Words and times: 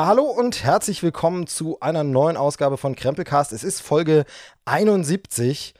Ja, 0.00 0.06
hallo 0.06 0.22
und 0.22 0.64
herzlich 0.64 1.02
willkommen 1.02 1.46
zu 1.46 1.78
einer 1.80 2.04
neuen 2.04 2.38
Ausgabe 2.38 2.78
von 2.78 2.96
Krempelcast. 2.96 3.52
Es 3.52 3.62
ist 3.62 3.82
Folge 3.82 4.24
71 4.64 5.74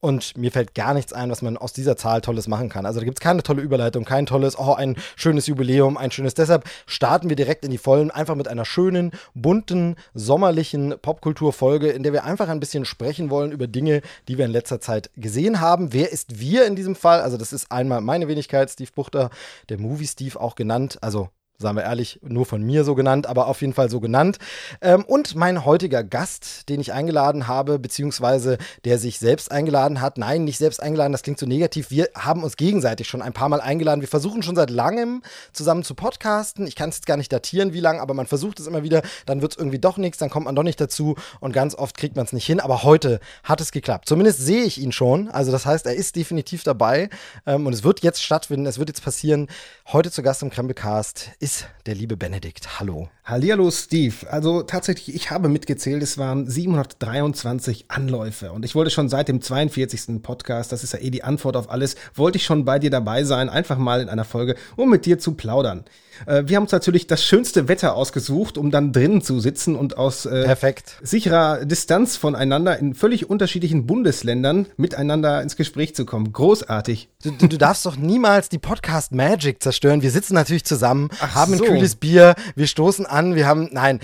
und 0.00 0.36
mir 0.36 0.50
fällt 0.50 0.74
gar 0.74 0.92
nichts 0.92 1.12
ein, 1.12 1.30
was 1.30 1.40
man 1.40 1.56
aus 1.56 1.72
dieser 1.72 1.96
Zahl 1.96 2.20
Tolles 2.20 2.48
machen 2.48 2.68
kann. 2.68 2.84
Also 2.84 2.98
da 2.98 3.04
gibt 3.04 3.20
es 3.20 3.22
keine 3.22 3.44
tolle 3.44 3.62
Überleitung, 3.62 4.04
kein 4.04 4.26
tolles, 4.26 4.58
oh, 4.58 4.74
ein 4.74 4.96
schönes 5.14 5.46
Jubiläum, 5.46 5.96
ein 5.96 6.10
schönes. 6.10 6.34
Deshalb 6.34 6.64
starten 6.84 7.28
wir 7.28 7.36
direkt 7.36 7.64
in 7.64 7.70
die 7.70 7.78
Vollen, 7.78 8.10
einfach 8.10 8.34
mit 8.34 8.48
einer 8.48 8.64
schönen, 8.64 9.12
bunten, 9.34 9.94
sommerlichen 10.14 10.96
Popkulturfolge, 11.00 11.90
in 11.90 12.02
der 12.02 12.12
wir 12.12 12.24
einfach 12.24 12.48
ein 12.48 12.58
bisschen 12.58 12.84
sprechen 12.84 13.30
wollen 13.30 13.52
über 13.52 13.68
Dinge, 13.68 14.02
die 14.26 14.36
wir 14.36 14.46
in 14.46 14.50
letzter 14.50 14.80
Zeit 14.80 15.10
gesehen 15.14 15.60
haben. 15.60 15.92
Wer 15.92 16.10
ist 16.10 16.40
wir 16.40 16.66
in 16.66 16.74
diesem 16.74 16.96
Fall? 16.96 17.20
Also 17.20 17.36
das 17.36 17.52
ist 17.52 17.70
einmal 17.70 18.00
meine 18.00 18.26
Wenigkeit, 18.26 18.68
Steve 18.68 18.90
Buchter, 18.92 19.30
der 19.68 19.78
Movie 19.78 20.08
Steve 20.08 20.40
auch 20.40 20.56
genannt. 20.56 20.98
Also 21.02 21.28
sagen 21.60 21.76
wir 21.76 21.84
ehrlich, 21.84 22.18
nur 22.22 22.46
von 22.46 22.62
mir 22.62 22.84
so 22.84 22.94
genannt, 22.94 23.26
aber 23.26 23.46
auf 23.46 23.60
jeden 23.60 23.74
Fall 23.74 23.90
so 23.90 24.00
genannt. 24.00 24.38
Ähm, 24.80 25.04
und 25.04 25.34
mein 25.34 25.64
heutiger 25.64 26.02
Gast, 26.02 26.68
den 26.68 26.80
ich 26.80 26.92
eingeladen 26.92 27.48
habe, 27.48 27.78
beziehungsweise 27.78 28.56
der 28.84 28.98
sich 28.98 29.18
selbst 29.18 29.52
eingeladen 29.52 30.00
hat. 30.00 30.16
Nein, 30.16 30.44
nicht 30.44 30.58
selbst 30.58 30.82
eingeladen, 30.82 31.12
das 31.12 31.22
klingt 31.22 31.38
so 31.38 31.46
negativ. 31.46 31.90
Wir 31.90 32.08
haben 32.16 32.42
uns 32.42 32.56
gegenseitig 32.56 33.08
schon 33.08 33.20
ein 33.20 33.34
paar 33.34 33.50
Mal 33.50 33.60
eingeladen. 33.60 34.00
Wir 34.00 34.08
versuchen 34.08 34.42
schon 34.42 34.56
seit 34.56 34.70
langem 34.70 35.22
zusammen 35.52 35.84
zu 35.84 35.94
podcasten. 35.94 36.66
Ich 36.66 36.76
kann 36.76 36.88
es 36.88 36.96
jetzt 36.96 37.06
gar 37.06 37.18
nicht 37.18 37.32
datieren, 37.32 37.74
wie 37.74 37.80
lange, 37.80 38.00
aber 38.00 38.14
man 38.14 38.26
versucht 38.26 38.58
es 38.58 38.66
immer 38.66 38.82
wieder. 38.82 39.02
Dann 39.26 39.42
wird 39.42 39.52
es 39.52 39.58
irgendwie 39.58 39.78
doch 39.78 39.98
nichts, 39.98 40.18
dann 40.18 40.30
kommt 40.30 40.46
man 40.46 40.54
doch 40.54 40.62
nicht 40.62 40.80
dazu 40.80 41.16
und 41.40 41.52
ganz 41.52 41.74
oft 41.74 41.96
kriegt 41.96 42.16
man 42.16 42.24
es 42.24 42.32
nicht 42.32 42.46
hin. 42.46 42.60
Aber 42.60 42.82
heute 42.84 43.20
hat 43.44 43.60
es 43.60 43.70
geklappt. 43.70 44.08
Zumindest 44.08 44.40
sehe 44.40 44.64
ich 44.64 44.80
ihn 44.80 44.92
schon. 44.92 45.28
Also 45.28 45.52
das 45.52 45.66
heißt, 45.66 45.84
er 45.84 45.94
ist 45.94 46.16
definitiv 46.16 46.62
dabei 46.62 47.10
ähm, 47.46 47.66
und 47.66 47.74
es 47.74 47.84
wird 47.84 48.00
jetzt 48.00 48.22
stattfinden, 48.22 48.64
es 48.64 48.78
wird 48.78 48.88
jetzt 48.88 49.04
passieren. 49.04 49.48
Heute 49.88 50.10
zu 50.10 50.22
Gast 50.22 50.42
im 50.42 50.50
Krempelcast 50.50 51.30
ist 51.38 51.49
ist 51.50 51.66
der 51.86 51.96
liebe 51.96 52.16
Benedikt. 52.16 52.78
Hallo. 52.78 53.08
Hallihallo, 53.30 53.70
Steve. 53.70 54.14
Also 54.28 54.62
tatsächlich, 54.62 55.14
ich 55.14 55.30
habe 55.30 55.48
mitgezählt, 55.48 56.02
es 56.02 56.18
waren 56.18 56.50
723 56.50 57.84
Anläufe. 57.86 58.50
Und 58.50 58.64
ich 58.64 58.74
wollte 58.74 58.90
schon 58.90 59.08
seit 59.08 59.28
dem 59.28 59.40
42. 59.40 60.20
Podcast, 60.20 60.72
das 60.72 60.82
ist 60.82 60.94
ja 60.94 60.98
eh 60.98 61.10
die 61.10 61.22
Antwort 61.22 61.56
auf 61.56 61.70
alles, 61.70 61.94
wollte 62.16 62.38
ich 62.38 62.44
schon 62.44 62.64
bei 62.64 62.80
dir 62.80 62.90
dabei 62.90 63.22
sein, 63.22 63.48
einfach 63.48 63.78
mal 63.78 64.00
in 64.00 64.08
einer 64.08 64.24
Folge, 64.24 64.56
um 64.74 64.90
mit 64.90 65.06
dir 65.06 65.20
zu 65.20 65.34
plaudern. 65.34 65.84
Äh, 66.26 66.44
wir 66.46 66.56
haben 66.56 66.64
uns 66.64 66.72
natürlich 66.72 67.06
das 67.06 67.24
schönste 67.24 67.68
Wetter 67.68 67.94
ausgesucht, 67.94 68.58
um 68.58 68.70
dann 68.70 68.92
drinnen 68.92 69.22
zu 69.22 69.40
sitzen 69.40 69.76
und 69.76 69.96
aus 69.96 70.26
äh, 70.26 70.74
sicherer 71.02 71.64
Distanz 71.64 72.16
voneinander 72.16 72.78
in 72.78 72.94
völlig 72.94 73.28
unterschiedlichen 73.28 73.86
Bundesländern 73.86 74.66
miteinander 74.76 75.42
ins 75.42 75.56
Gespräch 75.56 75.94
zu 75.94 76.04
kommen. 76.04 76.32
Großartig. 76.32 77.08
Du, 77.22 77.30
du, 77.30 77.48
du 77.48 77.58
darfst 77.58 77.86
doch 77.86 77.96
niemals 77.96 78.48
die 78.48 78.58
Podcast 78.58 79.12
Magic 79.12 79.62
zerstören. 79.62 80.02
Wir 80.02 80.10
sitzen 80.10 80.34
natürlich 80.34 80.64
zusammen, 80.64 81.10
Ach 81.20 81.34
haben 81.34 81.56
so. 81.56 81.64
ein 81.64 81.70
kühles 81.70 81.96
Bier, 81.96 82.34
wir 82.54 82.66
stoßen 82.66 83.06
an, 83.06 83.19
wir 83.34 83.46
haben, 83.46 83.68
nein, 83.72 84.00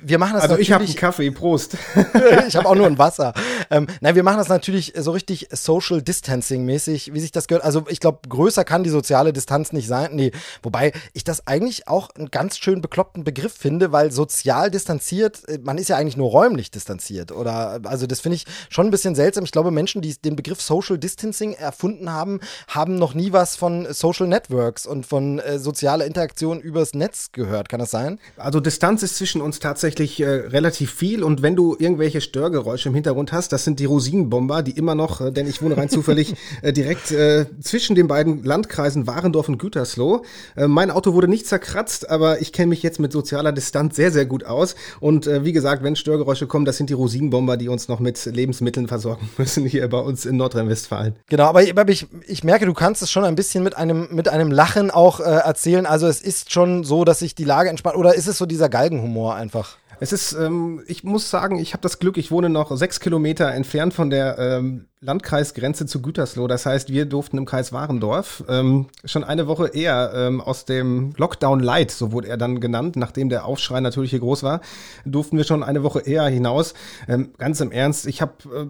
wir 0.00 0.18
machen 0.18 0.34
das 0.34 0.42
also 0.42 0.54
natürlich. 0.54 0.72
Also 0.72 0.84
ich 0.84 1.02
habe 1.02 1.08
einen 1.08 1.12
Kaffee, 1.14 1.30
Prost. 1.30 1.76
ich 2.48 2.56
habe 2.56 2.68
auch 2.68 2.74
nur 2.74 2.86
ein 2.86 2.98
Wasser. 2.98 3.32
Ähm, 3.70 3.86
nein, 4.00 4.14
wir 4.14 4.22
machen 4.22 4.38
das 4.38 4.48
natürlich 4.48 4.92
so 4.96 5.12
richtig 5.12 5.48
Social 5.52 6.02
Distancing 6.02 6.64
mäßig, 6.64 7.12
wie 7.14 7.20
sich 7.20 7.32
das 7.32 7.46
gehört. 7.46 7.64
Also 7.64 7.84
ich 7.88 8.00
glaube, 8.00 8.20
größer 8.28 8.64
kann 8.64 8.82
die 8.82 8.90
soziale 8.90 9.32
Distanz 9.32 9.72
nicht 9.72 9.86
sein. 9.86 10.10
Nee, 10.12 10.32
wobei 10.62 10.92
ich 11.12 11.24
das 11.24 11.46
eigentlich 11.46 11.70
eigentlich 11.70 11.88
auch 11.88 12.10
einen 12.16 12.30
ganz 12.30 12.58
schön 12.58 12.80
bekloppten 12.80 13.22
Begriff 13.22 13.52
finde, 13.52 13.92
weil 13.92 14.10
sozial 14.10 14.70
distanziert, 14.70 15.48
äh, 15.48 15.58
man 15.62 15.78
ist 15.78 15.88
ja 15.88 15.96
eigentlich 15.96 16.16
nur 16.16 16.30
räumlich 16.30 16.70
distanziert. 16.70 17.32
Oder 17.32 17.80
also 17.84 18.06
das 18.06 18.20
finde 18.20 18.36
ich 18.36 18.46
schon 18.68 18.86
ein 18.86 18.90
bisschen 18.90 19.14
seltsam. 19.14 19.44
Ich 19.44 19.52
glaube, 19.52 19.70
Menschen, 19.70 20.02
die 20.02 20.16
den 20.16 20.36
Begriff 20.36 20.60
Social 20.60 20.98
Distancing 20.98 21.52
erfunden 21.52 22.10
haben, 22.10 22.40
haben 22.68 22.96
noch 22.96 23.14
nie 23.14 23.32
was 23.32 23.56
von 23.56 23.86
Social 23.92 24.26
Networks 24.26 24.86
und 24.86 25.06
von 25.06 25.38
äh, 25.38 25.58
sozialer 25.58 26.06
Interaktion 26.06 26.60
übers 26.60 26.94
Netz 26.94 27.30
gehört. 27.32 27.68
Kann 27.68 27.80
das 27.80 27.90
sein? 27.90 28.18
Also 28.36 28.49
Distanz 28.58 29.04
ist 29.04 29.16
zwischen 29.16 29.40
uns 29.40 29.60
tatsächlich 29.60 30.18
äh, 30.20 30.26
relativ 30.26 30.92
viel 30.92 31.22
und 31.22 31.42
wenn 31.42 31.54
du 31.54 31.76
irgendwelche 31.78 32.20
Störgeräusche 32.20 32.88
im 32.88 32.94
Hintergrund 32.96 33.30
hast, 33.30 33.52
das 33.52 33.62
sind 33.62 33.78
die 33.78 33.84
Rosinenbomber, 33.84 34.62
die 34.62 34.72
immer 34.72 34.96
noch, 34.96 35.20
äh, 35.20 35.30
denn 35.30 35.46
ich 35.46 35.62
wohne 35.62 35.76
rein 35.76 35.88
zufällig 35.88 36.34
äh, 36.62 36.72
direkt 36.72 37.12
äh, 37.12 37.46
zwischen 37.60 37.94
den 37.94 38.08
beiden 38.08 38.42
Landkreisen 38.42 39.06
Warendorf 39.06 39.48
und 39.48 39.58
Gütersloh. 39.58 40.24
mein 40.56 40.90
Auto 40.90 41.14
wurde 41.14 41.28
nicht 41.28 41.46
zerkratzt, 41.46 42.10
aber 42.10 42.40
ich 42.40 42.52
kenne 42.52 42.68
mich 42.68 42.82
jetzt 42.82 42.98
mit 42.98 43.12
sozialer 43.12 43.52
Distanz 43.52 43.96
sehr, 43.96 44.10
sehr 44.10 44.26
gut 44.26 44.44
aus. 44.44 44.74
Und 44.98 45.26
äh, 45.26 45.44
wie 45.44 45.52
gesagt, 45.52 45.82
wenn 45.82 45.96
Störgeräusche 45.96 46.46
kommen, 46.46 46.64
das 46.64 46.78
sind 46.78 46.90
die 46.90 46.94
Rosinenbomber, 46.94 47.56
die 47.56 47.68
uns 47.68 47.88
noch 47.88 48.00
mit 48.00 48.24
Lebensmitteln 48.24 48.88
versorgen 48.88 49.28
müssen 49.38 49.66
hier 49.66 49.88
bei 49.88 49.98
uns 49.98 50.24
in 50.24 50.36
Nordrhein-Westfalen. 50.36 51.16
Genau, 51.28 51.44
aber 51.44 51.62
ich, 51.62 52.06
ich, 52.26 52.44
merke, 52.44 52.66
du 52.66 52.72
kannst 52.72 53.02
es 53.02 53.10
schon 53.10 53.24
ein 53.24 53.34
bisschen 53.34 53.62
mit 53.62 53.76
einem, 53.76 54.08
mit 54.10 54.28
einem 54.28 54.50
Lachen 54.50 54.90
auch 54.90 55.20
äh, 55.20 55.24
erzählen. 55.24 55.86
Also 55.86 56.06
es 56.06 56.20
ist 56.20 56.52
schon 56.52 56.84
so, 56.84 57.04
dass 57.04 57.18
sich 57.18 57.34
die 57.34 57.44
Lage 57.44 57.68
entspannt. 57.68 57.96
Oder 57.96 58.14
ist 58.14 58.26
es 58.26 58.38
so 58.40 58.46
dieser 58.46 58.68
Galgenhumor 58.68 59.36
einfach? 59.36 59.76
Es 60.02 60.14
ist, 60.14 60.32
ähm, 60.32 60.82
ich 60.86 61.04
muss 61.04 61.28
sagen, 61.28 61.58
ich 61.58 61.74
habe 61.74 61.82
das 61.82 61.98
Glück, 61.98 62.16
ich 62.16 62.30
wohne 62.30 62.48
noch 62.48 62.74
sechs 62.74 63.00
Kilometer 63.00 63.52
entfernt 63.52 63.92
von 63.92 64.08
der 64.08 64.38
ähm, 64.38 64.86
Landkreisgrenze 65.00 65.84
zu 65.84 66.00
Gütersloh. 66.00 66.48
Das 66.48 66.64
heißt, 66.64 66.88
wir 66.88 67.04
durften 67.04 67.36
im 67.36 67.44
Kreis 67.44 67.70
Warendorf 67.70 68.42
ähm, 68.48 68.86
schon 69.04 69.24
eine 69.24 69.46
Woche 69.46 69.68
eher 69.68 70.12
ähm, 70.14 70.40
aus 70.40 70.64
dem 70.64 71.12
Lockdown 71.18 71.60
Light, 71.60 71.90
so 71.90 72.12
wurde 72.12 72.28
er 72.28 72.38
dann 72.38 72.60
genannt, 72.60 72.96
nachdem 72.96 73.28
der 73.28 73.44
Aufschrei 73.44 73.80
natürlich 73.80 74.10
hier 74.10 74.20
groß 74.20 74.42
war, 74.42 74.62
durften 75.04 75.36
wir 75.36 75.44
schon 75.44 75.62
eine 75.62 75.82
Woche 75.82 76.00
eher 76.00 76.26
hinaus. 76.26 76.72
Ähm, 77.06 77.34
ganz 77.36 77.60
im 77.60 77.70
Ernst, 77.70 78.06
ich 78.06 78.22
habe 78.22 78.32
äh, 78.54 78.66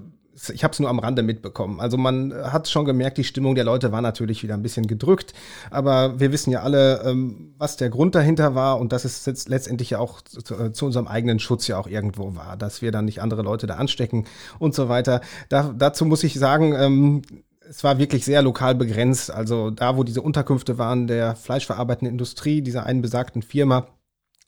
ich 0.48 0.64
habe 0.64 0.72
es 0.72 0.80
nur 0.80 0.88
am 0.88 0.98
Rande 0.98 1.22
mitbekommen. 1.22 1.80
Also 1.80 1.96
man 1.96 2.32
hat 2.34 2.68
schon 2.68 2.84
gemerkt, 2.84 3.18
die 3.18 3.24
Stimmung 3.24 3.54
der 3.54 3.64
Leute 3.64 3.92
war 3.92 4.00
natürlich 4.00 4.42
wieder 4.42 4.54
ein 4.54 4.62
bisschen 4.62 4.86
gedrückt. 4.86 5.34
Aber 5.70 6.18
wir 6.18 6.32
wissen 6.32 6.50
ja 6.50 6.62
alle, 6.62 7.02
ähm, 7.04 7.54
was 7.58 7.76
der 7.76 7.90
Grund 7.90 8.14
dahinter 8.14 8.54
war 8.54 8.80
und 8.80 8.92
dass 8.92 9.04
es 9.04 9.26
jetzt 9.26 9.48
letztendlich 9.48 9.90
ja 9.90 9.98
auch 9.98 10.22
zu, 10.22 10.54
äh, 10.54 10.72
zu, 10.72 10.86
unserem 10.86 11.06
eigenen 11.06 11.38
Schutz 11.38 11.66
ja 11.66 11.78
auch 11.78 11.86
irgendwo 11.86 12.34
war, 12.34 12.56
dass 12.56 12.80
wir 12.80 12.92
dann 12.92 13.04
nicht 13.04 13.20
andere 13.20 13.42
Leute 13.42 13.66
da 13.66 13.74
anstecken 13.74 14.24
und 14.58 14.74
so 14.74 14.88
weiter. 14.88 15.20
Da, 15.48 15.74
dazu 15.76 16.04
muss 16.06 16.24
ich 16.24 16.34
sagen, 16.34 16.74
ähm, 16.74 17.22
es 17.68 17.84
war 17.84 17.98
wirklich 17.98 18.24
sehr 18.24 18.42
lokal 18.42 18.74
begrenzt. 18.74 19.30
Also 19.30 19.70
da, 19.70 19.96
wo 19.96 20.04
diese 20.04 20.22
Unterkünfte 20.22 20.78
waren, 20.78 21.06
der 21.06 21.36
fleischverarbeitenden 21.36 22.12
Industrie, 22.12 22.62
dieser 22.62 22.84
einen 22.84 23.02
besagten 23.02 23.42
Firma, 23.42 23.86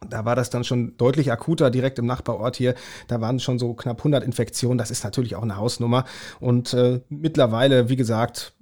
da 0.09 0.25
war 0.25 0.37
das 0.37 0.51
dann 0.51 0.65
schon 0.65 0.97
deutlich 0.97 1.33
akuter, 1.33 1.71
direkt 1.71 1.99
im 1.99 2.07
Nachbarort 2.07 2.57
hier. 2.57 2.75
Da 3.09 3.21
waren 3.21 3.41
schon 3.41 3.59
so 3.59 3.75
knapp 3.75 3.99
100 3.99 4.25
Infektionen. 4.25 4.79
Das 4.79 4.91
ist 4.91 5.05
natürlich 5.05 5.37
auch 5.37 5.43
eine 5.43 5.57
Hausnummer. 5.57 6.05
Und 6.41 6.75
äh, 6.75 7.01
mittlerweile, 7.09 7.89
wie 7.89 7.97
gesagt, 7.97 8.53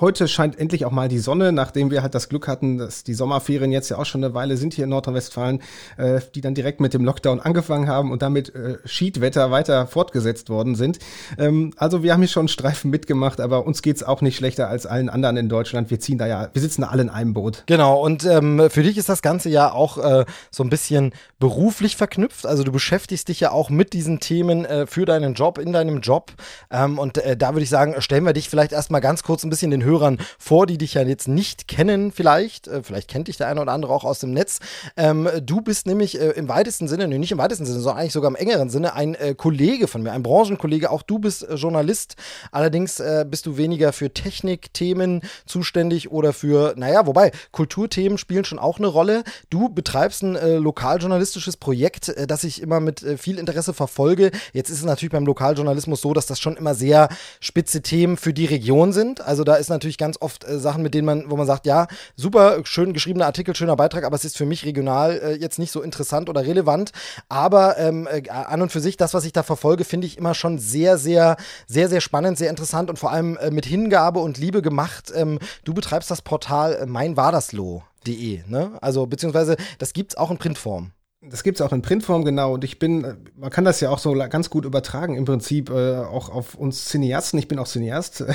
heute 0.00 0.28
scheint 0.28 0.58
endlich 0.58 0.84
auch 0.84 0.90
mal 0.90 1.08
die 1.08 1.18
Sonne, 1.18 1.52
nachdem 1.52 1.90
wir 1.90 2.02
halt 2.02 2.14
das 2.14 2.28
Glück 2.28 2.48
hatten, 2.48 2.78
dass 2.78 3.04
die 3.04 3.14
Sommerferien 3.14 3.72
jetzt 3.72 3.88
ja 3.88 3.98
auch 3.98 4.06
schon 4.06 4.24
eine 4.24 4.34
Weile 4.34 4.56
sind 4.56 4.74
hier 4.74 4.84
in 4.84 4.90
Nordrhein-Westfalen, 4.90 5.60
äh, 5.96 6.20
die 6.34 6.40
dann 6.40 6.54
direkt 6.54 6.80
mit 6.80 6.94
dem 6.94 7.04
Lockdown 7.04 7.40
angefangen 7.40 7.88
haben 7.88 8.10
und 8.12 8.22
damit 8.22 8.54
äh, 8.54 8.78
Schiedwetter 8.84 9.50
weiter 9.50 9.86
fortgesetzt 9.86 10.48
worden 10.48 10.74
sind. 10.74 10.98
Ähm, 11.38 11.72
also 11.76 12.02
wir 12.02 12.12
haben 12.12 12.20
hier 12.20 12.28
schon 12.28 12.48
Streifen 12.48 12.90
mitgemacht, 12.90 13.40
aber 13.40 13.66
uns 13.66 13.82
geht's 13.82 14.02
auch 14.02 14.20
nicht 14.20 14.36
schlechter 14.36 14.68
als 14.68 14.86
allen 14.86 15.08
anderen 15.08 15.36
in 15.36 15.48
Deutschland. 15.48 15.90
Wir 15.90 16.00
ziehen 16.00 16.18
da 16.18 16.26
ja, 16.26 16.50
wir 16.52 16.62
sitzen 16.62 16.82
da 16.82 16.88
alle 16.88 17.02
in 17.02 17.10
einem 17.10 17.34
Boot. 17.34 17.64
Genau, 17.66 18.00
und 18.00 18.24
ähm, 18.24 18.68
für 18.70 18.82
dich 18.82 18.98
ist 18.98 19.08
das 19.08 19.22
Ganze 19.22 19.48
ja 19.48 19.72
auch 19.72 19.98
äh, 19.98 20.24
so 20.50 20.62
ein 20.62 20.70
bisschen 20.70 21.12
beruflich 21.38 21.96
verknüpft. 21.96 22.46
Also 22.46 22.64
du 22.64 22.72
beschäftigst 22.72 23.28
dich 23.28 23.40
ja 23.40 23.50
auch 23.50 23.70
mit 23.70 23.92
diesen 23.92 24.20
Themen 24.20 24.64
äh, 24.64 24.86
für 24.86 25.04
deinen 25.04 25.34
Job, 25.34 25.58
in 25.58 25.72
deinem 25.72 26.00
Job. 26.00 26.32
Ähm, 26.70 26.98
und 26.98 27.18
äh, 27.18 27.36
da 27.36 27.54
würde 27.54 27.62
ich 27.62 27.70
sagen, 27.70 27.94
stellen 28.00 28.24
wir 28.24 28.32
dich 28.32 28.48
vielleicht 28.48 28.72
erstmal 28.72 29.00
ganz 29.00 29.22
kurz 29.22 29.44
ein 29.44 29.50
bisschen 29.50 29.53
den 29.62 29.84
Hörern 29.84 30.18
vor, 30.38 30.66
die 30.66 30.78
dich 30.78 30.94
ja 30.94 31.02
jetzt 31.02 31.28
nicht 31.28 31.68
kennen, 31.68 32.12
vielleicht. 32.12 32.68
Äh, 32.68 32.82
vielleicht 32.82 33.08
kennt 33.08 33.28
dich 33.28 33.36
der 33.36 33.48
eine 33.48 33.60
oder 33.60 33.72
andere 33.72 33.92
auch 33.92 34.04
aus 34.04 34.18
dem 34.18 34.32
Netz. 34.32 34.60
Ähm, 34.96 35.28
du 35.42 35.60
bist 35.60 35.86
nämlich 35.86 36.20
äh, 36.20 36.30
im 36.30 36.48
weitesten 36.48 36.88
Sinne, 36.88 37.08
nee, 37.08 37.18
nicht 37.18 37.32
im 37.32 37.38
weitesten 37.38 37.66
Sinne, 37.66 37.80
sondern 37.80 38.00
eigentlich 38.00 38.12
sogar 38.12 38.30
im 38.30 38.36
engeren 38.36 38.70
Sinne, 38.70 38.94
ein 38.94 39.14
äh, 39.14 39.34
Kollege 39.34 39.88
von 39.88 40.02
mir, 40.02 40.12
ein 40.12 40.22
Branchenkollege. 40.22 40.90
Auch 40.90 41.02
du 41.02 41.18
bist 41.18 41.48
äh, 41.48 41.54
Journalist. 41.54 42.16
Allerdings 42.52 43.00
äh, 43.00 43.24
bist 43.28 43.46
du 43.46 43.56
weniger 43.56 43.92
für 43.92 44.12
Technikthemen 44.12 45.22
zuständig 45.46 46.10
oder 46.10 46.32
für, 46.32 46.74
naja, 46.76 47.06
wobei, 47.06 47.32
Kulturthemen 47.52 48.18
spielen 48.18 48.44
schon 48.44 48.58
auch 48.58 48.78
eine 48.78 48.86
Rolle. 48.86 49.24
Du 49.50 49.68
betreibst 49.68 50.22
ein 50.22 50.36
äh, 50.36 50.56
lokaljournalistisches 50.56 51.56
Projekt, 51.56 52.14
das 52.28 52.44
ich 52.44 52.62
immer 52.62 52.80
mit 52.80 53.04
viel 53.18 53.38
Interesse 53.38 53.74
verfolge. 53.74 54.30
Jetzt 54.52 54.70
ist 54.70 54.78
es 54.78 54.84
natürlich 54.84 55.12
beim 55.12 55.26
Lokaljournalismus 55.26 56.00
so, 56.00 56.12
dass 56.12 56.26
das 56.26 56.40
schon 56.40 56.56
immer 56.56 56.74
sehr 56.74 57.08
spitze 57.40 57.82
Themen 57.82 58.16
für 58.16 58.32
die 58.32 58.44
Region 58.46 58.92
sind. 58.92 59.20
Also 59.20 59.33
da 59.42 59.56
ist 59.56 59.70
natürlich 59.70 59.98
ganz 59.98 60.18
oft 60.20 60.44
äh, 60.44 60.58
Sachen, 60.60 60.82
mit 60.82 60.94
denen 60.94 61.06
man, 61.06 61.30
wo 61.30 61.36
man 61.36 61.46
sagt, 61.46 61.66
ja, 61.66 61.88
super, 62.14 62.60
schön 62.64 62.92
geschriebener 62.92 63.26
Artikel, 63.26 63.56
schöner 63.56 63.74
Beitrag, 63.74 64.04
aber 64.04 64.14
es 64.14 64.24
ist 64.24 64.36
für 64.36 64.46
mich 64.46 64.64
regional 64.64 65.18
äh, 65.18 65.34
jetzt 65.34 65.58
nicht 65.58 65.72
so 65.72 65.82
interessant 65.82 66.28
oder 66.28 66.46
relevant. 66.46 66.92
Aber 67.28 67.78
ähm, 67.78 68.06
äh, 68.08 68.28
an 68.28 68.62
und 68.62 68.70
für 68.70 68.80
sich, 68.80 68.96
das, 68.96 69.14
was 69.14 69.24
ich 69.24 69.32
da 69.32 69.42
verfolge, 69.42 69.84
finde 69.84 70.06
ich 70.06 70.18
immer 70.18 70.34
schon 70.34 70.58
sehr, 70.58 70.98
sehr, 70.98 71.36
sehr, 71.66 71.88
sehr 71.88 72.00
spannend, 72.00 72.38
sehr 72.38 72.50
interessant 72.50 72.90
und 72.90 72.98
vor 72.98 73.10
allem 73.10 73.36
äh, 73.38 73.50
mit 73.50 73.66
Hingabe 73.66 74.20
und 74.20 74.38
Liebe 74.38 74.62
gemacht. 74.62 75.12
Ähm, 75.14 75.38
du 75.64 75.74
betreibst 75.74 76.10
das 76.10 76.22
Portal 76.22 76.74
äh, 76.74 76.86
meinwardaslo.de, 76.86 78.42
ne? 78.46 78.72
Also, 78.80 79.06
beziehungsweise, 79.06 79.56
das 79.78 79.92
gibt 79.92 80.12
es 80.12 80.16
auch 80.16 80.30
in 80.30 80.38
Printform. 80.38 80.92
Das 81.30 81.42
gibt 81.42 81.58
es 81.58 81.66
auch 81.66 81.72
in 81.72 81.82
Printform, 81.82 82.24
genau. 82.24 82.54
Und 82.54 82.64
ich 82.64 82.78
bin, 82.78 83.16
man 83.36 83.50
kann 83.50 83.64
das 83.64 83.80
ja 83.80 83.90
auch 83.90 83.98
so 83.98 84.12
ganz 84.12 84.50
gut 84.50 84.64
übertragen, 84.64 85.16
im 85.16 85.24
Prinzip 85.24 85.70
äh, 85.70 85.98
auch 85.98 86.28
auf 86.28 86.54
uns 86.54 86.86
Cineasten. 86.86 87.38
Ich 87.38 87.48
bin 87.48 87.58
auch 87.58 87.66
Cineast. 87.66 88.24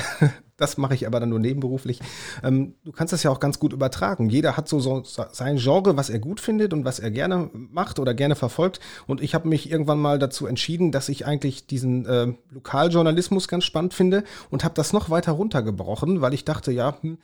Das 0.60 0.76
mache 0.76 0.92
ich 0.94 1.06
aber 1.06 1.20
dann 1.20 1.30
nur 1.30 1.38
nebenberuflich. 1.38 2.00
Ähm, 2.44 2.74
du 2.84 2.92
kannst 2.92 3.14
das 3.14 3.22
ja 3.22 3.30
auch 3.30 3.40
ganz 3.40 3.58
gut 3.58 3.72
übertragen. 3.72 4.28
Jeder 4.28 4.58
hat 4.58 4.68
so, 4.68 4.78
so 4.78 5.02
sein 5.02 5.56
Genre, 5.56 5.96
was 5.96 6.10
er 6.10 6.18
gut 6.18 6.38
findet 6.38 6.74
und 6.74 6.84
was 6.84 6.98
er 6.98 7.10
gerne 7.10 7.48
macht 7.54 7.98
oder 7.98 8.12
gerne 8.12 8.36
verfolgt. 8.36 8.78
Und 9.06 9.22
ich 9.22 9.34
habe 9.34 9.48
mich 9.48 9.70
irgendwann 9.70 9.98
mal 9.98 10.18
dazu 10.18 10.46
entschieden, 10.46 10.92
dass 10.92 11.08
ich 11.08 11.24
eigentlich 11.24 11.66
diesen 11.66 12.04
äh, 12.04 12.34
Lokaljournalismus 12.50 13.48
ganz 13.48 13.64
spannend 13.64 13.94
finde 13.94 14.22
und 14.50 14.62
habe 14.62 14.74
das 14.74 14.92
noch 14.92 15.08
weiter 15.08 15.32
runtergebrochen, 15.32 16.20
weil 16.20 16.34
ich 16.34 16.44
dachte, 16.44 16.72
ja, 16.72 16.98
hm, 17.00 17.16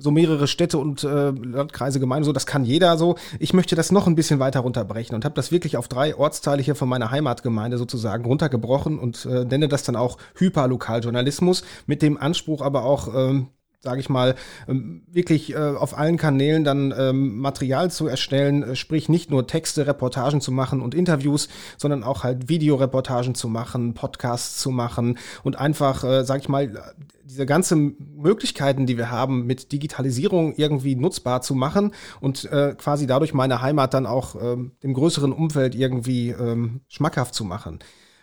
so 0.00 0.10
mehrere 0.10 0.48
Städte 0.48 0.78
und 0.78 1.04
äh, 1.04 1.30
Landkreise, 1.30 2.00
Gemeinden, 2.00 2.24
so, 2.24 2.32
das 2.32 2.46
kann 2.46 2.64
jeder 2.64 2.96
so. 2.98 3.16
Ich 3.38 3.52
möchte 3.52 3.76
das 3.76 3.92
noch 3.92 4.06
ein 4.06 4.14
bisschen 4.14 4.40
weiter 4.40 4.60
runterbrechen 4.60 5.14
und 5.14 5.24
habe 5.24 5.34
das 5.34 5.52
wirklich 5.52 5.76
auf 5.76 5.88
drei 5.88 6.16
Ortsteile 6.16 6.62
hier 6.62 6.74
von 6.74 6.88
meiner 6.88 7.10
Heimatgemeinde 7.10 7.78
sozusagen 7.78 8.24
runtergebrochen 8.24 8.98
und 8.98 9.26
äh, 9.26 9.44
nenne 9.44 9.68
das 9.68 9.82
dann 9.82 9.96
auch 9.96 10.18
Hyperlokaljournalismus 10.36 11.62
mit 11.86 12.02
dem 12.02 12.18
Anspruch 12.18 12.62
aber 12.62 12.84
auch 12.84 13.14
ähm, 13.14 13.48
sage 13.82 14.00
ich 14.00 14.10
mal, 14.10 14.34
ähm, 14.68 15.02
wirklich 15.10 15.54
äh, 15.54 15.56
auf 15.56 15.96
allen 15.96 16.18
Kanälen 16.18 16.64
dann 16.64 16.92
ähm, 16.96 17.38
Material 17.38 17.90
zu 17.90 18.06
erstellen, 18.06 18.62
äh, 18.62 18.76
sprich 18.76 19.08
nicht 19.08 19.30
nur 19.30 19.46
Texte, 19.46 19.86
Reportagen 19.86 20.40
zu 20.40 20.52
machen 20.52 20.82
und 20.82 20.94
Interviews, 20.94 21.48
sondern 21.78 22.04
auch 22.04 22.22
halt 22.22 22.48
Videoreportagen 22.48 23.34
zu 23.34 23.48
machen, 23.48 23.94
Podcasts 23.94 24.60
zu 24.60 24.70
machen 24.70 25.18
und 25.44 25.56
einfach, 25.56 26.04
äh, 26.04 26.24
sage 26.24 26.42
ich 26.42 26.48
mal, 26.48 26.94
diese 27.30 27.46
ganzen 27.46 27.96
Möglichkeiten, 28.16 28.86
die 28.86 28.98
wir 28.98 29.10
haben, 29.10 29.46
mit 29.46 29.70
Digitalisierung 29.70 30.52
irgendwie 30.56 30.96
nutzbar 30.96 31.42
zu 31.42 31.54
machen 31.54 31.92
und 32.20 32.50
äh, 32.50 32.74
quasi 32.76 33.06
dadurch 33.06 33.32
meine 33.34 33.62
Heimat 33.62 33.94
dann 33.94 34.04
auch 34.04 34.34
ähm, 34.34 34.72
dem 34.82 34.94
größeren 34.94 35.32
Umfeld 35.32 35.76
irgendwie 35.76 36.30
ähm, 36.30 36.80
schmackhaft 36.88 37.34
zu 37.34 37.44
machen. 37.44 37.78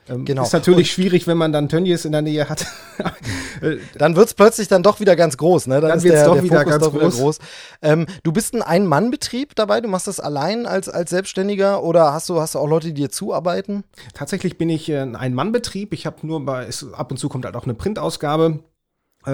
Ähm, 0.10 0.26
genau. 0.26 0.44
Ist 0.44 0.54
natürlich 0.54 0.90
und 0.90 0.94
schwierig, 0.94 1.28
wenn 1.28 1.38
man 1.38 1.52
dann 1.52 1.70
Tönnies 1.70 2.06
in 2.06 2.12
der 2.12 2.22
Nähe 2.22 2.48
hat. 2.50 2.66
dann 3.98 4.16
wird 4.16 4.28
es 4.28 4.34
plötzlich 4.34 4.68
dann 4.68 4.84
doch 4.84 5.00
wieder 5.00 5.16
ganz 5.16 5.38
groß, 5.38 5.68
ne? 5.68 5.82
Dann, 5.82 5.90
dann 5.90 6.04
wird 6.04 6.16
es 6.16 6.24
doch, 6.24 6.36
der 6.36 6.44
wieder, 6.44 6.66
ganz 6.66 6.84
doch 6.84 6.92
groß. 6.92 7.16
wieder 7.16 7.24
groß. 7.24 7.40
Ähm, 7.82 8.06
du 8.24 8.32
bist 8.32 8.54
ein 8.54 8.62
Ein-Mann-Betrieb 8.62 9.56
dabei, 9.56 9.82
du 9.82 9.88
machst 9.88 10.08
das 10.08 10.20
allein 10.20 10.66
als, 10.66 10.90
als 10.90 11.10
Selbstständiger 11.10 11.84
oder 11.84 12.14
hast 12.14 12.30
du, 12.30 12.40
hast 12.40 12.56
du 12.56 12.60
auch 12.60 12.68
Leute, 12.68 12.88
die 12.88 12.94
dir 12.94 13.10
zuarbeiten? 13.10 13.84
Tatsächlich 14.14 14.58
bin 14.58 14.70
ich 14.70 14.92
ein 14.92 15.16
Ein-Mann-Betrieb. 15.16 15.94
Ich 15.94 16.06
habe 16.06 16.26
nur 16.26 16.46
bei, 16.46 16.66
es, 16.66 16.86
ab 16.94 17.12
und 17.12 17.18
zu 17.18 17.30
kommt 17.30 17.46
halt 17.46 17.56
auch 17.56 17.66
eine 17.66 17.74
Printausgabe 17.74 18.60
äh, 18.60 18.67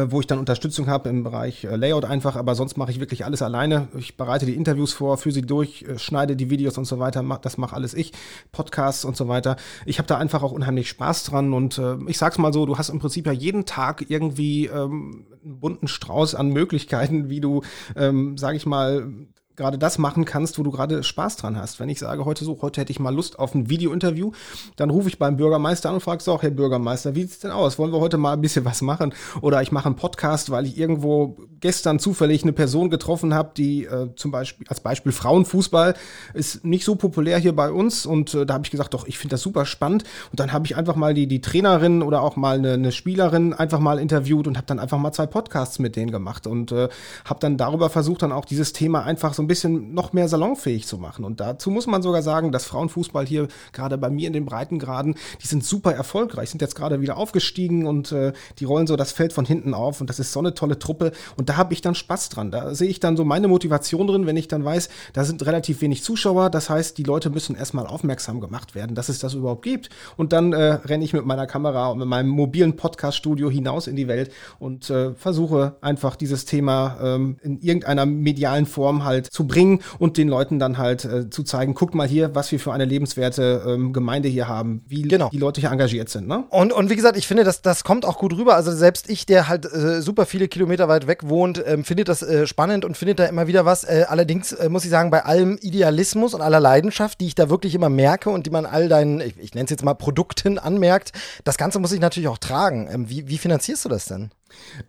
wo 0.10 0.19
ich 0.19 0.28
dann 0.28 0.40
Unterstützung 0.40 0.88
habe 0.88 1.10
im 1.10 1.24
Bereich 1.24 1.63
äh, 1.63 1.75
Layout 1.75 2.06
einfach, 2.06 2.36
aber 2.36 2.56
sonst 2.56 2.78
mache 2.78 2.92
ich 2.92 3.00
wirklich 3.00 3.25
alles 3.25 3.42
alleine. 3.42 3.88
Ich 3.98 4.18
bereite 4.18 4.45
die 4.45 4.56
Interviews 4.56 4.94
vor, 4.94 5.18
führe 5.18 5.34
sie 5.34 5.42
durch, 5.42 5.84
äh, 5.84 6.00
schneide 6.00 6.36
die 6.36 6.50
Videos 6.50 6.78
und 6.78 6.86
so 6.86 7.00
weiter, 7.00 7.24
das 7.42 7.57
mache 7.57 7.75
alles 7.75 7.94
ich, 7.94 8.12
Podcasts 8.51 9.06
und 9.06 9.16
so 9.16 9.28
weiter. 9.28 9.56
Ich 9.86 10.00
habe 10.00 10.07
da 10.07 10.18
einfach 10.18 10.44
auch 10.44 10.51
unheimlich 10.51 10.90
Spaß 10.90 11.25
dran 11.25 11.54
und 11.54 11.78
äh, 11.78 11.98
ich 12.07 12.18
sag's 12.18 12.38
mal 12.38 12.54
so, 12.54 12.66
du 12.66 12.78
hast 12.78 12.90
im 12.90 13.00
Prinzip 13.00 13.25
ja 13.25 13.31
jeden 13.31 13.66
Tag 13.66 14.10
irgendwie 14.10 14.66
ähm, 14.66 15.25
einen 15.44 15.60
bunten 15.60 15.88
Strauß 15.88 16.36
an 16.36 16.50
Möglichkeiten, 16.50 17.30
wie 17.30 17.42
du, 17.42 17.62
ähm, 17.96 18.38
sage 18.38 18.57
ich 18.57 18.66
mal, 18.66 19.12
gerade 19.56 19.78
das 19.78 19.98
machen 19.98 20.26
kannst, 20.26 20.58
wo 20.58 20.64
du 20.64 20.72
gerade 20.72 21.04
Spaß 21.04 21.38
dran 21.38 21.58
hast. 21.58 21.80
Wenn 21.80 21.90
ich 21.90 22.00
sage, 22.00 22.26
heute 22.26 22.44
so, 22.44 22.60
heute 22.62 22.82
hätte 22.82 22.92
ich 22.92 23.00
mal 23.00 23.14
Lust 23.14 23.38
auf 23.38 23.54
ein 23.54 23.70
Videointerview, 23.70 24.32
dann 24.76 24.90
rufe 24.90 25.10
ich 25.10 25.20
beim 25.20 25.38
Bürgermeister 25.38 25.90
an 25.90 25.96
und 25.96 26.02
frage 26.02 26.24
so, 26.24 26.42
Herr 26.42 26.50
Bürgermeister, 26.50 27.16
wie 27.16 27.22
sieht's 27.22 27.40
denn 27.40 27.52
aus? 27.52 27.78
Wollen 27.78 27.92
wir 27.92 28.00
heute 28.00 28.18
mal 28.18 28.34
ein 28.34 28.42
bisschen 28.42 28.66
was 28.66 28.82
machen? 28.82 29.14
Oder 29.42 29.62
ich 29.62 29.72
mache 29.72 29.86
einen 29.86 29.96
Podcast, 29.96 30.50
weil 30.50 30.66
ich 30.66 30.78
irgendwo 30.78 31.38
gestern 31.60 32.00
zufällig 32.00 32.44
eine 32.44 32.54
Person 32.54 32.90
getroffen 32.90 33.34
habe, 33.34 33.52
die 33.56 33.86
äh, 33.86 34.10
zum 34.16 34.32
Beispiel, 34.32 34.68
als 34.70 34.80
Beispiel 34.80 35.12
Frauenfußball 35.12 35.94
ist 36.34 36.66
nicht 36.66 36.84
so 36.84 36.96
populär 36.96 37.38
hier 37.38 37.56
bei 37.56 37.72
uns 37.72 38.06
und 38.06 38.34
äh, 38.34 38.46
da 38.46 38.56
habe 38.56 38.66
ich 38.66 38.72
gesagt, 38.72 38.94
doch, 38.94 39.08
ich 39.08 39.18
finde 39.18 39.36
das 39.36 39.42
super 39.42 39.66
spannend 39.66 40.04
und 40.32 40.40
dann 40.40 40.52
habe 40.52 40.66
ich 40.66 40.76
einfach 40.76 40.96
mal 40.96 41.14
die, 41.14 41.28
die 41.28 41.42
Trainerin 41.42 42.02
oder 42.02 42.22
auch 42.22 42.36
mal 42.36 42.58
eine, 42.58 42.74
eine 42.74 42.92
Spielerin 42.92 43.54
einfach 43.54 43.80
mal 43.80 44.00
interviewt 44.00 44.48
und 44.48 44.58
habe 44.58 44.68
dann 44.68 44.80
einfach 44.80 44.98
mal 44.98 45.12
zwei 45.12 45.28
Podcasts 45.28 45.80
mit 45.80 45.96
denen 45.96 46.12
gemacht 46.12 46.48
und 46.48 46.72
äh, 46.72 46.90
habe 47.26 47.40
dann 47.40 47.58
darüber 47.58 47.90
versucht, 47.90 48.24
dann 48.24 48.32
auch 48.32 48.46
dieses 48.46 48.74
Thema 48.74 49.04
einfach 49.04 49.34
so 49.34 49.43
ein 49.44 49.48
bisschen 49.48 49.94
noch 49.94 50.13
mehr 50.13 50.28
salonfähig 50.28 50.88
zu 50.88 50.98
machen. 50.98 51.25
Und 51.25 51.40
dazu 51.40 51.69
muss 51.69 51.88
man 51.88 52.01
sogar 52.01 52.22
sagen, 52.22 52.51
dass 52.51 52.66
Frauenfußball 52.66 53.25
hier 53.25 53.48
gerade 53.72 53.98
bei 53.98 54.10
mir 54.10 54.28
in 54.28 54.34
den 54.34 54.45
Breitengraden, 54.45 55.16
die 55.42 55.48
sind 55.48 55.63
super 55.63 55.94
erfolgreich, 55.94 56.50
sind 56.50 56.62
jetzt 56.62 56.75
gerade 56.75 57.01
wieder 57.01 57.18
aufgestiegen 57.18 57.86
und 57.86 58.12
äh, 58.12 58.34
die 58.60 58.66
rollen 58.66 58.88
so 58.88 58.95
das 58.95 59.12
Feld 59.12 59.34
von 59.34 59.45
hinten 59.45 59.74
auf 59.74 60.01
und 60.01 60.10
das 60.10 60.19
ist 60.19 60.31
so 60.31 60.40
eine 60.40 60.54
tolle 60.54 60.80
Truppe. 60.80 61.12
Und 61.38 61.50
da 61.50 61.57
habe 61.57 61.74
ich 61.74 61.81
dann 61.81 61.95
Spaß 61.95 62.30
dran. 62.30 62.51
Da 62.51 62.74
sehe 62.74 62.90
ich 62.90 63.00
dann 63.00 63.18
so 63.18 63.25
meine 63.25 63.48
Motivation 63.48 64.07
drin, 64.07 64.25
wenn 64.25 64.38
ich 64.38 64.48
dann 64.48 64.63
weiß, 64.63 64.90
da 65.13 65.24
sind 65.24 65.46
relativ 65.46 65.81
wenig 65.81 66.04
Zuschauer. 66.04 66.50
Das 66.50 66.69
heißt, 66.69 66.98
die 66.98 67.04
Leute 67.04 67.30
müssen 67.30 67.56
erstmal 67.56 67.88
aufmerksam 67.88 68.42
gemacht 68.42 68.75
werden, 68.75 68.96
dass 68.96 69.10
es 69.10 69.19
das 69.19 69.34
überhaupt 69.34 69.63
gibt. 69.63 69.89
Und 70.18 70.34
dann 70.34 70.54
äh, 70.54 70.74
renne 70.74 71.04
ich 71.04 71.13
mit 71.13 71.25
meiner 71.25 71.48
Kamera 71.48 71.88
und 71.88 72.00
mit 72.00 72.07
meinem 72.07 72.30
mobilen 72.30 72.75
Podcast-Studio 72.75 73.50
hinaus 73.50 73.88
in 73.88 73.96
die 73.96 74.07
Welt 74.07 74.31
und 74.60 74.89
äh, 74.89 75.13
versuche 75.13 75.75
einfach 75.81 76.16
dieses 76.16 76.46
Thema 76.46 76.98
ähm, 77.01 77.38
in 77.42 77.60
irgendeiner 77.62 78.06
medialen 78.06 78.66
Form 78.66 79.04
halt 79.04 79.33
zu 79.34 79.48
bringen 79.48 79.82
und 79.98 80.18
den 80.18 80.28
Leuten 80.28 80.60
dann 80.60 80.78
halt 80.78 81.06
äh, 81.06 81.30
zu 81.30 81.44
zeigen, 81.44 81.74
guckt 81.74 81.96
mal 81.96 82.08
hier, 82.08 82.36
was 82.36 82.52
wir 82.52 82.60
für 82.60 82.72
eine 82.72 82.86
lebenswerte 82.86 83.64
ähm, 83.68 83.92
Gemeinde 83.92 84.30
hier 84.30 84.48
haben, 84.48 84.84
wie 84.88 85.02
genau. 85.02 85.30
die 85.30 85.40
Leute 85.40 85.60
hier 85.60 85.72
engagiert 85.72 86.10
sind. 86.10 86.28
Ne? 86.28 86.44
Und, 86.50 86.72
und 86.72 86.90
wie 86.92 86.96
gesagt, 86.96 87.18
ich 87.18 87.28
finde, 87.28 87.44
das, 87.44 87.64
das 87.64 87.84
kommt 87.84 88.06
auch 88.06 88.20
gut 88.20 88.34
rüber. 88.38 88.56
Also 88.56 88.72
selbst 88.72 89.10
ich, 89.10 89.26
der 89.26 89.48
halt 89.48 89.66
äh, 89.66 90.02
super 90.02 90.28
viele 90.28 90.48
Kilometer 90.48 90.88
weit 90.88 91.08
weg 91.08 91.28
wohnt, 91.28 91.64
ähm, 91.66 91.84
findet 91.84 92.10
das 92.10 92.22
äh, 92.22 92.46
spannend 92.46 92.86
und 92.86 92.96
findet 92.96 93.20
da 93.20 93.26
immer 93.26 93.48
wieder 93.48 93.66
was. 93.66 93.84
Äh, 93.84 94.06
allerdings 94.08 94.52
äh, 94.52 94.70
muss 94.70 94.86
ich 94.86 94.92
sagen, 94.92 95.10
bei 95.10 95.26
allem 95.26 95.58
Idealismus 95.62 96.36
und 96.36 96.42
aller 96.42 96.60
Leidenschaft, 96.60 97.20
die 97.20 97.26
ich 97.26 97.36
da 97.36 97.50
wirklich 97.50 97.74
immer 97.74 97.90
merke 97.90 98.30
und 98.30 98.46
die 98.46 98.52
man 98.52 98.68
all 98.68 98.88
deinen, 98.88 99.20
ich, 99.20 99.40
ich 99.40 99.56
nenne 99.56 99.66
es 99.66 99.72
jetzt 99.72 99.84
mal 99.84 99.96
Produkten 99.96 100.60
anmerkt, 100.60 101.12
das 101.44 101.58
Ganze 101.58 101.80
muss 101.80 101.92
ich 101.92 102.00
natürlich 102.00 102.30
auch 102.30 102.38
tragen. 102.38 102.88
Ähm, 102.92 103.10
wie, 103.10 103.28
wie 103.28 103.40
finanzierst 103.40 103.84
du 103.84 103.90
das 103.90 104.06
denn? 104.06 104.30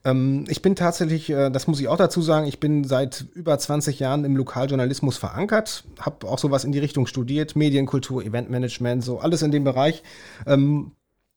Ähm, 0.04 0.44
ich 0.48 0.62
bin 0.62 0.76
tatsächlich, 0.76 1.30
äh, 1.30 1.50
das 1.50 1.66
muss 1.66 1.80
ich 1.80 1.88
auch 1.88 1.96
dazu 1.96 2.22
sagen, 2.22 2.46
ich 2.46 2.60
bin 2.60 2.84
seit 2.84 3.26
über 3.34 3.58
20 3.58 3.98
Jahren 3.98 4.24
im 4.24 4.36
Lokaljournalismus 4.36 5.16
verankert, 5.16 5.84
habe 6.00 6.26
auch 6.26 6.38
sowas 6.38 6.64
in 6.64 6.72
die 6.72 6.78
Richtung 6.78 7.06
studiert, 7.06 7.56
Medienkultur, 7.56 8.24
Eventmanagement, 8.24 9.04
so 9.04 9.18
alles 9.18 9.42
in 9.42 9.50
dem 9.50 9.64
Bereich. 9.64 10.02
Ähm, 10.46 10.92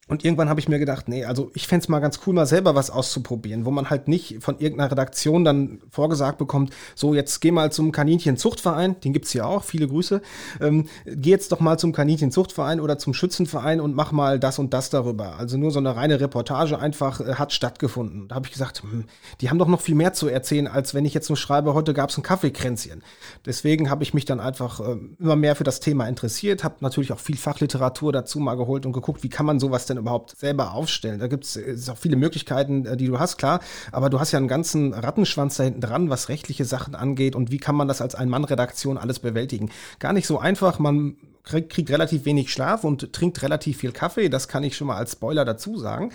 und 0.07 0.24
irgendwann 0.24 0.50
habe 0.50 0.59
ich 0.59 0.69
mir 0.69 0.80
gedacht, 0.80 1.09
nee, 1.09 1.25
also 1.25 1.51
ich 1.54 1.68
fände 1.68 1.92
mal 1.92 2.00
ganz 2.00 2.19
cool, 2.25 2.33
mal 2.33 2.45
selber 2.45 2.75
was 2.75 2.89
auszuprobieren, 2.89 3.66
wo 3.66 3.71
man 3.71 3.90
halt 3.90 4.07
nicht 4.07 4.37
von 4.42 4.57
irgendeiner 4.59 4.92
Redaktion 4.92 5.44
dann 5.44 5.80
vorgesagt 5.90 6.37
bekommt, 6.37 6.73
so 6.95 7.14
jetzt 7.14 7.42
geh 7.42 7.52
mal 7.52 7.71
zum 7.71 7.92
Kaninchenzuchtverein, 7.92 8.99
den 9.02 9.11
gibt's 9.11 9.31
hier 9.31 9.45
auch, 9.45 9.66
viele 9.66 9.87
Grüße, 9.87 10.21
ähm, 10.61 10.87
geh 11.06 11.31
jetzt 11.31 11.52
doch 11.52 11.59
mal 11.59 11.78
zum 11.78 11.92
Kaninchenzuchtverein 11.92 12.80
oder 12.80 12.97
zum 12.97 13.14
Schützenverein 13.14 13.81
und 13.81 13.95
mach 13.95 14.14
mal 14.14 14.40
das 14.40 14.59
und 14.59 14.73
das 14.73 14.90
darüber. 14.90 15.37
Also 15.37 15.57
nur 15.57 15.71
so 15.71 15.80
eine 15.80 15.95
reine 15.95 16.21
Reportage 16.21 16.80
einfach 16.80 17.19
äh, 17.19 17.33
hat 17.33 17.52
stattgefunden. 17.52 18.30
Da 18.30 18.35
habe 18.35 18.47
ich 18.47 18.54
gesagt, 18.54 18.83
hm, 18.83 19.06
die 19.42 19.49
haben 19.49 19.59
doch 19.59 19.68
noch 19.68 19.81
viel 19.81 19.95
mehr 19.95 20.14
zu 20.14 20.30
erzählen, 20.30 20.68
als 20.68 20.94
wenn 20.94 21.04
ich 21.04 21.14
jetzt 21.14 21.30
nur 21.30 21.37
schreibe, 21.37 21.73
heute 21.73 21.94
gab's 21.94 22.18
ein 22.18 22.23
Kaffeekränzchen. 22.23 23.04
Deswegen 23.45 23.90
habe 23.90 24.04
ich 24.04 24.14
mich 24.14 24.23
dann 24.23 24.40
einfach 24.40 24.80
äh, 24.80 24.95
immer 25.19 25.35
mehr 25.35 25.57
für 25.57 25.66
das 25.66 25.81
Thema 25.81 26.07
interessiert, 26.07 26.64
habe 26.64 26.76
natürlich 26.80 27.11
auch 27.11 27.19
viel 27.19 27.37
Fachliteratur 27.37 28.14
dazu 28.14 28.40
mal 28.40 28.56
geholt 28.56 28.85
und 28.85 28.94
geguckt, 28.94 29.23
wie 29.23 29.30
kann 29.30 29.45
man 29.45 29.59
sowas 29.59 29.85
denn 29.85 29.96
denn 29.97 30.04
überhaupt 30.04 30.37
selber 30.37 30.73
aufstellen? 30.73 31.19
Da 31.19 31.27
gibt 31.27 31.44
es 31.44 31.89
auch 31.89 31.97
viele 31.97 32.16
Möglichkeiten, 32.16 32.85
äh, 32.85 32.97
die 32.97 33.07
du 33.07 33.19
hast, 33.19 33.37
klar, 33.37 33.59
aber 33.92 34.09
du 34.09 34.19
hast 34.19 34.31
ja 34.31 34.37
einen 34.37 34.47
ganzen 34.47 34.94
Rattenschwanz 34.94 35.57
da 35.57 35.63
hinten 35.63 35.81
dran, 35.81 36.09
was 36.09 36.30
rechtliche 36.30 36.66
Sachen 36.66 36.95
angeht 36.95 37.35
und 37.35 37.51
wie 37.51 37.57
kann 37.57 37.75
man 37.75 37.87
das 37.87 38.01
als 38.01 38.16
Ein-Mann-Redaktion 38.16 38.97
alles 38.97 39.19
bewältigen? 39.19 39.69
Gar 39.99 40.13
nicht 40.13 40.27
so 40.27 40.39
einfach, 40.39 40.80
man 40.80 41.18
kriegt, 41.47 41.71
kriegt 41.71 41.89
relativ 41.89 42.25
wenig 42.25 42.51
Schlaf 42.51 42.83
und 42.83 43.13
trinkt 43.13 43.42
relativ 43.42 43.77
viel 43.77 43.92
Kaffee. 43.92 44.30
Das 44.30 44.47
kann 44.47 44.63
ich 44.63 44.75
schon 44.75 44.87
mal 44.87 44.97
als 44.97 45.13
Spoiler 45.13 45.45
dazu 45.45 45.77
sagen. 45.77 46.11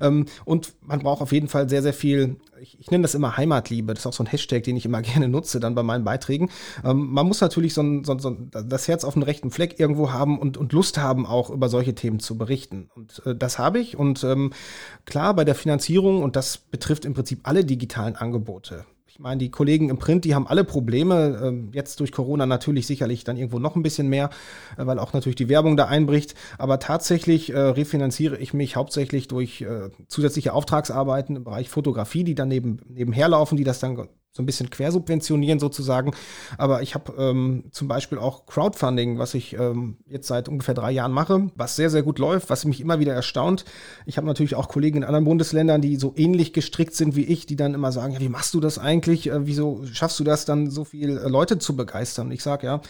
Ähm, 0.00 0.26
und 0.44 0.74
man 0.82 1.00
braucht 1.00 1.22
auf 1.22 1.32
jeden 1.32 1.48
Fall 1.48 1.68
sehr, 1.68 1.82
sehr 1.82 1.94
viel, 1.94 2.36
ich, 2.60 2.78
ich 2.78 2.90
nenne 2.90 3.02
das 3.02 3.14
immer 3.14 3.36
Heimatliebe. 3.36 3.94
Das 3.94 4.02
ist 4.02 4.06
auch 4.06 4.12
so 4.12 4.22
ein 4.22 4.28
Hashtag, 4.28 4.62
den 4.64 4.76
ich 4.76 4.84
immer 4.84 5.02
gerne 5.02 5.28
nutze 5.28 5.60
dann 5.60 5.74
bei 5.74 5.82
meinen 5.82 6.04
Beiträgen. 6.04 6.50
Ähm, 6.84 7.10
man 7.10 7.26
muss 7.26 7.40
natürlich 7.40 7.74
so, 7.74 7.82
ein, 7.82 8.04
so, 8.04 8.18
so 8.18 8.30
das 8.30 8.88
Herz 8.88 9.04
auf 9.04 9.14
dem 9.14 9.22
rechten 9.22 9.50
Fleck 9.50 9.80
irgendwo 9.80 10.12
haben 10.12 10.38
und, 10.38 10.56
und 10.56 10.72
Lust 10.72 10.98
haben, 10.98 11.26
auch 11.26 11.50
über 11.50 11.68
solche 11.68 11.94
Themen 11.94 12.20
zu 12.20 12.36
berichten. 12.38 12.90
Und 12.94 13.22
äh, 13.26 13.34
das 13.34 13.58
habe 13.58 13.78
ich. 13.78 13.96
Und 13.96 14.22
ähm, 14.24 14.52
klar, 15.06 15.34
bei 15.34 15.44
der 15.44 15.54
Finanzierung, 15.54 16.22
und 16.22 16.36
das 16.36 16.58
betrifft 16.58 17.04
im 17.04 17.14
Prinzip 17.14 17.40
alle 17.44 17.64
digitalen 17.64 18.16
Angebote, 18.16 18.84
ich 19.14 19.20
meine, 19.20 19.38
die 19.38 19.50
Kollegen 19.52 19.90
im 19.90 19.98
Print, 19.98 20.24
die 20.24 20.34
haben 20.34 20.48
alle 20.48 20.64
Probleme. 20.64 21.40
Ähm, 21.40 21.70
jetzt 21.72 22.00
durch 22.00 22.10
Corona 22.10 22.46
natürlich 22.46 22.88
sicherlich 22.88 23.22
dann 23.22 23.36
irgendwo 23.36 23.60
noch 23.60 23.76
ein 23.76 23.82
bisschen 23.84 24.08
mehr, 24.08 24.28
äh, 24.76 24.84
weil 24.86 24.98
auch 24.98 25.12
natürlich 25.12 25.36
die 25.36 25.48
Werbung 25.48 25.76
da 25.76 25.84
einbricht. 25.84 26.34
Aber 26.58 26.80
tatsächlich 26.80 27.50
äh, 27.50 27.56
refinanziere 27.56 28.36
ich 28.38 28.54
mich 28.54 28.74
hauptsächlich 28.74 29.28
durch 29.28 29.60
äh, 29.60 29.90
zusätzliche 30.08 30.52
Auftragsarbeiten 30.52 31.36
im 31.36 31.44
Bereich 31.44 31.68
Fotografie, 31.68 32.24
die 32.24 32.34
dann 32.34 32.48
neben, 32.48 32.80
nebenher 32.88 33.28
laufen, 33.28 33.56
die 33.56 33.62
das 33.62 33.78
dann 33.78 34.08
so 34.36 34.42
ein 34.42 34.46
bisschen 34.46 34.68
quersubventionieren 34.68 35.60
sozusagen. 35.60 36.10
Aber 36.58 36.82
ich 36.82 36.96
habe 36.96 37.14
ähm, 37.16 37.64
zum 37.70 37.86
Beispiel 37.86 38.18
auch 38.18 38.46
Crowdfunding, 38.46 39.16
was 39.18 39.32
ich 39.34 39.54
ähm, 39.54 39.98
jetzt 40.06 40.26
seit 40.26 40.48
ungefähr 40.48 40.74
drei 40.74 40.90
Jahren 40.90 41.12
mache, 41.12 41.50
was 41.54 41.76
sehr, 41.76 41.88
sehr 41.88 42.02
gut 42.02 42.18
läuft, 42.18 42.50
was 42.50 42.64
mich 42.64 42.80
immer 42.80 42.98
wieder 42.98 43.14
erstaunt. 43.14 43.64
Ich 44.06 44.16
habe 44.16 44.26
natürlich 44.26 44.56
auch 44.56 44.68
Kollegen 44.68 44.98
in 44.98 45.04
anderen 45.04 45.24
Bundesländern, 45.24 45.80
die 45.80 45.96
so 45.96 46.12
ähnlich 46.16 46.52
gestrickt 46.52 46.96
sind 46.96 47.14
wie 47.14 47.24
ich, 47.24 47.46
die 47.46 47.54
dann 47.54 47.74
immer 47.74 47.92
sagen, 47.92 48.12
ja, 48.12 48.20
wie 48.20 48.28
machst 48.28 48.54
du 48.54 48.60
das 48.60 48.76
eigentlich? 48.76 49.30
Äh, 49.30 49.46
wieso 49.46 49.84
schaffst 49.86 50.18
du 50.18 50.24
das 50.24 50.44
dann, 50.44 50.68
so 50.68 50.84
viele 50.84 51.20
äh, 51.20 51.28
Leute 51.28 51.60
zu 51.60 51.76
begeistern? 51.76 52.26
Und 52.26 52.32
ich 52.32 52.42
sage, 52.42 52.66
ja, 52.66 52.80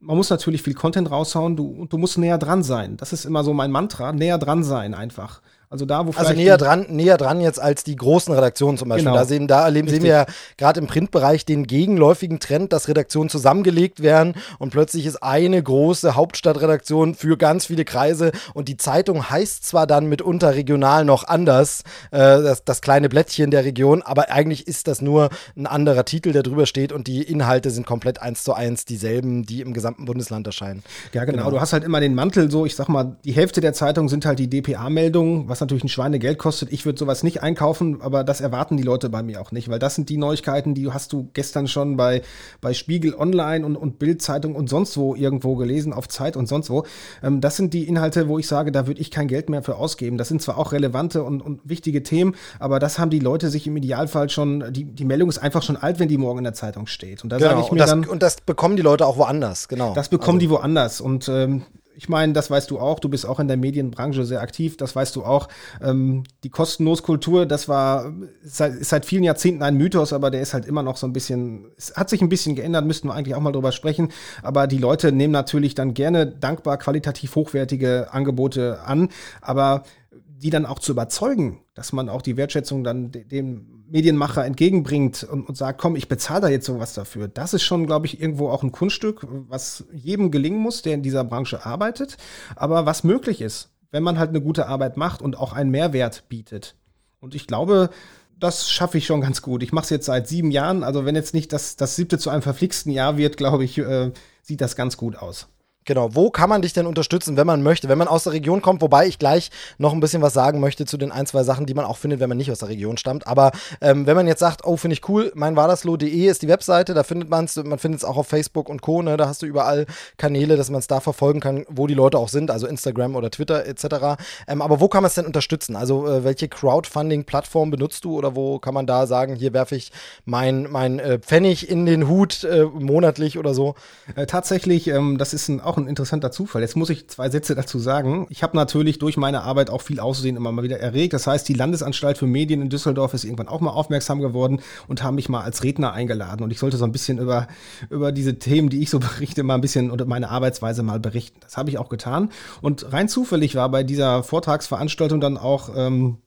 man 0.00 0.18
muss 0.18 0.28
natürlich 0.28 0.62
viel 0.62 0.74
Content 0.74 1.10
raushauen 1.10 1.56
du, 1.56 1.66
und 1.66 1.94
du 1.94 1.96
musst 1.96 2.18
näher 2.18 2.36
dran 2.36 2.62
sein. 2.62 2.98
Das 2.98 3.14
ist 3.14 3.24
immer 3.24 3.42
so 3.42 3.54
mein 3.54 3.70
Mantra, 3.70 4.12
näher 4.12 4.36
dran 4.36 4.64
sein 4.64 4.92
einfach. 4.92 5.40
Also 5.72 5.84
da, 5.84 6.04
wo 6.04 6.10
Also 6.16 6.32
näher 6.32 6.56
dran, 6.56 6.86
näher 6.88 7.16
dran 7.16 7.40
jetzt 7.40 7.60
als 7.60 7.84
die 7.84 7.94
großen 7.94 8.34
Redaktionen 8.34 8.76
zum 8.76 8.88
Beispiel. 8.88 9.04
Genau. 9.04 9.16
Da, 9.16 9.24
sehen, 9.24 9.46
da 9.46 9.64
erleben, 9.66 9.86
sehen 9.86 10.02
wir 10.02 10.10
ja 10.10 10.26
gerade 10.56 10.80
im 10.80 10.88
Printbereich 10.88 11.46
den 11.46 11.64
gegenläufigen 11.64 12.40
Trend, 12.40 12.72
dass 12.72 12.88
Redaktionen 12.88 13.30
zusammengelegt 13.30 14.02
werden 14.02 14.34
und 14.58 14.70
plötzlich 14.70 15.06
ist 15.06 15.22
eine 15.22 15.62
große 15.62 16.16
Hauptstadtredaktion 16.16 17.14
für 17.14 17.38
ganz 17.38 17.66
viele 17.66 17.84
Kreise 17.84 18.32
und 18.52 18.66
die 18.66 18.78
Zeitung 18.78 19.30
heißt 19.30 19.64
zwar 19.64 19.86
dann 19.86 20.06
mitunter 20.06 20.56
regional 20.56 21.04
noch 21.04 21.22
anders, 21.28 21.84
äh, 22.10 22.18
das, 22.18 22.64
das 22.64 22.80
kleine 22.80 23.08
Blättchen 23.08 23.52
der 23.52 23.64
Region, 23.64 24.02
aber 24.02 24.28
eigentlich 24.32 24.66
ist 24.66 24.88
das 24.88 25.00
nur 25.00 25.28
ein 25.56 25.68
anderer 25.68 26.04
Titel, 26.04 26.32
der 26.32 26.42
drüber 26.42 26.66
steht 26.66 26.90
und 26.90 27.06
die 27.06 27.22
Inhalte 27.22 27.70
sind 27.70 27.86
komplett 27.86 28.20
eins 28.20 28.42
zu 28.42 28.54
eins 28.54 28.86
dieselben, 28.86 29.46
die 29.46 29.60
im 29.60 29.72
gesamten 29.72 30.04
Bundesland 30.04 30.48
erscheinen. 30.48 30.82
Ja, 31.12 31.24
genau. 31.24 31.38
genau. 31.38 31.50
Du 31.52 31.60
hast 31.60 31.72
halt 31.72 31.84
immer 31.84 32.00
den 32.00 32.16
Mantel 32.16 32.50
so, 32.50 32.66
ich 32.66 32.74
sag 32.74 32.88
mal, 32.88 33.14
die 33.24 33.30
Hälfte 33.30 33.60
der 33.60 33.72
Zeitung 33.72 34.08
sind 34.08 34.26
halt 34.26 34.40
die 34.40 34.50
DPA-Meldungen, 34.50 35.48
was 35.48 35.59
was 35.60 35.66
natürlich 35.66 35.84
ein 35.84 35.88
Schweinegeld 35.88 36.38
kostet. 36.38 36.72
Ich 36.72 36.86
würde 36.86 36.98
sowas 36.98 37.22
nicht 37.22 37.42
einkaufen, 37.42 38.00
aber 38.00 38.24
das 38.24 38.40
erwarten 38.40 38.76
die 38.76 38.82
Leute 38.82 39.10
bei 39.10 39.22
mir 39.22 39.40
auch 39.40 39.52
nicht, 39.52 39.68
weil 39.68 39.78
das 39.78 39.94
sind 39.94 40.08
die 40.08 40.16
Neuigkeiten, 40.16 40.74
die 40.74 40.90
hast 40.90 41.12
du 41.12 41.28
gestern 41.34 41.68
schon 41.68 41.96
bei, 41.96 42.22
bei 42.60 42.72
Spiegel 42.72 43.14
Online 43.14 43.64
und, 43.64 43.76
und 43.76 43.98
Bild-Zeitung 43.98 44.54
und 44.54 44.68
sonst 44.68 44.96
wo 44.96 45.14
irgendwo 45.14 45.56
gelesen, 45.56 45.92
auf 45.92 46.08
Zeit 46.08 46.36
und 46.36 46.46
sonst 46.46 46.70
wo. 46.70 46.84
Ähm, 47.22 47.40
das 47.40 47.56
sind 47.56 47.74
die 47.74 47.86
Inhalte, 47.86 48.28
wo 48.28 48.38
ich 48.38 48.46
sage, 48.46 48.72
da 48.72 48.86
würde 48.86 49.00
ich 49.00 49.10
kein 49.10 49.28
Geld 49.28 49.50
mehr 49.50 49.62
für 49.62 49.76
ausgeben. 49.76 50.18
Das 50.18 50.28
sind 50.28 50.40
zwar 50.42 50.58
auch 50.58 50.72
relevante 50.72 51.22
und, 51.22 51.42
und 51.42 51.60
wichtige 51.64 52.02
Themen, 52.02 52.34
aber 52.58 52.78
das 52.78 52.98
haben 52.98 53.10
die 53.10 53.18
Leute 53.20 53.50
sich 53.50 53.66
im 53.66 53.76
Idealfall 53.76 54.30
schon, 54.30 54.72
die, 54.72 54.84
die 54.84 55.04
Meldung 55.04 55.28
ist 55.28 55.38
einfach 55.38 55.62
schon 55.62 55.76
alt, 55.76 55.98
wenn 55.98 56.08
die 56.08 56.18
morgen 56.18 56.38
in 56.38 56.44
der 56.44 56.54
Zeitung 56.54 56.86
steht. 56.86 57.22
Und 57.22 57.30
da 57.30 57.38
genau, 57.38 57.50
sage 57.50 57.62
ich 57.62 57.66
mir 57.66 57.72
und 57.72 57.78
das, 57.78 57.90
dann. 57.90 58.04
Und 58.06 58.22
das 58.22 58.36
bekommen 58.40 58.76
die 58.76 58.82
Leute 58.82 59.06
auch 59.06 59.16
woanders, 59.16 59.68
genau. 59.68 59.94
Das 59.94 60.08
bekommen 60.08 60.38
also. 60.38 60.46
die 60.46 60.50
woanders. 60.50 61.00
Und 61.00 61.28
ähm, 61.28 61.62
ich 62.00 62.08
meine, 62.08 62.32
das 62.32 62.50
weißt 62.50 62.70
du 62.70 62.78
auch, 62.78 62.98
du 62.98 63.10
bist 63.10 63.26
auch 63.26 63.40
in 63.40 63.46
der 63.46 63.58
Medienbranche 63.58 64.24
sehr 64.24 64.40
aktiv, 64.40 64.78
das 64.78 64.96
weißt 64.96 65.14
du 65.16 65.22
auch. 65.22 65.48
Ähm, 65.82 66.24
die 66.44 66.48
Kostenloskultur, 66.48 67.44
das 67.44 67.68
war 67.68 68.10
seit, 68.42 68.72
ist 68.76 68.88
seit 68.88 69.04
vielen 69.04 69.22
Jahrzehnten 69.22 69.62
ein 69.62 69.76
Mythos, 69.76 70.14
aber 70.14 70.30
der 70.30 70.40
ist 70.40 70.54
halt 70.54 70.64
immer 70.64 70.82
noch 70.82 70.96
so 70.96 71.06
ein 71.06 71.12
bisschen, 71.12 71.66
es 71.76 71.94
hat 71.96 72.08
sich 72.08 72.22
ein 72.22 72.30
bisschen 72.30 72.54
geändert, 72.54 72.86
müssten 72.86 73.08
wir 73.08 73.14
eigentlich 73.14 73.34
auch 73.34 73.40
mal 73.42 73.52
drüber 73.52 73.70
sprechen. 73.70 74.08
Aber 74.42 74.66
die 74.66 74.78
Leute 74.78 75.12
nehmen 75.12 75.34
natürlich 75.34 75.74
dann 75.74 75.92
gerne 75.92 76.24
dankbar 76.26 76.78
qualitativ 76.78 77.34
hochwertige 77.34 78.08
Angebote 78.12 78.80
an, 78.80 79.10
aber 79.42 79.82
die 80.10 80.48
dann 80.48 80.64
auch 80.64 80.78
zu 80.78 80.92
überzeugen, 80.92 81.60
dass 81.74 81.92
man 81.92 82.08
auch 82.08 82.22
die 82.22 82.38
Wertschätzung 82.38 82.82
dann 82.82 83.12
dem 83.12 83.79
Medienmacher 83.90 84.44
entgegenbringt 84.44 85.24
und, 85.24 85.48
und 85.48 85.56
sagt, 85.56 85.80
komm, 85.80 85.96
ich 85.96 86.08
bezahle 86.08 86.42
da 86.42 86.48
jetzt 86.48 86.66
sowas 86.66 86.94
dafür. 86.94 87.28
Das 87.28 87.54
ist 87.54 87.62
schon, 87.62 87.86
glaube 87.86 88.06
ich, 88.06 88.20
irgendwo 88.20 88.48
auch 88.48 88.62
ein 88.62 88.72
Kunststück, 88.72 89.26
was 89.48 89.84
jedem 89.92 90.30
gelingen 90.30 90.60
muss, 90.60 90.82
der 90.82 90.94
in 90.94 91.02
dieser 91.02 91.24
Branche 91.24 91.66
arbeitet, 91.66 92.16
aber 92.56 92.86
was 92.86 93.04
möglich 93.04 93.40
ist, 93.40 93.70
wenn 93.90 94.02
man 94.02 94.18
halt 94.18 94.30
eine 94.30 94.40
gute 94.40 94.68
Arbeit 94.68 94.96
macht 94.96 95.22
und 95.22 95.36
auch 95.36 95.52
einen 95.52 95.70
Mehrwert 95.70 96.28
bietet. 96.28 96.76
Und 97.18 97.34
ich 97.34 97.46
glaube, 97.46 97.90
das 98.38 98.70
schaffe 98.70 98.96
ich 98.98 99.06
schon 99.06 99.20
ganz 99.20 99.42
gut. 99.42 99.62
Ich 99.62 99.72
mache 99.72 99.84
es 99.84 99.90
jetzt 99.90 100.06
seit 100.06 100.28
sieben 100.28 100.50
Jahren, 100.50 100.82
also 100.82 101.04
wenn 101.04 101.14
jetzt 101.14 101.34
nicht 101.34 101.52
das, 101.52 101.76
das 101.76 101.96
siebte 101.96 102.18
zu 102.18 102.30
einem 102.30 102.42
verflixten 102.42 102.92
Jahr 102.92 103.18
wird, 103.18 103.36
glaube 103.36 103.64
ich, 103.64 103.76
äh, 103.78 104.12
sieht 104.42 104.60
das 104.60 104.76
ganz 104.76 104.96
gut 104.96 105.16
aus. 105.16 105.48
Genau, 105.86 106.14
wo 106.14 106.30
kann 106.30 106.50
man 106.50 106.60
dich 106.60 106.74
denn 106.74 106.86
unterstützen, 106.86 107.38
wenn 107.38 107.46
man 107.46 107.62
möchte, 107.62 107.88
wenn 107.88 107.96
man 107.96 108.06
aus 108.06 108.24
der 108.24 108.34
Region 108.34 108.60
kommt, 108.60 108.82
wobei 108.82 109.06
ich 109.06 109.18
gleich 109.18 109.50
noch 109.78 109.94
ein 109.94 110.00
bisschen 110.00 110.20
was 110.20 110.34
sagen 110.34 110.60
möchte 110.60 110.84
zu 110.84 110.98
den 110.98 111.10
ein, 111.10 111.24
zwei 111.24 111.42
Sachen, 111.42 111.64
die 111.64 111.72
man 111.72 111.86
auch 111.86 111.96
findet, 111.96 112.20
wenn 112.20 112.28
man 112.28 112.36
nicht 112.36 112.52
aus 112.52 112.58
der 112.58 112.68
Region 112.68 112.98
stammt. 112.98 113.26
Aber 113.26 113.50
ähm, 113.80 114.06
wenn 114.06 114.14
man 114.14 114.26
jetzt 114.26 114.40
sagt, 114.40 114.66
oh, 114.66 114.76
finde 114.76 114.92
ich 114.92 115.08
cool, 115.08 115.32
meinwardaslo.de 115.34 116.26
ist 116.26 116.42
die 116.42 116.48
Webseite, 116.48 116.92
da 116.92 117.02
findet 117.02 117.30
man 117.30 117.46
es, 117.46 117.56
man 117.56 117.78
findet 117.78 118.00
es 118.00 118.04
auch 118.04 118.18
auf 118.18 118.28
Facebook 118.28 118.68
und 118.68 118.82
Co., 118.82 119.00
ne? 119.00 119.16
da 119.16 119.26
hast 119.26 119.40
du 119.40 119.46
überall 119.46 119.86
Kanäle, 120.18 120.58
dass 120.58 120.68
man 120.68 120.80
es 120.80 120.86
da 120.86 121.00
verfolgen 121.00 121.40
kann, 121.40 121.64
wo 121.70 121.86
die 121.86 121.94
Leute 121.94 122.18
auch 122.18 122.28
sind, 122.28 122.50
also 122.50 122.66
Instagram 122.66 123.16
oder 123.16 123.30
Twitter 123.30 123.64
etc. 123.64 124.20
Ähm, 124.48 124.60
aber 124.60 124.80
wo 124.80 124.88
kann 124.88 125.02
man 125.02 125.08
es 125.08 125.14
denn 125.14 125.24
unterstützen? 125.24 125.76
Also 125.76 126.06
äh, 126.06 126.24
welche 126.24 126.48
Crowdfunding-Plattform 126.48 127.70
benutzt 127.70 128.04
du 128.04 128.18
oder 128.18 128.36
wo 128.36 128.58
kann 128.58 128.74
man 128.74 128.86
da 128.86 129.06
sagen, 129.06 129.34
hier 129.34 129.54
werfe 129.54 129.76
ich 129.76 129.92
mein, 130.26 130.70
mein 130.70 130.98
äh, 130.98 131.18
Pfennig 131.18 131.70
in 131.70 131.86
den 131.86 132.06
Hut 132.06 132.44
äh, 132.44 132.64
monatlich 132.64 133.38
oder 133.38 133.54
so? 133.54 133.76
Äh, 134.14 134.26
tatsächlich, 134.26 134.86
ähm, 134.88 135.16
das 135.16 135.32
ist 135.32 135.48
ein, 135.48 135.62
auch 135.70 135.76
ein 135.76 135.86
interessanter 135.86 136.32
Zufall. 136.32 136.62
Jetzt 136.62 136.76
muss 136.76 136.90
ich 136.90 137.08
zwei 137.08 137.30
Sätze 137.30 137.54
dazu 137.54 137.78
sagen. 137.78 138.26
Ich 138.28 138.42
habe 138.42 138.56
natürlich 138.56 138.98
durch 138.98 139.16
meine 139.16 139.42
Arbeit 139.42 139.70
auch 139.70 139.82
viel 139.82 140.00
Aussehen 140.00 140.36
immer 140.36 140.50
mal 140.50 140.64
wieder 140.64 140.80
erregt. 140.80 141.12
Das 141.12 141.26
heißt, 141.26 141.48
die 141.48 141.54
Landesanstalt 141.54 142.18
für 142.18 142.26
Medien 142.26 142.60
in 142.60 142.68
Düsseldorf 142.68 143.14
ist 143.14 143.24
irgendwann 143.24 143.48
auch 143.48 143.60
mal 143.60 143.70
aufmerksam 143.70 144.20
geworden 144.20 144.60
und 144.88 145.02
haben 145.02 145.14
mich 145.14 145.28
mal 145.28 145.42
als 145.42 145.62
Redner 145.62 145.92
eingeladen. 145.92 146.42
Und 146.42 146.50
ich 146.50 146.58
sollte 146.58 146.76
so 146.76 146.84
ein 146.84 146.92
bisschen 146.92 147.18
über, 147.18 147.46
über 147.88 148.10
diese 148.10 148.38
Themen, 148.38 148.68
die 148.68 148.82
ich 148.82 148.90
so 148.90 148.98
berichte, 149.00 149.42
mal 149.44 149.54
ein 149.54 149.60
bisschen 149.60 149.90
oder 149.90 150.04
meine 150.04 150.28
Arbeitsweise 150.28 150.82
mal 150.82 150.98
berichten. 150.98 151.38
Das 151.40 151.56
habe 151.56 151.70
ich 151.70 151.78
auch 151.78 151.88
getan. 151.88 152.30
Und 152.60 152.92
rein 152.92 153.08
zufällig 153.08 153.54
war 153.54 153.70
bei 153.70 153.84
dieser 153.84 154.24
Vortragsveranstaltung 154.24 155.20
dann 155.20 155.36
auch 155.36 155.70
ähm, 155.76 156.18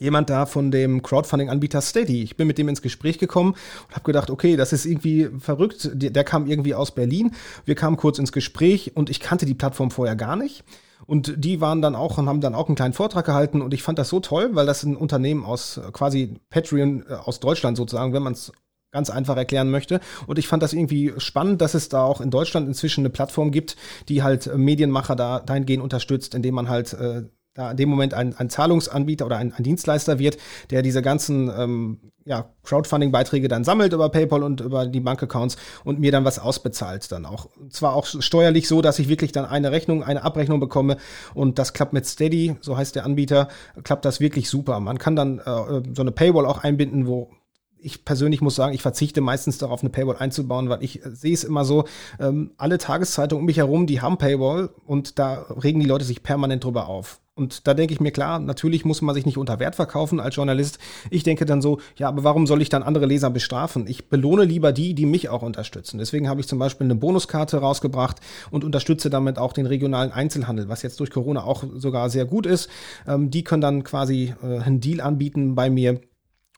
jemand 0.00 0.28
da 0.30 0.46
von 0.46 0.72
dem 0.72 1.02
Crowdfunding-Anbieter 1.02 1.80
Steady. 1.80 2.22
Ich 2.22 2.36
bin 2.36 2.48
mit 2.48 2.58
dem 2.58 2.68
ins 2.68 2.82
Gespräch 2.82 3.18
gekommen 3.18 3.54
und 3.88 3.94
habe 3.94 4.04
gedacht, 4.04 4.30
okay, 4.30 4.56
das 4.56 4.72
ist 4.72 4.86
irgendwie 4.86 5.28
verrückt. 5.38 5.90
Der, 5.92 6.10
der 6.10 6.24
kam 6.24 6.46
irgendwie 6.46 6.74
aus 6.74 6.92
Berlin. 6.92 7.32
Wir 7.64 7.76
kamen 7.76 7.96
kurz 7.96 8.18
ins 8.18 8.32
Gespräch 8.32 8.96
und 8.96 9.10
ich 9.10 9.20
kannte 9.20 9.46
die 9.46 9.54
Plattform 9.54 9.92
vorher 9.92 10.16
gar 10.16 10.34
nicht. 10.34 10.64
Und 11.06 11.44
die 11.44 11.60
waren 11.60 11.82
dann 11.82 11.94
auch 11.94 12.18
und 12.18 12.28
haben 12.28 12.40
dann 12.40 12.54
auch 12.54 12.68
einen 12.68 12.76
kleinen 12.76 12.94
Vortrag 12.94 13.26
gehalten 13.26 13.62
und 13.62 13.74
ich 13.74 13.82
fand 13.82 13.98
das 13.98 14.08
so 14.08 14.20
toll, 14.20 14.50
weil 14.52 14.66
das 14.66 14.82
ein 14.82 14.96
Unternehmen 14.96 15.44
aus 15.44 15.80
quasi 15.92 16.34
Patreon 16.50 17.04
äh, 17.08 17.14
aus 17.14 17.40
Deutschland 17.40 17.76
sozusagen, 17.76 18.12
wenn 18.12 18.22
man 18.22 18.34
es 18.34 18.52
ganz 18.92 19.10
einfach 19.10 19.36
erklären 19.36 19.70
möchte. 19.70 20.00
Und 20.26 20.38
ich 20.38 20.48
fand 20.48 20.62
das 20.62 20.72
irgendwie 20.72 21.12
spannend, 21.18 21.60
dass 21.60 21.74
es 21.74 21.88
da 21.88 22.02
auch 22.02 22.20
in 22.20 22.30
Deutschland 22.30 22.66
inzwischen 22.66 23.02
eine 23.02 23.10
Plattform 23.10 23.50
gibt, 23.50 23.76
die 24.08 24.22
halt 24.22 24.56
Medienmacher 24.56 25.16
da 25.16 25.40
dahingehend 25.40 25.82
unterstützt, 25.82 26.34
indem 26.34 26.54
man 26.54 26.68
halt 26.68 26.92
äh, 26.94 27.22
in 27.68 27.76
dem 27.76 27.88
Moment 27.88 28.14
ein, 28.14 28.34
ein 28.36 28.48
Zahlungsanbieter 28.48 29.26
oder 29.26 29.36
ein, 29.36 29.52
ein, 29.52 29.62
Dienstleister 29.62 30.18
wird, 30.18 30.38
der 30.70 30.82
diese 30.82 31.02
ganzen 31.02 31.50
ähm, 31.56 31.98
ja, 32.24 32.50
Crowdfunding-Beiträge 32.62 33.48
dann 33.48 33.64
sammelt 33.64 33.92
über 33.92 34.08
PayPal 34.08 34.42
und 34.42 34.60
über 34.60 34.86
die 34.86 35.00
Bankaccounts 35.00 35.56
und 35.84 36.00
mir 36.00 36.12
dann 36.12 36.24
was 36.24 36.38
ausbezahlt 36.38 37.10
dann 37.12 37.26
auch. 37.26 37.48
Und 37.56 37.72
zwar 37.72 37.94
auch 37.94 38.06
steuerlich 38.06 38.68
so, 38.68 38.82
dass 38.82 38.98
ich 38.98 39.08
wirklich 39.08 39.32
dann 39.32 39.44
eine 39.44 39.72
Rechnung, 39.72 40.02
eine 40.02 40.22
Abrechnung 40.22 40.60
bekomme 40.60 40.96
und 41.34 41.58
das 41.58 41.72
klappt 41.72 41.92
mit 41.92 42.06
Steady, 42.06 42.56
so 42.60 42.76
heißt 42.76 42.94
der 42.94 43.04
Anbieter, 43.04 43.48
klappt 43.82 44.04
das 44.04 44.20
wirklich 44.20 44.48
super. 44.48 44.80
Man 44.80 44.98
kann 44.98 45.16
dann 45.16 45.38
äh, 45.38 45.82
so 45.94 46.02
eine 46.02 46.12
Paywall 46.12 46.46
auch 46.46 46.62
einbinden, 46.62 47.06
wo 47.06 47.30
ich 47.82 48.04
persönlich 48.04 48.40
muss 48.40 48.54
sagen, 48.54 48.74
ich 48.74 48.82
verzichte 48.82 49.20
meistens 49.20 49.58
darauf, 49.58 49.80
eine 49.80 49.90
Paywall 49.90 50.16
einzubauen, 50.16 50.68
weil 50.68 50.82
ich 50.82 51.04
äh, 51.04 51.10
sehe 51.10 51.34
es 51.34 51.44
immer 51.44 51.64
so, 51.64 51.84
ähm, 52.18 52.52
alle 52.56 52.78
Tageszeitungen 52.78 53.42
um 53.42 53.46
mich 53.46 53.58
herum, 53.58 53.86
die 53.86 54.00
haben 54.00 54.18
Paywall 54.18 54.70
und 54.86 55.18
da 55.18 55.46
regen 55.62 55.80
die 55.80 55.86
Leute 55.86 56.04
sich 56.04 56.22
permanent 56.22 56.64
drüber 56.64 56.88
auf. 56.88 57.20
Und 57.40 57.66
da 57.66 57.72
denke 57.72 57.94
ich 57.94 58.00
mir, 58.00 58.10
klar, 58.10 58.38
natürlich 58.38 58.84
muss 58.84 59.00
man 59.00 59.14
sich 59.14 59.24
nicht 59.24 59.38
unter 59.38 59.58
Wert 59.58 59.74
verkaufen 59.74 60.20
als 60.20 60.36
Journalist. 60.36 60.78
Ich 61.08 61.22
denke 61.22 61.46
dann 61.46 61.62
so, 61.62 61.80
ja, 61.96 62.06
aber 62.06 62.22
warum 62.22 62.46
soll 62.46 62.60
ich 62.60 62.68
dann 62.68 62.82
andere 62.82 63.06
Leser 63.06 63.30
bestrafen? 63.30 63.86
Ich 63.86 64.10
belohne 64.10 64.44
lieber 64.44 64.72
die, 64.72 64.92
die 64.92 65.06
mich 65.06 65.30
auch 65.30 65.40
unterstützen. 65.40 65.96
Deswegen 65.96 66.28
habe 66.28 66.40
ich 66.40 66.48
zum 66.48 66.58
Beispiel 66.58 66.84
eine 66.84 66.96
Bonuskarte 66.96 67.56
rausgebracht 67.56 68.18
und 68.50 68.62
unterstütze 68.62 69.08
damit 69.08 69.38
auch 69.38 69.54
den 69.54 69.64
regionalen 69.64 70.12
Einzelhandel, 70.12 70.68
was 70.68 70.82
jetzt 70.82 71.00
durch 71.00 71.10
Corona 71.10 71.42
auch 71.42 71.64
sogar 71.76 72.10
sehr 72.10 72.26
gut 72.26 72.44
ist. 72.44 72.68
Ähm, 73.08 73.30
die 73.30 73.42
können 73.42 73.62
dann 73.62 73.84
quasi 73.84 74.34
äh, 74.42 74.58
einen 74.58 74.80
Deal 74.80 75.00
anbieten 75.00 75.54
bei 75.54 75.70
mir 75.70 75.98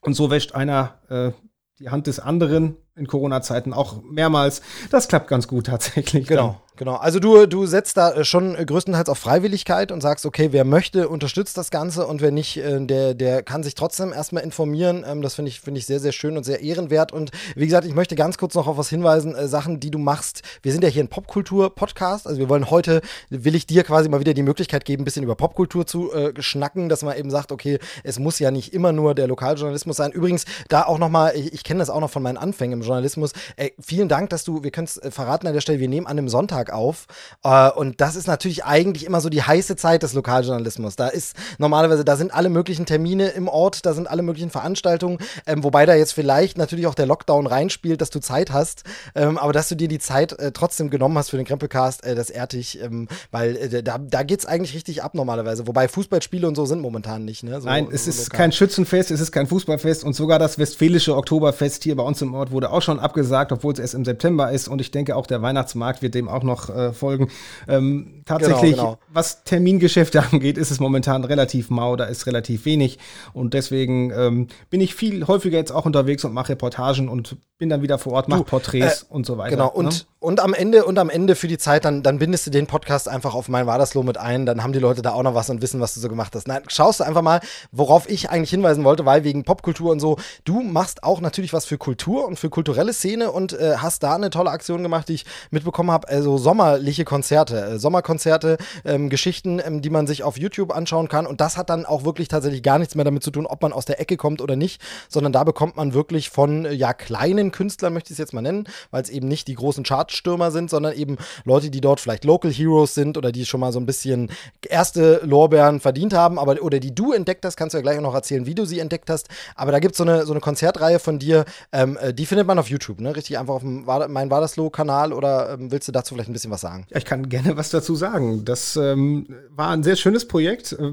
und 0.00 0.14
so 0.14 0.32
wäscht 0.32 0.52
einer 0.52 0.94
äh, 1.08 1.30
die 1.78 1.90
Hand 1.90 2.08
des 2.08 2.18
anderen 2.18 2.76
in 2.96 3.06
Corona-Zeiten 3.06 3.72
auch 3.72 4.02
mehrmals. 4.02 4.62
Das 4.90 5.06
klappt 5.06 5.28
ganz 5.28 5.46
gut 5.46 5.66
tatsächlich. 5.66 6.26
Genau. 6.26 6.48
Dann. 6.48 6.71
Genau, 6.76 6.94
also 6.94 7.20
du, 7.20 7.44
du 7.44 7.66
setzt 7.66 7.98
da 7.98 8.12
äh, 8.12 8.24
schon 8.24 8.54
äh, 8.54 8.64
größtenteils 8.64 9.10
auf 9.10 9.18
Freiwilligkeit 9.18 9.92
und 9.92 10.00
sagst, 10.00 10.24
okay, 10.24 10.48
wer 10.52 10.64
möchte, 10.64 11.10
unterstützt 11.10 11.58
das 11.58 11.70
Ganze 11.70 12.06
und 12.06 12.22
wer 12.22 12.30
nicht, 12.30 12.56
äh, 12.56 12.80
der, 12.80 13.12
der 13.12 13.42
kann 13.42 13.62
sich 13.62 13.74
trotzdem 13.74 14.10
erstmal 14.10 14.42
informieren. 14.42 15.04
Ähm, 15.06 15.20
das 15.20 15.34
finde 15.34 15.50
ich, 15.50 15.60
finde 15.60 15.78
ich 15.78 15.86
sehr, 15.86 16.00
sehr 16.00 16.12
schön 16.12 16.34
und 16.34 16.44
sehr 16.44 16.62
ehrenwert. 16.62 17.12
Und 17.12 17.30
wie 17.56 17.66
gesagt, 17.66 17.86
ich 17.86 17.94
möchte 17.94 18.14
ganz 18.16 18.38
kurz 18.38 18.54
noch 18.54 18.68
auf 18.68 18.78
was 18.78 18.88
hinweisen, 18.88 19.36
Sachen, 19.48 19.80
die 19.80 19.90
du 19.90 19.98
machst. 19.98 20.40
Wir 20.62 20.72
sind 20.72 20.82
ja 20.82 20.88
hier 20.88 21.04
ein 21.04 21.08
Popkultur-Podcast, 21.08 22.26
also 22.26 22.38
wir 22.38 22.48
wollen 22.48 22.70
heute, 22.70 23.02
will 23.28 23.54
ich 23.54 23.66
dir 23.66 23.84
quasi 23.84 24.08
mal 24.08 24.20
wieder 24.20 24.32
die 24.32 24.42
Möglichkeit 24.42 24.86
geben, 24.86 25.02
ein 25.02 25.04
bisschen 25.04 25.24
über 25.24 25.34
Popkultur 25.34 25.86
zu 25.86 26.10
äh, 26.12 26.32
schnacken, 26.40 26.88
dass 26.88 27.02
man 27.02 27.18
eben 27.18 27.30
sagt, 27.30 27.52
okay, 27.52 27.80
es 28.02 28.18
muss 28.18 28.38
ja 28.38 28.50
nicht 28.50 28.72
immer 28.72 28.92
nur 28.92 29.14
der 29.14 29.26
Lokaljournalismus 29.26 29.98
sein. 29.98 30.10
Übrigens, 30.10 30.46
da 30.68 30.84
auch 30.84 30.98
nochmal, 30.98 31.36
ich, 31.36 31.52
ich 31.52 31.64
kenne 31.64 31.80
das 31.80 31.90
auch 31.90 32.00
noch 32.00 32.10
von 32.10 32.22
meinen 32.22 32.38
Anfängen 32.38 32.80
im 32.80 32.86
Journalismus. 32.86 33.32
Ey, 33.56 33.74
vielen 33.78 34.08
Dank, 34.08 34.30
dass 34.30 34.44
du, 34.44 34.64
wir 34.64 34.70
können 34.70 34.86
es 34.86 34.98
verraten 35.12 35.46
an 35.46 35.52
der 35.52 35.60
Stelle, 35.60 35.78
wir 35.78 35.88
nehmen 35.88 36.06
an 36.06 36.18
einem 36.18 36.30
Sonntag 36.30 36.61
Sonntag 36.62 36.72
auf. 36.72 37.06
Äh, 37.44 37.70
und 37.70 38.00
das 38.00 38.16
ist 38.16 38.26
natürlich 38.26 38.64
eigentlich 38.64 39.04
immer 39.06 39.20
so 39.20 39.28
die 39.28 39.42
heiße 39.42 39.76
Zeit 39.76 40.02
des 40.02 40.14
Lokaljournalismus. 40.14 40.96
Da 40.96 41.08
ist 41.08 41.36
normalerweise, 41.58 42.04
da 42.04 42.16
sind 42.16 42.32
alle 42.32 42.48
möglichen 42.48 42.86
Termine 42.86 43.28
im 43.30 43.48
Ort, 43.48 43.84
da 43.86 43.94
sind 43.94 44.08
alle 44.08 44.22
möglichen 44.22 44.50
Veranstaltungen, 44.50 45.18
ähm, 45.46 45.64
wobei 45.64 45.86
da 45.86 45.94
jetzt 45.94 46.12
vielleicht 46.12 46.58
natürlich 46.58 46.86
auch 46.86 46.94
der 46.94 47.06
Lockdown 47.06 47.46
reinspielt, 47.46 48.00
dass 48.00 48.10
du 48.10 48.20
Zeit 48.20 48.52
hast. 48.52 48.84
Ähm, 49.14 49.38
aber 49.38 49.52
dass 49.52 49.68
du 49.68 49.76
dir 49.76 49.88
die 49.88 49.98
Zeit 49.98 50.38
äh, 50.38 50.52
trotzdem 50.52 50.90
genommen 50.90 51.18
hast 51.18 51.30
für 51.30 51.36
den 51.36 51.46
Krempelcast, 51.46 52.04
äh, 52.04 52.14
das 52.14 52.30
ehrt 52.30 52.52
dich, 52.52 52.80
ähm, 52.80 53.08
weil 53.30 53.56
äh, 53.56 53.82
da, 53.82 53.98
da 53.98 54.22
geht 54.22 54.40
es 54.40 54.46
eigentlich 54.46 54.74
richtig 54.74 55.02
ab 55.02 55.14
normalerweise. 55.14 55.66
Wobei 55.66 55.88
Fußballspiele 55.88 56.46
und 56.46 56.54
so 56.54 56.66
sind 56.66 56.80
momentan 56.80 57.24
nicht. 57.24 57.42
Ne? 57.42 57.60
So, 57.60 57.66
Nein, 57.66 57.88
es 57.92 58.04
so 58.04 58.10
ist 58.10 58.24
lokal. 58.24 58.38
kein 58.38 58.52
Schützenfest, 58.52 59.10
es 59.10 59.20
ist 59.20 59.32
kein 59.32 59.46
Fußballfest 59.46 60.04
und 60.04 60.14
sogar 60.14 60.38
das 60.38 60.58
Westfälische 60.58 61.16
Oktoberfest 61.16 61.84
hier 61.84 61.96
bei 61.96 62.02
uns 62.02 62.22
im 62.22 62.34
Ort 62.34 62.50
wurde 62.50 62.70
auch 62.70 62.82
schon 62.82 62.98
abgesagt, 62.98 63.52
obwohl 63.52 63.72
es 63.72 63.78
erst 63.78 63.94
im 63.94 64.04
September 64.04 64.50
ist 64.50 64.68
und 64.68 64.80
ich 64.80 64.90
denke 64.90 65.16
auch 65.16 65.26
der 65.26 65.42
Weihnachtsmarkt 65.42 66.02
wird 66.02 66.14
dem 66.14 66.28
auch 66.28 66.42
noch 66.42 66.51
äh, 66.68 66.92
folgen. 66.92 67.28
Ähm, 67.68 68.22
tatsächlich, 68.24 68.72
genau, 68.72 68.82
genau. 68.82 68.98
was 69.12 69.44
Termingeschäfte 69.44 70.22
angeht, 70.32 70.58
ist 70.58 70.70
es 70.70 70.80
momentan 70.80 71.24
relativ 71.24 71.70
mau, 71.70 71.96
da 71.96 72.04
ist 72.04 72.26
relativ 72.26 72.64
wenig 72.64 72.98
und 73.32 73.54
deswegen 73.54 74.10
ähm, 74.10 74.48
bin 74.70 74.80
ich 74.80 74.94
viel 74.94 75.26
häufiger 75.26 75.58
jetzt 75.58 75.72
auch 75.72 75.86
unterwegs 75.86 76.24
und 76.24 76.32
mache 76.32 76.50
Reportagen 76.50 77.08
und 77.08 77.36
bin 77.58 77.68
dann 77.68 77.80
wieder 77.80 77.98
vor 77.98 78.14
Ort, 78.14 78.28
mache 78.28 78.42
Porträts 78.42 79.02
äh, 79.02 79.06
und 79.08 79.24
so 79.24 79.38
weiter. 79.38 79.50
Genau, 79.56 79.70
und, 79.70 79.86
ne? 79.86 80.00
und 80.18 80.40
am 80.40 80.52
Ende 80.52 80.84
und 80.84 80.98
am 80.98 81.10
Ende 81.10 81.36
für 81.36 81.46
die 81.46 81.58
Zeit, 81.58 81.84
dann, 81.84 82.02
dann 82.02 82.18
bindest 82.18 82.46
du 82.46 82.50
den 82.50 82.66
Podcast 82.66 83.08
einfach 83.08 83.34
auf 83.34 83.48
mein 83.48 83.66
Wadersloh 83.66 84.02
mit 84.02 84.18
ein, 84.18 84.46
dann 84.46 84.64
haben 84.64 84.72
die 84.72 84.80
Leute 84.80 85.00
da 85.00 85.12
auch 85.12 85.22
noch 85.22 85.36
was 85.36 85.48
und 85.48 85.62
wissen, 85.62 85.80
was 85.80 85.94
du 85.94 86.00
so 86.00 86.08
gemacht 86.08 86.34
hast. 86.34 86.48
Nein, 86.48 86.62
schaust 86.66 86.98
du 86.98 87.04
einfach 87.04 87.22
mal, 87.22 87.40
worauf 87.70 88.08
ich 88.08 88.30
eigentlich 88.30 88.50
hinweisen 88.50 88.82
wollte, 88.82 89.06
weil 89.06 89.22
wegen 89.22 89.44
Popkultur 89.44 89.92
und 89.92 90.00
so, 90.00 90.16
du 90.44 90.60
machst 90.60 91.04
auch 91.04 91.20
natürlich 91.20 91.52
was 91.52 91.64
für 91.64 91.78
Kultur 91.78 92.26
und 92.26 92.36
für 92.36 92.50
kulturelle 92.50 92.92
Szene 92.92 93.30
und 93.30 93.52
äh, 93.52 93.76
hast 93.76 94.02
da 94.02 94.16
eine 94.16 94.30
tolle 94.30 94.50
Aktion 94.50 94.82
gemacht, 94.82 95.08
die 95.08 95.14
ich 95.14 95.24
mitbekommen 95.52 95.92
habe, 95.92 96.08
also 96.08 96.38
sommerliche 96.42 97.04
Konzerte, 97.04 97.60
äh, 97.60 97.78
Sommerkonzerte, 97.78 98.58
ähm, 98.84 99.08
Geschichten, 99.08 99.60
ähm, 99.64 99.80
die 99.80 99.90
man 99.90 100.06
sich 100.06 100.22
auf 100.22 100.38
YouTube 100.38 100.74
anschauen 100.74 101.08
kann 101.08 101.26
und 101.26 101.40
das 101.40 101.56
hat 101.56 101.70
dann 101.70 101.86
auch 101.86 102.04
wirklich 102.04 102.28
tatsächlich 102.28 102.62
gar 102.62 102.78
nichts 102.78 102.94
mehr 102.94 103.04
damit 103.04 103.22
zu 103.22 103.30
tun, 103.30 103.46
ob 103.46 103.62
man 103.62 103.72
aus 103.72 103.84
der 103.84 104.00
Ecke 104.00 104.16
kommt 104.16 104.40
oder 104.42 104.56
nicht, 104.56 104.82
sondern 105.08 105.32
da 105.32 105.44
bekommt 105.44 105.76
man 105.76 105.94
wirklich 105.94 106.30
von 106.30 106.66
äh, 106.66 106.72
ja 106.72 106.92
kleinen 106.92 107.52
Künstlern, 107.52 107.94
möchte 107.94 108.08
ich 108.08 108.12
es 108.12 108.18
jetzt 108.18 108.34
mal 108.34 108.42
nennen, 108.42 108.64
weil 108.90 109.02
es 109.02 109.10
eben 109.10 109.28
nicht 109.28 109.48
die 109.48 109.54
großen 109.54 109.84
Chartstürmer 109.84 110.50
sind, 110.50 110.68
sondern 110.70 110.94
eben 110.94 111.16
Leute, 111.44 111.70
die 111.70 111.80
dort 111.80 112.00
vielleicht 112.00 112.24
Local 112.24 112.50
Heroes 112.52 112.94
sind 112.94 113.16
oder 113.16 113.32
die 113.32 113.46
schon 113.46 113.60
mal 113.60 113.72
so 113.72 113.80
ein 113.80 113.86
bisschen 113.86 114.30
erste 114.68 115.20
Lorbeeren 115.24 115.80
verdient 115.80 116.12
haben, 116.12 116.38
aber 116.38 116.60
oder 116.62 116.80
die 116.80 116.94
du 116.94 117.12
entdeckt 117.12 117.44
hast, 117.44 117.56
kannst 117.56 117.74
du 117.74 117.78
ja 117.78 117.82
gleich 117.82 118.00
noch 118.00 118.14
erzählen, 118.14 118.46
wie 118.46 118.54
du 118.54 118.64
sie 118.64 118.80
entdeckt 118.80 119.08
hast. 119.10 119.28
Aber 119.54 119.72
da 119.72 119.78
gibt 119.78 119.94
so 119.96 120.04
es 120.04 120.08
eine, 120.08 120.26
so 120.26 120.32
eine 120.32 120.40
Konzertreihe 120.40 120.98
von 120.98 121.18
dir, 121.18 121.44
ähm, 121.72 121.96
äh, 122.00 122.12
die 122.12 122.26
findet 122.26 122.46
man 122.46 122.58
auf 122.58 122.68
YouTube, 122.68 123.00
ne? 123.00 123.14
Richtig 123.14 123.38
einfach 123.38 123.54
auf 123.54 123.62
dem 123.62 123.84
mein 123.84 124.30
Wadersloh-Kanal 124.30 125.12
oder 125.12 125.54
ähm, 125.54 125.70
willst 125.70 125.88
du 125.88 125.92
dazu 125.92 126.14
vielleicht 126.14 126.28
ein 126.32 126.34
bisschen 126.34 126.50
was 126.50 126.60
sagen? 126.60 126.86
Ja, 126.90 126.98
ich 126.98 127.04
kann 127.04 127.28
gerne 127.28 127.56
was 127.56 127.70
dazu 127.70 127.94
sagen. 127.94 128.44
Das 128.44 128.76
ähm, 128.76 129.26
war 129.50 129.70
ein 129.70 129.82
sehr 129.82 129.96
schönes 129.96 130.26
Projekt. 130.26 130.72
Äh, 130.72 130.92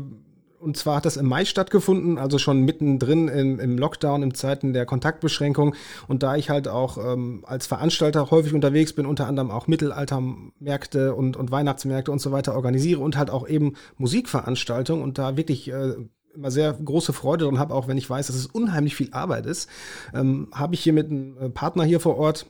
und 0.59 0.75
zwar 0.75 0.97
hat 0.97 1.05
das 1.05 1.15
im 1.15 1.25
Mai 1.25 1.45
stattgefunden, 1.45 2.17
also 2.17 2.37
schon 2.37 2.63
mittendrin 2.63 3.29
im, 3.29 3.59
im 3.59 3.77
Lockdown, 3.77 4.23
in 4.23 4.33
Zeiten 4.33 4.73
der 4.73 4.85
Kontaktbeschränkung. 4.85 5.73
Und 6.07 6.21
da 6.21 6.35
ich 6.35 6.49
halt 6.49 6.67
auch 6.67 6.97
ähm, 6.97 7.43
als 7.47 7.65
Veranstalter 7.65 8.29
häufig 8.29 8.53
unterwegs 8.53 8.93
bin, 8.93 9.05
unter 9.05 9.27
anderem 9.27 9.51
auch 9.51 9.67
Mittelaltermärkte 9.67 11.15
und, 11.15 11.37
und 11.37 11.51
Weihnachtsmärkte 11.51 12.11
und 12.11 12.19
so 12.19 12.31
weiter 12.31 12.55
organisiere 12.55 12.99
und 12.99 13.17
halt 13.17 13.29
auch 13.29 13.47
eben 13.47 13.75
Musikveranstaltungen 13.97 15.01
und 15.01 15.17
da 15.17 15.37
wirklich 15.37 15.71
äh, 15.71 15.93
immer 16.35 16.51
sehr 16.51 16.73
große 16.73 17.13
Freude 17.13 17.47
und 17.47 17.57
habe, 17.57 17.73
auch 17.73 17.87
wenn 17.87 17.97
ich 17.97 18.09
weiß, 18.09 18.27
dass 18.27 18.35
es 18.35 18.45
unheimlich 18.45 18.95
viel 18.95 19.09
Arbeit 19.11 19.45
ist, 19.45 19.69
ähm, 20.13 20.49
habe 20.53 20.75
ich 20.75 20.81
hier 20.81 20.93
mit 20.93 21.09
einem 21.09 21.37
äh, 21.37 21.49
Partner 21.49 21.83
hier 21.83 21.99
vor 21.99 22.17
Ort 22.17 22.47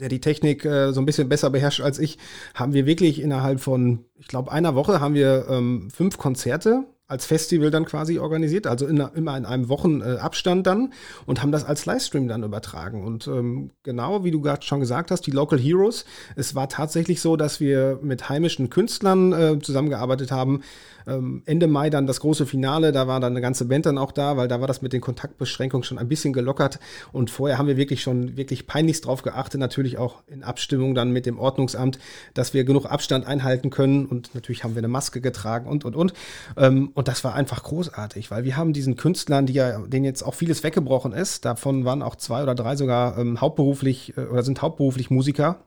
der 0.00 0.08
die 0.08 0.20
Technik 0.20 0.64
äh, 0.64 0.92
so 0.92 1.00
ein 1.00 1.06
bisschen 1.06 1.28
besser 1.28 1.50
beherrscht 1.50 1.80
als 1.80 1.98
ich, 1.98 2.18
haben 2.54 2.72
wir 2.72 2.86
wirklich 2.86 3.20
innerhalb 3.20 3.60
von, 3.60 4.04
ich 4.18 4.28
glaube, 4.28 4.52
einer 4.52 4.74
Woche 4.74 5.00
haben 5.00 5.14
wir 5.14 5.46
ähm, 5.48 5.88
fünf 5.90 6.18
Konzerte 6.18 6.84
als 7.08 7.24
Festival 7.24 7.70
dann 7.70 7.84
quasi 7.84 8.18
organisiert, 8.18 8.66
also 8.66 8.86
in, 8.86 8.98
immer 9.14 9.36
in 9.36 9.44
einem 9.44 9.68
Wochenabstand 9.68 10.66
äh, 10.66 10.70
dann 10.70 10.92
und 11.24 11.40
haben 11.40 11.52
das 11.52 11.64
als 11.64 11.86
Livestream 11.86 12.26
dann 12.26 12.42
übertragen. 12.42 13.04
Und 13.04 13.28
ähm, 13.28 13.70
genau 13.84 14.24
wie 14.24 14.32
du 14.32 14.40
gerade 14.40 14.62
schon 14.66 14.80
gesagt 14.80 15.10
hast, 15.12 15.22
die 15.22 15.30
Local 15.30 15.58
Heroes, 15.58 16.04
es 16.34 16.56
war 16.56 16.68
tatsächlich 16.68 17.20
so, 17.20 17.36
dass 17.36 17.60
wir 17.60 18.00
mit 18.02 18.28
heimischen 18.28 18.70
Künstlern 18.70 19.32
äh, 19.32 19.58
zusammengearbeitet 19.60 20.32
haben, 20.32 20.62
ähm, 21.06 21.42
Ende 21.46 21.66
Mai 21.66 21.90
dann 21.90 22.06
das 22.06 22.20
große 22.20 22.46
Finale, 22.46 22.92
da 22.92 23.06
war 23.06 23.20
dann 23.20 23.32
eine 23.32 23.40
ganze 23.40 23.66
Band 23.66 23.86
dann 23.86 23.98
auch 23.98 24.12
da, 24.12 24.36
weil 24.36 24.48
da 24.48 24.60
war 24.60 24.66
das 24.66 24.82
mit 24.82 24.92
den 24.92 25.00
Kontaktbeschränkungen 25.00 25.84
schon 25.84 25.98
ein 25.98 26.08
bisschen 26.08 26.32
gelockert. 26.32 26.78
Und 27.12 27.30
vorher 27.30 27.58
haben 27.58 27.66
wir 27.66 27.76
wirklich 27.76 28.02
schon 28.02 28.36
wirklich 28.36 28.66
peinlichst 28.66 29.06
drauf 29.06 29.22
geachtet, 29.22 29.60
natürlich 29.60 29.98
auch 29.98 30.22
in 30.26 30.42
Abstimmung 30.42 30.94
dann 30.94 31.10
mit 31.10 31.26
dem 31.26 31.38
Ordnungsamt, 31.38 31.98
dass 32.34 32.54
wir 32.54 32.64
genug 32.64 32.86
Abstand 32.86 33.26
einhalten 33.26 33.70
können. 33.70 34.06
Und 34.06 34.34
natürlich 34.34 34.64
haben 34.64 34.74
wir 34.74 34.80
eine 34.80 34.88
Maske 34.88 35.20
getragen 35.20 35.68
und, 35.68 35.84
und, 35.84 35.96
und. 35.96 36.12
Ähm, 36.56 36.90
und 36.94 37.08
das 37.08 37.24
war 37.24 37.34
einfach 37.34 37.62
großartig, 37.62 38.30
weil 38.30 38.44
wir 38.44 38.56
haben 38.56 38.72
diesen 38.72 38.96
Künstlern, 38.96 39.46
die 39.46 39.54
ja, 39.54 39.78
denen 39.80 40.04
jetzt 40.04 40.22
auch 40.22 40.34
vieles 40.34 40.62
weggebrochen 40.62 41.12
ist, 41.12 41.44
davon 41.44 41.84
waren 41.84 42.02
auch 42.02 42.16
zwei 42.16 42.42
oder 42.42 42.54
drei 42.54 42.76
sogar 42.76 43.18
ähm, 43.18 43.40
hauptberuflich 43.40 44.16
äh, 44.16 44.22
oder 44.22 44.42
sind 44.42 44.62
hauptberuflich 44.62 45.10
Musiker 45.10 45.60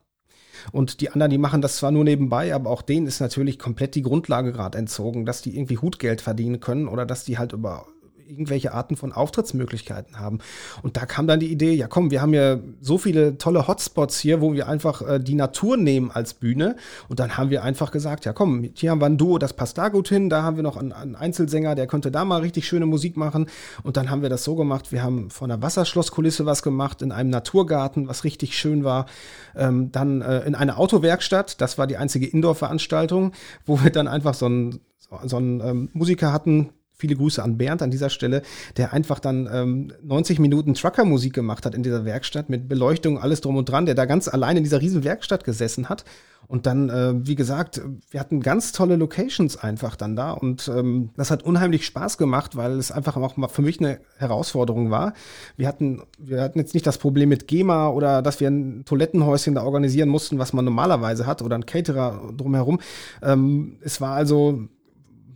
und 0.72 1.02
die 1.02 1.10
anderen, 1.10 1.32
die 1.32 1.38
machen 1.38 1.62
das 1.62 1.78
zwar 1.78 1.92
nur 1.92 2.04
nebenbei, 2.04 2.54
aber 2.54 2.70
auch 2.70 2.82
denen 2.82 3.08
ist 3.08 3.20
natürlich 3.20 3.60
komplett 3.60 3.96
die 3.96 4.02
Grundlage 4.02 4.52
gerade 4.52 4.78
entzogen, 4.78 5.26
dass 5.26 5.42
die 5.42 5.56
irgendwie 5.56 5.78
Hutgeld 5.78 6.22
verdienen 6.22 6.60
können 6.60 6.88
oder 6.88 7.06
dass 7.06 7.24
die 7.24 7.38
halt 7.38 7.54
über 7.54 7.86
irgendwelche 8.30 8.74
Arten 8.74 8.96
von 8.96 9.12
Auftrittsmöglichkeiten 9.12 10.20
haben. 10.20 10.40
Und 10.84 10.98
da 10.98 11.06
kam 11.06 11.28
dann 11.28 11.40
die 11.40 11.52
Idee, 11.52 11.74
ja 11.74 11.88
komm, 11.88 12.12
wir 12.12 12.22
haben 12.22 12.34
ja 12.34 12.60
so 12.80 12.98
viele 12.98 13.38
tolle 13.38 13.68
Hotspots 13.68 14.20
hier, 14.20 14.42
wo 14.42 14.54
wir 14.54 14.68
einfach 14.68 15.02
äh, 15.02 15.20
die 15.20 15.36
Natur 15.36 15.78
nehmen 15.78 16.12
als 16.12 16.34
Bühne. 16.34 16.76
Und 17.08 17.20
dann 17.20 17.38
haben 17.38 17.50
wir 17.50 17.64
einfach 17.64 17.92
gesagt, 17.92 18.26
ja 18.26 18.34
komm, 18.34 18.70
hier 18.74 18.92
haben 18.92 19.02
wir 19.02 19.08
ein 19.08 19.18
Duo, 19.18 19.38
das 19.40 19.54
passt 19.54 19.78
da 19.78 19.90
gut 19.90 20.10
hin. 20.10 20.30
Da 20.30 20.44
haben 20.44 20.56
wir 20.56 20.64
noch 20.64 20.78
einen, 20.78 20.92
einen 20.92 21.16
Einzelsänger, 21.16 21.76
der 21.76 21.88
könnte 21.88 22.12
da 22.12 22.24
mal 22.24 22.42
richtig 22.42 22.68
schöne 22.68 22.86
Musik 22.86 23.18
machen. 23.18 23.48
Und 23.84 23.98
dann 23.98 24.10
haben 24.10 24.22
wir 24.22 24.30
das 24.30 24.44
so 24.44 24.56
gemacht, 24.56 24.92
wir 24.92 25.04
haben 25.04 25.30
von 25.30 25.50
einer 25.50 25.62
Wasserschlosskulisse 25.62 26.46
was 26.46 26.62
gemacht, 26.62 27.02
in 27.02 27.12
einem 27.12 27.30
Naturgarten, 27.30 28.08
was 28.08 28.24
richtig 28.24 28.58
schön 28.58 28.84
war. 28.84 29.08
Ähm, 29.56 29.92
dann 29.92 30.22
äh, 30.22 30.42
in 30.42 30.56
einer 30.56 30.78
Autowerkstatt, 30.78 31.60
das 31.62 31.78
war 31.78 31.88
die 31.88 31.98
einzige 31.98 32.28
Indoor-Veranstaltung, 32.28 33.32
wo 33.66 33.82
wir 33.84 33.90
dann 33.90 34.08
einfach 34.08 34.34
so 34.34 34.46
einen 34.46 34.80
so 35.26 35.38
einen 35.38 35.60
ähm, 35.62 35.90
Musiker 35.94 36.32
hatten, 36.32 36.70
Viele 37.00 37.16
Grüße 37.16 37.42
an 37.42 37.58
Bernd 37.58 37.82
an 37.82 37.92
dieser 37.92 38.10
Stelle, 38.10 38.42
der 38.76 38.92
einfach 38.92 39.20
dann 39.20 39.50
ähm, 39.52 39.94
90 40.04 40.38
Minuten 40.40 40.74
Trucker-Musik 40.74 41.34
gemacht 41.34 41.66
hat 41.66 41.74
in 41.74 41.82
dieser 41.82 42.04
Werkstatt 42.04 42.50
mit 42.50 42.68
Beleuchtung, 42.68 43.18
alles 43.18 43.40
drum 43.40 43.56
und 43.56 43.70
dran, 43.70 43.86
der 43.86 43.96
da 43.96 44.04
ganz 44.04 44.28
allein 44.28 44.58
in 44.58 44.64
dieser 44.64 44.82
riesen 44.82 45.06
Werkstatt 45.06 45.46
gesessen 45.46 45.88
hat. 45.88 46.04
Und 46.48 46.66
dann, 46.66 46.90
äh, 46.90 47.14
wie 47.28 47.36
gesagt, 47.36 47.80
wir 48.10 48.20
hatten 48.20 48.42
ganz 48.42 48.72
tolle 48.74 48.96
Locations 48.98 49.56
einfach 49.56 49.96
dann 49.96 50.16
da 50.16 50.32
und 50.32 50.68
ähm, 50.68 51.12
das 51.16 51.32
hat 51.32 51.44
unheimlich 51.44 51.86
Spaß 51.86 52.18
gemacht, 52.18 52.56
weil 52.56 52.72
es 52.74 52.92
einfach 52.92 53.16
auch 53.18 53.38
mal 53.38 53.48
für 53.50 53.62
mich 53.62 53.80
eine 53.80 54.00
Herausforderung 54.18 54.90
war. 54.90 55.14
Wir 55.58 55.68
hatten, 55.68 56.02
wir 56.18 56.42
hatten 56.42 56.58
jetzt 56.58 56.74
nicht 56.74 56.88
das 56.88 56.98
Problem 56.98 57.30
mit 57.30 57.48
GEMA 57.48 57.90
oder 57.90 58.22
dass 58.22 58.40
wir 58.40 58.50
ein 58.50 58.84
Toilettenhäuschen 58.84 59.56
da 59.56 59.64
organisieren 59.64 60.10
mussten, 60.10 60.40
was 60.40 60.52
man 60.52 60.66
normalerweise 60.66 61.28
hat 61.28 61.44
oder 61.44 61.56
ein 61.56 61.66
Caterer 61.66 62.34
drumherum. 62.36 62.80
Ähm, 63.22 63.78
es 63.82 64.02
war 64.02 64.16
also 64.16 64.68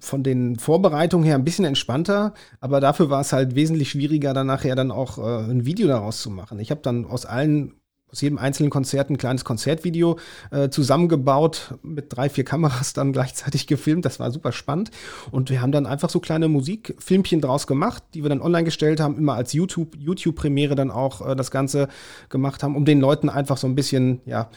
von 0.03 0.23
den 0.23 0.57
Vorbereitungen 0.57 1.25
her 1.25 1.35
ein 1.35 1.45
bisschen 1.45 1.65
entspannter, 1.65 2.33
aber 2.59 2.79
dafür 2.79 3.09
war 3.09 3.21
es 3.21 3.33
halt 3.33 3.55
wesentlich 3.55 3.91
schwieriger, 3.91 4.33
dann 4.33 4.47
nachher 4.47 4.75
dann 4.75 4.91
auch 4.91 5.17
äh, 5.17 5.51
ein 5.51 5.65
Video 5.65 5.87
daraus 5.87 6.21
zu 6.21 6.29
machen. 6.29 6.59
Ich 6.59 6.71
habe 6.71 6.81
dann 6.81 7.05
aus 7.05 7.25
allen 7.25 7.73
aus 8.13 8.21
jedem 8.21 8.37
einzelnen 8.37 8.69
Konzert 8.69 9.09
ein 9.09 9.17
kleines 9.17 9.43
Konzertvideo 9.43 10.19
äh, 10.51 10.69
zusammengebaut, 10.69 11.73
mit 11.81 12.15
drei, 12.15 12.29
vier 12.29 12.45
Kameras 12.45 12.93
dann 12.93 13.11
gleichzeitig 13.11 13.65
gefilmt. 13.67 14.05
Das 14.05 14.19
war 14.19 14.31
super 14.31 14.51
spannend. 14.51 14.91
Und 15.31 15.49
wir 15.49 15.61
haben 15.61 15.71
dann 15.71 15.87
einfach 15.87 16.11
so 16.11 16.19
kleine 16.19 16.47
Musikfilmchen 16.47 17.41
draus 17.41 17.65
gemacht, 17.65 18.03
die 18.13 18.21
wir 18.21 18.29
dann 18.29 18.41
online 18.41 18.65
gestellt 18.65 18.99
haben, 18.99 19.17
immer 19.17 19.33
als 19.33 19.53
YouTube, 19.53 19.95
YouTube-Premiere 19.97 20.75
dann 20.75 20.91
auch 20.91 21.27
äh, 21.27 21.35
das 21.35 21.49
Ganze 21.49 21.87
gemacht 22.29 22.61
haben, 22.61 22.75
um 22.75 22.85
den 22.85 22.99
Leuten 22.99 23.29
einfach 23.29 23.57
so 23.57 23.65
ein 23.65 23.73
bisschen, 23.73 24.21
ja, 24.25 24.51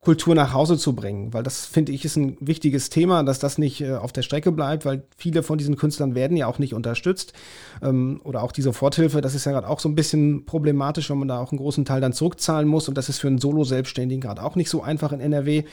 Kultur 0.00 0.34
nach 0.34 0.54
Hause 0.54 0.78
zu 0.78 0.94
bringen, 0.94 1.34
weil 1.34 1.42
das 1.42 1.66
finde 1.66 1.92
ich 1.92 2.04
ist 2.04 2.16
ein 2.16 2.36
wichtiges 2.40 2.88
Thema, 2.88 3.22
dass 3.22 3.38
das 3.38 3.58
nicht 3.58 3.80
äh, 3.80 3.94
auf 3.94 4.12
der 4.12 4.22
Strecke 4.22 4.52
bleibt, 4.52 4.84
weil 4.84 5.04
viele 5.16 5.42
von 5.42 5.58
diesen 5.58 5.76
Künstlern 5.76 6.14
werden 6.14 6.36
ja 6.36 6.46
auch 6.46 6.58
nicht 6.58 6.72
unterstützt 6.72 7.34
ähm, 7.82 8.20
oder 8.24 8.42
auch 8.42 8.52
die 8.52 8.62
Soforthilfe, 8.62 9.20
das 9.20 9.34
ist 9.34 9.44
ja 9.44 9.52
gerade 9.52 9.68
auch 9.68 9.80
so 9.80 9.88
ein 9.88 9.94
bisschen 9.94 10.46
problematisch, 10.46 11.10
wenn 11.10 11.18
man 11.18 11.28
da 11.28 11.40
auch 11.40 11.52
einen 11.52 11.58
großen 11.58 11.84
Teil 11.84 12.00
dann 12.00 12.12
zurückzahlen 12.12 12.68
muss 12.68 12.88
und 12.88 12.96
das 12.96 13.08
ist 13.08 13.18
für 13.18 13.28
einen 13.28 13.38
Solo-Selbstständigen 13.38 14.22
gerade 14.22 14.42
auch 14.42 14.56
nicht 14.56 14.70
so 14.70 14.82
einfach 14.82 15.12
in 15.12 15.20
NRW. 15.20 15.64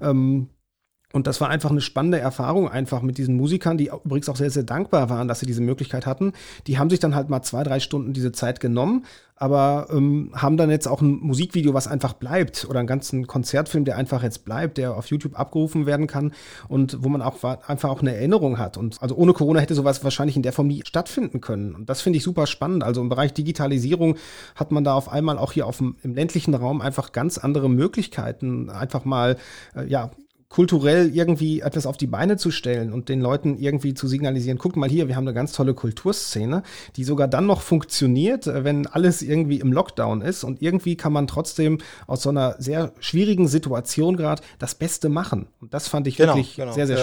Ähm, 0.00 0.48
Und 1.16 1.26
das 1.26 1.40
war 1.40 1.48
einfach 1.48 1.70
eine 1.70 1.80
spannende 1.80 2.18
Erfahrung, 2.20 2.68
einfach 2.68 3.00
mit 3.00 3.16
diesen 3.16 3.36
Musikern, 3.36 3.78
die 3.78 3.86
übrigens 4.04 4.28
auch 4.28 4.36
sehr, 4.36 4.50
sehr 4.50 4.64
dankbar 4.64 5.08
waren, 5.08 5.28
dass 5.28 5.40
sie 5.40 5.46
diese 5.46 5.62
Möglichkeit 5.62 6.04
hatten. 6.04 6.34
Die 6.66 6.78
haben 6.78 6.90
sich 6.90 7.00
dann 7.00 7.14
halt 7.14 7.30
mal 7.30 7.40
zwei, 7.40 7.62
drei 7.62 7.80
Stunden 7.80 8.12
diese 8.12 8.32
Zeit 8.32 8.60
genommen, 8.60 9.06
aber 9.34 9.88
ähm, 9.90 10.30
haben 10.34 10.58
dann 10.58 10.68
jetzt 10.68 10.86
auch 10.86 11.00
ein 11.00 11.18
Musikvideo, 11.20 11.72
was 11.72 11.88
einfach 11.88 12.12
bleibt 12.12 12.66
oder 12.68 12.80
einen 12.80 12.86
ganzen 12.86 13.26
Konzertfilm, 13.26 13.86
der 13.86 13.96
einfach 13.96 14.22
jetzt 14.22 14.44
bleibt, 14.44 14.76
der 14.76 14.94
auf 14.94 15.06
YouTube 15.06 15.38
abgerufen 15.38 15.86
werden 15.86 16.06
kann 16.06 16.32
und 16.68 17.02
wo 17.02 17.08
man 17.08 17.22
auch 17.22 17.42
einfach 17.66 17.88
auch 17.88 18.02
eine 18.02 18.14
Erinnerung 18.14 18.58
hat. 18.58 18.76
Und 18.76 19.00
also 19.00 19.14
ohne 19.14 19.32
Corona 19.32 19.60
hätte 19.60 19.74
sowas 19.74 20.04
wahrscheinlich 20.04 20.36
in 20.36 20.42
der 20.42 20.52
Form 20.52 20.66
nie 20.66 20.82
stattfinden 20.84 21.40
können. 21.40 21.74
Und 21.74 21.88
das 21.88 22.02
finde 22.02 22.18
ich 22.18 22.24
super 22.24 22.46
spannend. 22.46 22.84
Also 22.84 23.00
im 23.00 23.08
Bereich 23.08 23.32
Digitalisierung 23.32 24.16
hat 24.54 24.70
man 24.70 24.84
da 24.84 24.92
auf 24.92 25.10
einmal 25.10 25.38
auch 25.38 25.52
hier 25.52 25.66
auf 25.66 25.78
dem, 25.78 25.96
im 26.02 26.14
ländlichen 26.14 26.54
Raum 26.54 26.82
einfach 26.82 27.12
ganz 27.12 27.38
andere 27.38 27.70
Möglichkeiten, 27.70 28.68
einfach 28.68 29.06
mal 29.06 29.38
äh, 29.74 29.86
ja 29.86 30.10
kulturell 30.48 31.14
irgendwie 31.14 31.60
etwas 31.60 31.86
auf 31.86 31.96
die 31.96 32.06
Beine 32.06 32.36
zu 32.36 32.50
stellen 32.50 32.92
und 32.92 33.08
den 33.08 33.20
Leuten 33.20 33.58
irgendwie 33.58 33.94
zu 33.94 34.06
signalisieren, 34.06 34.58
guckt 34.58 34.76
mal 34.76 34.88
hier, 34.88 35.08
wir 35.08 35.16
haben 35.16 35.26
eine 35.26 35.34
ganz 35.34 35.52
tolle 35.52 35.74
Kulturszene, 35.74 36.62
die 36.96 37.04
sogar 37.04 37.28
dann 37.28 37.46
noch 37.46 37.60
funktioniert, 37.60 38.46
äh, 38.46 38.64
wenn 38.64 38.86
alles 38.86 39.22
irgendwie 39.22 39.60
im 39.60 39.72
Lockdown 39.72 40.22
ist 40.22 40.44
und 40.44 40.62
irgendwie 40.62 40.96
kann 40.96 41.12
man 41.12 41.26
trotzdem 41.26 41.78
aus 42.06 42.22
so 42.22 42.30
einer 42.30 42.56
sehr 42.58 42.92
schwierigen 43.00 43.48
Situation 43.48 44.16
gerade 44.16 44.42
das 44.58 44.74
Beste 44.74 45.08
machen. 45.08 45.48
Und 45.60 45.74
das 45.74 45.88
fand 45.88 46.06
ich 46.06 46.16
genau, 46.16 46.36
wirklich 46.36 46.56
genau. 46.56 46.72
sehr, 46.72 46.86
sehr 46.86 46.98
ja. 46.98 47.02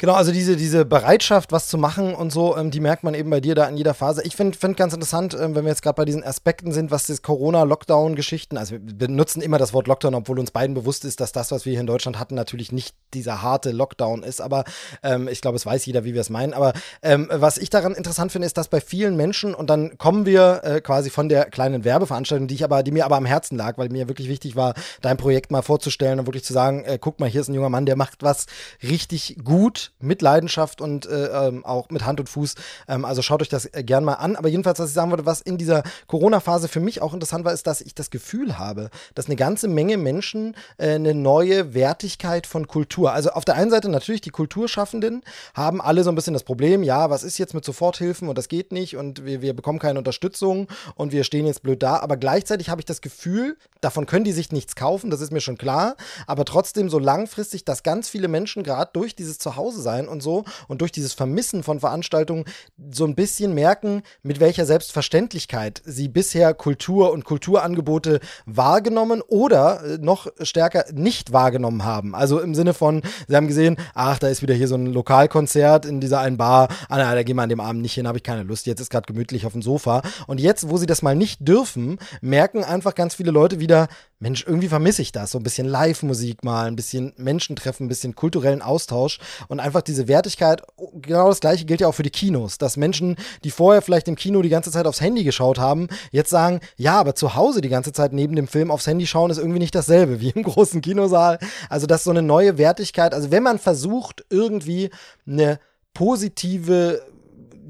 Genau, 0.00 0.14
also 0.14 0.32
diese, 0.32 0.56
diese 0.56 0.86
Bereitschaft, 0.86 1.52
was 1.52 1.68
zu 1.68 1.76
machen 1.76 2.14
und 2.14 2.32
so, 2.32 2.56
ähm, 2.56 2.70
die 2.70 2.80
merkt 2.80 3.04
man 3.04 3.12
eben 3.12 3.28
bei 3.28 3.42
dir 3.42 3.54
da 3.54 3.68
in 3.68 3.76
jeder 3.76 3.92
Phase. 3.92 4.22
Ich 4.24 4.34
finde 4.34 4.56
find 4.56 4.78
ganz 4.78 4.94
interessant, 4.94 5.34
ähm, 5.34 5.54
wenn 5.54 5.66
wir 5.66 5.68
jetzt 5.68 5.82
gerade 5.82 5.96
bei 5.96 6.06
diesen 6.06 6.24
Aspekten 6.24 6.72
sind, 6.72 6.90
was 6.90 7.06
das 7.06 7.20
Corona-Lockdown-Geschichten, 7.20 8.56
also 8.56 8.76
wir 8.76 8.80
benutzen 8.80 9.42
immer 9.42 9.58
das 9.58 9.74
Wort 9.74 9.88
Lockdown, 9.88 10.14
obwohl 10.14 10.38
uns 10.38 10.52
beiden 10.52 10.72
bewusst 10.72 11.04
ist, 11.04 11.20
dass 11.20 11.32
das, 11.32 11.52
was 11.52 11.66
wir 11.66 11.72
hier 11.72 11.82
in 11.82 11.86
Deutschland 11.86 12.18
hatten, 12.18 12.34
natürlich 12.34 12.72
nicht 12.72 12.94
dieser 13.12 13.42
harte 13.42 13.72
Lockdown 13.72 14.22
ist, 14.22 14.40
aber 14.40 14.64
ähm, 15.02 15.28
ich 15.28 15.42
glaube, 15.42 15.56
es 15.56 15.66
weiß 15.66 15.84
jeder, 15.84 16.02
wie 16.02 16.14
wir 16.14 16.22
es 16.22 16.30
meinen. 16.30 16.54
Aber 16.54 16.72
ähm, 17.02 17.28
was 17.30 17.58
ich 17.58 17.68
daran 17.68 17.92
interessant 17.92 18.32
finde, 18.32 18.46
ist, 18.46 18.56
dass 18.56 18.68
bei 18.68 18.80
vielen 18.80 19.16
Menschen, 19.16 19.54
und 19.54 19.68
dann 19.68 19.98
kommen 19.98 20.24
wir 20.24 20.62
äh, 20.64 20.80
quasi 20.80 21.10
von 21.10 21.28
der 21.28 21.50
kleinen 21.50 21.84
Werbeveranstaltung, 21.84 22.48
die 22.48 22.54
ich 22.54 22.64
aber, 22.64 22.82
die 22.82 22.90
mir 22.90 23.04
aber 23.04 23.16
am 23.16 23.26
Herzen 23.26 23.58
lag, 23.58 23.76
weil 23.76 23.90
mir 23.90 24.08
wirklich 24.08 24.30
wichtig 24.30 24.56
war, 24.56 24.72
dein 25.02 25.18
Projekt 25.18 25.52
mal 25.52 25.60
vorzustellen 25.60 26.20
und 26.20 26.26
wirklich 26.26 26.44
zu 26.44 26.54
sagen, 26.54 26.84
äh, 26.86 26.96
guck 26.98 27.20
mal, 27.20 27.28
hier 27.28 27.42
ist 27.42 27.48
ein 27.48 27.54
junger 27.54 27.68
Mann, 27.68 27.84
der 27.84 27.96
macht 27.96 28.22
was 28.22 28.46
richtig 28.82 29.36
gut 29.44 29.89
mit 29.98 30.22
Leidenschaft 30.22 30.80
und 30.80 31.06
äh, 31.06 31.26
ähm, 31.26 31.64
auch 31.64 31.90
mit 31.90 32.04
Hand 32.04 32.20
und 32.20 32.28
Fuß. 32.28 32.54
Ähm, 32.88 33.04
also 33.04 33.22
schaut 33.22 33.42
euch 33.42 33.48
das 33.48 33.66
äh, 33.66 33.82
gern 33.84 34.04
mal 34.04 34.14
an. 34.14 34.36
Aber 34.36 34.48
jedenfalls, 34.48 34.78
was 34.78 34.90
ich 34.90 34.94
sagen 34.94 35.10
wollte, 35.10 35.26
was 35.26 35.40
in 35.40 35.58
dieser 35.58 35.82
Corona-Phase 36.06 36.68
für 36.68 36.80
mich 36.80 37.02
auch 37.02 37.14
interessant 37.14 37.44
war, 37.44 37.52
ist, 37.52 37.66
dass 37.66 37.80
ich 37.80 37.94
das 37.94 38.10
Gefühl 38.10 38.58
habe, 38.58 38.90
dass 39.14 39.26
eine 39.26 39.36
ganze 39.36 39.68
Menge 39.68 39.96
Menschen 39.96 40.56
äh, 40.78 40.94
eine 40.94 41.14
neue 41.14 41.74
Wertigkeit 41.74 42.46
von 42.46 42.66
Kultur, 42.66 43.12
also 43.12 43.30
auf 43.30 43.44
der 43.44 43.56
einen 43.56 43.70
Seite 43.70 43.88
natürlich 43.88 44.20
die 44.20 44.30
Kulturschaffenden 44.30 45.22
haben 45.54 45.80
alle 45.80 46.04
so 46.04 46.10
ein 46.10 46.14
bisschen 46.14 46.34
das 46.34 46.44
Problem, 46.44 46.82
ja, 46.82 47.10
was 47.10 47.22
ist 47.22 47.38
jetzt 47.38 47.54
mit 47.54 47.64
Soforthilfen 47.64 48.28
und 48.28 48.36
das 48.38 48.48
geht 48.48 48.72
nicht 48.72 48.96
und 48.96 49.24
wir, 49.24 49.42
wir 49.42 49.54
bekommen 49.54 49.78
keine 49.78 49.98
Unterstützung 49.98 50.68
und 50.94 51.12
wir 51.12 51.24
stehen 51.24 51.46
jetzt 51.46 51.62
blöd 51.62 51.82
da. 51.82 51.98
Aber 51.98 52.16
gleichzeitig 52.16 52.68
habe 52.70 52.80
ich 52.80 52.84
das 52.84 53.00
Gefühl, 53.00 53.56
davon 53.80 54.06
können 54.06 54.24
die 54.24 54.32
sich 54.32 54.52
nichts 54.52 54.76
kaufen, 54.76 55.10
das 55.10 55.20
ist 55.20 55.32
mir 55.32 55.40
schon 55.40 55.58
klar. 55.58 55.96
Aber 56.26 56.44
trotzdem 56.44 56.90
so 56.90 56.98
langfristig, 56.98 57.64
dass 57.64 57.82
ganz 57.82 58.08
viele 58.08 58.28
Menschen 58.28 58.62
gerade 58.62 58.90
durch 58.92 59.14
dieses 59.14 59.38
Zuhause 59.38 59.79
sein 59.80 60.08
und 60.08 60.22
so 60.22 60.44
und 60.68 60.80
durch 60.80 60.92
dieses 60.92 61.12
Vermissen 61.12 61.62
von 61.62 61.80
Veranstaltungen 61.80 62.44
so 62.90 63.04
ein 63.04 63.14
bisschen 63.14 63.54
merken, 63.54 64.02
mit 64.22 64.40
welcher 64.40 64.66
Selbstverständlichkeit 64.66 65.82
sie 65.84 66.08
bisher 66.08 66.54
Kultur 66.54 67.12
und 67.12 67.24
Kulturangebote 67.24 68.20
wahrgenommen 68.46 69.22
oder 69.26 69.84
äh, 69.84 69.98
noch 69.98 70.28
stärker 70.42 70.84
nicht 70.92 71.32
wahrgenommen 71.32 71.84
haben. 71.84 72.14
Also 72.14 72.40
im 72.40 72.54
Sinne 72.54 72.74
von, 72.74 73.02
sie 73.28 73.36
haben 73.36 73.48
gesehen, 73.48 73.76
ach, 73.94 74.18
da 74.18 74.28
ist 74.28 74.42
wieder 74.42 74.54
hier 74.54 74.68
so 74.68 74.74
ein 74.74 74.86
Lokalkonzert 74.86 75.86
in 75.86 76.00
dieser 76.00 76.20
einen 76.20 76.36
Bar. 76.36 76.68
Ah, 76.88 76.98
na, 76.98 77.14
da 77.14 77.22
gehen 77.22 77.36
wir 77.36 77.42
an 77.42 77.48
dem 77.48 77.60
Abend 77.60 77.82
nicht 77.82 77.94
hin, 77.94 78.06
habe 78.06 78.18
ich 78.18 78.24
keine 78.24 78.42
Lust. 78.42 78.66
Jetzt 78.66 78.80
ist 78.80 78.90
gerade 78.90 79.06
gemütlich 79.06 79.46
auf 79.46 79.52
dem 79.52 79.62
Sofa. 79.62 80.02
Und 80.26 80.40
jetzt, 80.40 80.68
wo 80.68 80.76
sie 80.76 80.86
das 80.86 81.02
mal 81.02 81.16
nicht 81.16 81.46
dürfen, 81.46 81.98
merken 82.20 82.64
einfach 82.64 82.94
ganz 82.94 83.14
viele 83.14 83.30
Leute 83.30 83.60
wieder, 83.60 83.88
Mensch, 84.22 84.44
irgendwie 84.46 84.68
vermisse 84.68 85.00
ich 85.00 85.12
das. 85.12 85.30
So 85.30 85.38
ein 85.38 85.42
bisschen 85.42 85.66
Live-Musik 85.66 86.44
mal, 86.44 86.66
ein 86.66 86.76
bisschen 86.76 87.14
Menschentreffen, 87.16 87.86
ein 87.86 87.88
bisschen 87.88 88.14
kulturellen 88.14 88.60
Austausch 88.60 89.18
und 89.48 89.60
einfach 89.60 89.80
diese 89.80 90.08
Wertigkeit. 90.08 90.62
Genau 91.00 91.28
das 91.28 91.40
gleiche 91.40 91.64
gilt 91.64 91.80
ja 91.80 91.88
auch 91.88 91.94
für 91.94 92.02
die 92.02 92.10
Kinos, 92.10 92.58
dass 92.58 92.76
Menschen, 92.76 93.16
die 93.44 93.50
vorher 93.50 93.80
vielleicht 93.80 94.08
im 94.08 94.16
Kino 94.16 94.42
die 94.42 94.50
ganze 94.50 94.70
Zeit 94.70 94.86
aufs 94.86 95.00
Handy 95.00 95.24
geschaut 95.24 95.58
haben, 95.58 95.88
jetzt 96.12 96.28
sagen, 96.28 96.60
ja, 96.76 97.00
aber 97.00 97.14
zu 97.14 97.34
Hause 97.34 97.62
die 97.62 97.70
ganze 97.70 97.92
Zeit 97.92 98.12
neben 98.12 98.36
dem 98.36 98.46
Film 98.46 98.70
aufs 98.70 98.86
Handy 98.86 99.06
schauen 99.06 99.30
ist 99.30 99.38
irgendwie 99.38 99.58
nicht 99.58 99.74
dasselbe 99.74 100.20
wie 100.20 100.30
im 100.30 100.42
großen 100.44 100.82
Kinosaal. 100.82 101.38
Also 101.70 101.86
das 101.86 102.00
ist 102.00 102.04
so 102.04 102.10
eine 102.10 102.22
neue 102.22 102.58
Wertigkeit. 102.58 103.14
Also 103.14 103.30
wenn 103.30 103.42
man 103.42 103.58
versucht, 103.58 104.26
irgendwie 104.28 104.90
eine 105.26 105.58
positive 105.94 107.02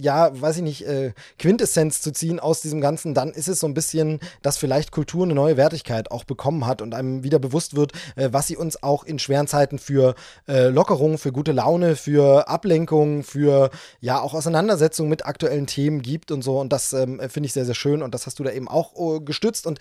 ja, 0.01 0.31
weiß 0.41 0.57
ich 0.57 0.63
nicht, 0.63 0.87
äh, 0.87 1.13
Quintessenz 1.39 2.01
zu 2.01 2.13
ziehen 2.13 2.41
aus 2.41 2.61
diesem 2.61 2.81
Ganzen, 2.81 3.15
dann 3.15 3.31
ist 3.31 3.49
es 3.49 3.61
so 3.61 3.67
ein 3.67 3.75
bisschen, 3.75 4.21
dass 4.43 4.57
vielleicht 4.57 4.93
Kultur 4.93 5.25
eine 5.25 5.35
neue 5.35 5.57
Wertigkeit 5.57 6.11
auch 6.11 6.25
bekommen 6.25 6.67
hat 6.67 6.83
und 6.83 6.95
einem 6.95 7.23
wieder 7.23 7.39
bewusst 7.39 7.77
wird, 7.77 7.93
äh, 8.17 8.31
was 8.33 8.47
sie 8.47 8.57
uns 8.57 8.83
auch 8.83 9.05
in 9.05 9.19
schweren 9.19 9.47
Zeiten 9.47 9.79
für 9.79 10.15
äh, 10.49 10.69
Lockerung, 10.69 11.19
für 11.19 11.33
gute 11.33 11.53
Laune, 11.53 11.97
für 11.97 12.49
Ablenkung, 12.49 13.23
für 13.23 13.71
ja 14.01 14.21
auch 14.21 14.35
Auseinandersetzung 14.35 15.09
mit 15.09 15.27
aktuellen 15.27 15.67
Themen 15.67 16.03
gibt 16.03 16.31
und 16.31 16.43
so. 16.43 16.59
Und 16.59 16.73
das 16.73 16.93
ähm, 16.93 17.21
finde 17.29 17.47
ich 17.47 17.53
sehr, 17.53 17.65
sehr 17.65 17.75
schön 17.75 18.03
und 18.03 18.15
das 18.15 18.27
hast 18.27 18.39
du 18.39 18.45
da 18.45 18.51
eben 18.51 18.69
auch 18.69 18.93
oh, 18.95 19.21
gestützt 19.21 19.67
und 19.67 19.79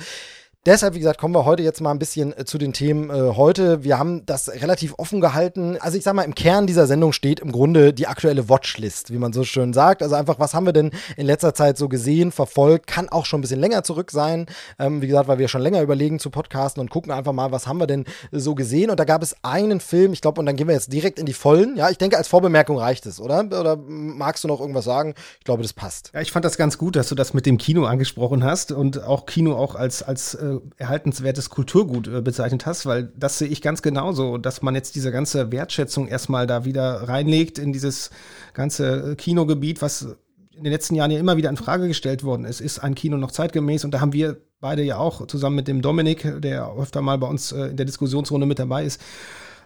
Deshalb, 0.65 0.93
wie 0.93 0.99
gesagt, 0.99 1.21
kommen 1.21 1.33
wir 1.33 1.45
heute 1.45 1.63
jetzt 1.63 1.79
mal 1.79 1.91
ein 1.91 1.99
bisschen 1.99 2.37
äh, 2.37 2.43
zu 2.43 2.57
den 2.57 2.73
Themen 2.73 3.09
äh, 3.09 3.37
heute. 3.37 3.85
Wir 3.85 3.97
haben 3.97 4.25
das 4.25 4.49
relativ 4.49 4.93
offen 4.97 5.21
gehalten. 5.21 5.77
Also 5.79 5.97
ich 5.97 6.03
sag 6.03 6.15
mal, 6.15 6.23
im 6.23 6.35
Kern 6.35 6.67
dieser 6.67 6.85
Sendung 6.85 7.13
steht 7.13 7.39
im 7.39 7.53
Grunde 7.53 7.93
die 7.93 8.07
aktuelle 8.07 8.49
Watchlist, 8.49 9.13
wie 9.13 9.19
man 9.19 9.31
so 9.31 9.45
schön 9.45 9.71
sagt. 9.71 10.03
Also 10.03 10.15
einfach, 10.15 10.37
was 10.37 10.53
haben 10.53 10.65
wir 10.65 10.73
denn 10.73 10.91
in 11.15 11.25
letzter 11.25 11.53
Zeit 11.53 11.77
so 11.77 11.87
gesehen, 11.87 12.33
verfolgt? 12.33 12.87
Kann 12.87 13.07
auch 13.07 13.25
schon 13.25 13.39
ein 13.39 13.41
bisschen 13.41 13.61
länger 13.61 13.83
zurück 13.83 14.11
sein. 14.11 14.47
Ähm, 14.77 15.01
wie 15.01 15.07
gesagt, 15.07 15.29
weil 15.29 15.39
wir 15.39 15.47
schon 15.47 15.61
länger 15.61 15.81
überlegen 15.81 16.19
zu 16.19 16.29
podcasten 16.29 16.81
und 16.81 16.89
gucken 16.89 17.13
einfach 17.13 17.31
mal, 17.31 17.53
was 17.53 17.65
haben 17.65 17.79
wir 17.79 17.87
denn 17.87 18.03
so 18.33 18.53
gesehen. 18.53 18.89
Und 18.89 18.99
da 18.99 19.05
gab 19.05 19.23
es 19.23 19.37
einen 19.43 19.79
Film, 19.79 20.11
ich 20.11 20.19
glaube, 20.19 20.41
und 20.41 20.45
dann 20.45 20.57
gehen 20.57 20.67
wir 20.67 20.75
jetzt 20.75 20.91
direkt 20.91 21.19
in 21.19 21.25
die 21.25 21.31
Vollen. 21.31 21.77
Ja, 21.77 21.89
ich 21.89 21.97
denke, 21.97 22.17
als 22.17 22.27
Vorbemerkung 22.27 22.77
reicht 22.77 23.05
es, 23.05 23.21
oder? 23.21 23.45
Oder 23.45 23.77
magst 23.77 24.43
du 24.43 24.49
noch 24.49 24.59
irgendwas 24.59 24.83
sagen? 24.83 25.13
Ich 25.37 25.45
glaube, 25.45 25.63
das 25.63 25.71
passt. 25.71 26.11
Ja, 26.13 26.19
ich 26.19 26.33
fand 26.33 26.43
das 26.43 26.57
ganz 26.57 26.77
gut, 26.77 26.97
dass 26.97 27.07
du 27.07 27.15
das 27.15 27.33
mit 27.33 27.45
dem 27.45 27.57
Kino 27.57 27.85
angesprochen 27.85 28.43
hast 28.43 28.73
und 28.73 29.01
auch 29.01 29.25
Kino 29.25 29.55
auch 29.55 29.75
als, 29.75 30.03
als 30.03 30.33
äh, 30.33 30.48
erhaltenswertes 30.77 31.49
Kulturgut 31.49 32.07
äh, 32.07 32.21
bezeichnet 32.21 32.65
hast, 32.65 32.85
weil 32.85 33.11
das 33.15 33.37
sehe 33.37 33.47
ich 33.47 33.61
ganz 33.61 33.81
genauso, 33.81 34.37
dass 34.37 34.61
man 34.61 34.75
jetzt 34.75 34.95
diese 34.95 35.11
ganze 35.11 35.51
Wertschätzung 35.51 36.07
erstmal 36.07 36.47
da 36.47 36.65
wieder 36.65 37.07
reinlegt 37.07 37.59
in 37.59 37.73
dieses 37.73 38.09
ganze 38.53 39.11
äh, 39.11 39.15
Kinogebiet, 39.15 39.81
was 39.81 40.15
in 40.55 40.63
den 40.63 40.73
letzten 40.73 40.95
Jahren 40.95 41.11
ja 41.11 41.19
immer 41.19 41.37
wieder 41.37 41.49
in 41.49 41.57
Frage 41.57 41.87
gestellt 41.87 42.23
worden 42.23 42.45
ist. 42.45 42.59
Ist 42.59 42.79
ein 42.79 42.95
Kino 42.95 43.17
noch 43.17 43.31
zeitgemäß? 43.31 43.85
Und 43.85 43.93
da 43.93 44.01
haben 44.01 44.13
wir 44.13 44.37
beide 44.59 44.83
ja 44.83 44.97
auch 44.97 45.25
zusammen 45.27 45.55
mit 45.55 45.67
dem 45.67 45.81
Dominik, 45.81 46.41
der 46.41 46.73
öfter 46.77 47.01
mal 47.01 47.17
bei 47.17 47.27
uns 47.27 47.51
äh, 47.51 47.67
in 47.67 47.77
der 47.77 47.85
Diskussionsrunde 47.85 48.45
mit 48.45 48.59
dabei 48.59 48.83
ist, 48.83 49.01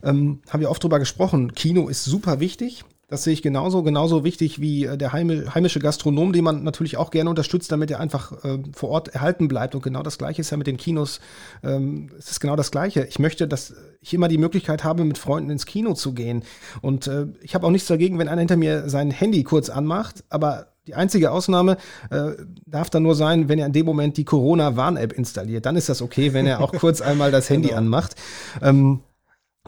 ähm, 0.04 0.42
haben 0.50 0.60
wir 0.60 0.70
oft 0.70 0.84
drüber 0.84 1.00
gesprochen. 1.00 1.54
Kino 1.54 1.88
ist 1.88 2.04
super 2.04 2.40
wichtig. 2.40 2.84
Das 3.14 3.26
sehe 3.26 3.34
ich 3.34 3.44
genauso, 3.44 3.84
genauso 3.84 4.24
wichtig 4.24 4.60
wie 4.60 4.86
äh, 4.86 4.98
der 4.98 5.14
heimische 5.14 5.78
Gastronom, 5.78 6.34
den 6.34 6.44
man 6.44 6.64
natürlich 6.64 6.98
auch 6.98 7.12
gerne 7.12 7.30
unterstützt, 7.30 7.72
damit 7.72 7.92
er 7.92 8.00
einfach 8.00 8.44
äh, 8.44 8.58
vor 8.74 8.90
Ort 8.90 9.10
erhalten 9.10 9.48
bleibt. 9.48 9.76
Und 9.76 9.84
genau 9.84 10.02
das 10.02 10.18
Gleiche 10.18 10.42
ist 10.42 10.50
ja 10.50 10.58
mit 10.58 10.66
den 10.66 10.78
Kinos. 10.78 11.20
Ähm, 11.62 12.10
es 12.18 12.32
ist 12.32 12.40
genau 12.40 12.56
das 12.56 12.72
Gleiche. 12.72 13.06
Ich 13.06 13.20
möchte, 13.20 13.48
dass 13.48 13.76
ich 14.02 14.16
immer 14.16 14.30
die 14.30 14.40
Möglichkeit 14.40 14.84
habe, 14.84 15.06
mit 15.06 15.20
Freunden 15.20 15.52
ins 15.52 15.68
Kino 15.68 15.94
zu 15.94 16.14
gehen. 16.14 16.42
Und 16.82 17.06
äh, 17.06 17.28
ich 17.42 17.54
habe 17.54 17.68
auch 17.68 17.70
nichts 17.70 17.88
dagegen, 17.88 18.18
wenn 18.18 18.28
einer 18.28 18.42
hinter 18.42 18.58
mir 18.58 18.90
sein 18.90 19.12
Handy 19.12 19.44
kurz 19.44 19.70
anmacht, 19.70 20.24
aber 20.30 20.70
die 20.88 20.96
einzige 20.96 21.30
Ausnahme 21.30 21.78
äh, 22.10 22.32
darf 22.66 22.90
dann 22.90 23.04
nur 23.04 23.14
sein, 23.14 23.48
wenn 23.48 23.60
er 23.60 23.68
in 23.68 23.74
dem 23.74 23.86
Moment 23.86 24.18
die 24.18 24.26
Corona-Warn-App 24.26 25.14
installiert. 25.14 25.68
Dann 25.68 25.76
ist 25.76 25.88
das 25.88 26.02
okay, 26.02 26.34
wenn 26.34 26.48
er 26.48 26.62
auch 26.62 26.74
kurz 26.74 27.00
einmal 27.00 27.30
das 27.30 27.48
Handy 27.52 27.68
genau. 27.68 27.78
anmacht. 27.78 28.16
Ähm, 28.60 29.02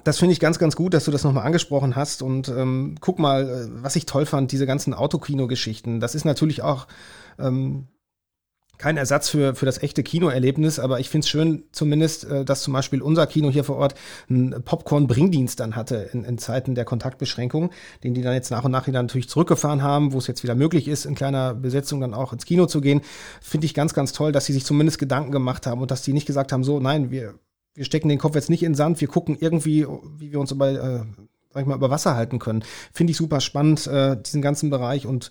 das 0.05 0.19
finde 0.19 0.33
ich 0.33 0.39
ganz, 0.39 0.59
ganz 0.59 0.75
gut, 0.75 0.93
dass 0.93 1.05
du 1.05 1.11
das 1.11 1.23
nochmal 1.23 1.45
angesprochen 1.45 1.95
hast. 1.95 2.21
Und 2.21 2.47
ähm, 2.47 2.95
guck 3.01 3.19
mal, 3.19 3.49
äh, 3.49 3.83
was 3.83 3.95
ich 3.95 4.05
toll 4.05 4.25
fand, 4.25 4.51
diese 4.51 4.67
ganzen 4.67 4.93
Autokino-Geschichten. 4.93 5.99
Das 5.99 6.13
ist 6.13 6.25
natürlich 6.25 6.61
auch 6.61 6.87
ähm, 7.39 7.87
kein 8.77 8.97
Ersatz 8.97 9.29
für, 9.29 9.55
für 9.55 9.65
das 9.65 9.81
echte 9.81 10.03
Kinoerlebnis, 10.03 10.77
aber 10.77 10.99
ich 10.99 11.09
finde 11.09 11.25
es 11.25 11.29
schön, 11.29 11.63
zumindest, 11.71 12.25
äh, 12.25 12.45
dass 12.45 12.61
zum 12.61 12.73
Beispiel 12.73 13.01
unser 13.01 13.25
Kino 13.25 13.49
hier 13.49 13.63
vor 13.63 13.77
Ort 13.77 13.95
einen 14.29 14.61
Popcorn-Bringdienst 14.63 15.59
dann 15.59 15.75
hatte 15.75 16.09
in, 16.13 16.23
in 16.23 16.37
Zeiten 16.37 16.75
der 16.75 16.85
Kontaktbeschränkung, 16.85 17.71
den 18.03 18.13
die 18.13 18.21
dann 18.21 18.35
jetzt 18.35 18.51
nach 18.51 18.63
und 18.63 18.71
nach 18.71 18.85
wieder 18.85 19.01
natürlich 19.01 19.27
zurückgefahren 19.27 19.81
haben, 19.81 20.13
wo 20.13 20.19
es 20.19 20.27
jetzt 20.27 20.43
wieder 20.43 20.53
möglich 20.53 20.87
ist, 20.87 21.05
in 21.05 21.15
kleiner 21.15 21.55
Besetzung 21.55 21.99
dann 21.99 22.13
auch 22.13 22.31
ins 22.31 22.45
Kino 22.45 22.67
zu 22.67 22.79
gehen. 22.79 23.01
Finde 23.41 23.65
ich 23.65 23.73
ganz, 23.73 23.95
ganz 23.95 24.13
toll, 24.13 24.31
dass 24.31 24.45
sie 24.45 24.53
sich 24.53 24.65
zumindest 24.65 24.99
Gedanken 24.99 25.31
gemacht 25.31 25.65
haben 25.65 25.81
und 25.81 25.89
dass 25.89 26.03
die 26.03 26.13
nicht 26.13 26.27
gesagt 26.27 26.51
haben, 26.51 26.63
so, 26.63 26.79
nein, 26.79 27.09
wir 27.09 27.33
wir 27.75 27.85
stecken 27.85 28.09
den 28.09 28.19
Kopf 28.19 28.35
jetzt 28.35 28.49
nicht 28.49 28.63
in 28.63 28.73
Sand, 28.73 29.01
wir 29.01 29.07
gucken 29.07 29.37
irgendwie, 29.39 29.85
wie 30.17 30.31
wir 30.31 30.39
uns 30.39 30.51
über, 30.51 30.69
äh, 30.69 31.03
sag 31.53 31.61
ich 31.61 31.67
mal, 31.67 31.75
über 31.75 31.89
Wasser 31.89 32.15
halten 32.15 32.39
können. 32.39 32.63
Finde 32.93 33.11
ich 33.11 33.17
super 33.17 33.41
spannend, 33.41 33.85
äh, 33.87 34.17
diesen 34.21 34.41
ganzen 34.41 34.69
Bereich 34.69 35.05
und 35.05 35.29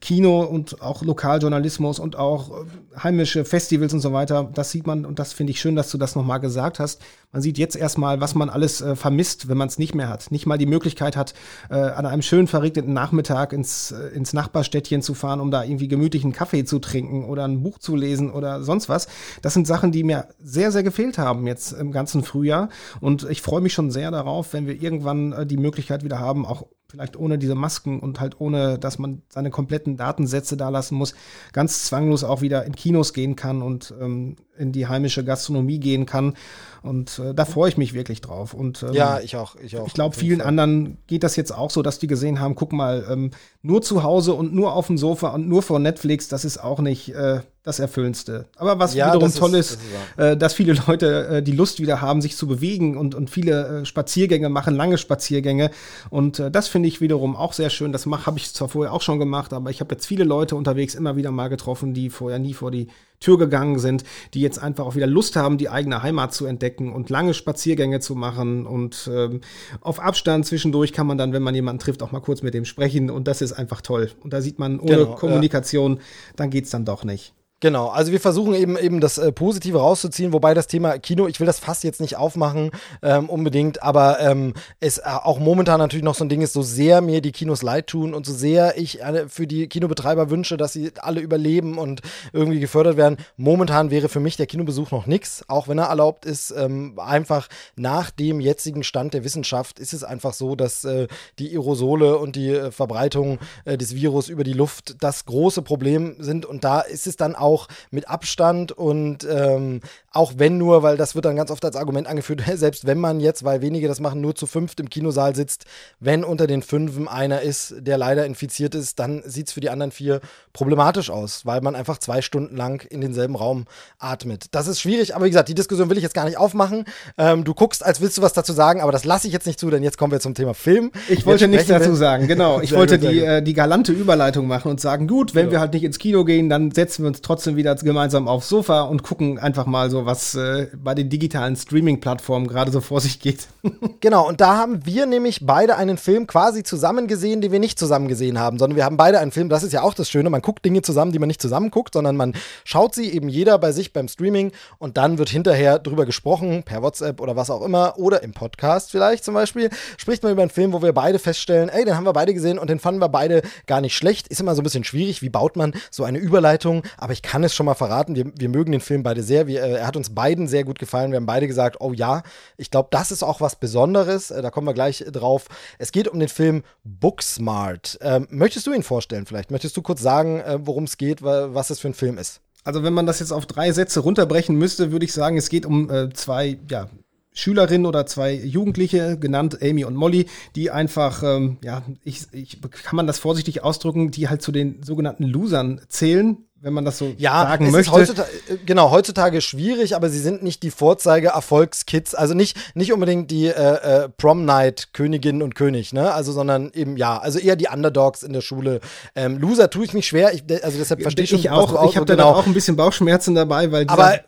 Kino 0.00 0.42
und 0.42 0.82
auch 0.82 1.02
Lokaljournalismus 1.02 1.98
und 1.98 2.16
auch 2.16 2.50
äh, 2.50 2.64
heimische 3.02 3.44
Festivals 3.44 3.94
und 3.94 4.00
so 4.00 4.12
weiter. 4.12 4.50
Das 4.54 4.70
sieht 4.70 4.86
man 4.86 5.04
und 5.04 5.18
das 5.18 5.32
finde 5.32 5.52
ich 5.52 5.60
schön, 5.60 5.76
dass 5.76 5.90
du 5.90 5.98
das 5.98 6.14
nochmal 6.14 6.40
gesagt 6.40 6.78
hast. 6.78 7.00
Man 7.32 7.42
sieht 7.42 7.58
jetzt 7.58 7.76
erstmal, 7.76 8.20
was 8.20 8.34
man 8.34 8.50
alles 8.50 8.80
äh, 8.80 8.94
vermisst, 8.94 9.48
wenn 9.48 9.56
man 9.56 9.68
es 9.68 9.78
nicht 9.78 9.94
mehr 9.94 10.08
hat. 10.08 10.30
Nicht 10.30 10.46
mal 10.46 10.58
die 10.58 10.66
Möglichkeit 10.66 11.16
hat, 11.16 11.34
äh, 11.70 11.74
an 11.74 12.06
einem 12.06 12.22
schön 12.22 12.46
verregneten 12.46 12.92
Nachmittag 12.92 13.52
ins, 13.52 13.90
äh, 13.90 14.08
ins 14.08 14.32
Nachbarstädtchen 14.32 15.02
zu 15.02 15.14
fahren, 15.14 15.40
um 15.40 15.50
da 15.50 15.64
irgendwie 15.64 15.88
gemütlichen 15.88 16.32
Kaffee 16.32 16.64
zu 16.64 16.78
trinken 16.78 17.24
oder 17.24 17.44
ein 17.44 17.62
Buch 17.62 17.78
zu 17.78 17.96
lesen 17.96 18.30
oder 18.30 18.62
sonst 18.62 18.88
was. 18.88 19.08
Das 19.42 19.54
sind 19.54 19.66
Sachen, 19.66 19.92
die 19.92 20.04
mir 20.04 20.28
sehr, 20.38 20.72
sehr 20.72 20.82
gefehlt 20.82 21.18
haben 21.18 21.46
jetzt 21.46 21.72
im 21.72 21.90
ganzen 21.90 22.22
Frühjahr. 22.22 22.68
Und 23.00 23.28
ich 23.28 23.42
freue 23.42 23.60
mich 23.60 23.72
schon 23.72 23.90
sehr 23.90 24.10
darauf, 24.10 24.52
wenn 24.52 24.66
wir 24.66 24.80
irgendwann 24.80 25.32
äh, 25.32 25.46
die 25.46 25.56
Möglichkeit 25.56 26.04
wieder 26.04 26.18
haben, 26.18 26.44
auch 26.44 26.66
vielleicht 26.88 27.16
ohne 27.16 27.38
diese 27.38 27.54
Masken 27.54 28.00
und 28.00 28.20
halt 28.20 28.40
ohne, 28.40 28.78
dass 28.78 28.98
man 28.98 29.22
seine 29.28 29.50
kompletten 29.50 29.96
Datensätze 29.96 30.56
da 30.56 30.68
lassen 30.68 30.94
muss, 30.94 31.14
ganz 31.52 31.84
zwanglos 31.84 32.24
auch 32.24 32.42
wieder 32.42 32.64
in 32.64 32.74
Kinos 32.74 33.12
gehen 33.12 33.36
kann 33.36 33.62
und 33.62 33.92
ähm, 34.00 34.36
in 34.56 34.72
die 34.72 34.86
heimische 34.86 35.24
Gastronomie 35.24 35.80
gehen 35.80 36.06
kann. 36.06 36.34
Und 36.82 37.18
äh, 37.18 37.34
da 37.34 37.44
freue 37.44 37.68
ich 37.68 37.76
mich 37.76 37.94
wirklich 37.94 38.20
drauf. 38.20 38.54
Und 38.54 38.82
ähm, 38.82 38.92
ja, 38.92 39.20
ich 39.20 39.36
auch. 39.36 39.56
Ich, 39.56 39.76
auch, 39.76 39.86
ich 39.86 39.94
glaube, 39.94 40.14
vielen 40.14 40.38
Fall. 40.38 40.48
anderen 40.48 40.98
geht 41.06 41.24
das 41.24 41.36
jetzt 41.36 41.52
auch 41.52 41.70
so, 41.70 41.82
dass 41.82 41.98
die 41.98 42.06
gesehen 42.06 42.40
haben, 42.40 42.54
guck 42.54 42.72
mal, 42.72 43.04
ähm, 43.10 43.30
nur 43.62 43.82
zu 43.82 44.02
Hause 44.02 44.34
und 44.34 44.54
nur 44.54 44.72
auf 44.74 44.86
dem 44.86 44.98
Sofa 44.98 45.28
und 45.30 45.48
nur 45.48 45.62
vor 45.62 45.78
Netflix, 45.78 46.28
das 46.28 46.44
ist 46.44 46.58
auch 46.58 46.78
nicht 46.78 47.14
äh, 47.14 47.40
das 47.66 47.80
Erfüllendste. 47.80 48.46
Aber 48.56 48.78
was 48.78 48.94
ja, 48.94 49.08
wiederum 49.08 49.34
toll 49.34 49.56
ist, 49.56 49.72
ist 49.72 49.80
das 50.16 50.34
äh, 50.34 50.36
dass 50.36 50.54
viele 50.54 50.74
Leute 50.86 51.26
äh, 51.26 51.42
die 51.42 51.50
Lust 51.50 51.80
wieder 51.80 52.00
haben, 52.00 52.22
sich 52.22 52.36
zu 52.36 52.46
bewegen 52.46 52.96
und, 52.96 53.16
und 53.16 53.28
viele 53.28 53.80
äh, 53.80 53.84
Spaziergänge 53.84 54.48
machen, 54.48 54.76
lange 54.76 54.98
Spaziergänge. 54.98 55.72
Und 56.08 56.38
äh, 56.38 56.48
das 56.48 56.68
finde 56.68 56.88
ich 56.88 57.00
wiederum 57.00 57.34
auch 57.34 57.52
sehr 57.52 57.68
schön. 57.68 57.90
Das 57.90 58.06
habe 58.06 58.38
ich 58.38 58.54
zwar 58.54 58.68
vorher 58.68 58.92
auch 58.92 59.02
schon 59.02 59.18
gemacht, 59.18 59.52
aber 59.52 59.70
ich 59.70 59.80
habe 59.80 59.96
jetzt 59.96 60.06
viele 60.06 60.22
Leute 60.22 60.54
unterwegs 60.54 60.94
immer 60.94 61.16
wieder 61.16 61.32
mal 61.32 61.48
getroffen, 61.48 61.92
die 61.92 62.08
vorher 62.08 62.38
nie 62.38 62.54
vor 62.54 62.70
die 62.70 62.86
Tür 63.20 63.38
gegangen 63.38 63.78
sind, 63.78 64.04
die 64.34 64.40
jetzt 64.40 64.58
einfach 64.58 64.84
auch 64.86 64.94
wieder 64.94 65.06
Lust 65.06 65.36
haben, 65.36 65.58
die 65.58 65.68
eigene 65.68 66.02
Heimat 66.02 66.34
zu 66.34 66.46
entdecken 66.46 66.92
und 66.92 67.10
lange 67.10 67.34
Spaziergänge 67.34 68.00
zu 68.00 68.14
machen. 68.14 68.66
Und 68.66 69.10
ähm, 69.12 69.40
auf 69.80 70.00
Abstand 70.00 70.46
zwischendurch 70.46 70.92
kann 70.92 71.06
man 71.06 71.18
dann, 71.18 71.32
wenn 71.32 71.42
man 71.42 71.54
jemanden 71.54 71.80
trifft, 71.80 72.02
auch 72.02 72.12
mal 72.12 72.20
kurz 72.20 72.42
mit 72.42 72.54
dem 72.54 72.64
sprechen. 72.64 73.10
Und 73.10 73.28
das 73.28 73.42
ist 73.42 73.52
einfach 73.52 73.80
toll. 73.80 74.10
Und 74.22 74.32
da 74.32 74.40
sieht 74.40 74.58
man, 74.58 74.80
ohne 74.80 74.96
genau, 74.96 75.14
Kommunikation, 75.14 75.96
ja. 75.96 76.02
dann 76.36 76.50
geht's 76.50 76.70
dann 76.70 76.84
doch 76.84 77.04
nicht. 77.04 77.34
Genau, 77.60 77.86
also 77.88 78.12
wir 78.12 78.20
versuchen 78.20 78.52
eben 78.52 78.76
eben 78.76 79.00
das 79.00 79.16
äh, 79.16 79.32
Positive 79.32 79.78
rauszuziehen, 79.78 80.34
wobei 80.34 80.52
das 80.52 80.66
Thema 80.66 80.98
Kino, 80.98 81.26
ich 81.26 81.40
will 81.40 81.46
das 81.46 81.58
fast 81.58 81.84
jetzt 81.84 82.02
nicht 82.02 82.18
aufmachen 82.18 82.70
ähm, 83.02 83.30
unbedingt, 83.30 83.82
aber 83.82 84.20
ähm, 84.20 84.52
es 84.78 84.98
äh, 84.98 85.04
auch 85.06 85.38
momentan 85.38 85.78
natürlich 85.78 86.04
noch 86.04 86.14
so 86.14 86.22
ein 86.22 86.28
Ding 86.28 86.42
ist, 86.42 86.52
so 86.52 86.60
sehr 86.60 87.00
mir 87.00 87.22
die 87.22 87.32
Kinos 87.32 87.62
leid 87.62 87.86
tun 87.86 88.12
und 88.12 88.26
so 88.26 88.34
sehr 88.34 88.76
ich 88.76 89.00
äh, 89.00 89.26
für 89.28 89.46
die 89.46 89.68
Kinobetreiber 89.68 90.28
wünsche, 90.28 90.58
dass 90.58 90.74
sie 90.74 90.92
alle 90.98 91.22
überleben 91.22 91.78
und 91.78 92.02
irgendwie 92.34 92.60
gefördert 92.60 92.98
werden. 92.98 93.05
Momentan 93.36 93.90
wäre 93.90 94.08
für 94.08 94.20
mich 94.20 94.36
der 94.36 94.46
Kinobesuch 94.46 94.90
noch 94.90 95.06
nichts, 95.06 95.44
auch 95.48 95.68
wenn 95.68 95.78
er 95.78 95.86
erlaubt 95.86 96.24
ist. 96.24 96.52
Ähm, 96.56 96.98
einfach 96.98 97.48
nach 97.74 98.10
dem 98.10 98.40
jetzigen 98.40 98.84
Stand 98.84 99.14
der 99.14 99.24
Wissenschaft 99.24 99.78
ist 99.80 99.92
es 99.92 100.04
einfach 100.04 100.34
so, 100.34 100.56
dass 100.56 100.84
äh, 100.84 101.08
die 101.38 101.50
Aerosole 101.52 102.18
und 102.18 102.36
die 102.36 102.50
äh, 102.50 102.70
Verbreitung 102.70 103.38
äh, 103.64 103.76
des 103.76 103.94
Virus 103.94 104.28
über 104.28 104.44
die 104.44 104.52
Luft 104.52 104.96
das 105.00 105.24
große 105.24 105.62
Problem 105.62 106.16
sind 106.18 106.46
und 106.46 106.62
da 106.62 106.80
ist 106.80 107.06
es 107.06 107.16
dann 107.16 107.34
auch 107.34 107.46
auch 107.46 107.68
mit 107.90 108.08
Abstand 108.08 108.72
und 108.72 109.26
ähm, 109.30 109.80
auch 110.10 110.34
wenn 110.36 110.58
nur, 110.58 110.82
weil 110.82 110.96
das 110.96 111.14
wird 111.14 111.24
dann 111.24 111.36
ganz 111.36 111.50
oft 111.50 111.64
als 111.64 111.76
Argument 111.76 112.06
angeführt, 112.06 112.42
selbst 112.54 112.86
wenn 112.86 112.98
man 112.98 113.20
jetzt, 113.20 113.44
weil 113.44 113.62
wenige 113.62 113.88
das 113.88 114.00
machen, 114.00 114.20
nur 114.20 114.34
zu 114.34 114.46
fünft 114.46 114.80
im 114.80 114.90
Kinosaal 114.90 115.34
sitzt, 115.34 115.64
wenn 116.00 116.24
unter 116.24 116.46
den 116.46 116.62
Fünfen 116.62 117.06
einer 117.06 117.42
ist, 117.42 117.74
der 117.78 117.98
leider 117.98 118.26
infiziert 118.26 118.74
ist, 118.74 118.98
dann 118.98 119.22
sieht 119.24 119.48
es 119.48 119.52
für 119.52 119.60
die 119.60 119.70
anderen 119.70 119.92
vier 119.92 120.20
problematisch 120.52 121.10
aus, 121.10 121.46
weil 121.46 121.60
man 121.60 121.76
einfach 121.76 121.98
zwei 121.98 122.20
Stunden 122.20 122.56
lang 122.56 122.84
in 122.96 123.00
denselben 123.00 123.36
Raum 123.36 123.64
atmet. 123.98 124.46
Das 124.50 124.66
ist 124.66 124.80
schwierig, 124.80 125.14
aber 125.14 125.24
wie 125.24 125.30
gesagt, 125.30 125.48
die 125.48 125.54
Diskussion 125.54 125.88
will 125.88 125.96
ich 125.96 126.02
jetzt 126.02 126.14
gar 126.14 126.24
nicht 126.24 126.38
aufmachen. 126.38 126.84
Ähm, 127.16 127.44
du 127.44 127.54
guckst, 127.54 127.84
als 127.84 128.00
willst 128.00 128.18
du 128.18 128.22
was 128.22 128.32
dazu 128.32 128.52
sagen, 128.52 128.80
aber 128.80 128.92
das 128.92 129.04
lasse 129.04 129.26
ich 129.26 129.32
jetzt 129.32 129.46
nicht 129.46 129.60
zu, 129.60 129.70
denn 129.70 129.82
jetzt 129.82 129.98
kommen 129.98 130.12
wir 130.12 130.20
zum 130.20 130.34
Thema 130.34 130.54
Film. 130.54 130.90
Ich 131.08 131.24
wollte 131.26 131.48
nichts 131.48 131.68
dazu 131.68 131.94
sagen, 131.94 132.26
genau. 132.26 132.60
Ich 132.66 132.72
wollte 132.72 132.98
die, 132.98 133.20
äh, 133.20 133.42
die 133.42 133.54
galante 133.54 133.92
Überleitung 133.92 134.48
machen 134.48 134.70
und 134.70 134.80
sagen, 134.80 135.06
gut, 135.06 135.34
wenn 135.34 135.46
ja. 135.46 135.52
wir 135.52 135.60
halt 135.60 135.72
nicht 135.72 135.84
ins 135.84 135.98
Kino 135.98 136.24
gehen, 136.24 136.48
dann 136.48 136.72
setzen 136.72 137.04
wir 137.04 137.08
uns 137.08 137.22
trotzdem 137.22 137.36
trotzdem 137.36 137.56
wieder 137.56 137.74
gemeinsam 137.76 138.28
aufs 138.28 138.48
Sofa 138.48 138.82
und 138.82 139.02
gucken 139.02 139.38
einfach 139.38 139.66
mal 139.66 139.90
so, 139.90 140.06
was 140.06 140.34
äh, 140.34 140.68
bei 140.74 140.94
den 140.94 141.08
digitalen 141.08 141.54
Streaming-Plattformen 141.54 142.48
gerade 142.48 142.72
so 142.72 142.80
vor 142.80 143.00
sich 143.00 143.20
geht. 143.20 143.48
genau, 144.00 144.26
und 144.26 144.40
da 144.40 144.56
haben 144.56 144.86
wir 144.86 145.06
nämlich 145.06 145.44
beide 145.44 145.76
einen 145.76 145.98
Film 145.98 146.26
quasi 146.26 146.62
zusammen 146.62 147.08
gesehen, 147.08 147.40
den 147.40 147.52
wir 147.52 147.60
nicht 147.60 147.78
zusammen 147.78 148.08
gesehen 148.08 148.38
haben, 148.38 148.58
sondern 148.58 148.76
wir 148.76 148.84
haben 148.84 148.96
beide 148.96 149.18
einen 149.18 149.32
Film, 149.32 149.48
das 149.48 149.62
ist 149.62 149.72
ja 149.72 149.82
auch 149.82 149.94
das 149.94 150.10
Schöne, 150.10 150.30
man 150.30 150.40
guckt 150.40 150.64
Dinge 150.64 150.82
zusammen, 150.82 151.12
die 151.12 151.18
man 151.18 151.26
nicht 151.26 151.42
zusammen 151.42 151.70
guckt, 151.70 151.94
sondern 151.94 152.16
man 152.16 152.34
schaut 152.64 152.85
sie 152.94 153.12
eben 153.12 153.28
jeder 153.28 153.58
bei 153.58 153.72
sich 153.72 153.92
beim 153.92 154.08
Streaming 154.08 154.52
und 154.78 154.96
dann 154.96 155.18
wird 155.18 155.28
hinterher 155.28 155.78
drüber 155.78 156.06
gesprochen, 156.06 156.62
per 156.62 156.82
WhatsApp 156.82 157.20
oder 157.20 157.36
was 157.36 157.50
auch 157.50 157.62
immer, 157.62 157.98
oder 157.98 158.22
im 158.22 158.32
Podcast 158.32 158.90
vielleicht 158.90 159.24
zum 159.24 159.34
Beispiel, 159.34 159.70
spricht 159.96 160.22
man 160.22 160.32
über 160.32 160.42
einen 160.42 160.50
Film, 160.50 160.72
wo 160.72 160.82
wir 160.82 160.92
beide 160.92 161.18
feststellen, 161.18 161.68
ey, 161.68 161.84
den 161.84 161.96
haben 161.96 162.04
wir 162.04 162.12
beide 162.12 162.34
gesehen 162.34 162.58
und 162.58 162.70
den 162.70 162.78
fanden 162.78 163.00
wir 163.00 163.08
beide 163.08 163.42
gar 163.66 163.80
nicht 163.80 163.96
schlecht. 163.96 164.28
Ist 164.28 164.40
immer 164.40 164.54
so 164.54 164.62
ein 164.62 164.64
bisschen 164.64 164.84
schwierig, 164.84 165.22
wie 165.22 165.28
baut 165.28 165.56
man 165.56 165.72
so 165.90 166.04
eine 166.04 166.18
Überleitung, 166.18 166.82
aber 166.96 167.12
ich 167.12 167.22
kann 167.22 167.44
es 167.44 167.54
schon 167.54 167.66
mal 167.66 167.74
verraten, 167.74 168.14
wir, 168.14 168.26
wir 168.34 168.48
mögen 168.48 168.72
den 168.72 168.80
Film 168.80 169.02
beide 169.02 169.22
sehr. 169.22 169.46
Wir, 169.46 169.62
äh, 169.62 169.72
er 169.78 169.86
hat 169.86 169.96
uns 169.96 170.14
beiden 170.14 170.48
sehr 170.48 170.64
gut 170.64 170.78
gefallen. 170.78 171.10
Wir 171.12 171.16
haben 171.16 171.26
beide 171.26 171.46
gesagt, 171.46 171.76
oh 171.80 171.92
ja, 171.92 172.22
ich 172.56 172.70
glaube, 172.70 172.88
das 172.90 173.10
ist 173.10 173.22
auch 173.22 173.40
was 173.40 173.56
Besonderes. 173.56 174.30
Äh, 174.30 174.42
da 174.42 174.50
kommen 174.50 174.66
wir 174.66 174.74
gleich 174.74 175.04
drauf. 175.10 175.46
Es 175.78 175.92
geht 175.92 176.08
um 176.08 176.18
den 176.18 176.28
Film 176.28 176.62
Booksmart. 176.84 177.98
Ähm, 178.00 178.26
möchtest 178.30 178.66
du 178.66 178.72
ihn 178.72 178.82
vorstellen 178.82 179.26
vielleicht? 179.26 179.50
Möchtest 179.50 179.76
du 179.76 179.82
kurz 179.82 180.00
sagen, 180.00 180.40
äh, 180.40 180.58
worum 180.60 180.84
es 180.84 180.96
geht, 180.96 181.22
was 181.22 181.70
es 181.70 181.80
für 181.80 181.88
ein 181.88 181.94
Film 181.94 182.18
ist? 182.18 182.40
Also 182.66 182.82
wenn 182.82 182.94
man 182.94 183.06
das 183.06 183.20
jetzt 183.20 183.30
auf 183.30 183.46
drei 183.46 183.70
Sätze 183.70 184.00
runterbrechen 184.00 184.56
müsste, 184.56 184.90
würde 184.90 185.04
ich 185.04 185.12
sagen, 185.12 185.36
es 185.36 185.50
geht 185.50 185.64
um 185.64 185.88
äh, 185.88 186.12
zwei, 186.12 186.58
ja, 186.68 186.90
Schülerinnen 187.32 187.86
oder 187.86 188.06
zwei 188.06 188.34
Jugendliche, 188.34 189.16
genannt 189.20 189.58
Amy 189.62 189.84
und 189.84 189.94
Molly, 189.94 190.26
die 190.56 190.72
einfach, 190.72 191.22
ähm, 191.22 191.58
ja, 191.62 191.84
ich, 192.02 192.26
ich, 192.32 192.60
kann 192.60 192.96
man 192.96 193.06
das 193.06 193.20
vorsichtig 193.20 193.62
ausdrücken, 193.62 194.10
die 194.10 194.28
halt 194.28 194.42
zu 194.42 194.50
den 194.50 194.82
sogenannten 194.82 195.22
Losern 195.22 195.80
zählen, 195.88 196.38
wenn 196.60 196.72
man 196.72 196.84
das 196.84 196.98
so 196.98 197.12
ja, 197.18 197.42
sagen 197.42 197.70
möchte. 197.70 197.92
Heutzutage, 197.92 198.30
äh, 198.48 198.56
genau, 198.64 198.90
heutzutage 198.90 199.40
schwierig, 199.40 199.94
aber 199.94 200.08
sie 200.08 200.18
sind 200.18 200.42
nicht 200.42 200.62
die 200.62 200.70
Vorzeige-Erfolgskids, 200.70 202.14
also 202.14 202.34
nicht, 202.34 202.56
nicht 202.74 202.92
unbedingt 202.92 203.30
die 203.30 203.46
äh, 203.46 204.04
äh, 204.04 204.08
Prom-Night-Königinnen 204.08 205.42
und 205.42 205.54
König, 205.54 205.92
ne? 205.92 206.12
Also, 206.12 206.32
sondern 206.32 206.72
eben, 206.72 206.96
ja, 206.96 207.18
also 207.18 207.38
eher 207.38 207.56
die 207.56 207.68
Underdogs 207.68 208.22
in 208.22 208.32
der 208.32 208.40
Schule. 208.40 208.80
Ähm, 209.14 209.38
Loser 209.38 209.68
tue 209.68 209.84
ich 209.84 209.92
mich 209.92 210.06
schwer, 210.06 210.32
ich, 210.32 210.44
also 210.64 210.78
deshalb 210.78 211.02
verstehe 211.02 211.24
ich 211.24 211.30
schon, 211.30 211.48
auch. 211.48 211.74
Auch, 211.74 211.90
ich 211.90 211.96
habe 211.96 212.06
genau. 212.06 212.32
da 212.32 212.38
auch 212.38 212.46
ein 212.46 212.54
bisschen 212.54 212.76
Bauchschmerzen 212.76 213.34
dabei, 213.34 213.70
weil. 213.70 213.86
Aber 213.88 214.20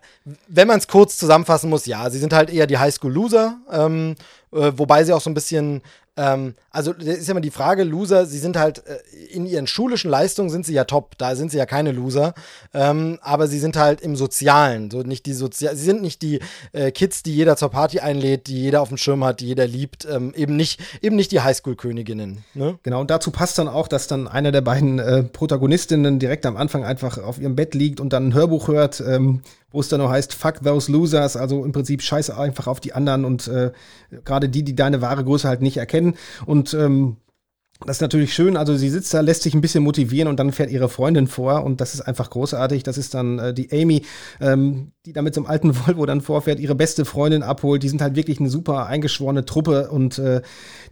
wenn 0.46 0.68
man 0.68 0.78
es 0.78 0.86
kurz 0.86 1.16
zusammenfassen 1.16 1.70
muss, 1.70 1.86
ja, 1.86 2.10
sie 2.10 2.18
sind 2.18 2.34
halt 2.34 2.50
eher 2.50 2.66
die 2.66 2.76
Highschool-Loser, 2.76 3.56
ähm, 3.72 4.16
äh, 4.52 4.72
wobei 4.76 5.04
sie 5.04 5.14
auch 5.14 5.20
so 5.22 5.30
ein 5.30 5.34
bisschen 5.34 5.82
ähm, 6.18 6.54
also 6.70 6.92
ist 6.92 7.28
ja 7.28 7.30
immer 7.30 7.40
die 7.40 7.52
Frage, 7.52 7.84
Loser, 7.84 8.26
sie 8.26 8.38
sind 8.38 8.58
halt 8.58 8.82
äh, 8.86 8.98
in 9.30 9.46
ihren 9.46 9.68
schulischen 9.68 10.10
Leistungen 10.10 10.50
sind 10.50 10.66
sie 10.66 10.74
ja 10.74 10.84
top, 10.84 11.16
da 11.16 11.36
sind 11.36 11.52
sie 11.52 11.58
ja 11.58 11.64
keine 11.64 11.92
Loser, 11.92 12.34
ähm, 12.74 13.18
aber 13.22 13.46
sie 13.46 13.60
sind 13.60 13.76
halt 13.76 14.00
im 14.00 14.16
Sozialen, 14.16 14.90
so 14.90 15.02
nicht 15.02 15.26
die 15.26 15.32
Sozial 15.32 15.76
sie 15.76 15.84
sind 15.84 16.02
nicht 16.02 16.20
die 16.22 16.40
äh, 16.72 16.90
Kids, 16.90 17.22
die 17.22 17.34
jeder 17.34 17.56
zur 17.56 17.70
Party 17.70 18.00
einlädt, 18.00 18.48
die 18.48 18.60
jeder 18.60 18.82
auf 18.82 18.88
dem 18.88 18.96
Schirm 18.96 19.22
hat, 19.24 19.40
die 19.40 19.46
jeder 19.46 19.66
liebt, 19.66 20.06
ähm, 20.10 20.34
eben 20.34 20.56
nicht 20.56 20.80
eben 21.02 21.14
nicht 21.14 21.30
die 21.30 21.40
Highschool-Königinnen. 21.40 22.44
Ne? 22.54 22.78
Genau, 22.82 23.00
und 23.00 23.10
dazu 23.10 23.30
passt 23.30 23.58
dann 23.58 23.68
auch, 23.68 23.86
dass 23.86 24.08
dann 24.08 24.26
einer 24.26 24.50
der 24.50 24.62
beiden 24.62 24.98
äh, 24.98 25.22
Protagonistinnen 25.22 26.18
direkt 26.18 26.46
am 26.46 26.56
Anfang 26.56 26.84
einfach 26.84 27.18
auf 27.18 27.38
ihrem 27.38 27.54
Bett 27.54 27.74
liegt 27.74 28.00
und 28.00 28.12
dann 28.12 28.28
ein 28.28 28.34
Hörbuch 28.34 28.66
hört, 28.66 29.00
ähm, 29.00 29.42
wo 29.70 29.80
es 29.80 29.88
dann 29.88 30.00
noch 30.00 30.10
heißt, 30.10 30.34
fuck 30.34 30.62
those 30.62 30.90
losers, 30.90 31.36
also 31.36 31.64
im 31.64 31.72
Prinzip 31.72 32.02
scheiße 32.02 32.36
einfach 32.36 32.66
auf 32.66 32.80
die 32.80 32.92
anderen 32.92 33.24
und 33.24 33.48
äh, 33.48 33.72
gerade 34.24 34.48
die, 34.48 34.62
die 34.62 34.74
deine 34.74 35.02
wahre 35.02 35.24
Größe 35.24 35.48
halt 35.48 35.62
nicht 35.62 35.76
erkennen. 35.76 36.14
Und 36.46 36.74
ähm, 36.74 37.18
das 37.86 37.98
ist 37.98 38.00
natürlich 38.00 38.34
schön. 38.34 38.56
Also 38.56 38.76
sie 38.76 38.90
sitzt 38.90 39.14
da, 39.14 39.20
lässt 39.20 39.42
sich 39.42 39.54
ein 39.54 39.60
bisschen 39.60 39.84
motivieren 39.84 40.26
und 40.28 40.40
dann 40.40 40.50
fährt 40.50 40.70
ihre 40.70 40.88
Freundin 40.88 41.28
vor 41.28 41.64
und 41.64 41.80
das 41.80 41.94
ist 41.94 42.00
einfach 42.00 42.28
großartig. 42.30 42.82
Das 42.82 42.98
ist 42.98 43.14
dann 43.14 43.38
äh, 43.38 43.54
die 43.54 43.70
Amy, 43.70 44.02
ähm, 44.40 44.92
die 45.06 45.12
da 45.12 45.22
mit 45.22 45.34
so 45.34 45.42
einem 45.42 45.50
alten 45.50 45.76
Volvo 45.86 46.04
dann 46.04 46.20
vorfährt, 46.20 46.58
ihre 46.58 46.74
beste 46.74 47.04
Freundin 47.04 47.42
abholt. 47.42 47.82
Die 47.82 47.88
sind 47.88 48.02
halt 48.02 48.16
wirklich 48.16 48.40
eine 48.40 48.50
super 48.50 48.86
eingeschworene 48.86 49.44
Truppe 49.44 49.90
und 49.90 50.18
äh, 50.18 50.42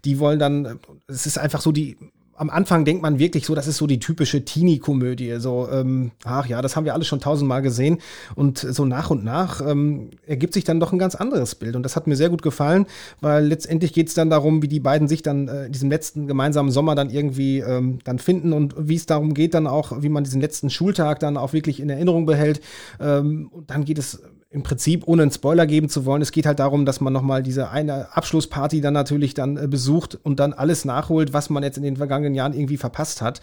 die 0.04 0.20
wollen 0.20 0.38
dann, 0.38 0.78
es 1.08 1.26
ist 1.26 1.38
einfach 1.38 1.60
so 1.60 1.72
die 1.72 1.96
am 2.36 2.50
Anfang 2.50 2.84
denkt 2.84 3.02
man 3.02 3.18
wirklich 3.18 3.46
so, 3.46 3.54
das 3.54 3.66
ist 3.66 3.78
so 3.78 3.86
die 3.86 3.98
typische 3.98 4.44
Teenie-Komödie. 4.44 5.36
So, 5.38 5.68
ähm, 5.70 6.12
ach 6.24 6.46
ja, 6.46 6.62
das 6.62 6.76
haben 6.76 6.84
wir 6.84 6.94
alle 6.94 7.04
schon 7.04 7.20
tausendmal 7.20 7.62
gesehen. 7.62 7.98
Und 8.34 8.58
so 8.58 8.84
nach 8.84 9.10
und 9.10 9.24
nach 9.24 9.60
ähm, 9.66 10.10
ergibt 10.26 10.54
sich 10.54 10.64
dann 10.64 10.80
doch 10.80 10.92
ein 10.92 10.98
ganz 10.98 11.14
anderes 11.14 11.54
Bild. 11.54 11.76
Und 11.76 11.82
das 11.82 11.96
hat 11.96 12.06
mir 12.06 12.16
sehr 12.16 12.28
gut 12.28 12.42
gefallen, 12.42 12.86
weil 13.20 13.46
letztendlich 13.46 13.92
geht 13.92 14.08
es 14.08 14.14
dann 14.14 14.30
darum, 14.30 14.62
wie 14.62 14.68
die 14.68 14.80
beiden 14.80 15.08
sich 15.08 15.22
dann 15.22 15.48
äh, 15.48 15.70
diesem 15.70 15.90
letzten 15.90 16.26
gemeinsamen 16.26 16.70
Sommer 16.70 16.94
dann 16.94 17.10
irgendwie 17.10 17.60
ähm, 17.60 17.98
dann 18.04 18.18
finden 18.18 18.52
und 18.52 18.74
wie 18.78 18.96
es 18.96 19.06
darum 19.06 19.34
geht, 19.34 19.54
dann 19.54 19.66
auch, 19.66 20.02
wie 20.02 20.08
man 20.08 20.24
diesen 20.24 20.40
letzten 20.40 20.70
Schultag 20.70 21.20
dann 21.20 21.36
auch 21.36 21.52
wirklich 21.52 21.80
in 21.80 21.90
Erinnerung 21.90 22.26
behält. 22.26 22.60
Ähm, 23.00 23.48
und 23.52 23.70
dann 23.70 23.84
geht 23.84 23.98
es 23.98 24.22
im 24.56 24.62
Prinzip, 24.62 25.06
ohne 25.06 25.20
einen 25.20 25.30
Spoiler 25.30 25.66
geben 25.66 25.90
zu 25.90 26.06
wollen, 26.06 26.22
es 26.22 26.32
geht 26.32 26.46
halt 26.46 26.58
darum, 26.58 26.86
dass 26.86 27.02
man 27.02 27.12
nochmal 27.12 27.42
diese 27.42 27.68
eine 27.68 28.16
Abschlussparty 28.16 28.80
dann 28.80 28.94
natürlich 28.94 29.34
dann 29.34 29.58
äh, 29.58 29.68
besucht 29.68 30.18
und 30.22 30.40
dann 30.40 30.54
alles 30.54 30.86
nachholt, 30.86 31.34
was 31.34 31.50
man 31.50 31.62
jetzt 31.62 31.76
in 31.76 31.82
den 31.82 31.98
vergangenen 31.98 32.34
Jahren 32.34 32.54
irgendwie 32.54 32.78
verpasst 32.78 33.20
hat. 33.20 33.42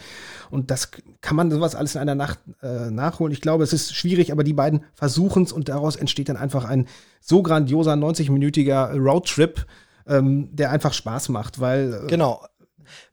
Und 0.49 0.71
das 0.71 0.89
kann 1.21 1.37
man 1.37 1.51
sowas 1.51 1.75
alles 1.75 1.93
in 1.93 2.01
einer 2.01 2.15
Nacht 2.15 2.39
äh, 2.63 2.89
nachholen. 2.89 3.31
Ich 3.31 3.41
glaube, 3.41 3.63
es 3.63 3.73
ist 3.73 3.95
schwierig, 3.95 4.31
aber 4.31 4.43
die 4.43 4.53
beiden 4.53 4.85
versuchen 4.95 5.43
es 5.43 5.51
und 5.51 5.69
daraus 5.69 5.95
entsteht 5.95 6.29
dann 6.29 6.37
einfach 6.37 6.65
ein 6.65 6.87
so 7.21 7.43
grandioser 7.43 7.93
90-minütiger 7.93 8.97
Roadtrip, 8.97 9.67
ähm, 10.07 10.49
der 10.51 10.71
einfach 10.71 10.93
Spaß 10.93 11.29
macht, 11.29 11.59
weil. 11.59 12.05
Äh, 12.05 12.07
genau. 12.07 12.43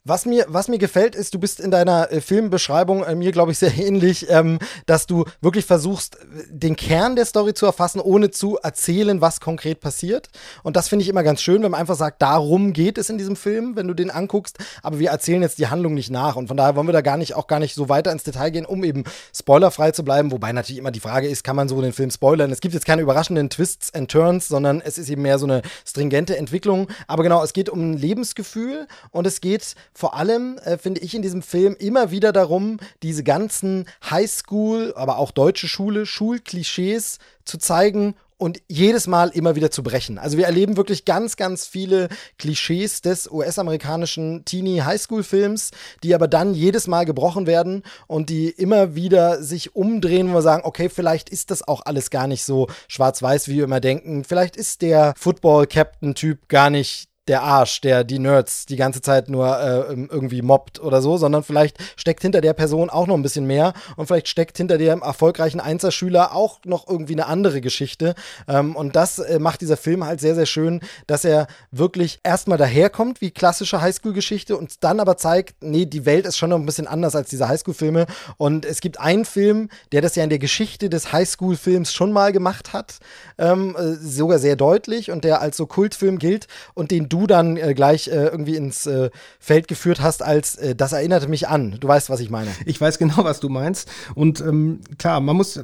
Was 0.03 0.25
mir, 0.25 0.47
was 0.47 0.67
mir 0.67 0.79
gefällt, 0.79 1.13
ist, 1.13 1.35
du 1.35 1.39
bist 1.39 1.59
in 1.59 1.69
deiner 1.69 2.11
äh, 2.11 2.21
Filmbeschreibung 2.21 3.03
äh, 3.03 3.13
mir, 3.13 3.31
glaube 3.31 3.51
ich, 3.51 3.59
sehr 3.59 3.71
ähnlich, 3.77 4.25
ähm, 4.31 4.57
dass 4.87 5.05
du 5.05 5.25
wirklich 5.41 5.65
versuchst, 5.65 6.17
den 6.49 6.75
Kern 6.75 7.15
der 7.15 7.25
Story 7.25 7.53
zu 7.53 7.67
erfassen, 7.67 8.01
ohne 8.01 8.31
zu 8.31 8.57
erzählen, 8.57 9.21
was 9.21 9.39
konkret 9.39 9.79
passiert. 9.79 10.29
Und 10.63 10.75
das 10.75 10.87
finde 10.87 11.03
ich 11.03 11.09
immer 11.09 11.21
ganz 11.21 11.43
schön, 11.43 11.61
wenn 11.61 11.69
man 11.69 11.79
einfach 11.79 11.95
sagt, 11.95 12.19
darum 12.23 12.73
geht 12.73 12.97
es 12.97 13.11
in 13.11 13.19
diesem 13.19 13.35
Film, 13.35 13.75
wenn 13.75 13.87
du 13.87 13.93
den 13.93 14.09
anguckst, 14.09 14.57
aber 14.81 14.97
wir 14.97 15.11
erzählen 15.11 15.43
jetzt 15.43 15.59
die 15.59 15.67
Handlung 15.67 15.93
nicht 15.93 16.09
nach. 16.09 16.35
Und 16.35 16.47
von 16.47 16.57
daher 16.57 16.75
wollen 16.75 16.87
wir 16.87 16.93
da 16.93 17.01
gar 17.01 17.17
nicht, 17.17 17.35
auch 17.35 17.45
gar 17.45 17.59
nicht 17.59 17.75
so 17.75 17.87
weiter 17.87 18.11
ins 18.11 18.23
Detail 18.23 18.49
gehen, 18.49 18.65
um 18.65 18.83
eben 18.83 19.03
spoilerfrei 19.37 19.91
zu 19.91 20.03
bleiben. 20.03 20.31
Wobei 20.31 20.51
natürlich 20.51 20.79
immer 20.79 20.89
die 20.89 20.99
Frage 20.99 21.27
ist, 21.27 21.43
kann 21.43 21.55
man 21.55 21.69
so 21.69 21.79
den 21.79 21.93
Film 21.93 22.09
spoilern? 22.09 22.51
Es 22.51 22.61
gibt 22.61 22.73
jetzt 22.73 22.87
keine 22.87 23.03
überraschenden 23.03 23.51
Twists 23.51 23.93
and 23.93 24.09
Turns, 24.09 24.47
sondern 24.47 24.81
es 24.81 24.97
ist 24.97 25.11
eben 25.11 25.21
mehr 25.21 25.37
so 25.37 25.45
eine 25.45 25.61
stringente 25.85 26.37
Entwicklung. 26.37 26.87
Aber 27.05 27.21
genau, 27.21 27.43
es 27.43 27.53
geht 27.53 27.69
um 27.69 27.91
ein 27.91 27.97
Lebensgefühl 27.97 28.87
und 29.11 29.27
es 29.27 29.41
geht 29.41 29.75
vor 29.93 30.15
allem, 30.15 30.57
äh, 30.59 30.77
finde 30.77 31.01
ich, 31.01 31.15
in 31.15 31.21
diesem 31.21 31.41
Film 31.41 31.75
immer 31.79 32.11
wieder 32.11 32.31
darum, 32.31 32.77
diese 33.03 33.23
ganzen 33.23 33.85
Highschool, 34.09 34.93
aber 34.95 35.17
auch 35.17 35.31
deutsche 35.31 35.67
Schule, 35.67 36.05
Schulklischees 36.05 37.19
zu 37.45 37.57
zeigen 37.57 38.15
und 38.41 38.59
jedes 38.67 39.05
Mal 39.05 39.29
immer 39.29 39.55
wieder 39.55 39.69
zu 39.69 39.83
brechen. 39.83 40.17
Also 40.17 40.35
wir 40.35 40.47
erleben 40.47 40.75
wirklich 40.75 41.05
ganz, 41.05 41.35
ganz 41.35 41.67
viele 41.67 42.09
Klischees 42.39 43.01
des 43.01 43.29
US-amerikanischen 43.29 44.45
Teenie-Highschool-Films, 44.45 45.69
die 46.01 46.15
aber 46.15 46.27
dann 46.27 46.55
jedes 46.55 46.87
Mal 46.87 47.05
gebrochen 47.05 47.45
werden 47.45 47.83
und 48.07 48.31
die 48.31 48.49
immer 48.49 48.95
wieder 48.95 49.43
sich 49.43 49.75
umdrehen, 49.75 50.29
wo 50.29 50.33
wir 50.33 50.41
sagen, 50.41 50.63
okay, 50.65 50.89
vielleicht 50.89 51.29
ist 51.29 51.51
das 51.51 51.67
auch 51.67 51.85
alles 51.85 52.09
gar 52.09 52.25
nicht 52.25 52.43
so 52.43 52.67
schwarz-weiß, 52.87 53.47
wie 53.47 53.57
wir 53.57 53.65
immer 53.65 53.79
denken. 53.79 54.23
Vielleicht 54.23 54.57
ist 54.57 54.81
der 54.81 55.13
Football-Captain-Typ 55.17 56.49
gar 56.49 56.71
nicht 56.71 57.10
der 57.31 57.43
Arsch, 57.43 57.79
der 57.79 58.03
die 58.03 58.19
Nerds 58.19 58.65
die 58.65 58.75
ganze 58.75 59.01
Zeit 59.01 59.29
nur 59.29 59.57
äh, 59.57 59.93
irgendwie 59.93 60.41
mobbt 60.41 60.81
oder 60.81 61.01
so, 61.01 61.15
sondern 61.15 61.43
vielleicht 61.43 61.77
steckt 61.95 62.21
hinter 62.21 62.41
der 62.41 62.51
Person 62.51 62.89
auch 62.89 63.07
noch 63.07 63.15
ein 63.15 63.21
bisschen 63.21 63.47
mehr 63.47 63.71
und 63.95 64.07
vielleicht 64.07 64.27
steckt 64.27 64.57
hinter 64.57 64.77
dem 64.77 65.01
erfolgreichen 65.01 65.61
Einzelschüler 65.61 66.35
auch 66.35 66.59
noch 66.65 66.89
irgendwie 66.89 67.13
eine 67.13 67.27
andere 67.27 67.61
Geschichte. 67.61 68.15
Ähm, 68.49 68.75
und 68.75 68.97
das 68.97 69.19
äh, 69.19 69.39
macht 69.39 69.61
dieser 69.61 69.77
Film 69.77 70.05
halt 70.05 70.19
sehr, 70.19 70.35
sehr 70.35 70.45
schön, 70.45 70.81
dass 71.07 71.23
er 71.23 71.47
wirklich 71.71 72.19
erstmal 72.23 72.57
daherkommt 72.57 73.21
wie 73.21 73.31
klassische 73.31 73.79
Highschool-Geschichte 73.79 74.57
und 74.57 74.83
dann 74.83 74.99
aber 74.99 75.15
zeigt, 75.15 75.63
nee, 75.63 75.85
die 75.85 76.05
Welt 76.05 76.25
ist 76.25 76.37
schon 76.37 76.49
noch 76.49 76.59
ein 76.59 76.65
bisschen 76.65 76.87
anders 76.87 77.15
als 77.15 77.29
diese 77.29 77.47
Highschool-Filme. 77.47 78.07
Und 78.35 78.65
es 78.65 78.81
gibt 78.81 78.99
einen 78.99 79.23
Film, 79.23 79.69
der 79.93 80.01
das 80.01 80.17
ja 80.17 80.25
in 80.25 80.29
der 80.29 80.39
Geschichte 80.39 80.89
des 80.89 81.13
Highschool-Films 81.13 81.93
schon 81.93 82.11
mal 82.11 82.33
gemacht 82.33 82.73
hat, 82.73 82.99
ähm, 83.37 83.77
äh, 83.77 83.93
sogar 83.95 84.37
sehr 84.37 84.57
deutlich 84.57 85.11
und 85.11 85.23
der 85.23 85.39
als 85.39 85.55
so 85.55 85.65
Kultfilm 85.65 86.19
gilt 86.19 86.47
und 86.73 86.91
den 86.91 87.07
du 87.07 87.20
dann 87.27 87.57
äh, 87.57 87.73
gleich 87.73 88.07
äh, 88.07 88.27
irgendwie 88.27 88.55
ins 88.55 88.85
äh, 88.85 89.09
Feld 89.39 89.67
geführt 89.67 90.01
hast, 90.01 90.23
als 90.23 90.55
äh, 90.55 90.75
das 90.75 90.93
erinnerte 90.93 91.27
mich 91.27 91.47
an. 91.47 91.77
Du 91.79 91.87
weißt, 91.87 92.09
was 92.09 92.19
ich 92.19 92.29
meine. 92.29 92.51
Ich 92.65 92.79
weiß 92.79 92.97
genau, 92.99 93.23
was 93.23 93.39
du 93.39 93.49
meinst. 93.49 93.89
Und 94.15 94.41
ähm, 94.41 94.81
klar, 94.97 95.19
man 95.19 95.35
muss, 95.35 95.63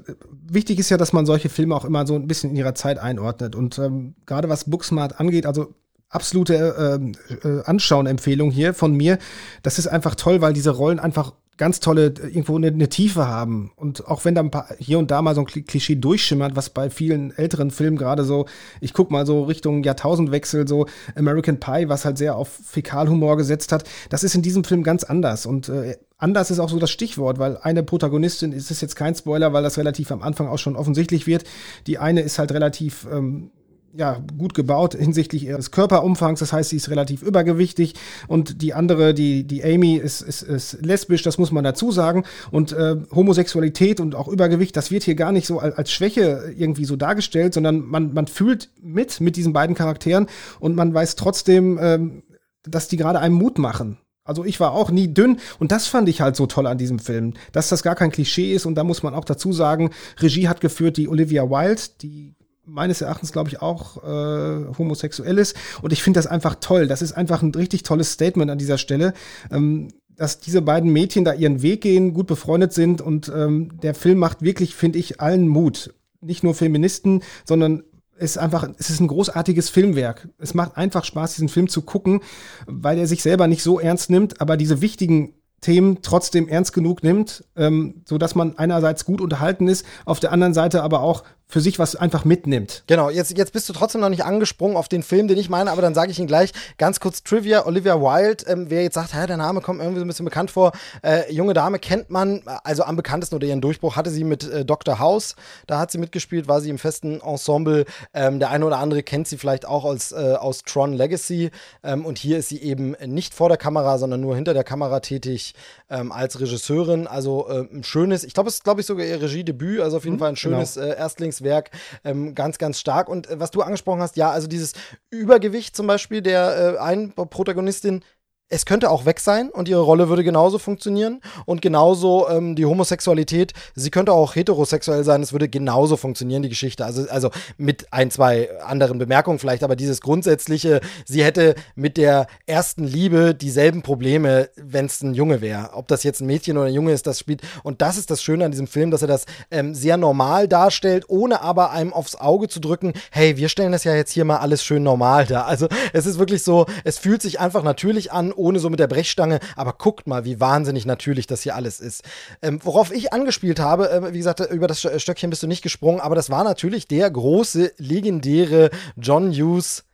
wichtig 0.50 0.80
ist 0.80 0.90
ja, 0.90 0.98
dass 0.98 1.14
man 1.14 1.26
solche 1.26 1.50
Filme 1.50 1.76
auch 1.76 1.86
immer 1.86 2.06
so 2.08 2.16
ein 2.16 2.28
bisschen 2.28 2.52
in 2.52 2.56
ihrer 2.56 2.76
Zeit 2.76 3.00
einordnet. 3.00 3.56
Und 3.56 3.78
ähm, 3.80 4.16
gerade 4.26 4.50
was 4.50 4.70
Booksmart 4.70 5.20
angeht, 5.20 5.46
also 5.46 5.74
absolute 6.10 7.12
äh, 7.34 7.48
äh, 7.48 7.64
Anschauen-Empfehlung 7.64 8.52
hier 8.52 8.74
von 8.74 8.94
mir. 8.94 9.18
Das 9.64 9.80
ist 9.80 9.88
einfach 9.88 10.16
toll, 10.16 10.42
weil 10.42 10.54
diese 10.54 10.72
Rollen 10.72 11.00
einfach 11.00 11.34
ganz 11.58 11.80
tolle, 11.80 12.14
irgendwo 12.22 12.56
eine, 12.56 12.68
eine, 12.68 12.90
Tiefe 12.90 13.28
haben. 13.28 13.72
Und 13.76 14.08
auch 14.08 14.26
wenn 14.26 14.36
da 14.36 14.42
ein 14.42 14.52
paar, 14.52 14.68
hier 14.78 15.00
und 15.00 15.12
da 15.12 15.22
mal 15.22 15.36
so 15.36 15.42
ein 15.42 15.48
Klischee 15.48 15.96
durchschimmert, 15.96 16.56
was 16.56 16.70
bei 16.70 16.90
vielen 16.90 17.36
älteren 17.36 17.72
Filmen 17.72 17.98
gerade 17.98 18.24
so, 18.24 18.46
ich 18.80 18.94
guck 18.94 19.12
mal 19.12 19.26
so 19.26 19.44
Richtung 19.44 19.84
Jahrtausendwechsel, 19.84 20.68
so 20.68 20.86
American 21.16 21.60
Pie, 21.60 21.90
was 21.90 22.06
halt 22.06 22.18
sehr 22.18 22.36
auf 22.36 22.50
Fäkalhumor 22.50 23.38
gesetzt 23.38 23.72
hat, 23.72 23.84
das 24.10 24.24
ist 24.24 24.36
in 24.36 24.42
diesem 24.42 24.64
Film 24.64 24.84
ganz 24.84 25.04
anders. 25.04 25.46
Und 25.46 25.70
äh, 25.70 25.98
anders 26.18 26.52
ist 26.52 26.60
auch 26.60 26.70
so 26.70 26.80
das 26.80 26.92
Stichwort, 26.92 27.40
weil 27.40 27.58
eine 27.58 27.84
Protagonistin, 27.84 28.52
ist 28.52 28.72
es 28.72 28.82
jetzt 28.82 28.96
kein 28.96 29.16
Spoiler, 29.16 29.54
weil 29.54 29.64
das 29.64 29.78
relativ 29.78 30.12
am 30.12 30.22
Anfang 30.22 30.48
auch 30.48 30.60
schon 30.60 30.76
offensichtlich 30.76 31.28
wird, 31.28 31.44
die 31.88 31.98
eine 31.98 32.22
ist 32.22 32.40
halt 32.40 32.52
relativ 32.52 33.08
ähm, 33.12 33.52
ja, 33.94 34.22
gut 34.38 34.54
gebaut 34.54 34.96
hinsichtlich 34.96 35.46
ihres 35.46 35.72
Körperumfangs. 35.72 36.40
Das 36.40 36.54
heißt, 36.54 36.70
sie 36.70 36.78
ist 36.78 36.90
relativ 36.90 37.24
übergewichtig. 37.24 37.96
Und 38.28 38.62
die 38.62 38.74
andere, 38.74 39.14
die, 39.14 39.44
die 39.44 39.64
Amy, 39.64 39.96
ist, 39.96 40.22
ist, 40.22 40.44
ist 40.44 40.86
lesbisch, 40.86 41.24
das 41.24 41.38
muss 41.38 41.52
man 41.52 41.64
dazu 41.64 41.92
sagen. 41.92 42.24
Und 42.52 42.72
äh, 42.74 42.98
Homosexualität 43.14 44.00
und 44.00 44.16
auch 44.16 44.28
Übergewicht, 44.28 44.76
das 44.76 44.92
wird 44.92 45.04
hier 45.04 45.16
gar 45.16 45.32
nicht 45.32 45.48
so 45.48 45.60
als, 45.60 45.92
Schwäche 45.92 46.54
irgendwie 46.56 46.86
so 46.86 46.96
dargestellt, 46.96 47.54
sondern 47.54 47.80
man, 47.80 48.14
man 48.14 48.28
fühlt 48.28 48.70
mit, 48.82 49.22
mit 49.22 49.36
diesen 49.36 49.54
beiden 49.54 49.76
Charakteren 49.76 50.28
und 50.60 50.76
man 50.76 50.94
weiß 50.94 51.16
trotzdem, 51.16 51.80
ähm, 51.82 52.24
dass 52.64 52.90
die 52.90 52.98
gerade 52.98 53.20
einem 53.20 53.36
Mut 53.36 53.58
machen. 53.58 53.98
Also 54.28 54.44
ich 54.44 54.60
war 54.60 54.74
auch 54.74 54.92
nie 54.92 55.14
dünn 55.14 55.40
und 55.58 55.72
das 55.72 55.88
fand 55.88 56.10
ich 56.10 56.20
halt 56.20 56.36
so 56.36 56.48
toll 56.48 56.68
an 56.68 56.78
diesem 56.78 57.00
Film, 57.00 57.34
dass 57.54 57.70
das 57.70 57.82
gar 57.82 57.96
kein 57.96 58.12
Klischee 58.12 58.54
ist 58.54 58.66
und 58.66 58.76
da 58.76 58.84
muss 58.84 59.02
man 59.02 59.14
auch 59.14 59.24
dazu 59.24 59.54
sagen, 59.54 59.92
Regie 60.20 60.50
hat 60.50 60.60
geführt 60.60 60.98
die 60.98 61.08
Olivia 61.08 61.50
Wilde, 61.50 61.82
die 62.02 62.36
meines 62.68 63.02
Erachtens, 63.02 63.32
glaube 63.32 63.50
ich, 63.50 63.62
auch 63.62 64.04
äh, 64.04 64.78
homosexuell 64.78 65.38
ist. 65.38 65.56
Und 65.82 65.94
ich 65.94 66.04
finde 66.04 66.20
das 66.20 66.28
einfach 66.28 66.56
toll. 66.60 66.88
Das 66.88 67.02
ist 67.02 67.14
einfach 67.14 67.42
ein 67.42 67.56
richtig 67.56 67.84
tolles 67.84 68.12
Statement 68.12 68.52
an 68.52 68.58
dieser 68.58 68.78
Stelle. 68.78 69.14
Ähm, 69.52 69.90
dass 70.16 70.40
diese 70.40 70.64
beiden 70.64 70.92
Mädchen 70.92 71.26
da 71.26 71.34
ihren 71.34 71.62
Weg 71.62 71.82
gehen, 71.82 72.14
gut 72.14 72.26
befreundet 72.26 72.74
sind 72.74 73.02
und 73.02 73.32
ähm, 73.34 73.80
der 73.82 73.94
Film 73.94 74.18
macht 74.18 74.42
wirklich, 74.42 74.76
finde 74.76 74.98
ich, 74.98 75.22
allen 75.22 75.48
Mut. 75.48 75.94
Nicht 76.22 76.44
nur 76.44 76.56
Feministen, 76.56 77.22
sondern 77.46 77.84
es 78.18 78.32
ist 78.32 78.38
einfach, 78.40 78.68
es 78.80 78.90
ist 78.90 79.00
ein 79.00 79.08
großartiges 79.08 79.70
Filmwerk. 79.70 80.28
Es 80.40 80.56
macht 80.56 80.76
einfach 80.76 81.06
Spaß, 81.06 81.36
diesen 81.36 81.50
Film 81.50 81.70
zu 81.70 81.84
gucken, 81.84 82.22
weil 82.66 82.98
er 82.98 83.06
sich 83.06 83.22
selber 83.22 83.46
nicht 83.46 83.62
so 83.62 83.80
ernst 83.80 84.10
nimmt, 84.10 84.42
aber 84.42 84.58
diese 84.58 84.82
wichtigen 84.82 85.36
Themen 85.62 86.00
trotzdem 86.02 86.48
ernst 86.48 86.74
genug 86.74 87.04
nimmt, 87.04 87.44
ähm, 87.56 88.02
so 88.06 88.18
dass 88.18 88.36
man 88.36 88.58
einerseits 88.58 89.06
gut 89.06 89.22
unterhalten 89.22 89.68
ist, 89.68 89.86
auf 90.06 90.20
der 90.20 90.32
anderen 90.32 90.54
Seite 90.54 90.84
aber 90.84 91.02
auch 91.02 91.24
für 91.50 91.62
sich 91.62 91.80
was 91.80 91.96
einfach 91.96 92.26
mitnimmt. 92.26 92.84
Genau, 92.88 93.10
jetzt, 93.10 93.38
jetzt 93.38 93.54
bist 93.54 93.70
du 93.70 93.74
trotzdem 93.74 94.02
noch 94.02 94.10
nicht 94.10 94.26
angesprungen 94.26 94.76
auf 94.76 94.90
den 94.90 95.02
Film, 95.02 95.30
den 95.30 95.38
ich 95.38 95.50
meine, 95.50 95.72
aber 95.72 95.82
dann 95.82 95.96
sage 95.96 96.12
ich 96.12 96.20
ihn 96.20 96.28
gleich. 96.28 96.52
Ganz 96.78 97.00
kurz 97.00 97.24
Trivia, 97.24 97.66
Olivia 97.66 98.02
Wilde, 98.02 98.44
ähm, 98.48 98.70
wer 98.70 98.84
jetzt 98.84 98.96
sagt, 98.96 99.14
der 99.14 99.38
Name 99.38 99.62
kommt 99.62 99.80
irgendwie 99.80 100.00
so 100.00 100.06
ein 100.06 100.08
bisschen 100.10 100.26
bekannt 100.26 100.52
vor, 100.52 100.74
äh, 101.04 101.32
junge 101.32 101.54
Dame 101.54 101.80
kennt 101.80 102.10
man, 102.10 102.42
also 102.64 102.84
am 102.84 102.98
bekanntesten 102.98 103.36
oder 103.36 103.48
ihren 103.48 103.62
Durchbruch 103.62 103.96
hatte 103.96 104.10
sie 104.10 104.26
mit 104.26 104.44
äh, 104.44 104.66
Dr. 104.66 105.00
House, 105.00 105.36
da 105.68 105.80
hat 105.80 105.90
sie 105.90 105.98
mitgespielt, 105.98 106.50
war 106.50 106.60
sie 106.60 106.70
im 106.70 106.78
festen 106.78 107.22
Ensemble. 107.22 107.86
Ähm, 108.14 108.40
der 108.40 108.52
eine 108.52 108.66
oder 108.66 108.80
andere 108.80 109.02
kennt 109.02 109.28
sie 109.28 109.38
vielleicht 109.38 109.66
auch 109.66 109.86
als, 109.86 110.12
äh, 110.12 110.36
aus 110.38 110.64
Tron 110.64 110.94
Legacy 110.94 111.52
ähm, 111.82 112.06
und 112.06 112.18
hier 112.18 112.40
ist 112.40 112.50
sie 112.50 112.62
eben 112.62 112.96
nicht 113.06 113.34
vor 113.34 113.48
der 113.48 113.58
Kamera, 113.58 113.98
sondern 113.98 114.20
nur 114.20 114.36
hinter 114.36 114.54
der 114.54 114.66
Kamera 114.66 115.00
tätig 115.00 115.56
ähm, 115.90 116.12
als 116.12 116.42
Regisseurin. 116.42 117.08
Also 117.08 117.48
äh, 117.48 117.68
ein 117.74 117.86
schönes, 117.86 118.26
ich 118.26 118.34
glaube, 118.34 118.50
es 118.50 118.56
ist 118.56 118.64
glaube 118.66 118.82
ich 118.82 118.88
sogar 118.88 119.06
ihr 119.06 119.22
Regiedebüt, 119.22 119.80
also 119.80 119.98
auf 119.98 120.04
jeden 120.04 120.18
mhm, 120.18 120.20
Fall 120.20 120.30
ein 120.30 120.36
schönes 120.36 120.76
genau. 120.76 120.88
äh, 120.88 120.96
Erstlings 121.38 121.42
Werk 121.42 121.72
ähm, 122.04 122.36
ganz, 122.36 122.58
ganz 122.58 122.80
stark. 122.80 123.10
Und 123.10 123.30
äh, 123.30 123.40
was 123.40 123.52
du 123.52 123.62
angesprochen 123.62 124.02
hast, 124.02 124.18
ja, 124.18 124.32
also 124.32 124.48
dieses 124.48 124.74
Übergewicht 125.10 125.76
zum 125.76 125.88
Beispiel 125.88 126.22
der 126.22 126.76
äh, 126.76 126.78
einen 126.80 127.14
Protagonistin, 127.14 128.04
es 128.50 128.66
könnte 128.66 128.90
auch 128.90 129.06
weg 129.06 129.20
sein 129.20 129.50
und 129.50 129.68
ihre 129.68 129.82
Rolle 129.82 130.08
würde 130.08 130.24
genauso 130.24 130.58
funktionieren 130.58 131.22
und 131.46 131.62
genauso 131.62 132.30
ähm, 132.30 132.56
die 132.56 132.66
Homosexualität, 132.66 133.54
sie 133.76 133.92
könnte 133.92 134.14
auch 134.14 134.36
heterosexuell 134.36 135.04
sein, 135.04 135.22
es 135.22 135.34
würde 135.34 135.50
genauso 135.50 135.98
funktionieren, 135.98 136.44
die 136.44 136.50
Geschichte. 136.50 136.86
Also, 136.86 137.10
also 137.10 137.30
mit 137.58 137.92
ein, 137.92 138.10
zwei 138.10 138.50
anderen 138.62 139.00
Bemerkungen 139.00 139.40
vielleicht, 139.40 139.64
aber 139.64 139.76
dieses 139.76 140.00
grundsätzliche, 140.00 140.80
sie 141.06 141.26
hätte 141.26 141.56
mit 141.76 141.98
der 141.98 142.28
ersten 142.46 142.86
Liebe 142.86 143.36
dieselben 143.36 143.82
Probleme, 143.82 144.50
wenn 144.56 144.86
es 144.86 145.02
ein 145.02 145.14
Junge 145.14 145.42
wäre. 145.42 145.72
Ob 145.74 145.90
das 145.90 146.04
jetzt 146.04 146.22
ein 146.22 146.28
Mädchen 146.28 146.58
oder 146.58 146.68
ein 146.68 146.74
Junge 146.74 146.94
ist, 146.94 147.06
das 147.06 147.20
spielt. 147.20 147.42
Und 147.64 147.82
das 147.82 147.98
ist 147.98 148.10
das 148.12 148.24
Schöne 148.24 148.46
an 148.46 148.52
diesem 148.52 148.68
Film, 148.68 148.92
dass 148.92 149.02
er 149.02 149.10
das 149.10 149.26
ähm, 149.52 149.76
sehr 149.76 149.98
normal 149.98 150.48
darstellt, 150.48 151.06
ohne 151.10 151.42
aber 151.42 151.72
einem 151.72 151.92
aufs 151.92 152.16
Auge 152.16 152.48
zu 152.48 152.62
drücken, 152.62 152.94
hey, 153.12 153.36
wir 153.36 153.50
stellen 153.50 153.74
das 153.74 153.84
ja 153.84 153.94
jetzt 153.94 154.12
hier 154.12 154.24
mal 154.24 154.38
alles 154.38 154.64
schön 154.64 154.84
normal 154.84 155.26
da. 155.26 155.44
Also 155.44 155.68
es 155.92 156.06
ist 156.06 156.18
wirklich 156.18 156.44
so, 156.44 156.66
es 156.86 156.98
fühlt 156.98 157.22
sich 157.22 157.42
einfach 157.42 157.64
natürlich 157.64 158.14
an 158.14 158.32
ohne 158.38 158.60
so 158.60 158.70
mit 158.70 158.80
der 158.80 158.88
Brechstange. 158.88 159.40
Aber 159.56 159.74
guckt 159.74 160.08
mal, 160.08 160.26
wie 160.26 160.40
wahnsinnig 160.40 160.86
natürlich 160.86 161.28
das 161.28 161.42
hier 161.42 161.56
alles 161.56 161.80
ist. 161.80 162.04
Ähm, 162.42 162.60
worauf 162.64 162.92
ich 162.92 163.14
angespielt 163.14 163.60
habe, 163.60 163.90
äh, 163.90 164.14
wie 164.14 164.18
gesagt, 164.18 164.40
über 164.40 164.68
das 164.68 164.82
Stöckchen 164.98 165.30
bist 165.30 165.44
du 165.44 165.48
nicht 165.48 165.62
gesprungen, 165.62 166.00
aber 166.00 166.16
das 166.16 166.30
war 166.30 166.44
natürlich 166.44 166.88
der 166.88 167.10
große, 167.10 167.74
legendäre 167.78 168.70
John 168.96 169.32
Hughes 169.32 169.87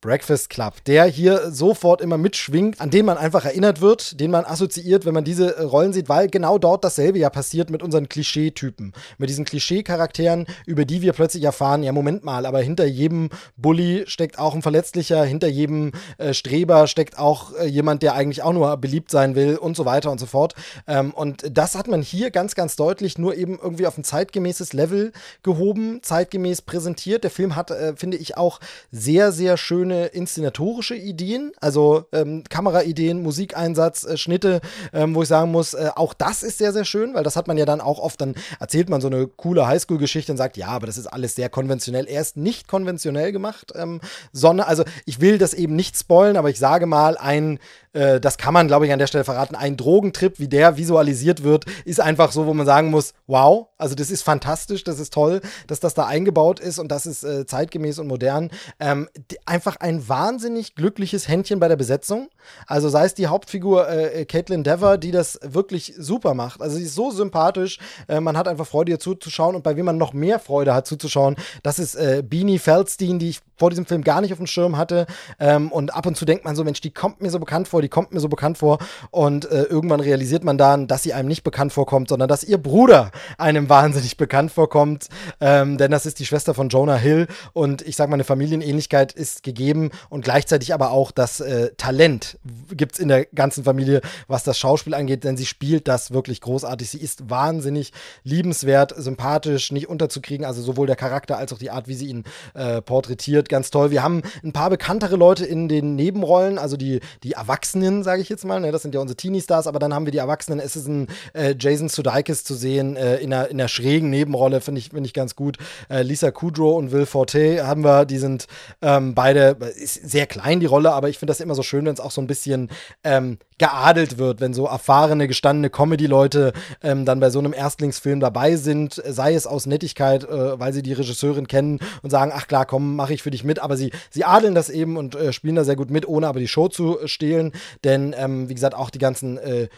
Breakfast 0.00 0.48
Club, 0.48 0.84
der 0.84 1.06
hier 1.06 1.50
sofort 1.50 2.00
immer 2.00 2.18
mitschwingt, 2.18 2.80
an 2.80 2.90
den 2.90 3.04
man 3.04 3.18
einfach 3.18 3.44
erinnert 3.44 3.80
wird, 3.80 4.20
den 4.20 4.30
man 4.30 4.44
assoziiert, 4.44 5.04
wenn 5.04 5.14
man 5.14 5.24
diese 5.24 5.56
äh, 5.56 5.62
Rollen 5.62 5.92
sieht, 5.92 6.08
weil 6.08 6.28
genau 6.28 6.56
dort 6.56 6.84
dasselbe 6.84 7.18
ja 7.18 7.30
passiert 7.30 7.68
mit 7.68 7.82
unseren 7.82 8.08
Klischeetypen, 8.08 8.92
mit 9.18 9.28
diesen 9.28 9.44
Klischee-Charakteren, 9.44 10.46
über 10.66 10.84
die 10.84 11.02
wir 11.02 11.14
plötzlich 11.14 11.42
erfahren, 11.42 11.82
ja 11.82 11.90
Moment 11.90 12.22
mal, 12.22 12.46
aber 12.46 12.60
hinter 12.60 12.84
jedem 12.84 13.30
Bully 13.56 14.04
steckt 14.06 14.38
auch 14.38 14.54
ein 14.54 14.62
Verletzlicher, 14.62 15.24
hinter 15.24 15.48
jedem 15.48 15.90
äh, 16.18 16.32
Streber 16.32 16.86
steckt 16.86 17.18
auch 17.18 17.52
äh, 17.56 17.66
jemand, 17.66 18.04
der 18.04 18.14
eigentlich 18.14 18.44
auch 18.44 18.52
nur 18.52 18.76
beliebt 18.76 19.10
sein 19.10 19.34
will 19.34 19.56
und 19.56 19.76
so 19.76 19.84
weiter 19.84 20.12
und 20.12 20.20
so 20.20 20.26
fort. 20.26 20.54
Ähm, 20.86 21.10
und 21.10 21.44
das 21.50 21.74
hat 21.74 21.88
man 21.88 22.02
hier 22.02 22.30
ganz, 22.30 22.54
ganz 22.54 22.76
deutlich 22.76 23.18
nur 23.18 23.34
eben 23.34 23.58
irgendwie 23.60 23.88
auf 23.88 23.98
ein 23.98 24.04
zeitgemäßes 24.04 24.74
Level 24.74 25.12
gehoben, 25.42 25.98
zeitgemäß 26.02 26.62
präsentiert. 26.62 27.24
Der 27.24 27.32
Film 27.32 27.56
hat, 27.56 27.72
äh, 27.72 27.96
finde 27.96 28.16
ich, 28.16 28.36
auch 28.36 28.60
sehr, 28.92 29.32
sehr 29.32 29.56
schön 29.56 29.87
schöne 29.88 30.06
inszenatorische 30.06 30.94
Ideen, 30.94 31.52
also 31.60 32.04
ähm, 32.12 32.44
Kameraideen, 32.48 33.22
Musikeinsatz, 33.22 34.04
äh, 34.04 34.16
Schnitte, 34.16 34.60
ähm, 34.92 35.14
wo 35.14 35.22
ich 35.22 35.28
sagen 35.28 35.50
muss, 35.50 35.74
äh, 35.74 35.90
auch 35.96 36.12
das 36.12 36.42
ist 36.42 36.58
sehr, 36.58 36.72
sehr 36.72 36.84
schön, 36.84 37.14
weil 37.14 37.24
das 37.24 37.36
hat 37.36 37.48
man 37.48 37.56
ja 37.56 37.64
dann 37.64 37.80
auch 37.80 37.98
oft, 37.98 38.20
dann 38.20 38.34
erzählt 38.60 38.90
man 38.90 39.00
so 39.00 39.08
eine 39.08 39.26
coole 39.26 39.66
Highschool-Geschichte 39.66 40.32
und 40.32 40.38
sagt, 40.38 40.56
ja, 40.56 40.68
aber 40.68 40.86
das 40.86 40.98
ist 40.98 41.06
alles 41.06 41.34
sehr 41.34 41.48
konventionell. 41.48 42.06
Er 42.06 42.20
ist 42.20 42.36
nicht 42.36 42.68
konventionell 42.68 43.32
gemacht, 43.32 43.72
ähm, 43.74 44.00
sondern, 44.32 44.68
also 44.68 44.84
ich 45.06 45.20
will 45.20 45.38
das 45.38 45.54
eben 45.54 45.74
nicht 45.74 45.96
spoilen, 45.96 46.36
aber 46.36 46.50
ich 46.50 46.58
sage 46.58 46.86
mal, 46.86 47.16
ein 47.16 47.58
äh, 47.92 48.20
das 48.20 48.38
kann 48.38 48.54
man, 48.54 48.68
glaube 48.68 48.86
ich, 48.86 48.92
an 48.92 48.98
der 48.98 49.06
Stelle 49.06 49.24
verraten. 49.24 49.54
Ein 49.54 49.76
Drogentrip, 49.76 50.38
wie 50.38 50.48
der 50.48 50.76
visualisiert 50.76 51.42
wird, 51.42 51.64
ist 51.84 52.00
einfach 52.00 52.32
so, 52.32 52.46
wo 52.46 52.54
man 52.54 52.66
sagen 52.66 52.90
muss, 52.90 53.14
wow, 53.26 53.68
also 53.78 53.94
das 53.94 54.10
ist 54.10 54.22
fantastisch, 54.22 54.84
das 54.84 54.98
ist 54.98 55.12
toll, 55.12 55.40
dass 55.68 55.80
das 55.80 55.94
da 55.94 56.06
eingebaut 56.06 56.60
ist 56.60 56.78
und 56.78 56.88
das 56.88 57.06
ist 57.06 57.24
äh, 57.24 57.46
zeitgemäß 57.46 57.98
und 58.00 58.08
modern. 58.08 58.50
Ähm, 58.80 59.08
einfach 59.46 59.76
ein 59.76 60.08
wahnsinnig 60.08 60.74
glückliches 60.74 61.28
Händchen 61.28 61.60
bei 61.60 61.68
der 61.68 61.76
Besetzung. 61.76 62.28
Also 62.66 62.88
sei 62.88 63.04
es 63.04 63.14
die 63.14 63.28
Hauptfigur 63.28 63.88
äh, 63.88 64.24
Caitlin 64.24 64.64
Dever, 64.64 64.98
die 64.98 65.12
das 65.12 65.38
wirklich 65.42 65.94
super 65.96 66.34
macht. 66.34 66.60
Also 66.60 66.76
sie 66.76 66.84
ist 66.84 66.94
so 66.94 67.10
sympathisch, 67.10 67.78
äh, 68.08 68.20
man 68.20 68.36
hat 68.36 68.48
einfach 68.48 68.66
Freude 68.66 68.92
ihr 68.92 68.98
zuzuschauen 68.98 69.54
und 69.54 69.62
bei 69.62 69.76
wem 69.76 69.86
man 69.86 69.96
noch 69.96 70.12
mehr 70.12 70.40
Freude 70.40 70.74
hat 70.74 70.86
zuzuschauen, 70.86 71.36
das 71.62 71.78
ist 71.78 71.94
äh, 71.94 72.22
Beanie 72.26 72.58
Feldstein, 72.58 73.18
die 73.18 73.30
ich 73.30 73.40
vor 73.58 73.70
diesem 73.70 73.86
Film 73.86 74.02
gar 74.02 74.20
nicht 74.20 74.32
auf 74.32 74.38
dem 74.38 74.46
Schirm 74.46 74.76
hatte. 74.76 75.06
Ähm, 75.38 75.70
und 75.72 75.94
ab 75.94 76.06
und 76.06 76.16
zu 76.16 76.24
denkt 76.24 76.44
man 76.44 76.56
so, 76.56 76.64
Mensch, 76.64 76.80
die 76.80 76.90
kommt 76.90 77.20
mir 77.20 77.30
so 77.30 77.38
bekannt 77.38 77.68
vor, 77.68 77.82
die 77.82 77.88
kommt 77.88 78.12
mir 78.12 78.20
so 78.20 78.28
bekannt 78.28 78.58
vor. 78.58 78.78
Und 79.10 79.50
äh, 79.50 79.64
irgendwann 79.64 80.00
realisiert 80.00 80.44
man 80.44 80.58
dann, 80.58 80.86
dass 80.86 81.02
sie 81.02 81.12
einem 81.12 81.28
nicht 81.28 81.42
bekannt 81.42 81.72
vorkommt, 81.72 82.08
sondern 82.08 82.28
dass 82.28 82.44
ihr 82.44 82.58
Bruder 82.58 83.10
einem 83.36 83.68
wahnsinnig 83.68 84.16
bekannt 84.16 84.52
vorkommt. 84.52 85.08
Ähm, 85.40 85.78
denn 85.78 85.90
das 85.90 86.06
ist 86.06 86.18
die 86.18 86.26
Schwester 86.26 86.54
von 86.54 86.68
Jonah 86.68 86.96
Hill. 86.96 87.26
Und 87.52 87.82
ich 87.82 87.96
sag 87.96 88.08
mal, 88.08 88.14
eine 88.14 88.24
Familienähnlichkeit 88.24 89.12
ist 89.12 89.42
gegeben 89.42 89.90
und 90.08 90.24
gleichzeitig 90.24 90.72
aber 90.72 90.90
auch 90.90 91.10
das 91.10 91.40
äh, 91.40 91.70
Talent 91.76 92.38
gibt 92.70 92.94
es 92.94 92.98
in 92.98 93.08
der 93.08 93.24
ganzen 93.26 93.64
Familie, 93.64 94.00
was 94.26 94.44
das 94.44 94.58
Schauspiel 94.58 94.94
angeht, 94.94 95.24
denn 95.24 95.36
sie 95.36 95.46
spielt 95.46 95.88
das 95.88 96.12
wirklich 96.12 96.40
großartig. 96.40 96.90
Sie 96.90 97.00
ist 97.00 97.30
wahnsinnig 97.30 97.92
liebenswert, 98.24 98.94
sympathisch, 98.96 99.72
nicht 99.72 99.88
unterzukriegen. 99.88 100.46
Also 100.46 100.62
sowohl 100.62 100.86
der 100.86 100.96
Charakter 100.96 101.38
als 101.38 101.52
auch 101.52 101.58
die 101.58 101.70
Art, 101.70 101.88
wie 101.88 101.94
sie 101.94 102.06
ihn 102.06 102.24
äh, 102.54 102.80
porträtiert 102.82 103.47
ganz 103.48 103.70
toll. 103.70 103.90
Wir 103.90 104.02
haben 104.02 104.22
ein 104.42 104.52
paar 104.52 104.70
bekanntere 104.70 105.16
Leute 105.16 105.44
in 105.44 105.68
den 105.68 105.94
Nebenrollen, 105.96 106.58
also 106.58 106.76
die, 106.76 107.00
die 107.22 107.32
Erwachsenen, 107.32 108.02
sage 108.02 108.22
ich 108.22 108.28
jetzt 108.28 108.44
mal. 108.44 108.60
Ne? 108.60 108.72
Das 108.72 108.82
sind 108.82 108.94
ja 108.94 109.00
unsere 109.00 109.16
Teenie-Stars, 109.16 109.66
aber 109.66 109.78
dann 109.78 109.94
haben 109.94 110.06
wir 110.06 110.12
die 110.12 110.18
Erwachsenen. 110.18 110.60
Es 110.60 110.76
ist 110.76 110.86
ein 110.86 111.08
äh, 111.32 111.54
Jason 111.58 111.88
Sudeikis 111.88 112.44
zu 112.44 112.54
sehen 112.54 112.96
äh, 112.96 113.16
in, 113.16 113.32
einer, 113.32 113.48
in 113.48 113.60
einer 113.60 113.68
schrägen 113.68 114.10
Nebenrolle, 114.10 114.60
finde 114.60 114.80
ich, 114.80 114.90
find 114.90 115.06
ich 115.06 115.14
ganz 115.14 115.36
gut. 115.36 115.56
Äh, 115.88 116.02
Lisa 116.02 116.30
Kudrow 116.30 116.76
und 116.78 116.92
Will 116.92 117.06
Forte 117.06 117.66
haben 117.66 117.84
wir, 117.84 118.04
die 118.04 118.18
sind 118.18 118.46
ähm, 118.82 119.14
beide, 119.14 119.56
ist 119.76 120.08
sehr 120.08 120.26
klein 120.26 120.60
die 120.60 120.66
Rolle, 120.66 120.92
aber 120.92 121.08
ich 121.08 121.18
finde 121.18 121.30
das 121.30 121.40
immer 121.40 121.54
so 121.54 121.62
schön, 121.62 121.84
wenn 121.84 121.94
es 121.94 122.00
auch 122.00 122.10
so 122.10 122.20
ein 122.20 122.26
bisschen 122.26 122.68
ähm, 123.04 123.38
geadelt 123.58 124.18
wird, 124.18 124.40
wenn 124.40 124.54
so 124.54 124.66
erfahrene, 124.66 125.28
gestandene 125.28 125.68
Comedy-Leute 125.68 126.52
ähm, 126.82 127.04
dann 127.04 127.20
bei 127.20 127.30
so 127.30 127.38
einem 127.38 127.52
Erstlingsfilm 127.52 128.20
dabei 128.20 128.56
sind, 128.56 129.02
sei 129.06 129.34
es 129.34 129.46
aus 129.46 129.66
Nettigkeit, 129.66 130.24
äh, 130.24 130.58
weil 130.58 130.72
sie 130.72 130.82
die 130.82 130.92
Regisseurin 130.92 131.48
kennen 131.48 131.80
und 132.02 132.10
sagen, 132.10 132.32
ach 132.34 132.46
klar, 132.46 132.66
komm, 132.66 132.96
mache 132.96 133.12
ich 133.12 133.22
für 133.22 133.30
dich 133.30 133.37
mit, 133.44 133.58
aber 133.58 133.76
sie, 133.76 133.90
sie 134.10 134.24
adeln 134.24 134.54
das 134.54 134.70
eben 134.70 134.96
und 134.96 135.14
äh, 135.14 135.32
spielen 135.32 135.56
da 135.56 135.64
sehr 135.64 135.76
gut 135.76 135.90
mit, 135.90 136.06
ohne 136.06 136.28
aber 136.28 136.40
die 136.40 136.48
Show 136.48 136.68
zu 136.68 136.98
stehlen, 137.06 137.52
denn 137.84 138.14
ähm, 138.16 138.48
wie 138.48 138.54
gesagt, 138.54 138.74
auch 138.74 138.90
die 138.90 138.98
ganzen 138.98 139.38
äh, 139.38 139.68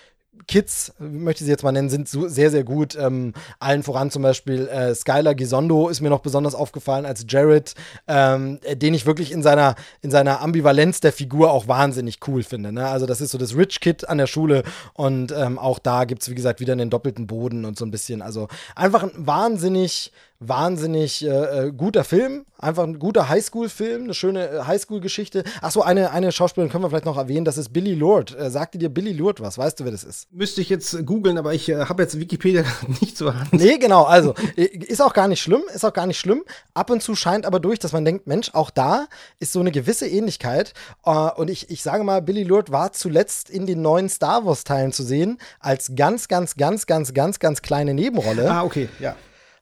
Kids, 0.46 0.92
möchte 0.98 1.42
ich 1.42 1.46
sie 1.46 1.50
jetzt 1.50 1.62
mal 1.62 1.72
nennen, 1.72 1.90
sind 1.90 2.08
so 2.08 2.28
sehr, 2.28 2.50
sehr 2.50 2.64
gut. 2.64 2.96
Ähm, 2.96 3.34
allen 3.58 3.82
voran 3.82 4.10
zum 4.10 4.22
Beispiel 4.22 4.68
äh, 4.68 4.94
Skylar 4.94 5.34
Gisondo 5.34 5.88
ist 5.88 6.00
mir 6.00 6.10
noch 6.10 6.20
besonders 6.20 6.54
aufgefallen 6.54 7.06
als 7.06 7.24
Jared, 7.28 7.74
ähm, 8.08 8.58
den 8.72 8.94
ich 8.94 9.06
wirklich 9.06 9.32
in 9.32 9.42
seiner, 9.42 9.74
in 10.02 10.10
seiner 10.10 10.40
Ambivalenz 10.40 11.00
der 11.00 11.12
Figur 11.12 11.52
auch 11.52 11.68
wahnsinnig 11.68 12.18
cool 12.26 12.42
finde. 12.42 12.72
Ne? 12.72 12.86
Also 12.86 13.06
das 13.06 13.20
ist 13.20 13.30
so 13.30 13.38
das 13.38 13.56
Rich 13.56 13.80
Kid 13.80 14.08
an 14.08 14.18
der 14.18 14.26
Schule 14.26 14.62
und 14.94 15.32
ähm, 15.32 15.58
auch 15.58 15.78
da 15.78 16.04
gibt 16.04 16.22
es, 16.22 16.30
wie 16.30 16.34
gesagt, 16.34 16.60
wieder 16.60 16.72
einen 16.72 16.90
doppelten 16.90 17.26
Boden 17.26 17.64
und 17.64 17.78
so 17.78 17.84
ein 17.84 17.90
bisschen. 17.90 18.22
Also 18.22 18.48
einfach 18.74 19.02
ein 19.02 19.12
wahnsinnig 19.14 20.12
wahnsinnig 20.40 21.24
äh, 21.24 21.28
äh, 21.66 21.70
guter 21.70 22.02
Film, 22.02 22.46
einfach 22.58 22.84
ein 22.84 22.98
guter 22.98 23.28
Highschool-Film, 23.28 24.04
eine 24.04 24.14
schöne 24.14 24.48
äh, 24.48 24.62
Highschool-Geschichte. 24.62 25.44
Achso, 25.60 25.82
eine, 25.82 26.12
eine 26.12 26.32
Schauspielerin 26.32 26.72
können 26.72 26.82
wir 26.82 26.88
vielleicht 26.88 27.04
noch 27.04 27.18
erwähnen, 27.18 27.44
das 27.44 27.58
ist 27.58 27.74
Billy 27.74 27.94
Lourd. 27.94 28.34
Äh, 28.36 28.50
sagte 28.50 28.78
dir 28.78 28.88
Billy 28.88 29.12
Lourd 29.12 29.40
was? 29.40 29.58
Weißt 29.58 29.78
du, 29.78 29.84
wer 29.84 29.92
das 29.92 30.02
ist? 30.02 30.32
Müsste 30.32 30.62
ich 30.62 30.70
jetzt 30.70 31.04
googeln, 31.04 31.36
aber 31.36 31.52
ich 31.52 31.68
äh, 31.68 31.84
habe 31.84 32.02
jetzt 32.02 32.18
Wikipedia 32.18 32.64
nicht 33.00 33.18
zur 33.18 33.38
Hand. 33.38 33.52
Nee, 33.52 33.76
genau, 33.76 34.04
also 34.04 34.34
äh, 34.56 34.64
ist 34.64 35.02
auch 35.02 35.12
gar 35.12 35.28
nicht 35.28 35.42
schlimm, 35.42 35.60
ist 35.74 35.84
auch 35.84 35.92
gar 35.92 36.06
nicht 36.06 36.18
schlimm. 36.18 36.42
Ab 36.72 36.88
und 36.88 37.02
zu 37.02 37.14
scheint 37.14 37.44
aber 37.44 37.60
durch, 37.60 37.78
dass 37.78 37.92
man 37.92 38.06
denkt, 38.06 38.26
Mensch, 38.26 38.50
auch 38.54 38.70
da 38.70 39.08
ist 39.40 39.52
so 39.52 39.60
eine 39.60 39.70
gewisse 39.70 40.08
Ähnlichkeit. 40.08 40.72
Äh, 41.04 41.10
und 41.10 41.50
ich, 41.50 41.68
ich 41.68 41.82
sage 41.82 42.02
mal, 42.02 42.22
Billy 42.22 42.44
Lourd 42.44 42.72
war 42.72 42.92
zuletzt 42.92 43.50
in 43.50 43.66
den 43.66 43.82
neuen 43.82 44.08
Star 44.08 44.46
Wars-Teilen 44.46 44.92
zu 44.92 45.02
sehen, 45.02 45.36
als 45.58 45.92
ganz, 45.94 46.28
ganz, 46.28 46.56
ganz, 46.56 46.86
ganz, 46.86 47.12
ganz, 47.12 47.38
ganz 47.38 47.60
kleine 47.60 47.92
Nebenrolle. 47.92 48.50
Ah, 48.50 48.64
okay, 48.64 48.88
ja. 49.00 49.16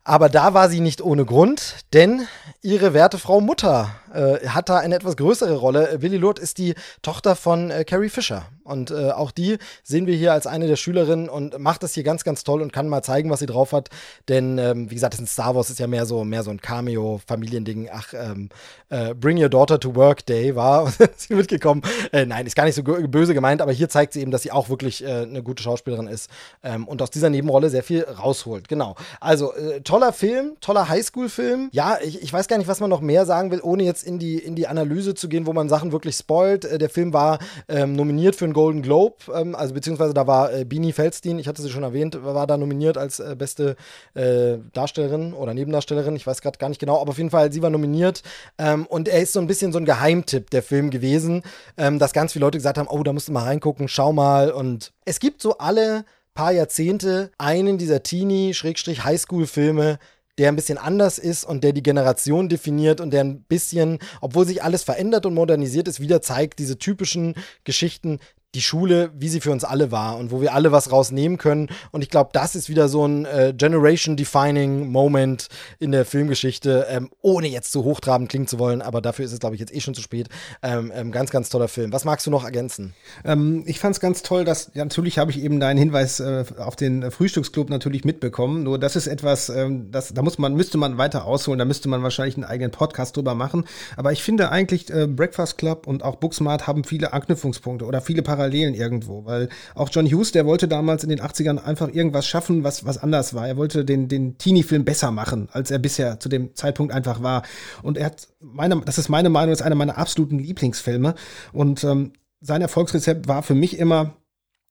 Aber 0.09 0.31
da 0.31 0.55
war 0.55 0.71
sie 0.71 0.81
nicht 0.81 1.03
ohne 1.03 1.27
Grund, 1.27 1.85
denn 1.93 2.27
ihre 2.63 2.95
werte 2.95 3.19
Frau 3.19 3.43
Mutter 3.43 3.91
äh, 4.15 4.47
hat 4.49 4.69
da 4.69 4.79
eine 4.79 4.95
etwas 4.95 5.17
größere 5.17 5.57
Rolle. 5.57 5.99
Willi 6.01 6.17
Loth 6.17 6.39
ist 6.39 6.59
die 6.59 6.75
Tochter 7.03 7.37
von 7.37 7.71
äh, 7.71 7.85
Carrie 7.85 8.09
Fisher. 8.09 8.47
Und 8.69 8.91
äh, 8.91 9.13
auch 9.13 9.31
die 9.31 9.57
sehen 9.83 10.07
wir 10.07 10.15
hier 10.15 10.35
als 10.35 10.47
eine 10.47 10.67
der 10.67 10.77
Schülerinnen 10.77 11.31
und 11.31 11.59
macht 11.59 11.83
das 11.83 11.95
hier 11.95 12.03
ganz, 12.03 12.23
ganz 12.23 12.45
toll 12.45 12.61
und 12.61 12.71
kann 12.71 12.87
mal 12.87 13.03
zeigen, 13.03 13.31
was 13.31 13.41
sie 13.41 13.47
drauf 13.47 13.73
hat. 13.73 13.89
Denn, 14.29 14.59
ähm, 14.59 14.91
wie 14.91 14.95
gesagt, 14.95 15.15
das 15.15 15.21
ist 15.21 15.25
ein 15.25 15.33
Star 15.33 15.55
Wars 15.55 15.71
ist 15.71 15.79
ja 15.79 15.87
mehr 15.87 16.05
so, 16.05 16.23
mehr 16.25 16.43
so 16.43 16.51
ein 16.51 16.61
Cameo-Familiending. 16.61 17.89
Ach, 17.91 18.13
ähm, 18.13 18.51
äh, 18.91 19.15
Bring 19.15 19.43
Your 19.43 19.49
Daughter 19.49 19.81
to 19.81 19.95
Work 19.95 20.27
Day 20.27 20.55
war 20.55 20.93
sie 21.17 21.35
mitgekommen. 21.35 21.83
Äh, 22.13 22.27
nein, 22.27 22.47
ist 22.47 22.57
gar 22.57 22.65
nicht 22.65 22.75
so 22.75 22.83
böse 22.83 23.33
gemeint, 23.33 23.63
aber 23.63 23.73
hier 23.73 23.89
zeigt 23.89 24.13
sie 24.13 24.21
eben, 24.21 24.31
dass 24.31 24.43
sie 24.43 24.53
auch 24.53 24.69
wirklich 24.69 25.03
äh, 25.03 25.23
eine 25.23 25.43
gute 25.43 25.63
Schauspielerin 25.63 26.07
ist 26.07 26.29
ähm, 26.63 26.87
und 26.87 27.01
aus 27.01 27.11
dieser 27.11 27.31
Nebenrolle 27.31 27.71
sehr 27.71 27.83
viel 27.83 28.03
rausholt. 28.03 28.69
Genau. 28.69 28.97
Also, 29.21 29.53
toller 29.83 30.13
Film, 30.13 30.57
toller 30.61 30.91
Highschool-Film. 30.91 31.71
Ja, 31.73 31.99
ich, 32.03 32.23
ich 32.23 32.33
weiß 32.33 32.49
gar 32.49 32.59
nicht, 32.59 32.69
was 32.69 32.81
man 32.81 32.91
noch 32.91 33.01
mehr 33.01 33.25
sagen 33.25 33.51
will, 33.51 33.61
ohne 33.63 33.83
jetzt 33.85 33.98
in 34.03 34.19
die, 34.19 34.39
in 34.39 34.55
die 34.55 34.67
Analyse 34.67 35.15
zu 35.15 35.29
gehen, 35.29 35.47
wo 35.47 35.53
man 35.53 35.69
Sachen 35.69 35.93
wirklich 35.93 36.17
spoilt. 36.17 36.65
Äh, 36.65 36.79
der 36.79 36.91
Film 36.91 37.13
war 37.13 37.39
ähm, 37.69 37.95
nominiert 37.95 38.37
für 38.37 38.45
einen 38.45 38.55
Golden 38.55 38.83
Globe, 38.83 39.17
ähm, 39.35 39.55
also 39.55 39.75
beziehungsweise 39.75 40.15
da 40.15 40.27
war 40.27 40.53
äh, 40.53 40.65
Beanie 40.65 40.93
Feldstein, 40.93 41.39
ich 41.39 41.49
hatte 41.49 41.63
sie 41.63 41.71
schon 41.71 41.83
erwähnt, 41.83 42.23
war 42.23 42.47
da 42.47 42.57
nominiert 42.57 42.99
als 42.99 43.21
äh, 43.21 43.35
beste 43.37 43.77
äh, 44.15 44.59
Darstellerin 44.73 45.33
oder 45.33 45.55
Nebendarstellerin, 45.55 46.17
ich 46.17 46.27
weiß 46.27 46.41
gerade 46.41 46.59
gar 46.59 46.69
nicht 46.69 46.81
genau, 46.81 47.01
aber 47.01 47.11
auf 47.11 47.19
jeden 47.19 47.31
Fall, 47.31 47.53
sie 47.53 47.63
war 47.63 47.71
nominiert. 47.71 48.23
Ähm, 48.59 48.87
und 48.87 49.09
er 49.09 49.23
ist 49.23 49.33
so 49.33 49.41
ein 49.41 49.47
bisschen 49.47 49.73
so 49.73 49.79
ein 49.79 49.85
Geheimtipp 49.85 50.51
der 50.51 50.63
Film 50.63 50.91
gewesen, 50.91 51.43
ähm, 51.77 51.99
dass 51.99 52.13
ganz 52.13 52.33
viele 52.33 52.45
Leute 52.45 52.59
gesagt 52.59 52.79
haben, 52.79 52.89
oh, 52.89 53.03
da 53.03 53.13
musst 53.13 53.29
du 53.29 53.33
mal 53.33 53.45
reingucken, 53.45 53.89
schau 53.89 54.13
mal. 54.13 54.51
Und 54.51 54.93
es 55.05 55.21
gibt 55.21 55.43
so 55.43 55.59
alle 55.59 56.05
paar 56.39 56.53
Jahrzehnte 56.53 57.33
einen 57.37 57.79
dieser 57.79 58.05
Teenie-Highschool-Filme, 58.05 59.99
der 60.39 60.49
ein 60.49 60.57
bisschen 60.57 60.79
anders 60.79 61.19
ist 61.19 61.45
und 61.45 61.65
der 61.65 61.73
die 61.73 61.83
Generation 61.83 62.49
definiert 62.49 63.01
und 63.01 63.11
der 63.11 63.25
ein 63.25 63.43
bisschen, 63.43 63.99
obwohl 64.21 64.47
sich 64.47 64.63
alles 64.63 64.85
verändert 64.85 65.27
und 65.27 65.35
modernisiert 65.35 65.89
ist, 65.89 66.01
wieder 66.01 66.23
zeigt, 66.23 66.61
diese 66.61 66.79
typischen 66.79 67.35
Geschichten, 67.65 68.21
die 68.55 68.63
Schule, 68.63 69.11
wie 69.15 69.29
sie 69.29 69.41
für 69.41 69.51
uns 69.51 69.63
alle 69.63 69.93
war 69.93 70.17
und 70.17 70.31
wo 70.31 70.41
wir 70.41 70.55
alle 70.55 70.73
was 70.73 70.91
rausnehmen 70.91 71.37
können. 71.37 71.69
Und 71.93 72.01
ich 72.01 72.09
glaube, 72.09 72.31
das 72.33 72.55
ist 72.55 72.71
wieder 72.71 72.89
so 72.89 73.07
ein 73.07 73.27
äh, 73.27 73.53
Generation-Defining 73.55 74.89
Moment 74.89 75.49
in 75.79 75.93
der 75.93 76.07
Filmgeschichte, 76.07 76.87
ähm, 76.89 77.11
ohne 77.21 77.49
jetzt 77.49 77.73
zu 77.73 77.85
hochtrabend 77.85 78.31
klingen 78.31 78.47
zu 78.47 78.59
wollen, 78.59 78.81
aber 78.81 79.03
dafür 79.03 79.27
ist 79.27 79.33
es, 79.33 79.41
glaube 79.41 79.55
ich, 79.55 79.61
jetzt 79.61 79.75
eh 79.75 79.81
schon 79.81 79.95
zu 79.95 80.01
spät. 80.01 80.31
Ähm, 80.63 80.91
ähm, 80.95 81.13
ganz, 81.13 81.31
ganz 81.31 81.51
toller 81.51 81.69
Film. 81.69 81.93
Was 81.93 82.07
magst 82.07 82.27
du 82.27 82.31
noch 82.31 82.43
ergänzen? 82.43 82.95
Ähm, 83.23 83.65
ich 83.67 83.81
fand 83.81 83.97
es 83.97 84.01
ganz 84.01 84.23
toll, 84.23 84.47
dass, 84.47 84.71
ja, 84.73 84.83
natürlich 84.83 85.19
habe 85.19 85.31
ich 85.31 85.43
eben 85.43 85.61
deinen 85.61 85.77
Hinweis 85.77 86.19
äh, 86.19 86.45
auf 86.57 86.75
den 86.75 87.11
Frühstücksclub 87.11 87.69
natürlich 87.69 88.07
mitbekommen. 88.07 88.63
Nur 88.63 88.79
das 88.79 88.97
ist 88.97 89.09
etwas, 89.09 89.51
ähm, 89.51 89.91
das, 89.91 90.15
da 90.15 90.23
muss 90.23 90.39
man, 90.39 90.55
müsste 90.55 90.79
man 90.79 90.97
weiter 90.97 91.27
ausholen, 91.27 91.59
da 91.59 91.67
müsste 91.67 91.91
man 91.91 92.03
wahrscheinlich 92.03 92.37
einen 92.37 92.45
eigenen 92.45 92.71
Podcast 92.71 93.15
drüber 93.15 93.35
machen. 93.35 93.67
Aber 93.99 94.11
ich 94.13 94.23
finde 94.23 94.51
eigentlich, 94.51 94.89
äh, 94.89 95.07
Breakfast 95.07 95.59
Club 95.59 95.87
und 95.87 96.03
auch 96.03 96.17
Booksmart 96.17 96.67
haben 96.67 96.85
viele 96.85 97.13
Anknüpfungspunkte 97.13 97.85
oder 97.85 98.01
viele 98.01 98.23
Parallelen 98.23 98.38
Parallelen 98.39 98.75
irgendwo, 98.75 99.25
weil 99.25 99.49
auch 99.75 99.91
John 99.91 100.07
Hughes, 100.07 100.31
der 100.31 100.47
wollte 100.47 100.69
damals 100.69 101.03
in 101.03 101.11
den 101.11 101.21
80ern 101.21 101.59
einfach 101.59 101.89
irgendwas 101.89 102.27
schaffen, 102.27 102.63
was, 102.63 102.85
was 102.85 102.99
anders 102.99 103.35
war. 103.35 103.49
Er 103.49 103.57
wollte 103.57 103.85
den, 103.85 104.09
den 104.09 104.39
Teenie-Film 104.39 104.85
besser 104.85 105.11
machen, 105.11 105.49
als 105.53 105.73
er 105.73 105.81
bisher 105.81 106.21
zu 106.21 106.29
dem 106.29 106.55
Zeitpunkt 106.55 106.95
einfach 106.95 107.23
war. 107.23 107.43
Und 107.83 107.99
er 107.99 108.07
hat, 108.07 108.29
meine, 108.41 108.81
das 108.85 108.99
ist 108.99 109.09
meine 109.09 109.29
Meinung, 109.29 109.53
ist 109.53 109.63
einer 109.63 109.75
meiner 109.75 109.99
absoluten 109.99 110.39
Lieblingsfilme. 110.39 111.15
Und 111.53 111.83
ähm, 111.83 112.13
sein 112.41 112.63
Erfolgsrezept 112.63 113.27
war 113.27 113.43
für 113.43 113.55
mich 113.55 113.77
immer, 113.77 114.15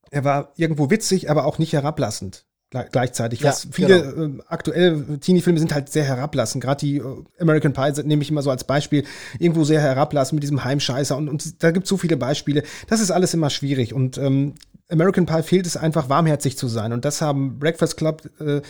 er 0.09 0.23
war 0.23 0.53
irgendwo 0.55 0.89
witzig, 0.89 1.29
aber 1.29 1.45
auch 1.45 1.57
nicht 1.57 1.73
herablassend 1.73 2.46
gleichzeitig. 2.69 3.41
Ja, 3.41 3.49
was 3.49 3.67
viele 3.71 4.01
genau. 4.01 4.39
äh, 4.39 4.43
aktuelle 4.47 5.19
Teenie-Filme 5.19 5.59
sind 5.59 5.73
halt 5.73 5.89
sehr 5.89 6.03
herablassend. 6.03 6.63
Gerade 6.63 6.79
die 6.79 6.97
äh, 6.97 7.03
American 7.39 7.73
Pie 7.73 8.03
nehme 8.03 8.21
ich 8.21 8.29
immer 8.29 8.41
so 8.41 8.51
als 8.51 8.63
Beispiel. 8.63 9.03
Irgendwo 9.39 9.63
sehr 9.63 9.81
herablassend 9.81 10.35
mit 10.35 10.43
diesem 10.43 10.63
Heimscheißer. 10.63 11.15
Und, 11.15 11.29
und 11.29 11.63
da 11.63 11.71
gibt 11.71 11.85
es 11.85 11.89
so 11.89 11.97
viele 11.97 12.17
Beispiele. 12.17 12.63
Das 12.87 12.99
ist 12.99 13.11
alles 13.11 13.33
immer 13.33 13.49
schwierig. 13.49 13.93
Und 13.93 14.17
ähm, 14.17 14.55
American 14.89 15.25
Pie 15.25 15.43
fehlt 15.43 15.65
es 15.65 15.77
einfach, 15.77 16.09
warmherzig 16.09 16.57
zu 16.57 16.67
sein. 16.67 16.93
Und 16.93 17.05
das 17.05 17.21
haben 17.21 17.59
Breakfast 17.59 17.97
Club 17.97 18.29
äh, 18.39 18.61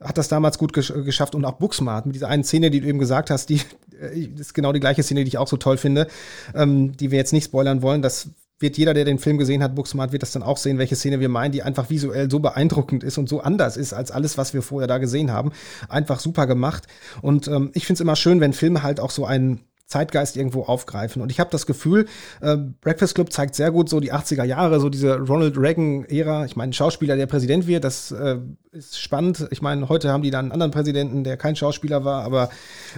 hat 0.00 0.18
das 0.18 0.28
damals 0.28 0.58
gut 0.58 0.72
gesch 0.72 0.92
geschafft 0.92 1.34
und 1.34 1.44
auch 1.44 1.54
Booksmart 1.54 2.06
mit 2.06 2.14
dieser 2.14 2.28
einen 2.28 2.44
Szene, 2.44 2.70
die 2.70 2.80
du 2.80 2.88
eben 2.88 2.98
gesagt 2.98 3.30
hast, 3.30 3.48
die 3.48 3.60
äh, 4.00 4.18
ist 4.18 4.54
genau 4.54 4.72
die 4.72 4.80
gleiche 4.80 5.02
Szene, 5.02 5.24
die 5.24 5.28
ich 5.28 5.38
auch 5.38 5.48
so 5.48 5.56
toll 5.56 5.76
finde, 5.76 6.08
ähm, 6.54 6.96
die 6.96 7.10
wir 7.10 7.18
jetzt 7.18 7.32
nicht 7.32 7.46
spoilern 7.46 7.82
wollen. 7.82 8.02
Das 8.02 8.28
wird 8.58 8.78
jeder, 8.78 8.94
der 8.94 9.04
den 9.04 9.18
Film 9.18 9.38
gesehen 9.38 9.62
hat, 9.62 9.74
Booksmart, 9.74 10.12
wird 10.12 10.22
das 10.22 10.32
dann 10.32 10.42
auch 10.42 10.56
sehen, 10.56 10.78
welche 10.78 10.96
Szene 10.96 11.20
wir 11.20 11.28
meinen, 11.28 11.52
die 11.52 11.62
einfach 11.62 11.90
visuell 11.90 12.30
so 12.30 12.38
beeindruckend 12.38 13.02
ist 13.02 13.18
und 13.18 13.28
so 13.28 13.40
anders 13.40 13.76
ist 13.76 13.92
als 13.92 14.10
alles, 14.10 14.38
was 14.38 14.54
wir 14.54 14.62
vorher 14.62 14.86
da 14.86 14.98
gesehen 14.98 15.32
haben. 15.32 15.52
Einfach 15.88 16.20
super 16.20 16.46
gemacht. 16.46 16.86
Und 17.20 17.48
ähm, 17.48 17.70
ich 17.74 17.86
finde 17.86 17.98
es 17.98 18.00
immer 18.00 18.16
schön, 18.16 18.40
wenn 18.40 18.52
Filme 18.52 18.82
halt 18.82 19.00
auch 19.00 19.10
so 19.10 19.26
einen 19.26 19.60
Zeitgeist 19.86 20.36
irgendwo 20.36 20.62
aufgreifen. 20.62 21.20
Und 21.20 21.30
ich 21.30 21.40
habe 21.40 21.50
das 21.50 21.66
Gefühl, 21.66 22.06
äh, 22.40 22.56
Breakfast 22.80 23.14
Club 23.14 23.32
zeigt 23.32 23.54
sehr 23.54 23.70
gut 23.70 23.88
so 23.88 24.00
die 24.00 24.12
80er 24.12 24.44
Jahre, 24.44 24.80
so 24.80 24.88
diese 24.88 25.18
Ronald 25.18 25.58
Reagan-Ära. 25.58 26.46
Ich 26.46 26.56
meine, 26.56 26.72
Schauspieler, 26.72 27.16
der 27.16 27.26
Präsident 27.26 27.66
wird, 27.66 27.84
das 27.84 28.10
äh, 28.10 28.38
ist 28.72 28.98
spannend. 28.98 29.46
Ich 29.50 29.62
meine, 29.62 29.88
heute 29.88 30.10
haben 30.10 30.22
die 30.22 30.30
dann 30.30 30.46
einen 30.46 30.52
anderen 30.52 30.72
Präsidenten, 30.72 31.22
der 31.22 31.36
kein 31.36 31.54
Schauspieler 31.54 32.04
war, 32.04 32.24
aber 32.24 32.48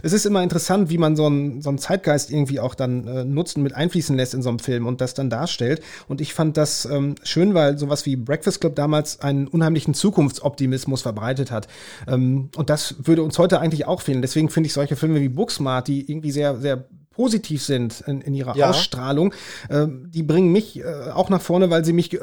es 0.02 0.12
ist 0.12 0.26
immer 0.26 0.42
interessant, 0.42 0.88
wie 0.88 0.96
man 0.96 1.16
so 1.16 1.26
einen, 1.26 1.60
so 1.60 1.68
einen 1.68 1.78
Zeitgeist 1.78 2.30
irgendwie 2.30 2.60
auch 2.60 2.74
dann 2.74 3.06
äh, 3.06 3.24
nutzen, 3.24 3.62
mit 3.62 3.74
einfließen 3.74 4.16
lässt 4.16 4.34
in 4.34 4.42
so 4.42 4.48
einem 4.48 4.58
Film 4.58 4.86
und 4.86 5.00
das 5.00 5.14
dann 5.14 5.28
darstellt. 5.28 5.82
Und 6.08 6.20
ich 6.20 6.34
fand 6.34 6.56
das 6.56 6.86
ähm, 6.86 7.16
schön, 7.24 7.52
weil 7.54 7.78
sowas 7.78 8.06
wie 8.06 8.16
Breakfast 8.16 8.60
Club 8.60 8.76
damals 8.76 9.20
einen 9.20 9.48
unheimlichen 9.48 9.92
Zukunftsoptimismus 9.92 11.02
verbreitet 11.02 11.50
hat. 11.50 11.66
Ähm, 12.06 12.48
und 12.56 12.70
das 12.70 12.94
würde 13.02 13.22
uns 13.22 13.38
heute 13.38 13.60
eigentlich 13.60 13.86
auch 13.86 14.00
fehlen. 14.00 14.22
Deswegen 14.22 14.48
finde 14.48 14.68
ich 14.68 14.72
solche 14.72 14.96
Filme 14.96 15.20
wie 15.20 15.28
Booksmart, 15.28 15.88
die 15.88 16.10
irgendwie 16.10 16.30
sehr, 16.30 16.56
sehr 16.56 16.75
positiv 17.16 17.64
sind 17.64 18.02
in, 18.06 18.20
in 18.20 18.34
ihrer 18.34 18.54
ja. 18.56 18.68
Ausstrahlung, 18.68 19.32
äh, 19.70 19.86
die 19.88 20.22
bringen 20.22 20.52
mich 20.52 20.78
äh, 20.78 20.84
auch 21.14 21.30
nach 21.30 21.40
vorne, 21.40 21.70
weil 21.70 21.82
sie 21.82 21.94
mich 21.94 22.12
äh, 22.12 22.20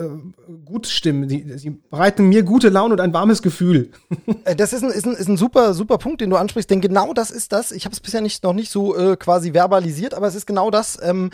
gut 0.65 0.85
stimmen. 0.85 1.27
Sie, 1.27 1.45
sie 1.57 1.71
bereiten 1.71 2.29
mir 2.29 2.43
gute 2.43 2.69
Laune 2.69 2.93
und 2.93 3.01
ein 3.01 3.13
warmes 3.13 3.41
Gefühl. 3.41 3.89
Äh, 4.45 4.55
das 4.55 4.73
ist 4.73 4.83
ein, 4.83 4.89
ist, 4.89 5.05
ein, 5.05 5.13
ist 5.13 5.29
ein 5.29 5.37
super, 5.37 5.73
super 5.73 5.97
Punkt, 5.97 6.19
den 6.19 6.29
du 6.29 6.35
ansprichst, 6.35 6.69
denn 6.69 6.81
genau 6.81 7.13
das 7.13 7.31
ist 7.31 7.51
das. 7.51 7.71
Ich 7.71 7.85
habe 7.85 7.93
es 7.93 7.99
bisher 7.99 8.19
nicht, 8.19 8.43
noch 8.43 8.53
nicht 8.53 8.71
so 8.71 8.95
äh, 8.95 9.15
quasi 9.15 9.53
verbalisiert, 9.53 10.13
aber 10.13 10.27
es 10.27 10.35
ist 10.35 10.45
genau 10.45 10.69
das. 10.69 10.99
Ähm, 11.01 11.29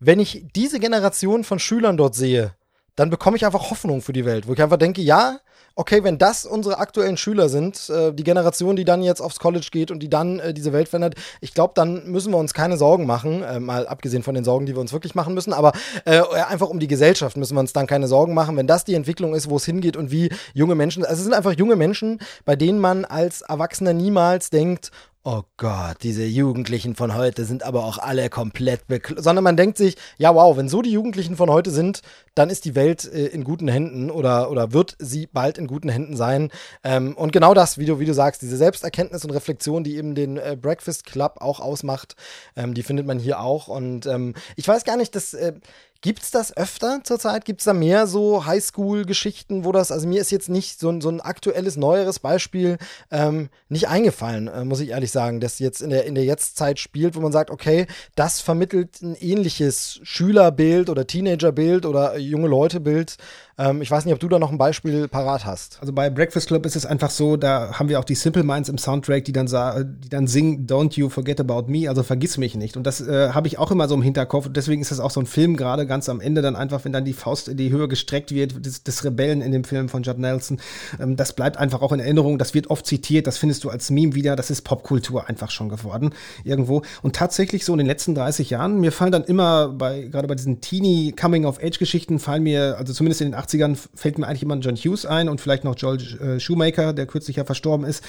wenn 0.00 0.18
ich 0.18 0.46
diese 0.56 0.80
Generation 0.80 1.44
von 1.44 1.58
Schülern 1.58 1.96
dort 1.96 2.14
sehe, 2.14 2.52
dann 2.96 3.10
bekomme 3.10 3.36
ich 3.36 3.46
einfach 3.46 3.70
Hoffnung 3.70 4.02
für 4.02 4.12
die 4.12 4.24
Welt, 4.24 4.48
wo 4.48 4.54
ich 4.54 4.62
einfach 4.62 4.76
denke, 4.76 5.02
ja, 5.02 5.38
okay, 5.78 6.02
wenn 6.02 6.18
das 6.18 6.44
unsere 6.44 6.78
aktuellen 6.78 7.16
Schüler 7.16 7.48
sind, 7.48 7.88
äh, 7.88 8.12
die 8.12 8.24
Generation, 8.24 8.74
die 8.74 8.84
dann 8.84 9.00
jetzt 9.00 9.20
aufs 9.20 9.38
College 9.38 9.68
geht 9.70 9.92
und 9.92 10.00
die 10.00 10.10
dann 10.10 10.40
äh, 10.40 10.52
diese 10.52 10.72
Welt 10.72 10.88
verändert, 10.88 11.14
ich 11.40 11.54
glaube, 11.54 11.72
dann 11.76 12.10
müssen 12.10 12.32
wir 12.32 12.36
uns 12.36 12.52
keine 12.52 12.76
Sorgen 12.76 13.06
machen, 13.06 13.44
äh, 13.44 13.60
mal 13.60 13.86
abgesehen 13.86 14.24
von 14.24 14.34
den 14.34 14.42
Sorgen, 14.42 14.66
die 14.66 14.74
wir 14.74 14.80
uns 14.80 14.92
wirklich 14.92 15.14
machen 15.14 15.34
müssen, 15.34 15.52
aber 15.52 15.70
äh, 16.04 16.20
einfach 16.48 16.68
um 16.68 16.80
die 16.80 16.88
Gesellschaft 16.88 17.36
müssen 17.36 17.54
wir 17.54 17.60
uns 17.60 17.72
dann 17.72 17.86
keine 17.86 18.08
Sorgen 18.08 18.34
machen, 18.34 18.56
wenn 18.56 18.66
das 18.66 18.84
die 18.84 18.94
Entwicklung 18.94 19.36
ist, 19.36 19.48
wo 19.48 19.56
es 19.56 19.64
hingeht 19.64 19.96
und 19.96 20.10
wie 20.10 20.30
junge 20.52 20.74
Menschen, 20.74 21.04
also 21.04 21.18
es 21.18 21.24
sind 21.24 21.34
einfach 21.34 21.52
junge 21.52 21.76
Menschen, 21.76 22.18
bei 22.44 22.56
denen 22.56 22.80
man 22.80 23.04
als 23.04 23.42
Erwachsener 23.42 23.92
niemals 23.92 24.50
denkt, 24.50 24.90
oh 25.24 25.42
Gott, 25.56 25.98
diese 26.02 26.24
Jugendlichen 26.24 26.94
von 26.94 27.14
heute 27.14 27.44
sind 27.44 27.62
aber 27.62 27.84
auch 27.84 27.98
alle 27.98 28.30
komplett 28.30 28.86
bekloppt. 28.86 29.22
Sondern 29.22 29.44
man 29.44 29.56
denkt 29.56 29.76
sich, 29.76 29.96
ja 30.16 30.34
wow, 30.34 30.56
wenn 30.56 30.68
so 30.68 30.80
die 30.80 30.92
Jugendlichen 30.92 31.36
von 31.36 31.50
heute 31.50 31.70
sind, 31.70 32.02
dann 32.34 32.50
ist 32.50 32.64
die 32.64 32.74
Welt 32.74 33.04
äh, 33.04 33.26
in 33.26 33.44
guten 33.44 33.68
Händen 33.68 34.10
oder, 34.10 34.50
oder 34.50 34.72
wird 34.72 34.96
sie 34.98 35.26
bald 35.26 35.58
in 35.58 35.66
guten 35.66 35.88
Händen 35.88 36.16
sein. 36.16 36.50
Ähm, 36.84 37.16
und 37.16 37.32
genau 37.32 37.52
das, 37.52 37.78
wie 37.78 37.84
du, 37.84 37.98
wie 37.98 38.06
du 38.06 38.14
sagst, 38.14 38.42
diese 38.42 38.56
Selbsterkenntnis 38.56 39.24
und 39.24 39.32
Reflexion, 39.32 39.84
die 39.84 39.96
eben 39.96 40.14
den 40.14 40.36
äh, 40.36 40.56
Breakfast 40.60 41.04
Club 41.04 41.36
auch 41.40 41.60
ausmacht, 41.60 42.14
ähm, 42.56 42.74
die 42.74 42.82
findet 42.82 43.06
man 43.06 43.18
hier 43.18 43.40
auch. 43.40 43.68
Und 43.68 44.06
ähm, 44.06 44.34
ich 44.56 44.66
weiß 44.66 44.84
gar 44.84 44.96
nicht, 44.96 45.14
dass 45.14 45.34
äh, 45.34 45.54
Gibt 46.00 46.22
es 46.22 46.30
das 46.30 46.56
öfter 46.56 47.00
zurzeit? 47.02 47.44
Gibt 47.44 47.60
es 47.60 47.64
da 47.64 47.72
mehr 47.72 48.06
so 48.06 48.46
Highschool-Geschichten, 48.46 49.64
wo 49.64 49.72
das, 49.72 49.90
also 49.90 50.06
mir 50.06 50.20
ist 50.20 50.30
jetzt 50.30 50.48
nicht 50.48 50.78
so, 50.78 51.00
so 51.00 51.08
ein 51.08 51.20
aktuelles, 51.20 51.76
neueres 51.76 52.20
Beispiel 52.20 52.78
ähm, 53.10 53.48
nicht 53.68 53.88
eingefallen, 53.88 54.46
äh, 54.46 54.64
muss 54.64 54.78
ich 54.78 54.90
ehrlich 54.90 55.10
sagen, 55.10 55.40
das 55.40 55.58
jetzt 55.58 55.82
in 55.82 55.90
der, 55.90 56.04
in 56.04 56.14
der 56.14 56.22
Jetztzeit 56.22 56.78
spielt, 56.78 57.16
wo 57.16 57.20
man 57.20 57.32
sagt, 57.32 57.50
okay, 57.50 57.88
das 58.14 58.40
vermittelt 58.40 59.02
ein 59.02 59.16
ähnliches 59.16 59.98
Schülerbild 60.04 60.88
oder 60.88 61.04
Teenagerbild 61.04 61.84
oder 61.84 62.16
junge 62.16 62.46
Leute-Bild, 62.46 63.16
ähm, 63.58 63.82
ich 63.82 63.90
weiß 63.90 64.04
nicht, 64.04 64.14
ob 64.14 64.20
du 64.20 64.28
da 64.28 64.38
noch 64.38 64.52
ein 64.52 64.58
Beispiel 64.58 65.08
parat 65.08 65.44
hast. 65.44 65.78
Also 65.80 65.92
bei 65.92 66.10
Breakfast 66.10 66.46
Club 66.46 66.64
ist 66.64 66.76
es 66.76 66.86
einfach 66.86 67.10
so, 67.10 67.36
da 67.36 67.72
haben 67.72 67.88
wir 67.88 67.98
auch 67.98 68.04
die 68.04 68.14
Simple 68.14 68.44
Minds 68.44 68.68
im 68.68 68.78
Soundtrack, 68.78 69.24
die 69.24 69.32
dann, 69.32 69.46
die 69.46 70.08
dann 70.08 70.26
singen, 70.28 70.66
Don't 70.66 70.94
you 70.94 71.08
forget 71.08 71.40
about 71.40 71.64
me, 71.70 71.88
also 71.88 72.02
vergiss 72.02 72.38
mich 72.38 72.54
nicht. 72.54 72.76
Und 72.76 72.84
das 72.84 73.00
äh, 73.00 73.30
habe 73.30 73.48
ich 73.48 73.58
auch 73.58 73.70
immer 73.70 73.88
so 73.88 73.94
im 73.94 74.02
Hinterkopf. 74.02 74.48
Deswegen 74.50 74.80
ist 74.80 74.92
das 74.92 75.00
auch 75.00 75.10
so 75.10 75.20
ein 75.20 75.26
Film 75.26 75.56
gerade 75.56 75.86
ganz 75.86 76.08
am 76.08 76.20
Ende 76.20 76.40
dann 76.40 76.56
einfach, 76.56 76.84
wenn 76.84 76.92
dann 76.92 77.04
die 77.04 77.12
Faust 77.12 77.48
in 77.48 77.56
die 77.56 77.70
Höhe 77.70 77.88
gestreckt 77.88 78.32
wird, 78.32 78.64
des, 78.64 78.84
des 78.84 79.04
Rebellen 79.04 79.40
in 79.40 79.50
dem 79.52 79.64
Film 79.64 79.88
von 79.88 80.02
Judd 80.02 80.18
Nelson. 80.18 80.60
Ähm, 81.00 81.16
das 81.16 81.32
bleibt 81.32 81.56
einfach 81.56 81.82
auch 81.82 81.92
in 81.92 82.00
Erinnerung. 82.00 82.38
Das 82.38 82.54
wird 82.54 82.70
oft 82.70 82.86
zitiert. 82.86 83.26
Das 83.26 83.38
findest 83.38 83.64
du 83.64 83.70
als 83.70 83.90
Meme 83.90 84.14
wieder. 84.14 84.36
Das 84.36 84.50
ist 84.50 84.62
Popkultur 84.62 85.28
einfach 85.28 85.50
schon 85.50 85.68
geworden 85.68 86.14
irgendwo. 86.44 86.82
Und 87.02 87.16
tatsächlich 87.16 87.64
so 87.64 87.72
in 87.72 87.78
den 87.78 87.86
letzten 87.86 88.14
30 88.14 88.50
Jahren, 88.50 88.80
mir 88.80 88.92
fallen 88.92 89.12
dann 89.12 89.24
immer 89.24 89.68
bei, 89.68 90.02
gerade 90.02 90.28
bei 90.28 90.34
diesen 90.34 90.60
Teenie 90.60 91.12
Coming-of-Age-Geschichten 91.12 92.18
fallen 92.18 92.44
mir, 92.44 92.76
also 92.78 92.92
zumindest 92.92 93.20
in 93.20 93.28
den 93.28 93.34
80ern 93.48 93.76
fällt 93.94 94.18
mir 94.18 94.26
eigentlich 94.26 94.42
immer 94.42 94.56
John 94.56 94.76
Hughes 94.76 95.06
ein 95.06 95.28
und 95.28 95.40
vielleicht 95.40 95.64
noch 95.64 95.76
Joel 95.76 95.98
äh, 96.20 96.40
Shoemaker, 96.40 96.92
der 96.92 97.06
kürzlich 97.06 97.36
ja 97.36 97.44
verstorben 97.44 97.86
ist. 97.86 98.04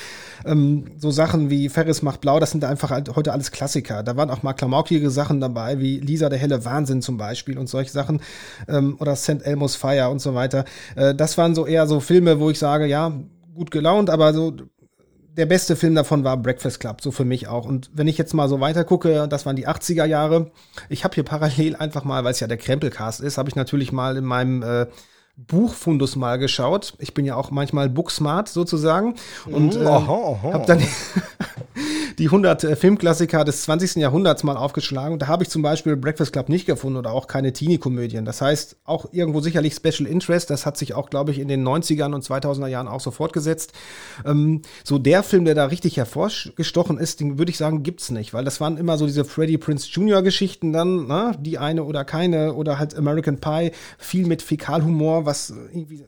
Ähm, 0.45 0.85
so 0.97 1.11
Sachen 1.11 1.49
wie 1.49 1.69
Ferris 1.69 2.01
macht 2.01 2.21
blau, 2.21 2.39
das 2.39 2.51
sind 2.51 2.63
einfach 2.63 2.89
halt 2.89 3.15
heute 3.15 3.33
alles 3.33 3.51
Klassiker. 3.51 4.03
Da 4.03 4.17
waren 4.17 4.29
auch 4.29 4.43
mal 4.43 4.53
klamaukige 4.53 5.09
Sachen 5.09 5.39
dabei, 5.39 5.79
wie 5.79 5.99
Lisa 5.99 6.29
der 6.29 6.39
helle 6.39 6.65
Wahnsinn 6.65 7.01
zum 7.01 7.17
Beispiel 7.17 7.57
und 7.57 7.67
solche 7.67 7.91
Sachen. 7.91 8.21
Ähm, 8.67 8.97
oder 8.99 9.15
St. 9.15 9.41
Elmo's 9.43 9.75
Fire 9.75 10.09
und 10.09 10.19
so 10.19 10.35
weiter. 10.35 10.65
Äh, 10.95 11.15
das 11.15 11.37
waren 11.37 11.55
so 11.55 11.65
eher 11.65 11.87
so 11.87 11.99
Filme, 11.99 12.39
wo 12.39 12.49
ich 12.49 12.59
sage, 12.59 12.85
ja, 12.85 13.13
gut 13.55 13.71
gelaunt, 13.71 14.09
aber 14.09 14.33
so 14.33 14.53
der 15.39 15.45
beste 15.45 15.75
Film 15.75 15.95
davon 15.95 16.23
war 16.23 16.35
Breakfast 16.37 16.79
Club, 16.81 17.01
so 17.01 17.11
für 17.11 17.23
mich 17.23 17.47
auch. 17.47 17.65
Und 17.65 17.89
wenn 17.93 18.07
ich 18.07 18.17
jetzt 18.17 18.33
mal 18.33 18.49
so 18.49 18.59
weiter 18.59 18.83
gucke, 18.83 19.27
das 19.29 19.45
waren 19.45 19.55
die 19.55 19.67
80er 19.67 20.05
Jahre. 20.05 20.51
Ich 20.89 21.03
habe 21.03 21.15
hier 21.15 21.23
parallel 21.23 21.75
einfach 21.77 22.03
mal, 22.03 22.23
weil 22.25 22.31
es 22.31 22.41
ja 22.41 22.47
der 22.47 22.57
Krempelcast 22.57 23.21
ist, 23.21 23.37
habe 23.37 23.47
ich 23.47 23.55
natürlich 23.55 23.91
mal 23.93 24.17
in 24.17 24.25
meinem 24.25 24.63
äh, 24.63 24.87
Buchfundus 25.47 26.15
mal 26.15 26.37
geschaut. 26.37 26.93
Ich 26.99 27.13
bin 27.13 27.25
ja 27.25 27.35
auch 27.35 27.51
manchmal 27.51 27.89
booksmart 27.89 28.49
sozusagen 28.49 29.15
und 29.45 29.75
äh, 29.75 29.85
habe 29.85 30.65
dann 30.65 30.81
die 32.19 32.25
100 32.25 32.63
äh, 32.63 32.75
Filmklassiker 32.75 33.45
des 33.45 33.63
20. 33.63 33.95
Jahrhunderts 33.95 34.43
mal 34.43 34.57
aufgeschlagen. 34.57 35.13
Und 35.13 35.21
da 35.21 35.27
habe 35.27 35.43
ich 35.43 35.49
zum 35.49 35.61
Beispiel 35.61 35.95
Breakfast 35.95 36.33
Club 36.33 36.49
nicht 36.49 36.65
gefunden 36.65 36.97
oder 36.97 37.13
auch 37.13 37.27
keine 37.27 37.53
Teenie-Komödien. 37.53 38.25
Das 38.25 38.41
heißt, 38.41 38.77
auch 38.83 39.07
irgendwo 39.13 39.39
sicherlich 39.39 39.73
Special 39.73 40.05
Interest. 40.07 40.49
Das 40.49 40.65
hat 40.65 40.77
sich 40.77 40.93
auch, 40.93 41.09
glaube 41.09 41.31
ich, 41.31 41.39
in 41.39 41.47
den 41.47 41.65
90ern 41.65 42.13
und 42.13 42.23
2000er 42.23 42.67
Jahren 42.67 42.87
auch 42.87 42.99
so 42.99 43.11
fortgesetzt. 43.11 43.71
Ähm, 44.25 44.61
so 44.83 44.97
der 44.99 45.23
Film, 45.23 45.45
der 45.45 45.55
da 45.55 45.65
richtig 45.65 45.97
hervorgestochen 45.97 46.97
ist, 46.97 47.21
den 47.21 47.37
würde 47.37 47.51
ich 47.51 47.57
sagen, 47.57 47.83
gibt's 47.83 48.11
nicht, 48.11 48.33
weil 48.33 48.43
das 48.43 48.59
waren 48.59 48.77
immer 48.77 48.97
so 48.97 49.05
diese 49.05 49.23
Freddie 49.23 49.57
Prince 49.57 49.87
Jr. 49.89 50.21
Geschichten 50.21 50.73
dann, 50.73 51.07
na, 51.07 51.31
ne? 51.31 51.37
die 51.39 51.57
eine 51.57 51.85
oder 51.85 52.03
keine 52.03 52.53
oder 52.53 52.79
halt 52.79 52.95
American 52.95 53.39
Pie, 53.39 53.71
viel 53.97 54.27
mit 54.27 54.41
Fäkalhumor, 54.41 55.25
was 55.29 55.49
irgendwie 55.51 56.03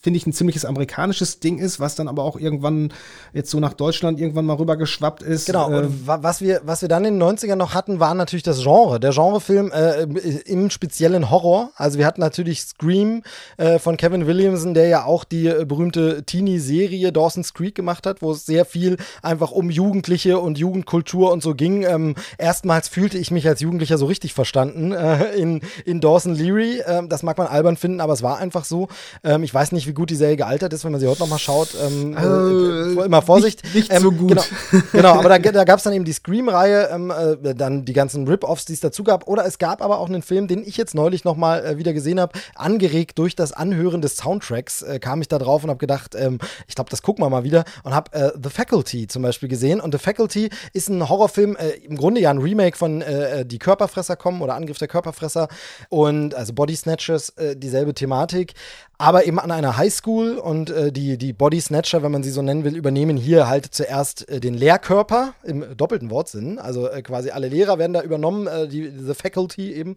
finde 0.00 0.16
ich, 0.16 0.26
ein 0.26 0.32
ziemliches 0.32 0.64
amerikanisches 0.64 1.40
Ding 1.40 1.58
ist, 1.58 1.80
was 1.80 1.94
dann 1.94 2.08
aber 2.08 2.24
auch 2.24 2.38
irgendwann 2.38 2.92
jetzt 3.32 3.50
so 3.50 3.60
nach 3.60 3.72
Deutschland 3.72 4.20
irgendwann 4.20 4.46
mal 4.46 4.56
rübergeschwappt 4.56 5.22
ist. 5.22 5.46
Genau, 5.46 5.66
und 5.68 5.84
ähm, 5.84 6.00
was 6.04 6.40
wir, 6.40 6.60
was 6.64 6.82
wir 6.82 6.88
dann 6.88 7.04
in 7.04 7.18
den 7.18 7.22
90ern 7.22 7.56
noch 7.56 7.74
hatten, 7.74 8.00
war 8.00 8.14
natürlich 8.14 8.42
das 8.42 8.62
Genre. 8.62 9.00
Der 9.00 9.12
Genrefilm 9.12 9.70
äh, 9.72 10.02
im 10.46 10.70
speziellen 10.70 11.30
Horror. 11.30 11.70
Also 11.76 11.98
wir 11.98 12.06
hatten 12.06 12.20
natürlich 12.20 12.62
Scream 12.62 13.22
äh, 13.56 13.78
von 13.78 13.96
Kevin 13.96 14.26
Williamson, 14.26 14.74
der 14.74 14.88
ja 14.88 15.04
auch 15.04 15.24
die 15.24 15.46
äh, 15.46 15.64
berühmte 15.64 16.22
Teenie-Serie 16.24 17.12
Dawson's 17.12 17.54
Creek 17.54 17.74
gemacht 17.74 18.06
hat, 18.06 18.22
wo 18.22 18.32
es 18.32 18.46
sehr 18.46 18.64
viel 18.64 18.96
einfach 19.22 19.50
um 19.50 19.70
Jugendliche 19.70 20.38
und 20.38 20.58
Jugendkultur 20.58 21.32
und 21.32 21.42
so 21.42 21.54
ging. 21.54 21.82
Ähm, 21.82 22.14
erstmals 22.38 22.88
fühlte 22.88 23.18
ich 23.18 23.30
mich 23.30 23.46
als 23.48 23.60
Jugendlicher 23.60 23.98
so 23.98 24.06
richtig 24.06 24.34
verstanden 24.34 24.92
äh, 24.92 25.34
in, 25.34 25.60
in 25.84 26.00
Dawson 26.00 26.34
Leary. 26.34 26.82
Ähm, 26.86 27.08
das 27.08 27.22
mag 27.22 27.38
man 27.38 27.46
albern 27.46 27.76
finden, 27.76 28.00
aber 28.00 28.12
es 28.12 28.22
war 28.22 28.38
einfach 28.38 28.64
so. 28.64 28.88
Ähm, 29.24 29.42
ich 29.42 29.52
weiß 29.52 29.71
weiß 29.72 29.76
nicht, 29.76 29.86
wie 29.86 29.94
gut 29.94 30.10
die 30.10 30.16
Serie 30.16 30.36
gealtert 30.36 30.72
ist, 30.72 30.84
wenn 30.84 30.92
man 30.92 31.00
sie 31.00 31.08
heute 31.08 31.20
noch 31.20 31.28
mal 31.28 31.38
schaut. 31.38 31.70
Ähm, 31.74 32.16
äh, 32.16 33.00
äh, 33.00 33.06
immer 33.06 33.22
Vorsicht. 33.22 33.62
Nicht, 33.64 33.74
nicht 33.74 33.92
ähm, 33.92 34.02
so 34.02 34.12
gut. 34.12 34.28
Genau, 34.28 34.82
genau 34.92 35.14
aber 35.14 35.28
da, 35.30 35.38
da 35.52 35.64
gab 35.64 35.78
es 35.78 35.84
dann 35.84 35.92
eben 35.92 36.04
die 36.04 36.12
Scream-Reihe, 36.12 36.90
ähm, 36.92 37.10
äh, 37.10 37.54
dann 37.54 37.84
die 37.84 37.92
ganzen 37.92 38.26
Rip-Offs, 38.28 38.66
die 38.66 38.74
es 38.74 38.80
dazu 38.80 39.02
gab. 39.02 39.26
Oder 39.26 39.46
es 39.46 39.58
gab 39.58 39.82
aber 39.82 39.98
auch 39.98 40.08
einen 40.08 40.22
Film, 40.22 40.46
den 40.46 40.62
ich 40.62 40.76
jetzt 40.76 40.94
neulich 40.94 41.24
noch 41.24 41.36
mal 41.36 41.64
äh, 41.64 41.78
wieder 41.78 41.92
gesehen 41.92 42.20
habe. 42.20 42.38
Angeregt 42.54 43.18
durch 43.18 43.34
das 43.34 43.52
Anhören 43.52 44.02
des 44.02 44.16
Soundtracks 44.16 44.82
äh, 44.82 44.98
kam 44.98 45.20
ich 45.22 45.28
da 45.28 45.38
drauf 45.38 45.64
und 45.64 45.70
habe 45.70 45.80
gedacht, 45.80 46.14
ähm, 46.14 46.38
ich 46.68 46.74
glaube, 46.74 46.90
das 46.90 47.02
gucken 47.02 47.24
wir 47.24 47.30
mal 47.30 47.44
wieder. 47.44 47.64
Und 47.82 47.94
habe 47.94 48.12
äh, 48.12 48.30
The 48.42 48.50
Faculty 48.50 49.06
zum 49.08 49.22
Beispiel 49.22 49.48
gesehen. 49.48 49.80
Und 49.80 49.92
The 49.92 49.98
Faculty 49.98 50.50
ist 50.72 50.88
ein 50.88 51.08
Horrorfilm, 51.08 51.56
im 51.82 51.96
Grunde 51.96 52.20
ja 52.20 52.30
ein 52.30 52.38
Remake 52.38 52.76
von 52.76 53.02
Die 53.44 53.58
Körperfresser 53.58 54.16
kommen 54.16 54.42
oder 54.42 54.54
Angriff 54.54 54.78
der 54.78 54.88
Körperfresser. 54.88 55.48
Und 55.88 56.34
also 56.34 56.52
Body 56.52 56.74
Snatchers, 56.74 57.32
dieselbe 57.56 57.94
Thematik 57.94 58.54
aber 59.02 59.26
eben 59.26 59.40
an 59.40 59.50
einer 59.50 59.76
Highschool 59.76 60.38
und 60.38 60.70
äh, 60.70 60.92
die, 60.92 61.18
die 61.18 61.32
Body 61.32 61.60
Snatcher, 61.60 62.04
wenn 62.04 62.12
man 62.12 62.22
sie 62.22 62.30
so 62.30 62.40
nennen 62.40 62.62
will, 62.62 62.76
übernehmen 62.76 63.16
hier 63.16 63.48
halt 63.48 63.74
zuerst 63.74 64.28
äh, 64.28 64.38
den 64.38 64.54
Lehrkörper 64.54 65.34
im 65.42 65.76
doppelten 65.76 66.08
Wortsinn. 66.08 66.60
Also 66.60 66.88
äh, 66.88 67.02
quasi 67.02 67.30
alle 67.30 67.48
Lehrer 67.48 67.80
werden 67.80 67.94
da 67.94 68.02
übernommen, 68.02 68.46
äh, 68.46 68.68
die, 68.68 68.92
the 68.96 69.14
Faculty 69.14 69.72
eben. 69.72 69.96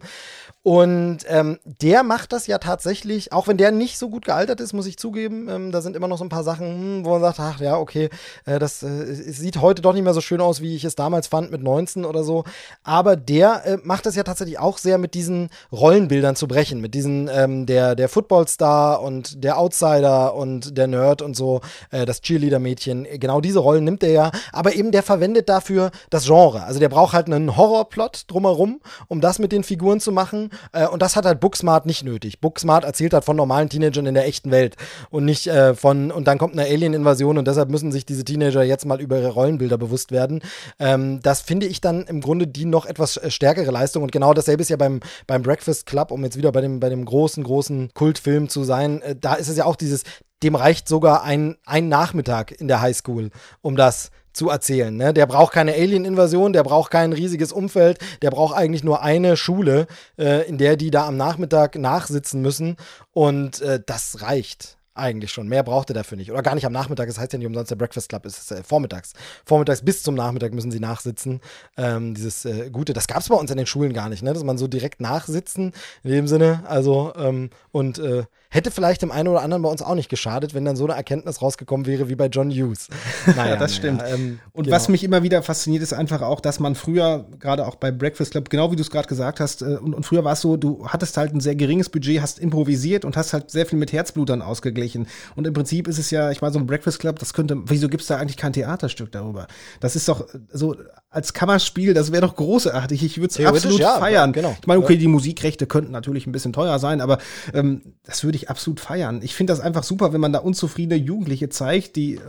Und 0.64 1.18
ähm, 1.28 1.60
der 1.62 2.02
macht 2.02 2.32
das 2.32 2.48
ja 2.48 2.58
tatsächlich, 2.58 3.32
auch 3.32 3.46
wenn 3.46 3.56
der 3.56 3.70
nicht 3.70 3.96
so 3.96 4.10
gut 4.10 4.24
gealtert 4.24 4.60
ist, 4.60 4.72
muss 4.72 4.86
ich 4.86 4.98
zugeben. 4.98 5.48
Ähm, 5.48 5.70
da 5.70 5.82
sind 5.82 5.94
immer 5.94 6.08
noch 6.08 6.18
so 6.18 6.24
ein 6.24 6.28
paar 6.28 6.42
Sachen, 6.42 6.66
hm, 6.66 7.04
wo 7.04 7.10
man 7.10 7.20
sagt, 7.20 7.38
ach 7.38 7.60
ja, 7.60 7.76
okay, 7.76 8.10
äh, 8.44 8.58
das 8.58 8.82
äh, 8.82 9.14
sieht 9.14 9.60
heute 9.60 9.82
doch 9.82 9.92
nicht 9.92 10.02
mehr 10.02 10.14
so 10.14 10.20
schön 10.20 10.40
aus, 10.40 10.60
wie 10.60 10.74
ich 10.74 10.82
es 10.82 10.96
damals 10.96 11.28
fand 11.28 11.52
mit 11.52 11.62
19 11.62 12.04
oder 12.04 12.24
so. 12.24 12.42
Aber 12.82 13.14
der 13.14 13.78
macht 13.84 14.06
das 14.06 14.16
ja 14.16 14.24
tatsächlich 14.24 14.58
auch 14.58 14.78
sehr 14.78 14.98
mit 14.98 15.14
diesen 15.14 15.50
Rollenbildern 15.70 16.34
zu 16.34 16.48
brechen, 16.48 16.80
mit 16.80 16.94
diesen 16.94 17.30
ähm, 17.32 17.66
der, 17.66 17.94
der 17.94 18.08
Footballstar 18.08 18.95
und 19.00 19.42
der 19.44 19.58
Outsider 19.58 20.34
und 20.34 20.76
der 20.76 20.86
Nerd 20.86 21.22
und 21.22 21.36
so, 21.36 21.60
äh, 21.90 22.06
das 22.06 22.20
Cheerleader-Mädchen. 22.20 23.06
Genau 23.18 23.40
diese 23.40 23.58
Rollen 23.58 23.84
nimmt 23.84 24.02
er 24.02 24.10
ja, 24.10 24.30
aber 24.52 24.74
eben 24.74 24.92
der 24.92 25.02
verwendet 25.02 25.48
dafür 25.48 25.90
das 26.10 26.26
Genre. 26.26 26.64
Also 26.64 26.80
der 26.80 26.88
braucht 26.88 27.12
halt 27.12 27.26
einen 27.26 27.56
Horrorplot 27.56 28.24
drumherum, 28.28 28.80
um 29.08 29.20
das 29.20 29.38
mit 29.38 29.52
den 29.52 29.62
Figuren 29.64 30.00
zu 30.00 30.12
machen. 30.12 30.50
Äh, 30.72 30.86
und 30.86 31.02
das 31.02 31.16
hat 31.16 31.24
halt 31.24 31.40
Booksmart 31.40 31.86
nicht 31.86 32.04
nötig. 32.04 32.40
Booksmart 32.40 32.84
erzählt 32.84 33.14
halt 33.14 33.24
von 33.24 33.36
normalen 33.36 33.68
Teenagern 33.68 34.06
in 34.06 34.14
der 34.14 34.26
echten 34.26 34.50
Welt 34.50 34.76
und 35.10 35.24
nicht 35.24 35.46
äh, 35.46 35.74
von, 35.74 36.10
und 36.10 36.26
dann 36.26 36.38
kommt 36.38 36.52
eine 36.58 36.68
Alien-Invasion 36.68 37.38
und 37.38 37.46
deshalb 37.46 37.70
müssen 37.70 37.92
sich 37.92 38.06
diese 38.06 38.24
Teenager 38.24 38.62
jetzt 38.62 38.86
mal 38.86 39.00
über 39.00 39.18
ihre 39.18 39.30
Rollenbilder 39.30 39.78
bewusst 39.78 40.12
werden. 40.12 40.42
Ähm, 40.78 41.20
das 41.22 41.40
finde 41.40 41.66
ich 41.66 41.80
dann 41.80 42.04
im 42.04 42.20
Grunde 42.20 42.46
die 42.46 42.64
noch 42.64 42.86
etwas 42.86 43.16
äh, 43.16 43.30
stärkere 43.30 43.70
Leistung. 43.70 44.02
Und 44.02 44.12
genau 44.12 44.34
dasselbe 44.34 44.62
ist 44.62 44.70
ja 44.70 44.76
beim, 44.76 45.00
beim 45.26 45.42
Breakfast 45.42 45.86
Club, 45.86 46.10
um 46.10 46.24
jetzt 46.24 46.36
wieder 46.36 46.52
bei 46.52 46.60
dem, 46.60 46.80
bei 46.80 46.88
dem 46.88 47.04
großen, 47.04 47.42
großen 47.42 47.90
Kultfilm 47.94 48.48
zu 48.48 48.64
sein 48.64 48.85
sein. 48.86 49.02
Äh, 49.02 49.16
da 49.16 49.34
ist 49.34 49.48
es 49.48 49.56
ja 49.56 49.64
auch 49.64 49.76
dieses, 49.76 50.02
dem 50.42 50.54
reicht 50.54 50.88
sogar 50.88 51.22
ein, 51.22 51.56
ein 51.64 51.88
Nachmittag 51.88 52.52
in 52.52 52.68
der 52.68 52.80
Highschool, 52.80 53.30
um 53.62 53.76
das 53.76 54.10
zu 54.32 54.50
erzählen. 54.50 54.94
Ne? 54.94 55.14
Der 55.14 55.26
braucht 55.26 55.54
keine 55.54 55.72
Alien-Invasion, 55.72 56.52
der 56.52 56.62
braucht 56.62 56.90
kein 56.90 57.12
riesiges 57.12 57.52
Umfeld, 57.52 57.98
der 58.20 58.30
braucht 58.30 58.54
eigentlich 58.54 58.84
nur 58.84 59.02
eine 59.02 59.36
Schule, 59.36 59.86
äh, 60.18 60.46
in 60.46 60.58
der 60.58 60.76
die 60.76 60.90
da 60.90 61.06
am 61.06 61.16
Nachmittag 61.16 61.76
nachsitzen 61.76 62.42
müssen. 62.42 62.76
Und 63.12 63.62
äh, 63.62 63.80
das 63.84 64.20
reicht 64.20 64.76
eigentlich 64.96 65.32
schon. 65.32 65.48
Mehr 65.48 65.62
braucht 65.62 65.90
er 65.90 65.94
dafür 65.94 66.16
nicht. 66.16 66.30
Oder 66.30 66.42
gar 66.42 66.54
nicht 66.54 66.66
am 66.66 66.72
Nachmittag. 66.72 67.08
Das 67.08 67.18
heißt 67.18 67.32
ja 67.32 67.38
nicht 67.38 67.46
umsonst, 67.46 67.70
der 67.70 67.76
Breakfast 67.76 68.08
Club 68.08 68.26
ist 68.26 68.50
äh, 68.50 68.62
vormittags. 68.62 69.12
Vormittags 69.44 69.82
bis 69.82 70.02
zum 70.02 70.14
Nachmittag 70.14 70.52
müssen 70.52 70.70
sie 70.70 70.80
nachsitzen. 70.80 71.40
Ähm, 71.76 72.14
dieses 72.14 72.44
äh, 72.44 72.70
Gute, 72.70 72.92
das 72.92 73.06
gab 73.06 73.18
es 73.18 73.28
bei 73.28 73.34
uns 73.36 73.50
in 73.50 73.56
den 73.56 73.66
Schulen 73.66 73.92
gar 73.92 74.08
nicht, 74.08 74.22
ne? 74.22 74.32
dass 74.32 74.44
man 74.44 74.58
so 74.58 74.66
direkt 74.66 75.00
nachsitzen 75.00 75.72
in 76.02 76.10
dem 76.10 76.28
Sinne. 76.28 76.64
Also, 76.66 77.12
ähm, 77.16 77.50
und 77.72 77.98
äh, 77.98 78.24
Hätte 78.56 78.70
vielleicht 78.70 79.02
dem 79.02 79.12
einen 79.12 79.28
oder 79.28 79.42
anderen 79.42 79.62
bei 79.62 79.68
uns 79.68 79.82
auch 79.82 79.94
nicht 79.94 80.08
geschadet, 80.08 80.54
wenn 80.54 80.64
dann 80.64 80.76
so 80.76 80.84
eine 80.84 80.94
Erkenntnis 80.94 81.42
rausgekommen 81.42 81.84
wäre 81.84 82.08
wie 82.08 82.14
bei 82.14 82.28
John 82.28 82.50
Hughes. 82.50 82.88
Naja, 83.26 83.50
ja, 83.50 83.56
das 83.56 83.74
stimmt. 83.74 84.02
Ähm, 84.06 84.38
und 84.52 84.64
genau. 84.64 84.76
was 84.76 84.88
mich 84.88 85.04
immer 85.04 85.22
wieder 85.22 85.42
fasziniert, 85.42 85.82
ist 85.82 85.92
einfach 85.92 86.22
auch, 86.22 86.40
dass 86.40 86.58
man 86.58 86.74
früher, 86.74 87.26
gerade 87.38 87.66
auch 87.66 87.74
bei 87.74 87.90
Breakfast 87.90 88.30
Club, 88.30 88.48
genau 88.48 88.72
wie 88.72 88.76
du 88.76 88.82
es 88.82 88.90
gerade 88.90 89.08
gesagt 89.08 89.40
hast, 89.40 89.60
äh, 89.60 89.76
und, 89.76 89.92
und 89.92 90.06
früher 90.06 90.24
war 90.24 90.32
es 90.32 90.40
so, 90.40 90.56
du 90.56 90.86
hattest 90.88 91.18
halt 91.18 91.34
ein 91.34 91.40
sehr 91.40 91.54
geringes 91.54 91.90
Budget, 91.90 92.22
hast 92.22 92.38
improvisiert 92.38 93.04
und 93.04 93.16
hast 93.18 93.34
halt 93.34 93.50
sehr 93.50 93.66
viel 93.66 93.78
mit 93.78 93.92
Herzblutern 93.92 94.40
ausgeglichen. 94.40 95.06
Und 95.34 95.46
im 95.46 95.52
Prinzip 95.52 95.86
ist 95.86 95.98
es 95.98 96.10
ja, 96.10 96.30
ich 96.30 96.40
meine, 96.40 96.54
so 96.54 96.58
ein 96.58 96.66
Breakfast 96.66 96.98
Club, 96.98 97.18
das 97.18 97.34
könnte, 97.34 97.58
wieso 97.66 97.90
gibt 97.90 98.00
es 98.02 98.08
da 98.08 98.16
eigentlich 98.16 98.38
kein 98.38 98.54
Theaterstück 98.54 99.12
darüber? 99.12 99.48
Das 99.80 99.96
ist 99.96 100.08
doch 100.08 100.26
so 100.50 100.76
als 101.16 101.32
Kammerspiel, 101.32 101.94
das 101.94 102.12
wäre 102.12 102.20
doch 102.20 102.36
großartig. 102.36 103.02
Ich 103.02 103.16
würde 103.16 103.28
es 103.28 103.40
absolut 103.40 103.80
ja, 103.80 103.98
feiern. 103.98 104.34
Genau. 104.34 104.54
Ich 104.60 104.66
meine, 104.66 104.82
okay, 104.82 104.98
die 104.98 105.08
Musikrechte 105.08 105.66
könnten 105.66 105.90
natürlich 105.90 106.26
ein 106.26 106.32
bisschen 106.32 106.52
teuer 106.52 106.78
sein, 106.78 107.00
aber 107.00 107.16
ähm, 107.54 107.80
das 108.04 108.22
würde 108.22 108.36
ich 108.36 108.50
absolut 108.50 108.80
feiern. 108.80 109.20
Ich 109.22 109.34
finde 109.34 109.54
das 109.54 109.60
einfach 109.60 109.82
super, 109.82 110.12
wenn 110.12 110.20
man 110.20 110.34
da 110.34 110.40
unzufriedene 110.40 111.02
Jugendliche 111.02 111.48
zeigt, 111.48 111.96
die 111.96 112.16
äh, 112.16 112.20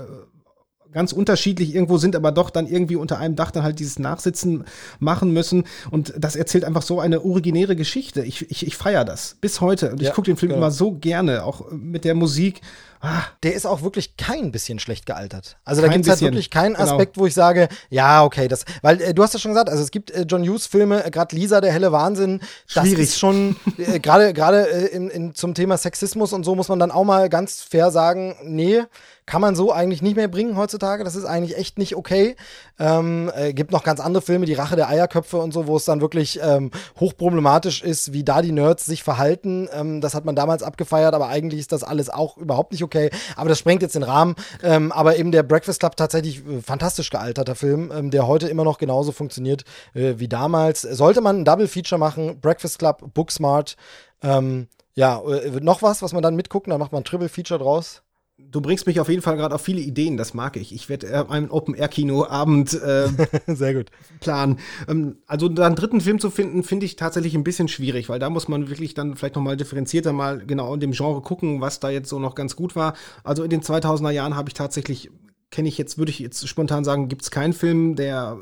ganz 0.93 1.11
unterschiedlich 1.11 1.75
irgendwo 1.75 1.97
sind, 1.97 2.15
aber 2.15 2.31
doch 2.31 2.49
dann 2.49 2.65
irgendwie 2.65 2.95
unter 2.95 3.19
einem 3.19 3.35
Dach 3.35 3.51
dann 3.51 3.63
halt 3.63 3.79
dieses 3.79 3.99
Nachsitzen 3.99 4.63
machen 4.99 5.31
müssen. 5.33 5.65
Und 5.91 6.13
das 6.17 6.37
erzählt 6.37 6.63
einfach 6.63 6.81
so 6.81 7.01
eine 7.01 7.25
originäre 7.25 7.75
Geschichte. 7.75 8.23
Ich, 8.23 8.49
ich, 8.49 8.65
ich 8.65 8.77
feiere 8.77 9.03
das 9.03 9.35
bis 9.41 9.59
heute. 9.59 9.91
Und 9.91 10.01
ja, 10.01 10.07
ich 10.07 10.15
gucke 10.15 10.27
den 10.27 10.37
Film 10.37 10.51
genau. 10.51 10.61
immer 10.61 10.71
so 10.71 10.93
gerne, 10.93 11.43
auch 11.43 11.71
mit 11.71 12.05
der 12.05 12.15
Musik. 12.15 12.61
Ah. 12.99 13.23
Der 13.43 13.53
ist 13.53 13.65
auch 13.65 13.81
wirklich 13.83 14.17
kein 14.17 14.51
bisschen 14.51 14.79
schlecht 14.79 15.05
gealtert. 15.05 15.57
Also 15.65 15.81
da 15.81 15.87
gibt 15.87 16.05
es 16.05 16.09
halt 16.09 16.21
wirklich 16.21 16.49
keinen 16.49 16.73
genau. 16.73 16.91
Aspekt, 16.91 17.13
genau. 17.13 17.23
wo 17.23 17.27
ich 17.27 17.33
sage, 17.33 17.69
ja, 17.89 18.23
okay, 18.23 18.47
das, 18.47 18.65
weil 18.81 19.01
äh, 19.01 19.13
du 19.13 19.23
hast 19.23 19.33
ja 19.33 19.39
schon 19.39 19.51
gesagt, 19.51 19.69
also 19.69 19.83
es 19.83 19.91
gibt 19.91 20.11
äh, 20.11 20.25
John 20.27 20.41
Hughes 20.43 20.65
Filme, 20.65 21.05
äh, 21.05 21.11
gerade 21.11 21.35
Lisa, 21.35 21.61
der 21.61 21.71
helle 21.71 21.91
Wahnsinn, 21.91 22.41
das 22.73 22.85
Schwierig. 22.85 23.03
ist 23.03 23.19
schon, 23.19 23.55
äh, 23.77 23.99
gerade 24.01 24.33
gerade 24.33 24.69
äh, 24.69 25.33
zum 25.33 25.53
Thema 25.53 25.77
Sexismus 25.77 26.33
und 26.33 26.43
so 26.43 26.55
muss 26.55 26.69
man 26.69 26.79
dann 26.79 26.91
auch 26.91 27.03
mal 27.03 27.29
ganz 27.29 27.61
fair 27.61 27.91
sagen, 27.91 28.35
nee, 28.43 28.83
kann 29.27 29.41
man 29.41 29.55
so 29.55 29.73
eigentlich 29.73 30.01
nicht 30.01 30.15
mehr 30.15 30.29
bringen 30.29 30.55
heutzutage. 30.55 31.03
Das 31.03 31.15
ist 31.15 31.25
eigentlich 31.25 31.57
echt 31.57 31.77
nicht 31.77 31.97
okay. 31.97 32.37
Ähm, 32.79 33.29
äh, 33.35 33.53
gibt 33.53 33.73
noch 33.73 33.83
ganz 33.83 33.99
andere 33.99 34.23
Filme, 34.23 34.45
die 34.45 34.53
Rache 34.53 34.77
der 34.77 34.87
Eierköpfe 34.87 35.37
und 35.37 35.51
so, 35.51 35.67
wo 35.67 35.75
es 35.75 35.83
dann 35.83 35.99
wirklich 35.99 36.39
ähm, 36.41 36.71
hochproblematisch 36.99 37.83
ist, 37.83 38.13
wie 38.13 38.23
da 38.23 38.41
die 38.41 38.53
Nerds 38.53 38.85
sich 38.85 39.03
verhalten. 39.03 39.67
Ähm, 39.73 39.99
das 39.99 40.15
hat 40.15 40.23
man 40.23 40.35
damals 40.35 40.63
abgefeiert, 40.63 41.13
aber 41.13 41.27
eigentlich 41.27 41.59
ist 41.59 41.73
das 41.73 41.83
alles 41.83 42.09
auch 42.09 42.37
überhaupt 42.37 42.71
nicht 42.71 42.83
okay. 42.87 43.09
Aber 43.35 43.49
das 43.49 43.59
sprengt 43.59 43.81
jetzt 43.81 43.95
den 43.95 44.03
Rahmen. 44.03 44.35
Ähm, 44.63 44.91
aber 44.91 45.17
eben 45.17 45.31
der 45.31 45.43
Breakfast 45.43 45.79
Club 45.79 45.95
tatsächlich 45.95 46.45
äh, 46.47 46.61
fantastisch 46.61 47.09
gealterter 47.09 47.55
Film, 47.55 47.91
ähm, 47.93 48.11
der 48.11 48.27
heute 48.27 48.47
immer 48.47 48.63
noch 48.63 48.77
genauso 48.77 49.11
funktioniert 49.11 49.63
äh, 49.93 50.15
wie 50.17 50.27
damals. 50.27 50.81
Sollte 50.81 51.21
man 51.21 51.41
ein 51.41 51.45
Double 51.45 51.67
Feature 51.67 51.99
machen, 51.99 52.39
Breakfast 52.41 52.79
Club, 52.79 53.13
Booksmart, 53.13 53.75
ähm, 54.23 54.67
ja, 54.95 55.21
äh, 55.21 55.59
noch 55.61 55.83
was, 55.83 56.01
was 56.01 56.13
man 56.13 56.23
dann 56.23 56.35
mitgucken, 56.35 56.71
da 56.71 56.77
macht 56.77 56.91
man 56.91 57.01
ein 57.01 57.05
Triple 57.05 57.29
Feature 57.29 57.59
draus. 57.59 58.01
Du 58.39 58.61
bringst 58.61 58.85
mich 58.85 58.99
auf 58.99 59.09
jeden 59.09 59.23
Fall 59.23 59.35
gerade 59.35 59.55
auf 59.55 59.61
viele 59.61 59.81
Ideen, 59.81 60.15
das 60.15 60.35
mag 60.35 60.57
ich. 60.57 60.71
Ich 60.73 60.89
werde 60.89 61.27
einen 61.29 61.49
Open-Air-Kino-Abend 61.49 62.71
äh, 62.81 63.09
Sehr 63.47 63.73
gut. 63.73 63.89
planen. 64.19 64.59
Ähm, 64.87 65.17
also 65.25 65.49
da 65.49 65.65
einen 65.65 65.75
dritten 65.75 66.01
Film 66.01 66.19
zu 66.19 66.29
finden, 66.29 66.61
finde 66.61 66.85
ich 66.85 66.95
tatsächlich 66.95 67.33
ein 67.33 67.43
bisschen 67.43 67.67
schwierig, 67.67 68.09
weil 68.09 68.19
da 68.19 68.29
muss 68.29 68.47
man 68.47 68.69
wirklich 68.69 68.93
dann 68.93 69.15
vielleicht 69.15 69.35
noch 69.35 69.41
mal 69.41 69.57
differenzierter 69.57 70.13
mal 70.13 70.45
genau 70.45 70.71
in 70.75 70.79
dem 70.79 70.91
Genre 70.91 71.21
gucken, 71.21 71.61
was 71.61 71.79
da 71.79 71.89
jetzt 71.89 72.09
so 72.09 72.19
noch 72.19 72.35
ganz 72.35 72.55
gut 72.55 72.75
war. 72.75 72.93
Also 73.23 73.43
in 73.43 73.49
den 73.49 73.61
2000er 73.61 74.11
Jahren 74.11 74.35
habe 74.35 74.49
ich 74.49 74.53
tatsächlich, 74.53 75.09
kenne 75.49 75.67
ich 75.67 75.79
jetzt, 75.79 75.97
würde 75.97 76.11
ich 76.11 76.19
jetzt 76.19 76.47
spontan 76.47 76.83
sagen, 76.83 77.09
gibt 77.09 77.23
es 77.23 77.31
keinen 77.31 77.53
Film, 77.53 77.95
der 77.95 78.37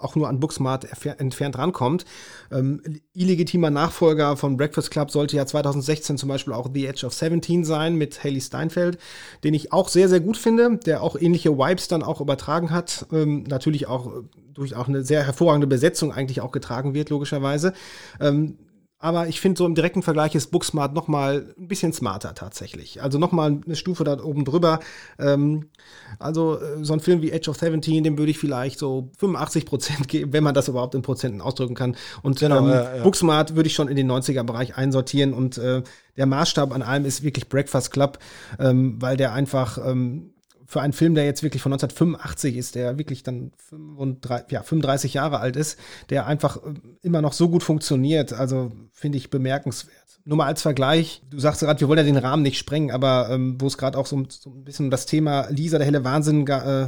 auch 0.00 0.16
nur 0.16 0.28
an 0.28 0.40
Booksmart 0.40 0.86
entfernt 1.18 1.58
rankommt. 1.58 2.04
Ähm, 2.50 2.82
illegitimer 3.12 3.70
Nachfolger 3.70 4.36
von 4.36 4.56
Breakfast 4.56 4.90
Club 4.90 5.10
sollte 5.10 5.36
ja 5.36 5.46
2016 5.46 6.18
zum 6.18 6.28
Beispiel 6.28 6.52
auch 6.52 6.68
The 6.72 6.86
Edge 6.86 7.06
of 7.06 7.14
17 7.14 7.64
sein 7.64 7.96
mit 7.96 8.22
Haley 8.24 8.40
Steinfeld, 8.40 8.98
den 9.44 9.54
ich 9.54 9.72
auch 9.72 9.88
sehr, 9.88 10.08
sehr 10.08 10.20
gut 10.20 10.36
finde, 10.36 10.78
der 10.78 11.02
auch 11.02 11.16
ähnliche 11.16 11.56
Vibes 11.56 11.88
dann 11.88 12.02
auch 12.02 12.20
übertragen 12.20 12.70
hat. 12.70 13.06
Ähm, 13.12 13.44
natürlich 13.44 13.86
auch 13.86 14.06
äh, 14.06 14.20
durch 14.54 14.74
auch 14.74 14.88
eine 14.88 15.04
sehr 15.04 15.24
hervorragende 15.24 15.66
Besetzung 15.66 16.12
eigentlich 16.12 16.40
auch 16.40 16.52
getragen 16.52 16.94
wird, 16.94 17.10
logischerweise. 17.10 17.72
Ähm, 18.20 18.58
aber 19.02 19.28
ich 19.28 19.40
finde, 19.40 19.56
so 19.56 19.64
im 19.64 19.74
direkten 19.74 20.02
Vergleich 20.02 20.34
ist 20.34 20.50
Booksmart 20.50 20.92
noch 20.92 21.08
mal 21.08 21.54
ein 21.58 21.68
bisschen 21.68 21.94
smarter 21.94 22.34
tatsächlich. 22.34 23.02
Also 23.02 23.18
noch 23.18 23.32
mal 23.32 23.58
eine 23.64 23.74
Stufe 23.74 24.04
da 24.04 24.22
oben 24.22 24.44
drüber. 24.44 24.80
Ähm, 25.18 25.70
also 26.18 26.60
äh, 26.60 26.84
so 26.84 26.92
ein 26.92 27.00
Film 27.00 27.22
wie 27.22 27.30
Edge 27.30 27.48
of 27.48 27.56
17, 27.56 28.04
dem 28.04 28.18
würde 28.18 28.30
ich 28.30 28.38
vielleicht 28.38 28.78
so 28.78 29.10
85 29.16 29.64
Prozent 29.64 30.08
geben, 30.08 30.34
wenn 30.34 30.44
man 30.44 30.54
das 30.54 30.68
überhaupt 30.68 30.94
in 30.94 31.00
Prozenten 31.00 31.40
ausdrücken 31.40 31.74
kann. 31.74 31.96
Und 32.20 32.40
genau, 32.40 32.58
ähm, 32.58 32.68
ja, 32.68 32.96
ja. 32.96 33.02
Booksmart 33.02 33.56
würde 33.56 33.68
ich 33.68 33.74
schon 33.74 33.88
in 33.88 33.96
den 33.96 34.10
90er-Bereich 34.10 34.76
einsortieren. 34.76 35.32
Und 35.32 35.56
äh, 35.56 35.82
der 36.18 36.26
Maßstab 36.26 36.70
an 36.70 36.82
allem 36.82 37.06
ist 37.06 37.22
wirklich 37.22 37.48
Breakfast 37.48 37.92
Club, 37.92 38.18
ähm, 38.58 39.00
weil 39.00 39.16
der 39.16 39.32
einfach 39.32 39.78
ähm, 39.82 40.34
für 40.70 40.80
einen 40.80 40.92
Film, 40.92 41.16
der 41.16 41.24
jetzt 41.24 41.42
wirklich 41.42 41.62
von 41.62 41.72
1985 41.72 42.56
ist, 42.56 42.76
der 42.76 42.96
wirklich 42.96 43.24
dann 43.24 43.50
35, 43.70 44.52
ja, 44.52 44.62
35 44.62 45.14
Jahre 45.14 45.40
alt 45.40 45.56
ist, 45.56 45.76
der 46.10 46.26
einfach 46.28 46.58
äh, 46.58 46.74
immer 47.02 47.20
noch 47.20 47.32
so 47.32 47.48
gut 47.48 47.64
funktioniert. 47.64 48.32
Also 48.32 48.70
finde 48.92 49.18
ich 49.18 49.30
bemerkenswert. 49.30 50.20
Nur 50.24 50.36
mal 50.36 50.46
als 50.46 50.62
Vergleich, 50.62 51.22
du 51.28 51.40
sagst 51.40 51.62
gerade, 51.62 51.80
wir 51.80 51.88
wollen 51.88 51.98
ja 51.98 52.04
den 52.04 52.16
Rahmen 52.16 52.44
nicht 52.44 52.56
sprengen, 52.56 52.92
aber 52.92 53.30
ähm, 53.30 53.56
wo 53.60 53.66
es 53.66 53.78
gerade 53.78 53.98
auch 53.98 54.06
so, 54.06 54.22
so, 54.28 54.50
ein 54.50 54.62
bisschen 54.62 54.92
das 54.92 55.06
Thema 55.06 55.48
Lisa, 55.50 55.78
der 55.78 55.86
helle 55.86 56.04
Wahnsinn 56.04 56.46
äh, 56.46 56.86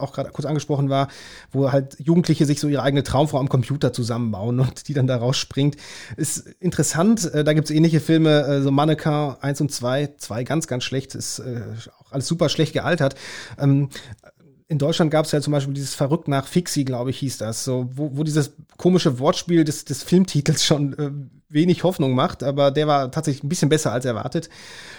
auch 0.00 0.12
gerade 0.12 0.30
kurz 0.30 0.46
angesprochen 0.46 0.88
war, 0.88 1.08
wo 1.52 1.72
halt 1.72 1.96
Jugendliche 1.98 2.46
sich 2.46 2.60
so 2.60 2.68
ihre 2.68 2.82
eigene 2.82 3.02
Traumfrau 3.02 3.38
am 3.38 3.48
Computer 3.48 3.92
zusammenbauen 3.92 4.60
und 4.60 4.88
die 4.88 4.94
dann 4.94 5.06
da 5.06 5.16
rausspringt. 5.16 5.76
Ist 6.16 6.46
interessant, 6.60 7.32
äh, 7.32 7.44
da 7.44 7.52
gibt's 7.52 7.70
ähnliche 7.70 8.00
Filme, 8.00 8.42
äh, 8.42 8.62
so 8.62 8.70
Mannequin 8.70 9.34
1 9.40 9.60
und 9.60 9.72
2, 9.72 10.14
2 10.18 10.44
ganz, 10.44 10.66
ganz 10.66 10.84
schlecht, 10.84 11.14
ist 11.14 11.38
äh, 11.38 11.62
auch 12.00 12.12
alles 12.12 12.26
super 12.26 12.48
schlecht 12.48 12.72
gealtert. 12.72 13.14
Ähm, 13.58 13.88
in 14.68 14.78
Deutschland 14.78 15.10
gab 15.10 15.26
es 15.26 15.32
ja 15.32 15.40
zum 15.40 15.52
Beispiel 15.52 15.74
dieses 15.74 15.94
Verrückt 15.94 16.26
nach 16.26 16.46
Fixi, 16.46 16.84
glaube 16.84 17.10
ich, 17.10 17.18
hieß 17.18 17.38
das, 17.38 17.64
so, 17.64 17.88
wo, 17.92 18.16
wo 18.16 18.24
dieses 18.24 18.52
komische 18.76 19.18
Wortspiel 19.20 19.64
des, 19.64 19.84
des 19.84 20.02
Filmtitels 20.02 20.64
schon 20.64 20.92
äh, 20.98 21.10
wenig 21.48 21.84
Hoffnung 21.84 22.14
macht, 22.14 22.42
aber 22.42 22.70
der 22.70 22.88
war 22.88 23.10
tatsächlich 23.10 23.44
ein 23.44 23.48
bisschen 23.48 23.68
besser 23.68 23.92
als 23.92 24.04
erwartet. 24.04 24.48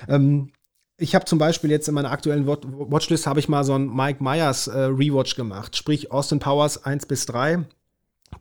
Ähm, 0.08 0.52
ich 0.98 1.14
habe 1.14 1.26
zum 1.26 1.38
Beispiel 1.38 1.70
jetzt 1.70 1.88
in 1.88 1.94
meiner 1.94 2.12
aktuellen 2.12 2.48
Watchlist 2.48 3.28
habe 3.28 3.40
ich 3.40 3.48
mal 3.48 3.64
so 3.64 3.76
ein 3.76 3.94
Mike 3.94 4.24
Myers 4.24 4.68
äh, 4.68 4.80
Rewatch 4.80 5.36
gemacht, 5.36 5.76
sprich 5.76 6.12
Austin 6.12 6.40
Powers 6.40 6.84
1 6.84 7.06
bis 7.06 7.26
3. 7.28 7.66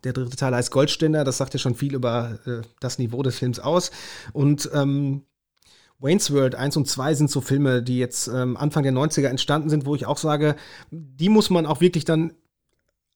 Der 0.04 0.12
dritte 0.12 0.36
Teil 0.36 0.54
heißt 0.54 0.70
Goldständer, 0.70 1.22
das 1.22 1.36
sagt 1.36 1.52
ja 1.54 1.58
schon 1.58 1.74
viel 1.74 1.94
über 1.94 2.38
äh, 2.46 2.62
das 2.80 2.98
Niveau 2.98 3.22
des 3.22 3.38
Films 3.38 3.60
aus. 3.60 3.90
Und 4.32 4.70
ähm, 4.72 5.22
Wayne's 5.98 6.32
World 6.32 6.54
1 6.54 6.76
und 6.76 6.88
2 6.88 7.14
sind 7.14 7.30
so 7.30 7.40
Filme, 7.40 7.82
die 7.82 7.98
jetzt 7.98 8.26
ähm, 8.28 8.56
Anfang 8.56 8.82
der 8.82 8.92
90er 8.92 9.28
entstanden 9.28 9.68
sind, 9.70 9.86
wo 9.86 9.94
ich 9.94 10.06
auch 10.06 10.18
sage, 10.18 10.56
die 10.90 11.28
muss 11.28 11.50
man 11.50 11.66
auch 11.66 11.80
wirklich 11.80 12.04
dann 12.04 12.32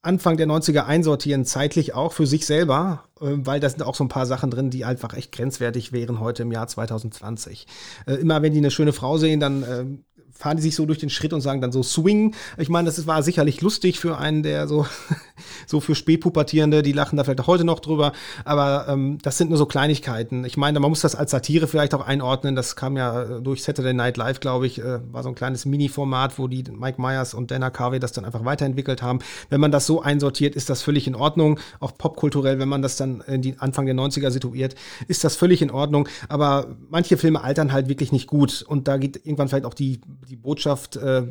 Anfang 0.03 0.39
der 0.39 0.47
90er 0.47 0.87
einsortieren, 0.87 1.45
zeitlich 1.45 1.93
auch 1.95 2.13
für 2.13 2.27
sich 2.27 2.47
selber, 2.47 3.05
äh, 3.21 3.27
weil 3.31 3.61
da 3.61 3.69
sind 3.69 3.83
auch 3.83 3.95
so 3.95 4.05
ein 4.05 4.09
paar 4.09 4.25
Sachen 4.25 4.51
drin, 4.51 4.71
die 4.71 4.85
einfach 4.87 5.13
echt 5.15 5.33
grenzwertig 5.33 5.93
wären 5.93 6.21
heute 6.21 6.43
im 6.43 6.53
Jahr 6.53 6.67
2020. 6.67 7.67
Äh, 8.07 8.15
immer 8.15 8.41
wenn 8.41 8.53
die 8.53 8.59
eine 8.59 8.71
schöne 8.71 8.95
Frau 8.95 9.19
sehen, 9.19 9.41
dann 9.41 9.63
äh, 9.63 9.85
fahren 10.33 10.57
die 10.57 10.63
sich 10.63 10.75
so 10.75 10.87
durch 10.87 10.99
den 10.99 11.11
Schritt 11.11 11.33
und 11.33 11.41
sagen 11.41 11.61
dann 11.61 11.73
so 11.73 11.83
Swing. 11.83 12.35
Ich 12.59 12.69
meine, 12.69 12.87
das 12.87 13.07
war 13.07 13.23
sicherlich 13.23 13.61
lustig 13.61 14.01
für 14.01 14.19
einen, 14.19 14.43
der 14.43 14.69
so, 14.69 14.87
so 15.67 15.81
für 15.81 15.95
Spätpubertierende, 15.95 16.83
die 16.83 16.93
lachen 16.93 17.17
da 17.17 17.25
vielleicht 17.25 17.41
auch 17.41 17.47
heute 17.47 17.65
noch 17.65 17.81
drüber. 17.81 18.13
Aber 18.45 18.87
ähm, 18.89 19.19
das 19.23 19.39
sind 19.39 19.51
nur 19.51 19.59
so 19.59 19.67
Kleinigkeiten. 19.67 20.45
Ich 20.45 20.57
meine, 20.57 20.81
man 20.81 20.91
muss 20.91 21.01
das 21.01 21.15
als 21.15 21.31
Satire 21.31 21.67
vielleicht 21.67 21.95
auch 21.95 22.07
einordnen. 22.07 22.57
Das 22.57 22.77
kam 22.77 22.97
ja 22.97 23.23
äh, 23.23 23.43
durch 23.43 23.63
Saturday 23.63 23.95
Night 23.95 24.17
Live, 24.17 24.41
glaube 24.41 24.67
ich, 24.67 24.79
äh, 24.79 25.01
war 25.13 25.23
so 25.23 25.29
ein 25.29 25.35
kleines 25.35 25.67
Mini-Format, 25.67 26.39
wo 26.39 26.49
die 26.49 26.65
Mike 26.71 27.01
Myers 27.01 27.35
und 27.35 27.51
Dana 27.51 27.71
Carvey 27.71 28.01
das 28.01 28.13
dann 28.13 28.25
einfach 28.25 28.45
weiterentwickelt 28.45 29.03
haben. 29.03 29.21
Wenn 29.49 29.61
man 29.61 29.73
das 29.73 29.87
so 29.87 30.03
einsortiert, 30.03 30.55
ist 30.55 30.71
das 30.71 30.83
völlig 30.83 31.07
in 31.07 31.15
Ordnung. 31.15 31.59
Auch 31.81 31.97
popkulturell, 31.97 32.59
wenn 32.59 32.69
man 32.69 32.83
das 32.83 32.97
dann 32.97 33.21
in 33.27 33.43
die 33.43 33.59
Anfang 33.59 33.87
der 33.87 33.95
90er 33.95 34.31
situiert, 34.31 34.75
ist 35.09 35.25
das 35.25 35.37
völlig 35.37 35.63
in 35.63 35.71
Ordnung. 35.71 36.09
Aber 36.29 36.77
manche 36.89 37.17
Filme 37.17 37.43
altern 37.43 37.73
halt 37.73 37.89
wirklich 37.89 38.13
nicht 38.13 38.27
gut. 38.27 38.63
Und 38.67 38.89
da 38.89 38.97
geht 38.97 39.17
irgendwann 39.17 39.49
vielleicht 39.49 39.65
auch 39.65 39.75
die 39.75 40.01
die 40.29 40.37
Botschaft 40.37 40.97
äh, 40.97 41.27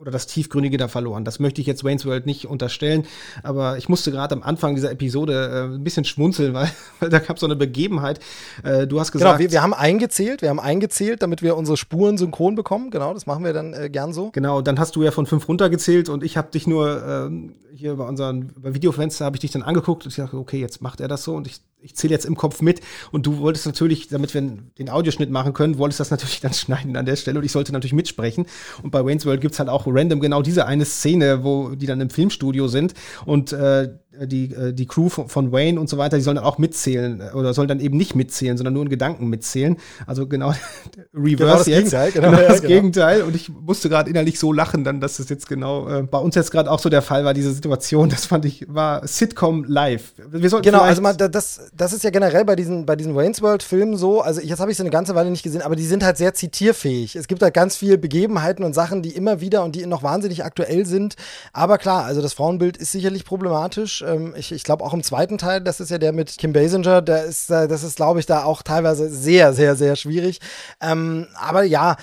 oder 0.00 0.10
das 0.10 0.26
Tiefgründige 0.26 0.78
da 0.78 0.88
verloren. 0.88 1.24
Das 1.24 1.40
möchte 1.40 1.60
ich 1.60 1.66
jetzt 1.66 1.84
Wayne's 1.84 2.06
World 2.06 2.24
nicht 2.24 2.46
unterstellen, 2.46 3.04
aber 3.42 3.76
ich 3.76 3.88
musste 3.88 4.10
gerade 4.10 4.34
am 4.34 4.42
Anfang 4.42 4.74
dieser 4.74 4.90
Episode 4.90 5.68
äh, 5.70 5.74
ein 5.74 5.84
bisschen 5.84 6.04
schmunzeln, 6.04 6.54
weil, 6.54 6.70
weil 7.00 7.10
da 7.10 7.18
gab 7.18 7.38
so 7.38 7.46
eine 7.46 7.56
Begebenheit. 7.56 8.18
Äh, 8.62 8.86
du 8.86 8.98
hast 8.98 9.12
gesagt. 9.12 9.38
Genau, 9.38 9.38
wir, 9.38 9.52
wir, 9.52 9.62
haben 9.62 9.74
eingezählt, 9.74 10.40
wir 10.40 10.48
haben 10.48 10.60
eingezählt, 10.60 11.22
damit 11.22 11.42
wir 11.42 11.56
unsere 11.56 11.76
Spuren 11.76 12.16
synchron 12.16 12.54
bekommen. 12.54 12.90
Genau, 12.90 13.12
das 13.12 13.26
machen 13.26 13.44
wir 13.44 13.52
dann 13.52 13.74
äh, 13.74 13.90
gern 13.90 14.14
so. 14.14 14.30
Genau, 14.30 14.62
dann 14.62 14.78
hast 14.78 14.96
du 14.96 15.02
ja 15.02 15.10
von 15.10 15.26
fünf 15.26 15.46
runtergezählt 15.46 16.08
und 16.08 16.24
ich 16.24 16.38
habe 16.38 16.50
dich 16.50 16.66
nur 16.66 17.04
ähm, 17.06 17.56
hier 17.74 17.94
bei 17.96 18.04
unseren 18.04 18.52
bei 18.56 18.74
Videofenster 18.74 19.26
habe 19.26 19.36
ich 19.36 19.40
dich 19.40 19.50
dann 19.50 19.62
angeguckt 19.62 20.04
und 20.04 20.10
ich 20.10 20.16
dachte, 20.16 20.38
okay, 20.38 20.60
jetzt 20.60 20.80
macht 20.80 21.00
er 21.00 21.08
das 21.08 21.24
so 21.24 21.34
und 21.34 21.46
ich 21.46 21.60
ich 21.82 21.96
zähle 21.96 22.12
jetzt 22.12 22.26
im 22.26 22.36
Kopf 22.36 22.62
mit 22.62 22.80
und 23.10 23.26
du 23.26 23.38
wolltest 23.38 23.66
natürlich, 23.66 24.08
damit 24.08 24.34
wir 24.34 24.40
den 24.40 24.90
Audioschnitt 24.90 25.30
machen 25.30 25.52
können, 25.52 25.78
wolltest 25.78 26.00
das 26.00 26.10
natürlich 26.10 26.40
dann 26.40 26.52
schneiden 26.54 26.96
an 26.96 27.06
der 27.06 27.16
Stelle 27.16 27.38
und 27.38 27.44
ich 27.44 27.52
sollte 27.52 27.72
natürlich 27.72 27.92
mitsprechen. 27.92 28.46
Und 28.82 28.90
bei 28.90 29.04
Wayne's 29.04 29.26
World 29.26 29.40
gibt's 29.40 29.58
halt 29.58 29.68
auch 29.68 29.86
random 29.86 30.20
genau 30.20 30.42
diese 30.42 30.66
eine 30.66 30.84
Szene, 30.84 31.44
wo 31.44 31.74
die 31.74 31.86
dann 31.86 32.00
im 32.00 32.10
Filmstudio 32.10 32.68
sind 32.68 32.94
und 33.24 33.52
äh, 33.52 33.90
die, 34.12 34.52
äh, 34.52 34.72
die 34.72 34.86
Crew 34.86 35.08
von, 35.08 35.52
Wayne 35.52 35.78
und 35.78 35.88
so 35.88 35.96
weiter, 35.96 36.16
die 36.16 36.22
sollen 36.22 36.36
dann 36.36 36.44
auch 36.44 36.58
mitzählen 36.58 37.20
äh, 37.20 37.36
oder 37.36 37.54
sollen 37.54 37.68
dann 37.68 37.80
eben 37.80 37.96
nicht 37.96 38.14
mitzählen, 38.14 38.56
sondern 38.56 38.74
nur 38.74 38.82
in 38.82 38.88
Gedanken 38.88 39.28
mitzählen. 39.28 39.76
Also 40.06 40.26
genau 40.26 40.52
Reverse 41.14 41.36
genau 41.36 41.56
das 41.56 41.66
jetzt. 41.66 41.76
Gegenteil, 41.76 42.12
genau, 42.12 42.30
genau 42.30 42.48
das 42.48 42.60
genau. 42.60 42.74
Gegenteil. 42.74 43.22
Und 43.22 43.36
ich 43.36 43.48
musste 43.48 43.88
gerade 43.88 44.10
innerlich 44.10 44.38
so 44.38 44.52
lachen, 44.52 44.82
dann, 44.82 45.00
dass 45.00 45.18
das 45.18 45.28
jetzt 45.28 45.48
genau 45.48 45.88
äh, 45.88 46.02
bei 46.02 46.18
uns 46.18 46.34
jetzt 46.34 46.50
gerade 46.50 46.70
auch 46.70 46.80
so 46.80 46.88
der 46.88 47.02
Fall 47.02 47.24
war, 47.24 47.34
diese 47.34 47.52
Situation. 47.52 48.08
Das 48.08 48.26
fand 48.26 48.44
ich, 48.44 48.66
war 48.68 49.06
Sitcom 49.06 49.64
live. 49.64 50.12
Wir 50.30 50.50
genau, 50.60 50.80
also 50.80 51.02
mal, 51.02 51.14
das, 51.14 51.70
das 51.74 51.92
ist 51.92 52.02
ja 52.02 52.10
generell 52.10 52.44
bei 52.44 52.56
diesen, 52.56 52.86
bei 52.86 52.96
diesen 52.96 53.14
Wayne's 53.14 53.40
World-Filmen 53.40 53.96
so. 53.96 54.20
Also 54.22 54.40
jetzt 54.40 54.58
habe 54.58 54.72
ich 54.72 54.76
sie 54.76 54.82
eine 54.82 54.90
ganze 54.90 55.14
Weile 55.14 55.30
nicht 55.30 55.44
gesehen, 55.44 55.62
aber 55.62 55.76
die 55.76 55.86
sind 55.86 56.04
halt 56.04 56.16
sehr 56.16 56.34
zitierfähig. 56.34 57.14
Es 57.14 57.28
gibt 57.28 57.42
halt 57.42 57.54
ganz 57.54 57.76
viele 57.76 57.96
Begebenheiten 57.96 58.64
und 58.64 58.74
Sachen, 58.74 59.02
die 59.02 59.10
immer 59.10 59.40
wieder 59.40 59.62
und 59.62 59.76
die 59.76 59.86
noch 59.86 60.02
wahnsinnig 60.02 60.44
aktuell 60.44 60.84
sind. 60.84 61.14
Aber 61.52 61.78
klar, 61.78 62.04
also 62.04 62.20
das 62.20 62.32
Frauenbild 62.32 62.76
ist 62.76 62.90
sicherlich 62.90 63.24
problematisch. 63.24 63.99
Ähm, 64.02 64.34
ich 64.36 64.52
ich 64.52 64.64
glaube 64.64 64.84
auch 64.84 64.94
im 64.94 65.02
zweiten 65.02 65.38
Teil, 65.38 65.60
das 65.60 65.80
ist 65.80 65.90
ja 65.90 65.98
der 65.98 66.12
mit 66.12 66.38
Kim 66.38 66.52
Basinger, 66.52 67.02
der 67.02 67.24
ist, 67.24 67.50
äh, 67.50 67.68
das 67.68 67.82
ist, 67.82 67.96
glaube 67.96 68.20
ich, 68.20 68.26
da 68.26 68.44
auch 68.44 68.62
teilweise 68.62 69.10
sehr, 69.10 69.52
sehr, 69.52 69.76
sehr 69.76 69.96
schwierig. 69.96 70.40
Ähm, 70.80 71.26
aber 71.34 71.62
ja, 71.62 71.96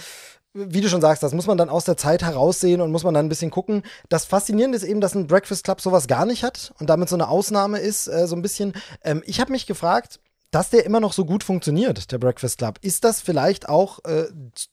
wie 0.54 0.82
du 0.82 0.90
schon 0.90 1.02
sagst, 1.02 1.22
das 1.22 1.34
muss 1.34 1.46
man 1.48 1.58
dann 1.58 1.70
aus 1.70 1.86
der 1.86 1.98
Zeit 1.98 2.24
heraussehen 2.24 2.82
und 2.82 2.92
muss 2.92 3.04
man 3.04 3.14
dann 3.14 3.28
ein 3.28 3.30
bisschen 3.30 3.52
gucken. 3.52 3.84
Das 4.10 4.26
Faszinierende 4.26 4.76
ist 4.76 4.84
eben, 4.84 5.02
dass 5.02 5.14
ein 5.14 5.28
Breakfast 5.28 5.64
Club 5.64 5.82
sowas 5.82 6.08
gar 6.08 6.26
nicht 6.26 6.44
hat 6.44 6.74
und 6.80 6.90
damit 6.90 7.10
so 7.10 7.16
eine 7.16 7.30
Ausnahme 7.30 7.80
ist, 7.80 8.08
äh, 8.08 8.28
so 8.28 8.36
ein 8.36 8.42
bisschen. 8.42 8.74
Ähm, 9.04 9.22
ich 9.26 9.40
habe 9.40 9.52
mich 9.52 9.68
gefragt, 9.68 10.20
dass 10.58 10.72
der 10.72 10.88
immer 10.88 11.00
noch 11.00 11.14
so 11.14 11.24
gut 11.24 11.44
funktioniert, 11.44 12.12
der 12.12 12.18
Breakfast 12.18 12.58
Club. 12.58 12.80
Ist 12.82 13.04
das 13.04 13.22
vielleicht 13.22 13.70
auch 13.70 14.04
äh, 14.06 14.24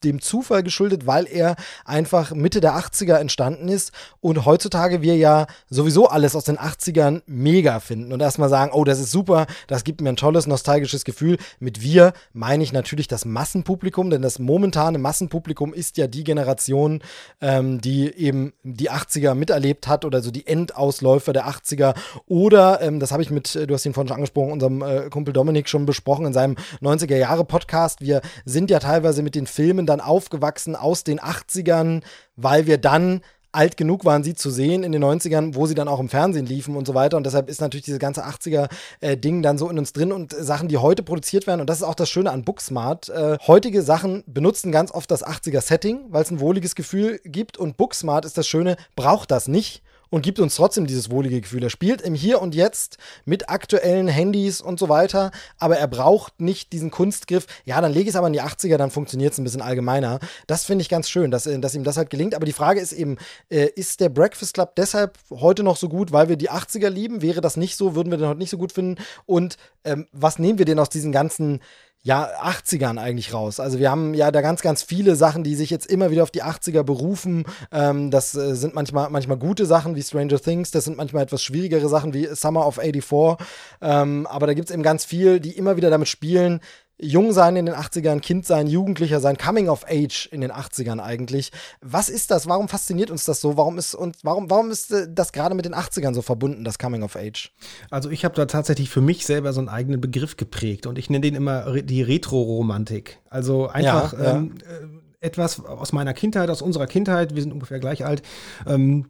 dem 0.03 0.22
Zufall 0.22 0.62
geschuldet, 0.62 1.07
weil 1.07 1.26
er 1.26 1.57
einfach 1.85 2.32
Mitte 2.32 2.62
der 2.62 2.72
80er 2.72 3.16
entstanden 3.16 3.68
ist 3.68 3.93
und 4.20 4.47
heutzutage 4.47 5.03
wir 5.03 5.14
ja 5.16 5.47
sowieso 5.68 6.09
alles 6.09 6.35
aus 6.37 6.45
den 6.45 6.57
80ern 6.57 7.20
mega 7.26 7.80
finden 7.80 8.14
und 8.14 8.22
erstmal 8.22 8.49
sagen, 8.49 8.72
oh, 8.72 8.85
das 8.85 8.99
ist 8.99 9.11
super, 9.11 9.47
das 9.66 9.85
gibt 9.85 10.01
mir 10.01 10.09
ein 10.09 10.16
tolles 10.16 10.47
nostalgisches 10.47 11.05
Gefühl. 11.05 11.37
Mit 11.59 11.82
wir 11.82 12.14
meine 12.32 12.64
ich 12.64 12.72
natürlich 12.72 13.07
das 13.07 13.26
Massenpublikum, 13.26 14.09
denn 14.09 14.22
das 14.22 14.39
momentane 14.39 14.97
Massenpublikum 14.97 15.74
ist 15.74 15.99
ja 15.99 16.07
die 16.07 16.24
Generation, 16.24 17.03
ähm, 17.43 17.82
die 17.82 18.07
eben 18.07 18.55
die 18.62 18.91
80er 18.91 19.35
miterlebt 19.35 19.87
hat 19.87 20.07
oder 20.07 20.22
so 20.22 20.30
die 20.30 20.47
Endausläufer 20.47 21.35
der 21.35 21.47
80er 21.47 21.95
oder, 22.24 22.80
ähm, 22.80 23.01
das 23.01 23.12
habe 23.12 23.22
ich 23.22 23.30
mit, 23.30 23.55
du 23.55 23.74
hast 23.74 23.85
ihn 23.85 23.93
vorhin 23.93 24.09
schon 24.09 24.16
angesprochen, 24.16 24.51
unserem 24.51 24.80
äh, 24.80 25.11
Kumpel 25.11 25.35
Dominik 25.35 25.64
Dominik 25.64 25.68
schon 25.75 25.87
besprochen 25.87 26.27
in 26.27 26.33
seinem 26.33 26.55
90er 26.81 27.16
Jahre 27.16 27.45
Podcast. 27.45 28.01
Wir 28.01 28.20
sind 28.45 28.70
ja 28.70 28.79
teilweise 28.79 29.25
mit 29.25 29.35
den 29.35 29.49
Filmen 29.49 29.87
dann 29.87 30.01
aufgewachsen 30.01 30.77
aus 30.77 31.03
den 31.03 31.18
80ern, 31.18 32.03
weil 32.37 32.66
wir 32.66 32.79
dann 32.79 33.22
alt 33.51 33.77
genug 33.77 34.05
waren, 34.05 34.22
sie 34.22 34.35
zu 34.35 34.51
sehen 34.51 34.85
in 34.85 34.93
den 34.93 35.03
90ern, 35.03 35.57
wo 35.57 35.66
sie 35.66 35.75
dann 35.75 35.89
auch 35.89 35.99
im 35.99 36.09
Fernsehen 36.09 36.47
liefen 36.47 36.77
und 36.77 36.87
so 36.87 36.95
weiter. 36.95 37.16
Und 37.16 37.27
deshalb 37.27 37.49
ist 37.49 37.61
natürlich 37.61 37.85
dieses 37.85 37.99
ganze 37.99 38.25
80er-Ding 38.25 39.39
äh, 39.39 39.43
dann 39.43 39.59
so 39.59 39.68
in 39.68 39.79
uns 39.79 39.93
drin 39.93 40.12
und 40.12 40.33
Sachen, 40.33 40.68
die 40.68 40.79
heute 40.79 41.03
produziert 41.03 41.49
werden. 41.49 41.61
Und 41.61 41.68
das 41.68 41.79
ist 41.79 41.83
auch 41.85 41.97
das 41.97 42.09
Schöne 42.09 42.31
an 42.31 42.45
Booksmart. 42.45 43.09
Äh, 43.09 43.39
heutige 43.47 43.83
Sachen 43.83 44.22
benutzen 44.29 44.70
ganz 44.70 44.93
oft 44.93 45.11
das 45.11 45.27
80er-Setting, 45.27 46.07
weil 46.11 46.22
es 46.22 46.31
ein 46.31 46.41
wohliges 46.41 46.77
Gefühl 46.77 47.20
gibt. 47.25 47.59
Und 47.59 47.77
Booksmart 47.77 48.25
ist 48.25 48.39
das 48.39 48.47
Schöne, 48.47 48.77
braucht 48.95 49.33
das 49.33 49.49
nicht 49.49 49.83
und 50.15 50.23
gibt 50.23 50.39
uns 50.39 50.55
trotzdem 50.55 50.87
dieses 50.87 51.11
wohlige 51.11 51.41
Gefühl. 51.41 51.65
Er 51.65 51.71
spielt 51.71 52.01
im 52.01 52.15
Hier 52.15 52.41
und 52.41 52.55
Jetzt 52.55 52.99
mit 53.25 53.49
aktuellen 53.49 54.07
Handys 54.07 54.61
und 54.61 54.79
so 54.79 54.89
weiter, 54.89 55.33
aber 55.59 55.77
er 55.79 55.89
braucht 55.89 56.41
nicht 56.41 56.73
diesen 56.73 56.93
Kunstgriff. 56.93 57.49
Ja, 57.65 57.81
dann 57.81 57.93
lege 57.93 58.05
ich 58.05 58.11
es 58.11 58.17
aber 58.17 58.29
in 58.29 58.33
die 58.33 58.41
80er, 58.41 58.77
dann 58.77 58.93
funktioniert 58.93 59.33
es 59.33 59.41
ein 59.41 59.45
bisschen 59.45 59.61
allgemeiner. 59.61 60.21
Das 60.47 60.67
finde 60.67 60.83
ich 60.83 60.89
ganz 60.89 61.11
schön, 61.11 61.33
dass, 61.33 61.49
äh, 61.49 61.59
dass 61.59 61.75
ihm 61.75 61.83
das 61.83 61.97
halt 61.97 62.11
gelingt. 62.11 62.37
Aber 62.37 62.47
die 62.47 62.53
Frage 62.53 62.79
ist 62.79 62.93
eben, 62.93 63.17
äh, 63.51 63.67
ist 63.75 63.99
der 63.99 64.09
Breakfast 64.09 64.55
Club 64.55 64.77
deshalb 64.77 65.19
heute 65.31 65.65
noch 65.65 65.77
so 65.77 65.89
gut, 65.89 66.12
weil 66.12 66.29
wir 66.29 66.37
die 66.37 66.49
80er 66.49 66.91
lieben? 66.91 67.21
Wäre 67.21 67.41
das 67.41 67.57
nicht 67.57 67.77
so, 67.77 67.97
würden 67.97 68.12
wir 68.12 68.19
den 68.19 68.29
heute 68.29 68.39
nicht 68.39 68.51
so 68.51 68.59
gut 68.59 68.71
finden? 68.71 69.03
Und 69.27 69.57
ähm, 69.83 70.07
was 70.12 70.39
nehmen 70.39 70.61
wir 70.61 70.65
denn 70.65 70.79
aus 70.79 70.91
diesen 70.91 71.11
ganzen 71.11 71.59
ja, 72.07 72.29
80ern 72.39 72.99
eigentlich 73.01 73.33
raus. 73.33 73.59
Also 73.61 73.79
wir 73.79 73.91
haben 73.91 74.13
ja 74.13 74.31
da 74.31 74.43
ganz, 74.43 74.61
ganz 74.61 74.83
viele 74.83 75.17
Sachen, 75.17 75.43
die 75.43 75.55
sich 75.55 75.71
jetzt 75.71 75.87
immer 75.87 76.11
wieder 76.11 76.23
auf 76.23 76.31
die 76.31 76.45
80er 76.45 76.83
berufen. 76.83 77.47
Ähm, 77.73 78.11
das 78.11 78.35
äh, 78.35 78.55
sind 78.55 78.75
manchmal, 78.75 79.09
manchmal 79.09 79.39
gute 79.39 79.65
Sachen 79.65 79.97
wie 79.97 80.03
Stranger 80.03 80.39
Things, 80.39 80.71
das 80.71 80.85
sind 80.85 80.99
manchmal 80.99 81.23
etwas 81.23 81.43
schwierigere 81.43 81.89
Sachen 81.89 82.13
wie 82.13 82.27
Summer 82.27 82.67
of 82.67 82.77
84. 82.77 83.39
Ähm, 83.81 84.27
aber 84.27 84.47
da 84.47 84.53
gibt 84.53 84.69
es 84.69 84.75
eben 84.75 84.83
ganz 84.83 85.07
viel, 85.07 85.41
die 85.41 85.53
immer 85.53 85.79
wieder 85.79 85.89
damit 85.89 86.09
spielen, 86.09 86.61
Jung 86.99 87.32
sein 87.32 87.57
in 87.57 87.66
den 87.66 87.74
80ern, 87.74 88.20
Kind 88.20 88.47
sein, 88.47 88.66
Jugendlicher 88.66 89.20
sein, 89.20 89.36
Coming 89.36 89.68
of 89.68 89.84
Age 89.88 90.28
in 90.30 90.40
den 90.40 90.53
80ern 90.53 91.01
eigentlich. 91.01 91.51
Was 91.80 92.09
ist 92.09 92.30
das? 92.30 92.47
Warum 92.47 92.68
fasziniert 92.68 93.11
uns 93.11 93.24
das 93.24 93.40
so? 93.40 93.57
Warum 93.57 93.78
ist, 93.78 93.95
und 93.95 94.16
warum, 94.22 94.49
warum 94.49 94.70
ist 94.70 94.92
äh, 94.92 95.09
das 95.11 95.32
gerade 95.32 95.55
mit 95.55 95.64
den 95.64 95.74
80ern 95.74 96.14
so 96.14 96.22
verbunden, 96.22 96.64
das 96.64 96.78
Coming 96.78 97.03
of 97.03 97.16
Age? 97.16 97.53
Also 97.90 98.11
ich 98.11 98.24
habe 98.24 98.34
da 98.34 98.47
tatsächlich 98.47 98.90
für 98.90 99.01
mich 99.01 99.26
selber 99.26 99.53
so 99.53 99.61
einen 99.61 99.68
eigenen 99.68 100.01
Begriff 100.01 100.36
geprägt 100.36 100.86
und 100.86 100.99
ich 100.99 101.11
nenne 101.11 101.22
den 101.22 101.34
immer 101.34 101.82
die 101.82 102.03
Retro-Romantik. 102.03 103.18
Also 103.28 103.68
einfach 103.68 104.12
ja, 104.12 104.22
ja. 104.22 104.36
Ähm, 104.36 104.55
äh, 104.61 105.05
etwas 105.24 105.64
aus 105.64 105.92
meiner 105.92 106.12
Kindheit, 106.12 106.51
aus 106.51 106.62
unserer 106.62 106.86
Kindheit, 106.86 107.34
wir 107.34 107.42
sind 107.42 107.53
ungefähr 107.53 107.80
gleich 107.80 108.05
alt, 108.05 108.22
ähm, 108.66 109.07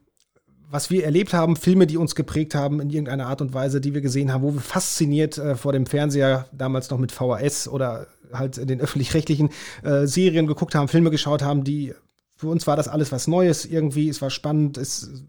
was 0.75 0.91
wir 0.91 1.05
erlebt 1.05 1.33
haben, 1.33 1.55
Filme, 1.55 1.87
die 1.87 1.97
uns 1.97 2.17
geprägt 2.17 2.57
haben 2.57 2.81
in 2.81 2.91
irgendeiner 2.91 3.29
Art 3.29 3.41
und 3.41 3.55
Weise, 3.55 3.81
die 3.81 3.95
wir 3.95 4.01
gesehen 4.01 4.33
haben, 4.33 4.43
wo 4.43 4.55
wir 4.55 4.61
fasziniert 4.61 5.39
äh, 5.39 5.55
vor 5.55 5.73
dem 5.73 5.87
Fernseher, 5.87 6.49
damals 6.51 6.91
noch 6.91 6.99
mit 6.99 7.13
VHS 7.13 7.69
oder 7.69 8.09
halt 8.33 8.59
in 8.59 8.67
den 8.67 8.81
öffentlich-rechtlichen 8.81 9.51
äh, 9.85 10.09
Serien 10.09 10.49
geguckt 10.49 10.75
haben, 10.75 10.89
Filme 10.89 11.13
geschaut 11.13 11.43
haben, 11.43 11.63
die 11.63 11.95
für 12.37 12.49
uns 12.49 12.67
war 12.67 12.75
das 12.75 12.89
alles 12.89 13.13
was 13.13 13.29
Neues 13.29 13.65
irgendwie, 13.65 14.09
es 14.09 14.21
war 14.21 14.31
spannend, 14.31 14.77
es 14.77 15.23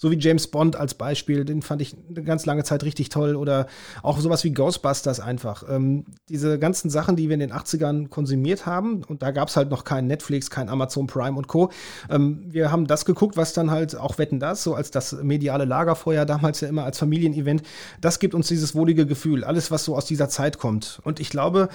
So 0.00 0.10
wie 0.10 0.18
James 0.18 0.46
Bond 0.46 0.76
als 0.76 0.94
Beispiel, 0.94 1.44
den 1.44 1.60
fand 1.60 1.82
ich 1.82 1.94
eine 2.08 2.22
ganz 2.22 2.46
lange 2.46 2.64
Zeit 2.64 2.84
richtig 2.84 3.10
toll. 3.10 3.36
Oder 3.36 3.66
auch 4.02 4.18
sowas 4.18 4.42
wie 4.44 4.50
Ghostbusters 4.50 5.20
einfach. 5.20 5.62
Ähm, 5.68 6.06
diese 6.30 6.58
ganzen 6.58 6.88
Sachen, 6.88 7.16
die 7.16 7.28
wir 7.28 7.34
in 7.34 7.40
den 7.40 7.52
80ern 7.52 8.08
konsumiert 8.08 8.64
haben, 8.64 9.04
und 9.04 9.20
da 9.20 9.30
gab 9.30 9.48
es 9.48 9.58
halt 9.58 9.68
noch 9.68 9.84
kein 9.84 10.06
Netflix, 10.06 10.48
kein 10.48 10.70
Amazon 10.70 11.06
Prime 11.06 11.36
und 11.36 11.48
Co. 11.48 11.70
Ähm, 12.08 12.46
wir 12.48 12.72
haben 12.72 12.86
das 12.86 13.04
geguckt, 13.04 13.36
was 13.36 13.52
dann 13.52 13.70
halt 13.70 13.94
auch 13.94 14.16
Wetten 14.16 14.40
das, 14.40 14.62
so 14.62 14.74
als 14.74 14.90
das 14.90 15.12
mediale 15.22 15.66
Lagerfeuer 15.66 16.24
damals 16.24 16.62
ja 16.62 16.68
immer 16.68 16.84
als 16.84 16.98
Familienevent, 16.98 17.62
das 18.00 18.20
gibt 18.20 18.34
uns 18.34 18.48
dieses 18.48 18.74
wohlige 18.74 19.04
Gefühl. 19.04 19.44
Alles, 19.44 19.70
was 19.70 19.84
so 19.84 19.96
aus 19.96 20.06
dieser 20.06 20.30
Zeit 20.30 20.56
kommt. 20.56 21.00
Und 21.04 21.20
ich 21.20 21.28
glaube, 21.28 21.68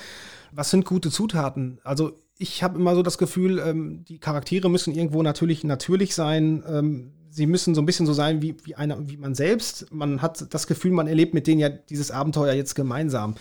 was 0.51 0.71
sind 0.71 0.84
gute 0.84 1.11
Zutaten? 1.11 1.78
Also 1.84 2.13
ich 2.39 2.63
habe 2.63 2.80
immer 2.80 2.95
so 2.95 3.03
das 3.03 3.19
Gefühl, 3.19 3.59
ähm, 3.59 4.03
die 4.07 4.17
Charaktere 4.17 4.67
müssen 4.67 4.95
irgendwo 4.95 5.21
natürlich 5.21 5.63
natürlich 5.63 6.15
sein. 6.15 6.63
Ähm, 6.67 7.11
sie 7.36 7.48
müssen 7.48 7.76
so 7.76 7.82
ein 7.82 7.86
bisschen 7.86 8.06
so 8.06 8.14
sein 8.14 8.42
wie, 8.42 8.56
wie, 8.64 8.76
einer, 8.76 9.10
wie 9.10 9.18
man 9.18 9.36
selbst. 9.36 9.92
Man 9.92 10.22
hat 10.22 10.54
das 10.54 10.68
Gefühl, 10.68 10.92
man 10.92 11.08
erlebt 11.08 11.34
mit 11.34 11.48
denen 11.48 11.60
ja 11.60 11.68
dieses 11.68 12.10
Abenteuer 12.10 12.54
jetzt 12.54 12.76
gemeinsam. 12.76 13.36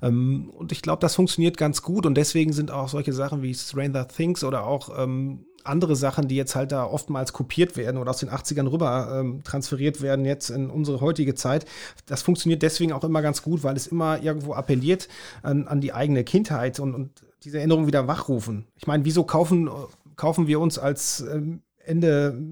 Ähm, 0.00 0.50
und 0.56 0.72
ich 0.72 0.80
glaube, 0.80 1.00
das 1.00 1.14
funktioniert 1.14 1.58
ganz 1.58 1.82
gut 1.82 2.06
und 2.06 2.14
deswegen 2.14 2.54
sind 2.54 2.70
auch 2.70 2.88
solche 2.88 3.12
Sachen 3.12 3.42
wie 3.42 3.54
Stranger 3.54 4.08
Things 4.08 4.42
oder 4.42 4.66
auch 4.66 4.90
ähm, 4.98 5.44
andere 5.64 5.96
Sachen, 5.96 6.28
die 6.28 6.36
jetzt 6.36 6.54
halt 6.54 6.72
da 6.72 6.84
oftmals 6.84 7.32
kopiert 7.32 7.76
werden 7.76 7.98
oder 7.98 8.10
aus 8.10 8.18
den 8.18 8.30
80ern 8.30 8.70
rüber 8.70 9.18
ähm, 9.20 9.42
transferiert 9.44 10.00
werden, 10.00 10.24
jetzt 10.24 10.48
in 10.48 10.70
unsere 10.70 11.00
heutige 11.00 11.34
Zeit. 11.34 11.66
Das 12.06 12.22
funktioniert 12.22 12.62
deswegen 12.62 12.92
auch 12.92 13.04
immer 13.04 13.20
ganz 13.20 13.42
gut, 13.42 13.64
weil 13.64 13.76
es 13.76 13.86
immer 13.86 14.22
irgendwo 14.22 14.54
appelliert 14.54 15.08
an, 15.42 15.68
an 15.68 15.80
die 15.82 15.92
eigene 15.92 16.24
Kindheit 16.24 16.80
und, 16.80 16.94
und 16.94 17.10
diese 17.42 17.58
Erinnerung 17.58 17.86
wieder 17.86 18.06
wachrufen. 18.06 18.66
Ich 18.76 18.86
meine, 18.86 19.04
wieso 19.04 19.24
kaufen, 19.24 19.68
kaufen 20.14 20.46
wir 20.46 20.58
uns 20.60 20.78
als 20.78 21.20
ähm, 21.20 21.60
Ende 21.84 22.42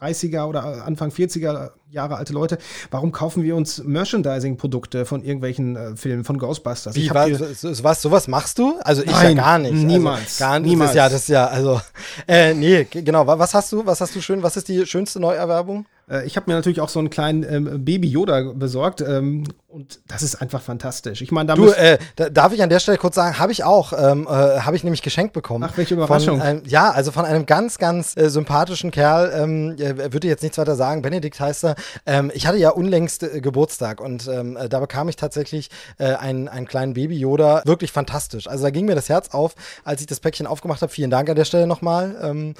30er 0.00 0.44
oder 0.44 0.84
Anfang 0.84 1.10
40er 1.10 1.70
Jahre 1.90 2.16
alte 2.16 2.32
Leute, 2.32 2.58
warum 2.90 3.12
kaufen 3.12 3.42
wir 3.42 3.56
uns 3.56 3.82
Merchandising-Produkte 3.82 5.06
von 5.06 5.22
irgendwelchen 5.22 5.76
äh, 5.76 5.96
Filmen, 5.96 6.24
von 6.24 6.38
Ghostbusters? 6.38 6.94
Wie, 6.96 7.10
was, 7.10 7.82
was, 7.82 8.02
sowas 8.02 8.28
machst 8.28 8.58
du? 8.58 8.78
Also 8.82 9.02
ich 9.02 9.10
Nein, 9.10 9.36
ja 9.36 9.42
gar 9.42 9.58
nicht. 9.58 9.74
Niemals. 9.74 10.20
Also, 10.20 10.44
gar 10.44 10.58
nicht. 10.60 10.70
Niemals. 10.70 10.94
Das 10.94 10.94
ist 10.94 10.96
ja, 10.96 11.08
das 11.08 11.20
ist 11.22 11.28
ja, 11.28 11.46
also, 11.46 11.80
äh, 12.28 12.54
nee, 12.54 12.84
genau. 12.84 13.26
Was 13.26 13.54
hast 13.54 13.72
du, 13.72 13.86
was 13.86 14.00
hast 14.00 14.14
du 14.14 14.20
schön, 14.20 14.42
was 14.42 14.56
ist 14.56 14.68
die 14.68 14.86
schönste 14.86 15.20
Neuerwerbung? 15.20 15.86
Äh, 16.10 16.26
ich 16.26 16.36
habe 16.36 16.50
mir 16.50 16.56
natürlich 16.56 16.80
auch 16.80 16.88
so 16.88 16.98
einen 16.98 17.10
kleinen 17.10 17.42
ähm, 17.42 17.84
Baby 17.84 18.08
Yoda 18.08 18.52
besorgt 18.54 19.00
ähm, 19.00 19.44
und 19.68 20.00
das 20.08 20.22
ist 20.22 20.36
einfach 20.36 20.62
fantastisch. 20.62 21.20
Ich 21.20 21.32
meine, 21.32 21.54
du, 21.54 21.68
äh, 21.68 21.98
da, 22.14 22.30
darf 22.30 22.52
ich 22.52 22.62
an 22.62 22.70
der 22.70 22.78
Stelle 22.78 22.96
kurz 22.98 23.14
sagen, 23.14 23.38
habe 23.38 23.52
ich 23.52 23.64
auch, 23.64 23.92
ähm, 23.92 24.26
äh, 24.26 24.30
habe 24.30 24.76
ich 24.76 24.84
nämlich 24.84 25.02
geschenkt 25.02 25.32
bekommen. 25.32 25.68
Ach, 25.68 25.76
welche 25.76 25.94
Überraschung. 25.94 26.38
Von, 26.38 26.48
ähm, 26.48 26.62
ja, 26.66 26.90
also 26.90 27.12
von 27.12 27.24
einem 27.24 27.44
ganz, 27.46 27.78
ganz 27.78 28.16
äh, 28.16 28.30
sympathischen 28.30 28.90
Kerl, 28.90 29.32
ähm, 29.34 29.78
würde 29.78 30.28
jetzt 30.28 30.42
nichts 30.42 30.58
weiter 30.58 30.76
sagen, 30.76 31.02
Benedikt 31.02 31.38
heißt 31.38 31.64
er. 31.64 31.74
Ähm, 32.06 32.30
ich 32.32 32.46
hatte 32.46 32.58
ja 32.58 32.70
unlängst 32.70 33.22
äh, 33.22 33.40
Geburtstag 33.40 34.00
und 34.00 34.28
ähm, 34.28 34.56
äh, 34.56 34.68
da 34.68 34.80
bekam 34.80 35.08
ich 35.08 35.16
tatsächlich 35.16 35.70
äh, 35.98 36.14
einen, 36.14 36.48
einen 36.48 36.66
kleinen 36.66 36.94
Baby 36.94 37.18
Yoda, 37.18 37.62
wirklich 37.66 37.92
fantastisch. 37.92 38.48
Also 38.48 38.64
da 38.64 38.70
ging 38.70 38.86
mir 38.86 38.94
das 38.94 39.08
Herz 39.08 39.30
auf, 39.32 39.54
als 39.84 40.00
ich 40.00 40.06
das 40.06 40.20
Päckchen 40.20 40.46
aufgemacht 40.46 40.80
habe. 40.82 40.92
Vielen 40.92 41.10
Dank 41.10 41.28
an 41.28 41.36
der 41.36 41.44
Stelle 41.44 41.66
nochmal. 41.66 42.54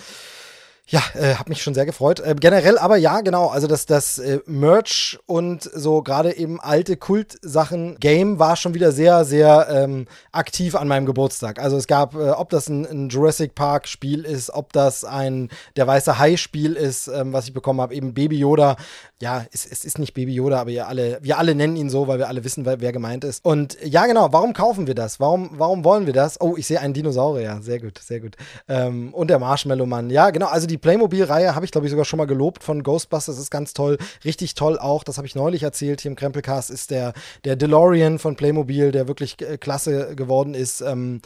Ja, 0.89 1.03
äh, 1.14 1.34
habe 1.34 1.49
mich 1.49 1.64
schon 1.64 1.74
sehr 1.74 1.84
gefreut. 1.84 2.20
Äh, 2.20 2.37
generell 2.39 2.78
aber 2.78 2.97
ja, 2.97 3.20
genau, 3.20 3.49
also 3.49 3.66
das, 3.66 3.87
das 3.87 4.18
äh, 4.18 4.39
Merch 4.47 5.18
und 5.26 5.64
so 5.64 6.01
gerade 6.01 6.37
eben 6.37 6.61
alte 6.61 6.97
Kultsachen 6.97 7.97
Game 7.99 8.39
war 8.39 8.55
schon 8.55 8.72
wieder 8.72 8.93
sehr, 8.93 9.24
sehr 9.24 9.66
ähm, 9.68 10.07
aktiv 10.30 10.76
an 10.76 10.87
meinem 10.87 11.05
Geburtstag. 11.05 11.59
Also 11.59 11.76
es 11.76 11.89
gab, 11.89 12.14
äh, 12.14 12.30
ob 12.30 12.51
das 12.51 12.68
ein, 12.68 12.87
ein, 12.87 13.09
Jurassic 13.09 13.57
Park 13.57 13.89
Spiel 13.89 14.24
ist, 14.24 14.51
ob 14.51 14.72
das 14.72 15.05
ein 15.05 15.49
Der 15.74 15.89
Weiße 15.89 16.20
Hai 16.20 16.37
Spiel 16.37 16.74
ist, 16.74 17.09
ähm, 17.09 17.32
was 17.32 17.49
ich 17.49 17.53
bekommen 17.53 17.80
habe, 17.80 17.93
eben 17.93 18.14
Baby 18.14 18.39
Yoda. 18.39 18.76
Ja, 19.20 19.45
es, 19.53 19.66
es 19.66 19.84
ist 19.84 19.99
nicht 19.99 20.14
Baby 20.14 20.34
Yoda, 20.34 20.61
aber 20.61 20.70
ihr 20.70 20.87
alle, 20.87 21.18
wir 21.20 21.39
alle 21.39 21.57
nennen 21.57 21.74
ihn 21.74 21.91
so, 21.91 22.07
weil 22.07 22.18
wir 22.18 22.28
alle 22.28 22.45
wissen, 22.45 22.64
wer, 22.64 22.80
wer 22.80 22.93
gemeint 22.93 23.24
ist. 23.24 23.45
Und 23.45 23.76
ja, 23.82 24.07
genau, 24.07 24.32
warum 24.32 24.53
kaufen 24.53 24.87
wir 24.87 24.95
das? 24.95 25.18
Warum, 25.18 25.51
warum 25.55 25.82
wollen 25.82 26.07
wir 26.07 26.12
das? 26.12 26.41
Oh, 26.41 26.55
ich 26.57 26.68
sehe 26.68 26.78
einen 26.78 26.95
Dinosaurier, 26.95 27.59
sehr 27.61 27.80
gut, 27.80 27.99
sehr 27.99 28.20
gut. 28.20 28.37
Ähm, 28.68 29.12
und 29.12 29.30
der 29.30 29.41
Marshmallow 29.41 29.87
Mann. 29.87 30.11
Ja, 30.11 30.30
genau, 30.30 30.47
also 30.47 30.68
die 30.68 30.76
die 30.77 30.81
Playmobil-Reihe 30.81 31.55
habe 31.55 31.64
ich, 31.64 31.72
glaube 31.72 31.87
ich, 31.87 31.91
sogar 31.91 32.05
schon 32.05 32.18
mal 32.18 32.27
gelobt 32.27 32.62
von 32.62 32.83
Ghostbusters. 32.83 33.39
Ist 33.39 33.51
ganz 33.51 33.72
toll. 33.72 33.97
Richtig 34.27 34.55
toll 34.55 34.79
auch. 34.79 35.05
Das 35.05 35.16
habe 35.16 35.27
ich 35.27 35.35
neulich 35.35 35.62
erzählt 35.62 36.03
hier 36.03 36.11
im 36.11 36.16
Krempelcast. 36.16 36.70
Ist 36.70 36.91
der, 36.91 37.14
der 37.47 37.57
DeLorean 37.57 38.18
von 38.18 38.37
Playmobil, 38.37 38.93
der 38.93 39.09
wirklich 39.09 39.41
äh, 39.41 39.57
klasse 39.57 40.14
geworden 40.14 40.53
ist. 40.53 40.83
Ähm, 40.83 41.22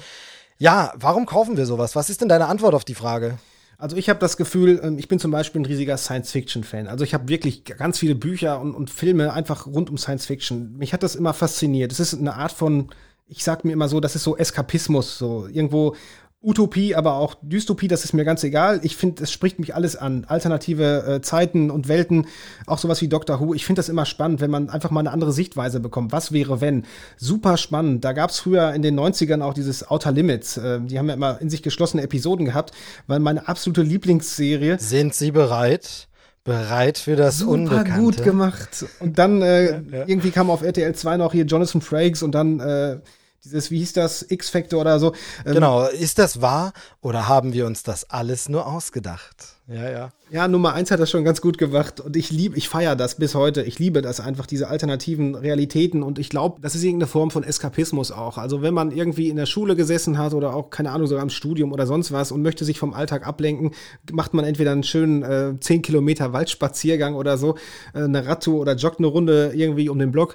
ja, 0.58 0.92
warum 0.94 1.26
kaufen 1.26 1.56
wir 1.56 1.66
sowas? 1.66 1.96
Was 1.96 2.10
ist 2.10 2.20
denn 2.20 2.28
deine 2.28 2.46
Antwort 2.46 2.74
auf 2.74 2.84
die 2.84 2.94
Frage? 2.94 3.38
Also 3.76 3.96
ich 3.96 4.08
habe 4.08 4.20
das 4.20 4.36
Gefühl, 4.36 4.80
ähm, 4.84 4.98
ich 4.98 5.08
bin 5.08 5.18
zum 5.18 5.32
Beispiel 5.32 5.62
ein 5.62 5.66
riesiger 5.66 5.96
Science-Fiction-Fan. 5.96 6.86
Also 6.86 7.02
ich 7.02 7.12
habe 7.12 7.28
wirklich 7.28 7.64
ganz 7.64 7.98
viele 7.98 8.14
Bücher 8.14 8.60
und, 8.60 8.74
und 8.74 8.88
Filme 8.88 9.32
einfach 9.32 9.66
rund 9.66 9.90
um 9.90 9.98
Science-Fiction. 9.98 10.76
Mich 10.76 10.92
hat 10.92 11.02
das 11.02 11.16
immer 11.16 11.34
fasziniert. 11.34 11.90
Es 11.90 11.98
ist 11.98 12.14
eine 12.14 12.34
Art 12.34 12.52
von, 12.52 12.90
ich 13.26 13.42
sag 13.42 13.64
mir 13.64 13.72
immer 13.72 13.88
so, 13.88 13.98
das 13.98 14.14
ist 14.14 14.22
so 14.22 14.36
Eskapismus, 14.36 15.18
so 15.18 15.48
irgendwo 15.48 15.96
Utopie, 16.42 16.94
aber 16.94 17.14
auch 17.14 17.36
Dystopie, 17.42 17.86
das 17.86 18.04
ist 18.04 18.14
mir 18.14 18.24
ganz 18.24 18.42
egal. 18.44 18.80
Ich 18.82 18.96
finde, 18.96 19.24
es 19.24 19.30
spricht 19.30 19.58
mich 19.58 19.74
alles 19.74 19.94
an. 19.94 20.24
Alternative 20.26 21.04
äh, 21.06 21.20
Zeiten 21.20 21.70
und 21.70 21.86
Welten, 21.86 22.26
auch 22.66 22.78
sowas 22.78 23.02
wie 23.02 23.08
Doctor 23.08 23.40
Who. 23.40 23.52
Ich 23.52 23.66
finde 23.66 23.80
das 23.80 23.90
immer 23.90 24.06
spannend, 24.06 24.40
wenn 24.40 24.50
man 24.50 24.70
einfach 24.70 24.90
mal 24.90 25.00
eine 25.00 25.10
andere 25.10 25.32
Sichtweise 25.32 25.80
bekommt. 25.80 26.12
Was 26.12 26.32
wäre, 26.32 26.62
wenn? 26.62 26.86
Super 27.18 27.58
spannend. 27.58 28.06
Da 28.06 28.14
gab 28.14 28.30
es 28.30 28.38
früher 28.38 28.72
in 28.72 28.80
den 28.80 28.98
90ern 28.98 29.42
auch 29.42 29.52
dieses 29.52 29.90
Outer 29.90 30.12
Limits. 30.12 30.56
Äh, 30.56 30.80
die 30.80 30.98
haben 30.98 31.08
ja 31.08 31.14
immer 31.14 31.38
in 31.42 31.50
sich 31.50 31.62
geschlossene 31.62 32.02
Episoden 32.02 32.46
gehabt, 32.46 32.72
weil 33.06 33.20
meine 33.20 33.46
absolute 33.46 33.82
Lieblingsserie. 33.82 34.78
Sind 34.78 35.14
Sie 35.14 35.32
bereit? 35.32 36.08
bereit 36.42 36.96
für 36.96 37.16
das 37.16 37.38
Super 37.38 37.52
Unbekannte. 37.52 38.00
gut 38.00 38.24
gemacht. 38.24 38.86
Und 39.00 39.18
dann 39.18 39.42
äh, 39.42 39.64
ja, 39.64 39.80
ja. 39.90 40.04
irgendwie 40.06 40.30
kam 40.30 40.48
auf 40.48 40.62
RTL 40.62 40.94
2 40.94 41.18
noch 41.18 41.32
hier 41.32 41.44
Jonathan 41.44 41.82
Frakes 41.82 42.22
und 42.22 42.34
dann 42.34 42.60
äh, 42.60 42.96
dieses, 43.44 43.70
wie 43.70 43.78
hieß 43.78 43.94
das, 43.94 44.24
X-Factor 44.28 44.80
oder 44.80 44.98
so. 44.98 45.12
Ähm, 45.46 45.54
genau, 45.54 45.86
ist 45.86 46.18
das 46.18 46.42
wahr 46.42 46.72
oder 47.00 47.28
haben 47.28 47.52
wir 47.52 47.66
uns 47.66 47.82
das 47.82 48.08
alles 48.10 48.48
nur 48.48 48.66
ausgedacht? 48.66 49.56
Ja, 49.66 49.88
ja. 49.88 50.08
Ja, 50.30 50.48
Nummer 50.48 50.74
eins 50.74 50.90
hat 50.90 50.98
das 50.98 51.10
schon 51.10 51.24
ganz 51.24 51.40
gut 51.40 51.56
gemacht 51.56 52.00
und 52.00 52.16
ich 52.16 52.30
liebe, 52.30 52.56
ich 52.56 52.68
feiere 52.68 52.96
das 52.96 53.16
bis 53.16 53.36
heute. 53.36 53.62
Ich 53.62 53.78
liebe 53.78 54.02
das 54.02 54.18
einfach, 54.18 54.46
diese 54.46 54.68
alternativen 54.68 55.36
Realitäten 55.36 56.02
und 56.02 56.18
ich 56.18 56.28
glaube, 56.28 56.60
das 56.60 56.74
ist 56.74 56.82
irgendeine 56.82 57.06
Form 57.06 57.30
von 57.30 57.44
Eskapismus 57.44 58.10
auch. 58.10 58.36
Also 58.36 58.62
wenn 58.62 58.74
man 58.74 58.90
irgendwie 58.90 59.28
in 59.28 59.36
der 59.36 59.46
Schule 59.46 59.76
gesessen 59.76 60.18
hat 60.18 60.34
oder 60.34 60.54
auch, 60.54 60.70
keine 60.70 60.90
Ahnung, 60.90 61.06
sogar 61.06 61.22
im 61.22 61.30
Studium 61.30 61.72
oder 61.72 61.86
sonst 61.86 62.10
was 62.10 62.32
und 62.32 62.42
möchte 62.42 62.64
sich 62.64 62.80
vom 62.80 62.94
Alltag 62.94 63.26
ablenken, 63.26 63.70
macht 64.10 64.34
man 64.34 64.44
entweder 64.44 64.72
einen 64.72 64.82
schönen 64.82 65.22
äh, 65.22 65.54
10 65.58 65.82
Kilometer 65.82 66.32
Waldspaziergang 66.32 67.14
oder 67.14 67.38
so, 67.38 67.56
äh, 67.94 68.02
eine 68.02 68.26
Radtour 68.26 68.60
oder 68.60 68.74
joggt 68.74 68.98
eine 68.98 69.06
Runde 69.06 69.52
irgendwie 69.54 69.88
um 69.88 70.00
den 70.00 70.10
Block. 70.10 70.34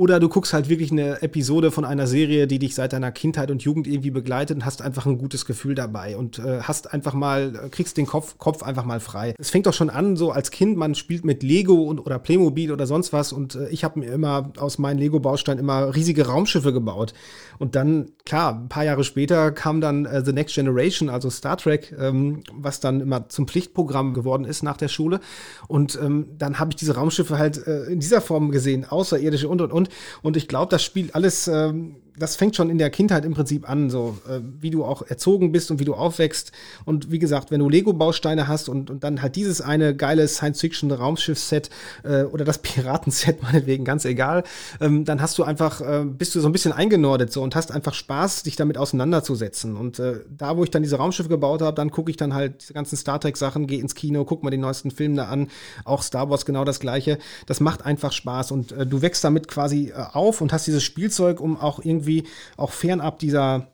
Oder 0.00 0.18
du 0.18 0.30
guckst 0.30 0.54
halt 0.54 0.70
wirklich 0.70 0.90
eine 0.92 1.20
Episode 1.20 1.70
von 1.70 1.84
einer 1.84 2.06
Serie, 2.06 2.46
die 2.46 2.58
dich 2.58 2.74
seit 2.74 2.94
deiner 2.94 3.12
Kindheit 3.12 3.50
und 3.50 3.60
Jugend 3.60 3.86
irgendwie 3.86 4.10
begleitet 4.10 4.56
und 4.56 4.64
hast 4.64 4.80
einfach 4.80 5.04
ein 5.04 5.18
gutes 5.18 5.44
Gefühl 5.44 5.74
dabei 5.74 6.16
und 6.16 6.38
äh, 6.38 6.62
hast 6.62 6.94
einfach 6.94 7.12
mal, 7.12 7.54
äh, 7.66 7.68
kriegst 7.68 7.98
den 7.98 8.06
Kopf, 8.06 8.38
Kopf 8.38 8.62
einfach 8.62 8.86
mal 8.86 9.00
frei. 9.00 9.34
Es 9.36 9.50
fängt 9.50 9.66
doch 9.66 9.74
schon 9.74 9.90
an, 9.90 10.16
so 10.16 10.30
als 10.30 10.50
Kind, 10.50 10.78
man 10.78 10.94
spielt 10.94 11.26
mit 11.26 11.42
Lego 11.42 11.82
und, 11.82 11.98
oder 11.98 12.18
Playmobil 12.18 12.72
oder 12.72 12.86
sonst 12.86 13.12
was 13.12 13.30
und 13.30 13.56
äh, 13.56 13.68
ich 13.68 13.84
habe 13.84 14.00
mir 14.00 14.10
immer 14.10 14.54
aus 14.56 14.78
meinen 14.78 14.98
Lego-Bausteinen 14.98 15.58
immer 15.58 15.94
riesige 15.94 16.26
Raumschiffe 16.26 16.72
gebaut. 16.72 17.12
Und 17.58 17.74
dann, 17.74 18.12
klar, 18.24 18.54
ein 18.54 18.70
paar 18.70 18.84
Jahre 18.84 19.04
später 19.04 19.50
kam 19.52 19.82
dann 19.82 20.06
äh, 20.06 20.24
The 20.24 20.32
Next 20.32 20.54
Generation, 20.54 21.10
also 21.10 21.28
Star 21.28 21.58
Trek, 21.58 21.94
ähm, 22.00 22.42
was 22.54 22.80
dann 22.80 23.02
immer 23.02 23.28
zum 23.28 23.46
Pflichtprogramm 23.46 24.14
geworden 24.14 24.46
ist 24.46 24.62
nach 24.62 24.78
der 24.78 24.88
Schule. 24.88 25.20
Und 25.68 25.98
ähm, 26.02 26.28
dann 26.38 26.58
habe 26.58 26.70
ich 26.70 26.76
diese 26.76 26.94
Raumschiffe 26.94 27.36
halt 27.36 27.66
äh, 27.66 27.84
in 27.84 28.00
dieser 28.00 28.22
Form 28.22 28.50
gesehen, 28.50 28.86
außerirdische 28.88 29.46
und 29.46 29.60
und 29.60 29.72
und. 29.74 29.89
Und 30.22 30.36
ich 30.36 30.48
glaube, 30.48 30.70
das 30.70 30.82
spielt 30.82 31.14
alles 31.14 31.48
ähm, 31.48 31.96
das 32.20 32.36
fängt 32.36 32.54
schon 32.54 32.70
in 32.70 32.78
der 32.78 32.90
Kindheit 32.90 33.24
im 33.24 33.32
Prinzip 33.32 33.68
an, 33.68 33.88
so 33.88 34.18
äh, 34.28 34.40
wie 34.60 34.70
du 34.70 34.84
auch 34.84 35.02
erzogen 35.02 35.52
bist 35.52 35.70
und 35.70 35.80
wie 35.80 35.84
du 35.84 35.94
aufwächst. 35.94 36.52
Und 36.84 37.10
wie 37.10 37.18
gesagt, 37.18 37.50
wenn 37.50 37.60
du 37.60 37.68
Lego-Bausteine 37.68 38.46
hast 38.46 38.68
und, 38.68 38.90
und 38.90 39.02
dann 39.02 39.22
halt 39.22 39.36
dieses 39.36 39.60
eine 39.62 39.96
geile 39.96 40.28
Science-Fiction-Raumschiff-Set 40.28 41.70
äh, 42.04 42.24
oder 42.24 42.44
das 42.44 42.58
Piraten-Set, 42.62 43.42
meinetwegen, 43.42 43.84
ganz 43.84 44.04
egal, 44.04 44.44
ähm, 44.80 45.04
dann 45.06 45.22
hast 45.22 45.38
du 45.38 45.44
einfach, 45.44 45.80
äh, 45.80 46.04
bist 46.04 46.34
du 46.34 46.40
so 46.40 46.48
ein 46.48 46.52
bisschen 46.52 46.72
eingenordet 46.72 47.32
so 47.32 47.42
und 47.42 47.56
hast 47.56 47.72
einfach 47.72 47.94
Spaß, 47.94 48.42
dich 48.42 48.56
damit 48.56 48.76
auseinanderzusetzen. 48.76 49.76
Und 49.76 49.98
äh, 49.98 50.20
da, 50.28 50.56
wo 50.58 50.64
ich 50.64 50.70
dann 50.70 50.82
diese 50.82 50.96
Raumschiffe 50.96 51.30
gebaut 51.30 51.62
habe, 51.62 51.74
dann 51.74 51.90
gucke 51.90 52.10
ich 52.10 52.18
dann 52.18 52.34
halt 52.34 52.60
diese 52.60 52.74
ganzen 52.74 52.96
Star 52.96 53.18
Trek-Sachen, 53.18 53.66
gehe 53.66 53.80
ins 53.80 53.94
Kino, 53.94 54.26
guck 54.26 54.42
mal 54.42 54.50
den 54.50 54.60
neuesten 54.60 54.90
Film 54.90 55.16
da 55.16 55.28
an, 55.28 55.48
auch 55.86 56.02
Star 56.02 56.28
Wars 56.28 56.44
genau 56.44 56.64
das 56.64 56.80
gleiche. 56.80 57.18
Das 57.46 57.60
macht 57.60 57.86
einfach 57.86 58.12
Spaß 58.12 58.52
und 58.52 58.72
äh, 58.72 58.86
du 58.86 59.00
wächst 59.00 59.24
damit 59.24 59.48
quasi 59.48 59.88
äh, 59.88 60.04
auf 60.12 60.42
und 60.42 60.52
hast 60.52 60.66
dieses 60.66 60.82
Spielzeug, 60.82 61.40
um 61.40 61.56
auch 61.56 61.82
irgendwie 61.82 62.09
irgendwie 62.10 62.24
auch 62.56 62.72
fernab 62.72 63.18
dieser 63.18 63.68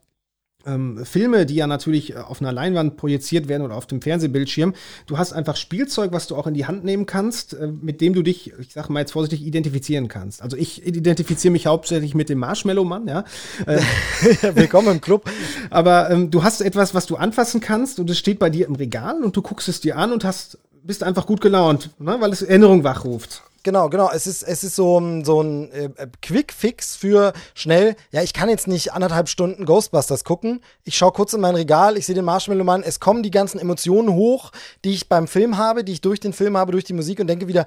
ähm, 0.66 1.05
Filme, 1.05 1.47
die 1.47 1.55
ja 1.55 1.68
natürlich 1.68 2.14
äh, 2.14 2.16
auf 2.16 2.41
einer 2.41 2.51
Leinwand 2.51 2.97
projiziert 2.97 3.47
werden 3.47 3.62
oder 3.62 3.76
auf 3.76 3.87
dem 3.87 4.03
Fernsehbildschirm. 4.03 4.74
Du 5.07 5.16
hast 5.16 5.32
einfach 5.32 5.55
Spielzeug, 5.55 6.11
was 6.12 6.26
du 6.26 6.34
auch 6.34 6.49
in 6.49 6.55
die 6.55 6.66
Hand 6.66 6.84
nehmen 6.84 7.07
kannst, 7.07 7.55
äh, 7.55 7.68
mit 7.68 8.01
dem 8.01 8.14
du 8.14 8.22
dich, 8.22 8.53
ich 8.59 8.72
sag 8.72 8.89
mal 8.89 8.99
jetzt 8.99 9.12
vorsichtig, 9.12 9.47
identifizieren 9.47 10.09
kannst. 10.09 10.43
Also 10.43 10.57
ich 10.57 10.84
identifiziere 10.84 11.53
mich 11.53 11.68
hauptsächlich 11.68 12.16
mit 12.16 12.28
dem 12.28 12.39
Marshmallow-Mann, 12.41 13.07
ja. 13.07 13.24
Äh, 13.64 13.80
Willkommen 14.57 14.89
im 14.89 15.01
Club. 15.01 15.30
Aber 15.70 16.11
ähm, 16.11 16.32
du 16.32 16.43
hast 16.43 16.61
etwas, 16.61 16.95
was 16.95 17.07
du 17.07 17.14
anfassen 17.14 17.61
kannst 17.61 18.01
und 18.01 18.11
es 18.11 18.18
steht 18.18 18.41
bei 18.41 18.51
dir 18.51 18.66
im 18.66 18.74
Regal 18.74 19.22
und 19.22 19.37
du 19.37 19.43
guckst 19.43 19.68
es 19.68 19.80
dir 19.80 19.97
an 19.97 20.12
und 20.12 20.24
hast 20.24 20.59
bist 20.82 21.03
einfach 21.03 21.26
gut 21.26 21.41
gelaunt, 21.41 21.91
ne? 21.99 22.16
weil 22.20 22.32
es 22.32 22.43
Erinnerung 22.43 22.84
wachruft. 22.84 23.43
Genau, 23.67 23.89
genau. 23.89 24.09
Es 24.14 24.29
ist, 24.29 24.45
es 24.45 24.62
ist 24.62 24.77
so, 24.77 25.03
so 25.25 25.41
ein 25.41 25.73
äh, 25.73 25.89
Quick-Fix 26.23 26.95
für 26.95 27.33
schnell. 27.53 27.97
Ja, 28.12 28.23
ich 28.23 28.33
kann 28.33 28.49
jetzt 28.49 28.69
nicht 28.69 28.93
anderthalb 28.93 29.29
Stunden 29.29 29.64
Ghostbusters 29.64 30.23
gucken. 30.23 30.61
Ich 30.85 30.97
schaue 30.97 31.11
kurz 31.11 31.33
in 31.33 31.41
mein 31.41 31.57
Regal, 31.57 31.97
ich 31.97 32.07
sehe 32.07 32.14
den 32.14 32.27
Marshmallow-Mann. 32.27 32.85
Es 32.85 33.01
kommen 33.01 33.25
die 33.25 33.33
ganzen 33.33 33.59
Emotionen 33.59 34.11
hoch, 34.11 34.53
die 34.85 34.93
ich 34.93 35.09
beim 35.09 35.27
Film 35.27 35.59
habe, 35.59 35.83
die 35.83 35.95
ich 35.95 36.01
durch 36.01 36.21
den 36.21 36.33
Film 36.33 36.57
habe, 36.57 36.71
durch 36.71 36.85
die 36.85 36.93
Musik 36.93 37.19
und 37.19 37.27
denke 37.27 37.49
wieder, 37.49 37.64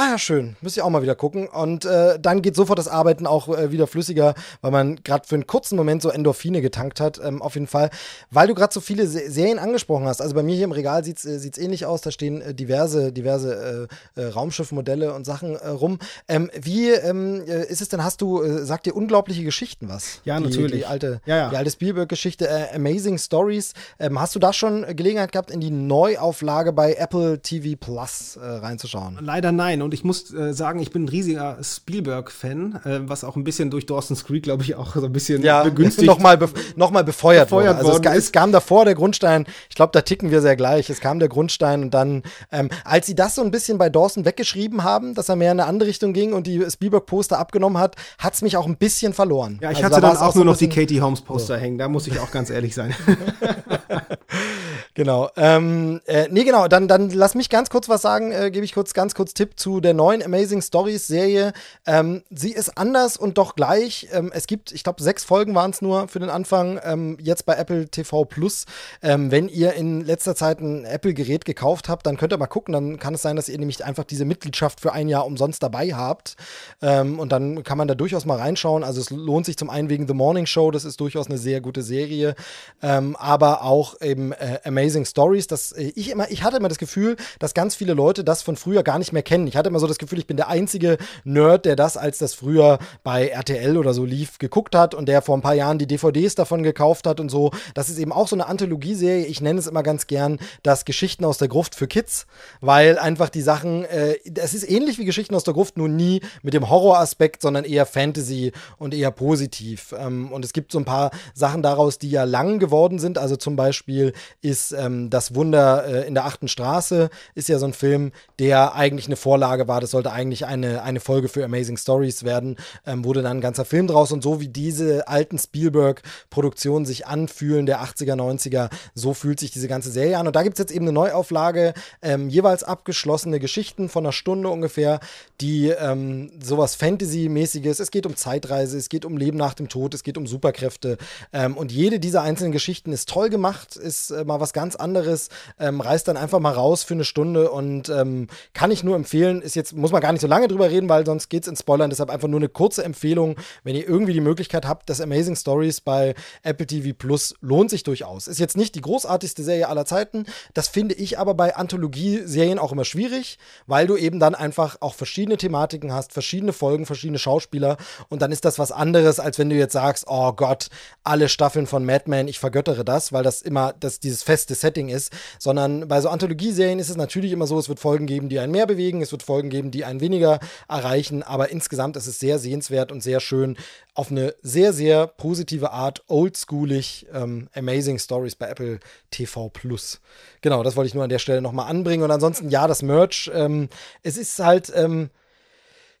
ah 0.00 0.12
ja, 0.12 0.18
schön, 0.18 0.56
müsste 0.62 0.80
ich 0.80 0.82
auch 0.82 0.88
mal 0.88 1.02
wieder 1.02 1.14
gucken. 1.14 1.46
Und 1.46 1.84
äh, 1.84 2.18
dann 2.18 2.40
geht 2.40 2.56
sofort 2.56 2.78
das 2.78 2.88
Arbeiten 2.88 3.26
auch 3.26 3.48
äh, 3.48 3.70
wieder 3.70 3.86
flüssiger, 3.86 4.34
weil 4.62 4.70
man 4.70 4.96
gerade 5.04 5.28
für 5.28 5.34
einen 5.34 5.46
kurzen 5.46 5.76
Moment 5.76 6.00
so 6.00 6.08
Endorphine 6.08 6.62
getankt 6.62 7.00
hat, 7.00 7.20
ähm, 7.22 7.42
auf 7.42 7.52
jeden 7.52 7.66
Fall. 7.66 7.90
Weil 8.30 8.48
du 8.48 8.54
gerade 8.54 8.72
so 8.72 8.80
viele 8.80 9.06
Se 9.06 9.30
Serien 9.30 9.58
angesprochen 9.58 10.06
hast. 10.06 10.22
Also 10.22 10.34
bei 10.34 10.42
mir 10.42 10.54
hier 10.54 10.64
im 10.64 10.72
Regal 10.72 11.04
sieht 11.04 11.18
es 11.18 11.26
äh, 11.26 11.62
ähnlich 11.62 11.84
aus, 11.84 12.00
da 12.00 12.10
stehen 12.10 12.40
äh, 12.40 12.54
diverse, 12.54 13.12
diverse 13.12 13.88
äh, 14.16 14.20
äh, 14.20 14.26
Raumschiffmodelle 14.28 15.12
und 15.12 15.26
Sachen 15.26 15.54
rum. 15.56 15.98
Ähm, 16.28 16.50
wie 16.58 16.88
ähm, 16.88 17.42
ist 17.44 17.82
es 17.82 17.90
denn, 17.90 18.02
hast 18.02 18.22
du, 18.22 18.64
sagt 18.64 18.86
dir 18.86 18.96
unglaubliche 18.96 19.44
Geschichten 19.44 19.90
was? 19.90 20.20
Ja, 20.24 20.38
die, 20.38 20.44
natürlich. 20.44 20.72
Die 20.72 20.86
alte, 20.86 21.20
ja, 21.26 21.36
ja. 21.36 21.48
Die 21.50 21.56
alte 21.56 21.70
Spielberg-Geschichte, 21.70 22.48
Amazing 22.74 23.18
Stories. 23.18 23.74
Ähm, 23.98 24.18
hast 24.18 24.34
du 24.34 24.38
da 24.38 24.54
schon 24.54 24.96
Gelegenheit 24.96 25.32
gehabt, 25.32 25.50
in 25.50 25.60
die 25.60 25.70
Neuauflage 25.70 26.72
bei 26.72 26.94
Apple 26.94 27.40
TV 27.42 27.76
Plus 27.78 28.38
reinzuschauen? 28.40 29.18
Leider 29.20 29.52
nein. 29.52 29.82
Und 29.82 29.89
und 29.90 29.94
ich 29.94 30.04
muss 30.04 30.32
äh, 30.32 30.54
sagen, 30.54 30.78
ich 30.78 30.92
bin 30.92 31.06
ein 31.06 31.08
riesiger 31.08 31.58
Spielberg-Fan, 31.60 32.80
äh, 32.84 33.00
was 33.08 33.24
auch 33.24 33.34
ein 33.34 33.42
bisschen 33.42 33.70
durch 33.70 33.86
Dawson's 33.86 34.24
Creek, 34.24 34.44
glaube 34.44 34.62
ich, 34.62 34.76
auch 34.76 34.94
so 34.94 35.04
ein 35.04 35.12
bisschen 35.12 35.42
ja, 35.42 35.64
begünstigt. 35.64 36.06
Nochmal 36.06 36.38
be 36.38 36.48
noch 36.76 36.92
befeuert, 36.92 37.48
befeuert 37.48 37.50
wurde. 37.50 37.88
Also 37.88 38.00
es, 38.00 38.26
es, 38.26 38.32
kam 38.32 38.52
davor 38.52 38.84
der 38.84 38.94
Grundstein, 38.94 39.46
ich 39.68 39.74
glaube, 39.74 39.90
da 39.92 40.02
ticken 40.02 40.30
wir 40.30 40.42
sehr 40.42 40.54
gleich. 40.54 40.90
Es 40.90 41.00
kam 41.00 41.18
der 41.18 41.28
Grundstein 41.28 41.82
und 41.82 41.90
dann, 41.92 42.22
ähm, 42.52 42.70
als 42.84 43.06
sie 43.06 43.16
das 43.16 43.34
so 43.34 43.42
ein 43.42 43.50
bisschen 43.50 43.78
bei 43.78 43.88
Dawson 43.88 44.24
weggeschrieben 44.24 44.84
haben, 44.84 45.16
dass 45.16 45.28
er 45.28 45.34
mehr 45.34 45.50
in 45.50 45.58
eine 45.58 45.68
andere 45.68 45.88
Richtung 45.88 46.12
ging 46.12 46.34
und 46.34 46.46
die 46.46 46.64
Spielberg-Poster 46.70 47.36
abgenommen 47.36 47.78
hat, 47.78 47.96
hat 48.18 48.34
es 48.34 48.42
mich 48.42 48.56
auch 48.56 48.66
ein 48.66 48.76
bisschen 48.76 49.12
verloren. 49.12 49.58
Ja, 49.60 49.72
ich 49.72 49.78
also 49.78 49.86
hatte 49.86 50.02
da 50.02 50.12
dann 50.12 50.16
auch, 50.18 50.28
auch 50.28 50.34
nur 50.36 50.44
noch 50.44 50.56
die 50.56 50.68
Katie 50.68 51.00
Holmes-Poster 51.00 51.56
so. 51.56 51.60
hängen, 51.60 51.78
da 51.78 51.88
muss 51.88 52.06
ich 52.06 52.20
auch 52.20 52.30
ganz 52.30 52.48
ehrlich 52.48 52.76
sein. 52.76 52.94
genau. 54.94 55.30
Ähm, 55.36 56.00
äh, 56.06 56.28
nee, 56.30 56.44
genau, 56.44 56.68
dann, 56.68 56.88
dann 56.88 57.10
lass 57.10 57.34
mich 57.34 57.48
ganz 57.48 57.70
kurz 57.70 57.88
was 57.88 58.02
sagen, 58.02 58.32
äh, 58.32 58.50
gebe 58.50 58.64
ich 58.64 58.74
kurz 58.74 58.92
ganz 58.92 59.14
kurz 59.14 59.34
Tipp 59.34 59.58
zu 59.58 59.80
der 59.80 59.94
neuen 59.94 60.22
Amazing 60.22 60.60
Stories 60.60 61.06
Serie. 61.06 61.52
Ähm, 61.86 62.22
sie 62.30 62.52
ist 62.52 62.76
anders 62.76 63.16
und 63.16 63.38
doch 63.38 63.54
gleich. 63.54 64.08
Ähm, 64.12 64.30
es 64.34 64.46
gibt, 64.46 64.72
ich 64.72 64.82
glaube, 64.82 65.02
sechs 65.02 65.24
Folgen 65.24 65.54
waren 65.54 65.70
es 65.70 65.80
nur 65.80 66.08
für 66.08 66.18
den 66.18 66.30
Anfang, 66.30 66.80
ähm, 66.84 67.16
jetzt 67.20 67.46
bei 67.46 67.54
Apple 67.54 67.88
TV 67.88 68.24
Plus. 68.24 68.66
Ähm, 69.02 69.30
wenn 69.30 69.48
ihr 69.48 69.74
in 69.74 70.00
letzter 70.02 70.34
Zeit 70.34 70.60
ein 70.60 70.84
Apple-Gerät 70.84 71.44
gekauft 71.44 71.88
habt, 71.88 72.06
dann 72.06 72.16
könnt 72.16 72.32
ihr 72.32 72.38
mal 72.38 72.46
gucken. 72.46 72.72
Dann 72.72 72.98
kann 72.98 73.14
es 73.14 73.22
sein, 73.22 73.36
dass 73.36 73.48
ihr 73.48 73.58
nämlich 73.58 73.84
einfach 73.84 74.04
diese 74.04 74.24
Mitgliedschaft 74.24 74.80
für 74.80 74.92
ein 74.92 75.08
Jahr 75.08 75.24
umsonst 75.24 75.62
dabei 75.62 75.94
habt. 75.94 76.36
Ähm, 76.82 77.18
und 77.18 77.32
dann 77.32 77.62
kann 77.62 77.78
man 77.78 77.88
da 77.88 77.94
durchaus 77.94 78.24
mal 78.26 78.38
reinschauen. 78.38 78.84
Also 78.84 79.00
es 79.00 79.10
lohnt 79.10 79.46
sich 79.46 79.56
zum 79.56 79.70
einen 79.70 79.88
wegen 79.88 80.08
The 80.08 80.14
Morning 80.14 80.46
Show, 80.46 80.70
das 80.70 80.84
ist 80.84 81.00
durchaus 81.00 81.28
eine 81.28 81.38
sehr 81.38 81.60
gute 81.60 81.82
Serie. 81.82 82.34
Ähm, 82.82 83.16
aber 83.16 83.62
auch 83.62 84.00
eben 84.00 84.32
äh, 84.32 84.58
Amazing 84.64 84.79
Stories. 84.88 85.46
Das, 85.46 85.72
äh, 85.72 85.92
ich, 85.94 86.10
immer, 86.10 86.30
ich 86.30 86.42
hatte 86.42 86.56
immer 86.56 86.68
das 86.68 86.78
Gefühl, 86.78 87.16
dass 87.38 87.54
ganz 87.54 87.74
viele 87.74 87.94
Leute 87.94 88.24
das 88.24 88.42
von 88.42 88.56
früher 88.56 88.82
gar 88.82 88.98
nicht 88.98 89.12
mehr 89.12 89.22
kennen. 89.22 89.46
Ich 89.46 89.56
hatte 89.56 89.68
immer 89.68 89.80
so 89.80 89.86
das 89.86 89.98
Gefühl, 89.98 90.18
ich 90.18 90.26
bin 90.26 90.36
der 90.36 90.48
einzige 90.48 90.98
Nerd, 91.24 91.64
der 91.64 91.76
das, 91.76 91.96
als 91.96 92.18
das 92.18 92.34
früher 92.34 92.78
bei 93.02 93.28
RTL 93.28 93.76
oder 93.76 93.94
so 93.94 94.04
lief, 94.04 94.38
geguckt 94.38 94.74
hat 94.74 94.94
und 94.94 95.06
der 95.06 95.22
vor 95.22 95.36
ein 95.36 95.42
paar 95.42 95.54
Jahren 95.54 95.78
die 95.78 95.86
DVDs 95.86 96.34
davon 96.34 96.62
gekauft 96.62 97.06
hat 97.06 97.20
und 97.20 97.28
so. 97.28 97.50
Das 97.74 97.88
ist 97.88 97.98
eben 97.98 98.12
auch 98.12 98.28
so 98.28 98.36
eine 98.36 98.46
Anthologieserie. 98.46 99.26
Ich 99.26 99.40
nenne 99.40 99.58
es 99.58 99.66
immer 99.66 99.82
ganz 99.82 100.06
gern 100.06 100.38
das 100.62 100.84
Geschichten 100.84 101.24
aus 101.24 101.38
der 101.38 101.48
Gruft 101.48 101.74
für 101.74 101.86
Kids, 101.86 102.26
weil 102.60 102.98
einfach 102.98 103.28
die 103.28 103.42
Sachen, 103.42 103.84
äh, 103.84 104.16
es 104.36 104.54
ist 104.54 104.68
ähnlich 104.68 104.98
wie 104.98 105.04
Geschichten 105.04 105.34
aus 105.34 105.44
der 105.44 105.54
Gruft, 105.54 105.76
nur 105.76 105.88
nie 105.88 106.20
mit 106.42 106.54
dem 106.54 106.68
Horroraspekt, 106.68 107.42
sondern 107.42 107.64
eher 107.64 107.86
Fantasy 107.86 108.52
und 108.78 108.94
eher 108.94 109.10
positiv. 109.10 109.94
Ähm, 109.98 110.32
und 110.32 110.44
es 110.44 110.52
gibt 110.52 110.72
so 110.72 110.78
ein 110.78 110.84
paar 110.84 111.10
Sachen 111.34 111.62
daraus, 111.62 111.98
die 111.98 112.10
ja 112.10 112.24
lang 112.24 112.58
geworden 112.58 112.98
sind. 112.98 113.18
Also 113.18 113.36
zum 113.36 113.56
Beispiel 113.56 114.12
ist 114.40 114.69
ähm, 114.72 115.08
Das 115.08 115.34
Wunder 115.36 115.86
äh, 115.86 116.06
in 116.08 116.14
der 116.14 116.24
achten 116.24 116.48
Straße, 116.48 117.10
ist 117.34 117.48
ja 117.48 117.58
so 117.58 117.66
ein 117.66 117.74
Film, 117.74 118.10
der 118.40 118.74
eigentlich 118.74 119.06
eine 119.06 119.16
Vorlage 119.16 119.68
war. 119.68 119.80
Das 119.80 119.92
soll 119.92 120.00
sollte 120.00 120.12
eigentlich 120.12 120.46
eine, 120.46 120.82
eine 120.82 120.98
Folge 120.98 121.28
für 121.28 121.44
Amazing 121.44 121.76
Stories 121.76 122.24
werden, 122.24 122.56
ähm, 122.86 123.04
wurde 123.04 123.20
dann 123.20 123.36
ein 123.36 123.40
ganzer 123.42 123.66
Film 123.66 123.86
draus 123.86 124.12
und 124.12 124.22
so 124.22 124.40
wie 124.40 124.48
diese 124.48 125.08
alten 125.08 125.38
Spielberg-Produktionen 125.38 126.86
sich 126.86 127.06
anfühlen, 127.06 127.66
der 127.66 127.82
80er, 127.82 128.14
90er, 128.14 128.70
so 128.94 129.12
fühlt 129.12 129.38
sich 129.40 129.50
diese 129.50 129.68
ganze 129.68 129.90
Serie 129.90 130.16
an. 130.16 130.26
Und 130.26 130.36
da 130.36 130.42
gibt 130.42 130.54
es 130.54 130.58
jetzt 130.58 130.72
eben 130.72 130.86
eine 130.86 130.92
Neuauflage, 130.92 131.74
ähm, 132.00 132.30
jeweils 132.30 132.64
abgeschlossene 132.64 133.40
Geschichten 133.40 133.90
von 133.90 134.06
einer 134.06 134.12
Stunde 134.12 134.48
ungefähr, 134.48 135.00
die 135.42 135.68
ähm, 135.68 136.32
sowas 136.42 136.76
Fantasy-mäßiges, 136.76 137.78
es 137.78 137.90
geht 137.90 138.06
um 138.06 138.16
Zeitreise, 138.16 138.78
es 138.78 138.88
geht 138.88 139.04
um 139.04 139.18
Leben 139.18 139.36
nach 139.36 139.52
dem 139.52 139.68
Tod, 139.68 139.92
es 139.92 140.02
geht 140.02 140.16
um 140.16 140.26
Superkräfte. 140.26 140.96
Ähm, 141.34 141.58
und 141.58 141.72
jede 141.72 142.00
dieser 142.00 142.22
einzelnen 142.22 142.52
Geschichten 142.52 142.90
ist 142.92 143.10
toll 143.10 143.28
gemacht, 143.28 143.76
ist 143.76 144.12
äh, 144.12 144.24
mal 144.24 144.40
was 144.40 144.54
ganz 144.54 144.59
anderes, 144.76 145.28
ähm, 145.58 145.80
reißt 145.80 146.08
dann 146.08 146.16
einfach 146.16 146.40
mal 146.40 146.52
raus 146.52 146.82
für 146.82 146.94
eine 146.94 147.04
Stunde 147.04 147.50
und 147.50 147.88
ähm, 147.88 148.28
kann 148.52 148.70
ich 148.70 148.84
nur 148.84 148.96
empfehlen, 148.96 149.42
ist 149.42 149.56
jetzt, 149.56 149.74
muss 149.74 149.92
man 149.92 150.00
gar 150.00 150.12
nicht 150.12 150.20
so 150.20 150.26
lange 150.26 150.48
drüber 150.48 150.70
reden, 150.70 150.88
weil 150.88 151.04
sonst 151.06 151.28
geht 151.28 151.44
es 151.44 151.48
in 151.48 151.56
Spoilern. 151.56 151.90
Deshalb 151.90 152.10
einfach 152.10 152.28
nur 152.28 152.40
eine 152.40 152.48
kurze 152.48 152.84
Empfehlung, 152.84 153.36
wenn 153.64 153.76
ihr 153.76 153.88
irgendwie 153.88 154.12
die 154.12 154.20
Möglichkeit 154.20 154.66
habt, 154.66 154.90
das 154.90 155.00
Amazing 155.00 155.36
Stories 155.36 155.80
bei 155.80 156.14
Apple 156.42 156.66
TV 156.66 156.94
Plus 156.96 157.34
lohnt 157.40 157.70
sich 157.70 157.82
durchaus. 157.82 158.26
Ist 158.28 158.38
jetzt 158.38 158.56
nicht 158.56 158.74
die 158.74 158.80
großartigste 158.80 159.42
Serie 159.42 159.68
aller 159.68 159.86
Zeiten. 159.86 160.26
Das 160.54 160.68
finde 160.68 160.94
ich 160.94 161.18
aber 161.18 161.34
bei 161.34 161.56
Anthologie-Serien 161.56 162.58
auch 162.58 162.72
immer 162.72 162.84
schwierig, 162.84 163.38
weil 163.66 163.86
du 163.86 163.96
eben 163.96 164.20
dann 164.20 164.34
einfach 164.34 164.78
auch 164.80 164.94
verschiedene 164.94 165.36
Thematiken 165.36 165.92
hast, 165.92 166.12
verschiedene 166.12 166.52
Folgen, 166.52 166.86
verschiedene 166.86 167.18
Schauspieler 167.18 167.76
und 168.08 168.22
dann 168.22 168.32
ist 168.32 168.44
das 168.44 168.58
was 168.58 168.72
anderes, 168.72 169.20
als 169.20 169.38
wenn 169.38 169.50
du 169.50 169.56
jetzt 169.56 169.72
sagst, 169.72 170.04
oh 170.08 170.32
Gott, 170.32 170.68
alle 171.04 171.28
Staffeln 171.28 171.66
von 171.66 171.84
Mad 171.84 172.04
Men, 172.06 172.28
ich 172.28 172.38
vergöttere 172.38 172.84
das, 172.84 173.12
weil 173.12 173.22
das 173.22 173.42
immer 173.42 173.74
das, 173.78 174.00
dieses 174.00 174.22
feste 174.22 174.49
Setting 174.54 174.88
ist, 174.88 175.12
sondern 175.38 175.88
bei 175.88 176.00
so 176.00 176.08
Anthologie-Serien 176.08 176.78
ist 176.78 176.90
es 176.90 176.96
natürlich 176.96 177.32
immer 177.32 177.48
so, 177.48 177.58
es 177.58 177.68
wird 177.68 177.80
Folgen 177.80 178.06
geben, 178.06 178.28
die 178.28 178.38
einen 178.38 178.52
mehr 178.52 178.66
bewegen, 178.66 179.02
es 179.02 179.10
wird 179.10 179.24
Folgen 179.24 179.50
geben, 179.50 179.70
die 179.72 179.80
die 179.80 179.86
einen 179.86 180.00
weniger 180.00 180.40
erreichen. 180.68 181.22
Aber 181.22 181.48
insgesamt 181.50 181.96
ist 181.96 182.06
es 182.06 182.18
sehr 182.18 182.38
sehenswert 182.38 182.92
und 182.92 183.02
sehr 183.02 183.20
schön. 183.20 183.56
Auf 183.94 184.10
eine 184.10 184.34
sehr, 184.42 184.74
sehr 184.74 185.06
positive 185.06 185.70
Art, 185.72 186.04
oldschoolig, 186.06 187.06
ähm, 187.12 187.48
Amazing 187.54 187.98
Stories 187.98 188.36
bei 188.36 188.48
Apple 188.48 188.78
TV 189.10 189.48
Plus. 189.48 190.00
Genau, 190.42 190.62
das 190.62 190.76
wollte 190.76 190.88
ich 190.88 190.94
nur 190.94 191.04
an 191.04 191.10
der 191.10 191.18
Stelle 191.18 191.40
nochmal 191.40 191.70
anbringen. 191.70 192.04
Und 192.04 192.10
ansonsten, 192.10 192.50
ja, 192.50 192.68
das 192.68 192.82
Merch. 192.82 193.30
Ähm, 193.34 193.70
es 194.02 194.18
ist 194.18 194.38
halt 194.38 194.70
ähm, 194.74 195.08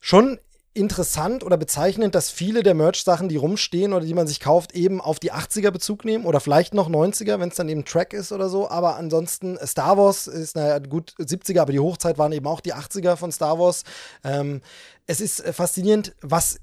schon 0.00 0.38
interessant 0.72 1.42
oder 1.42 1.56
bezeichnend, 1.56 2.14
dass 2.14 2.30
viele 2.30 2.62
der 2.62 2.74
Merch-Sachen, 2.74 3.28
die 3.28 3.36
rumstehen 3.36 3.92
oder 3.92 4.04
die 4.04 4.14
man 4.14 4.28
sich 4.28 4.38
kauft, 4.38 4.72
eben 4.72 5.00
auf 5.00 5.18
die 5.18 5.32
80er 5.32 5.70
Bezug 5.70 6.04
nehmen 6.04 6.24
oder 6.24 6.38
vielleicht 6.38 6.74
noch 6.74 6.88
90er, 6.88 7.40
wenn 7.40 7.48
es 7.48 7.56
dann 7.56 7.68
eben 7.68 7.84
Track 7.84 8.12
ist 8.12 8.30
oder 8.30 8.48
so. 8.48 8.70
Aber 8.70 8.96
ansonsten, 8.96 9.58
Star 9.66 9.98
Wars 9.98 10.28
ist, 10.28 10.54
naja, 10.54 10.78
gut 10.78 11.14
70er, 11.18 11.60
aber 11.60 11.72
die 11.72 11.80
Hochzeit 11.80 12.18
waren 12.18 12.32
eben 12.32 12.46
auch 12.46 12.60
die 12.60 12.74
80er 12.74 13.16
von 13.16 13.32
Star 13.32 13.58
Wars. 13.58 13.82
Ähm, 14.22 14.60
es 15.06 15.20
ist 15.20 15.40
äh, 15.40 15.52
faszinierend, 15.52 16.14
was 16.20 16.60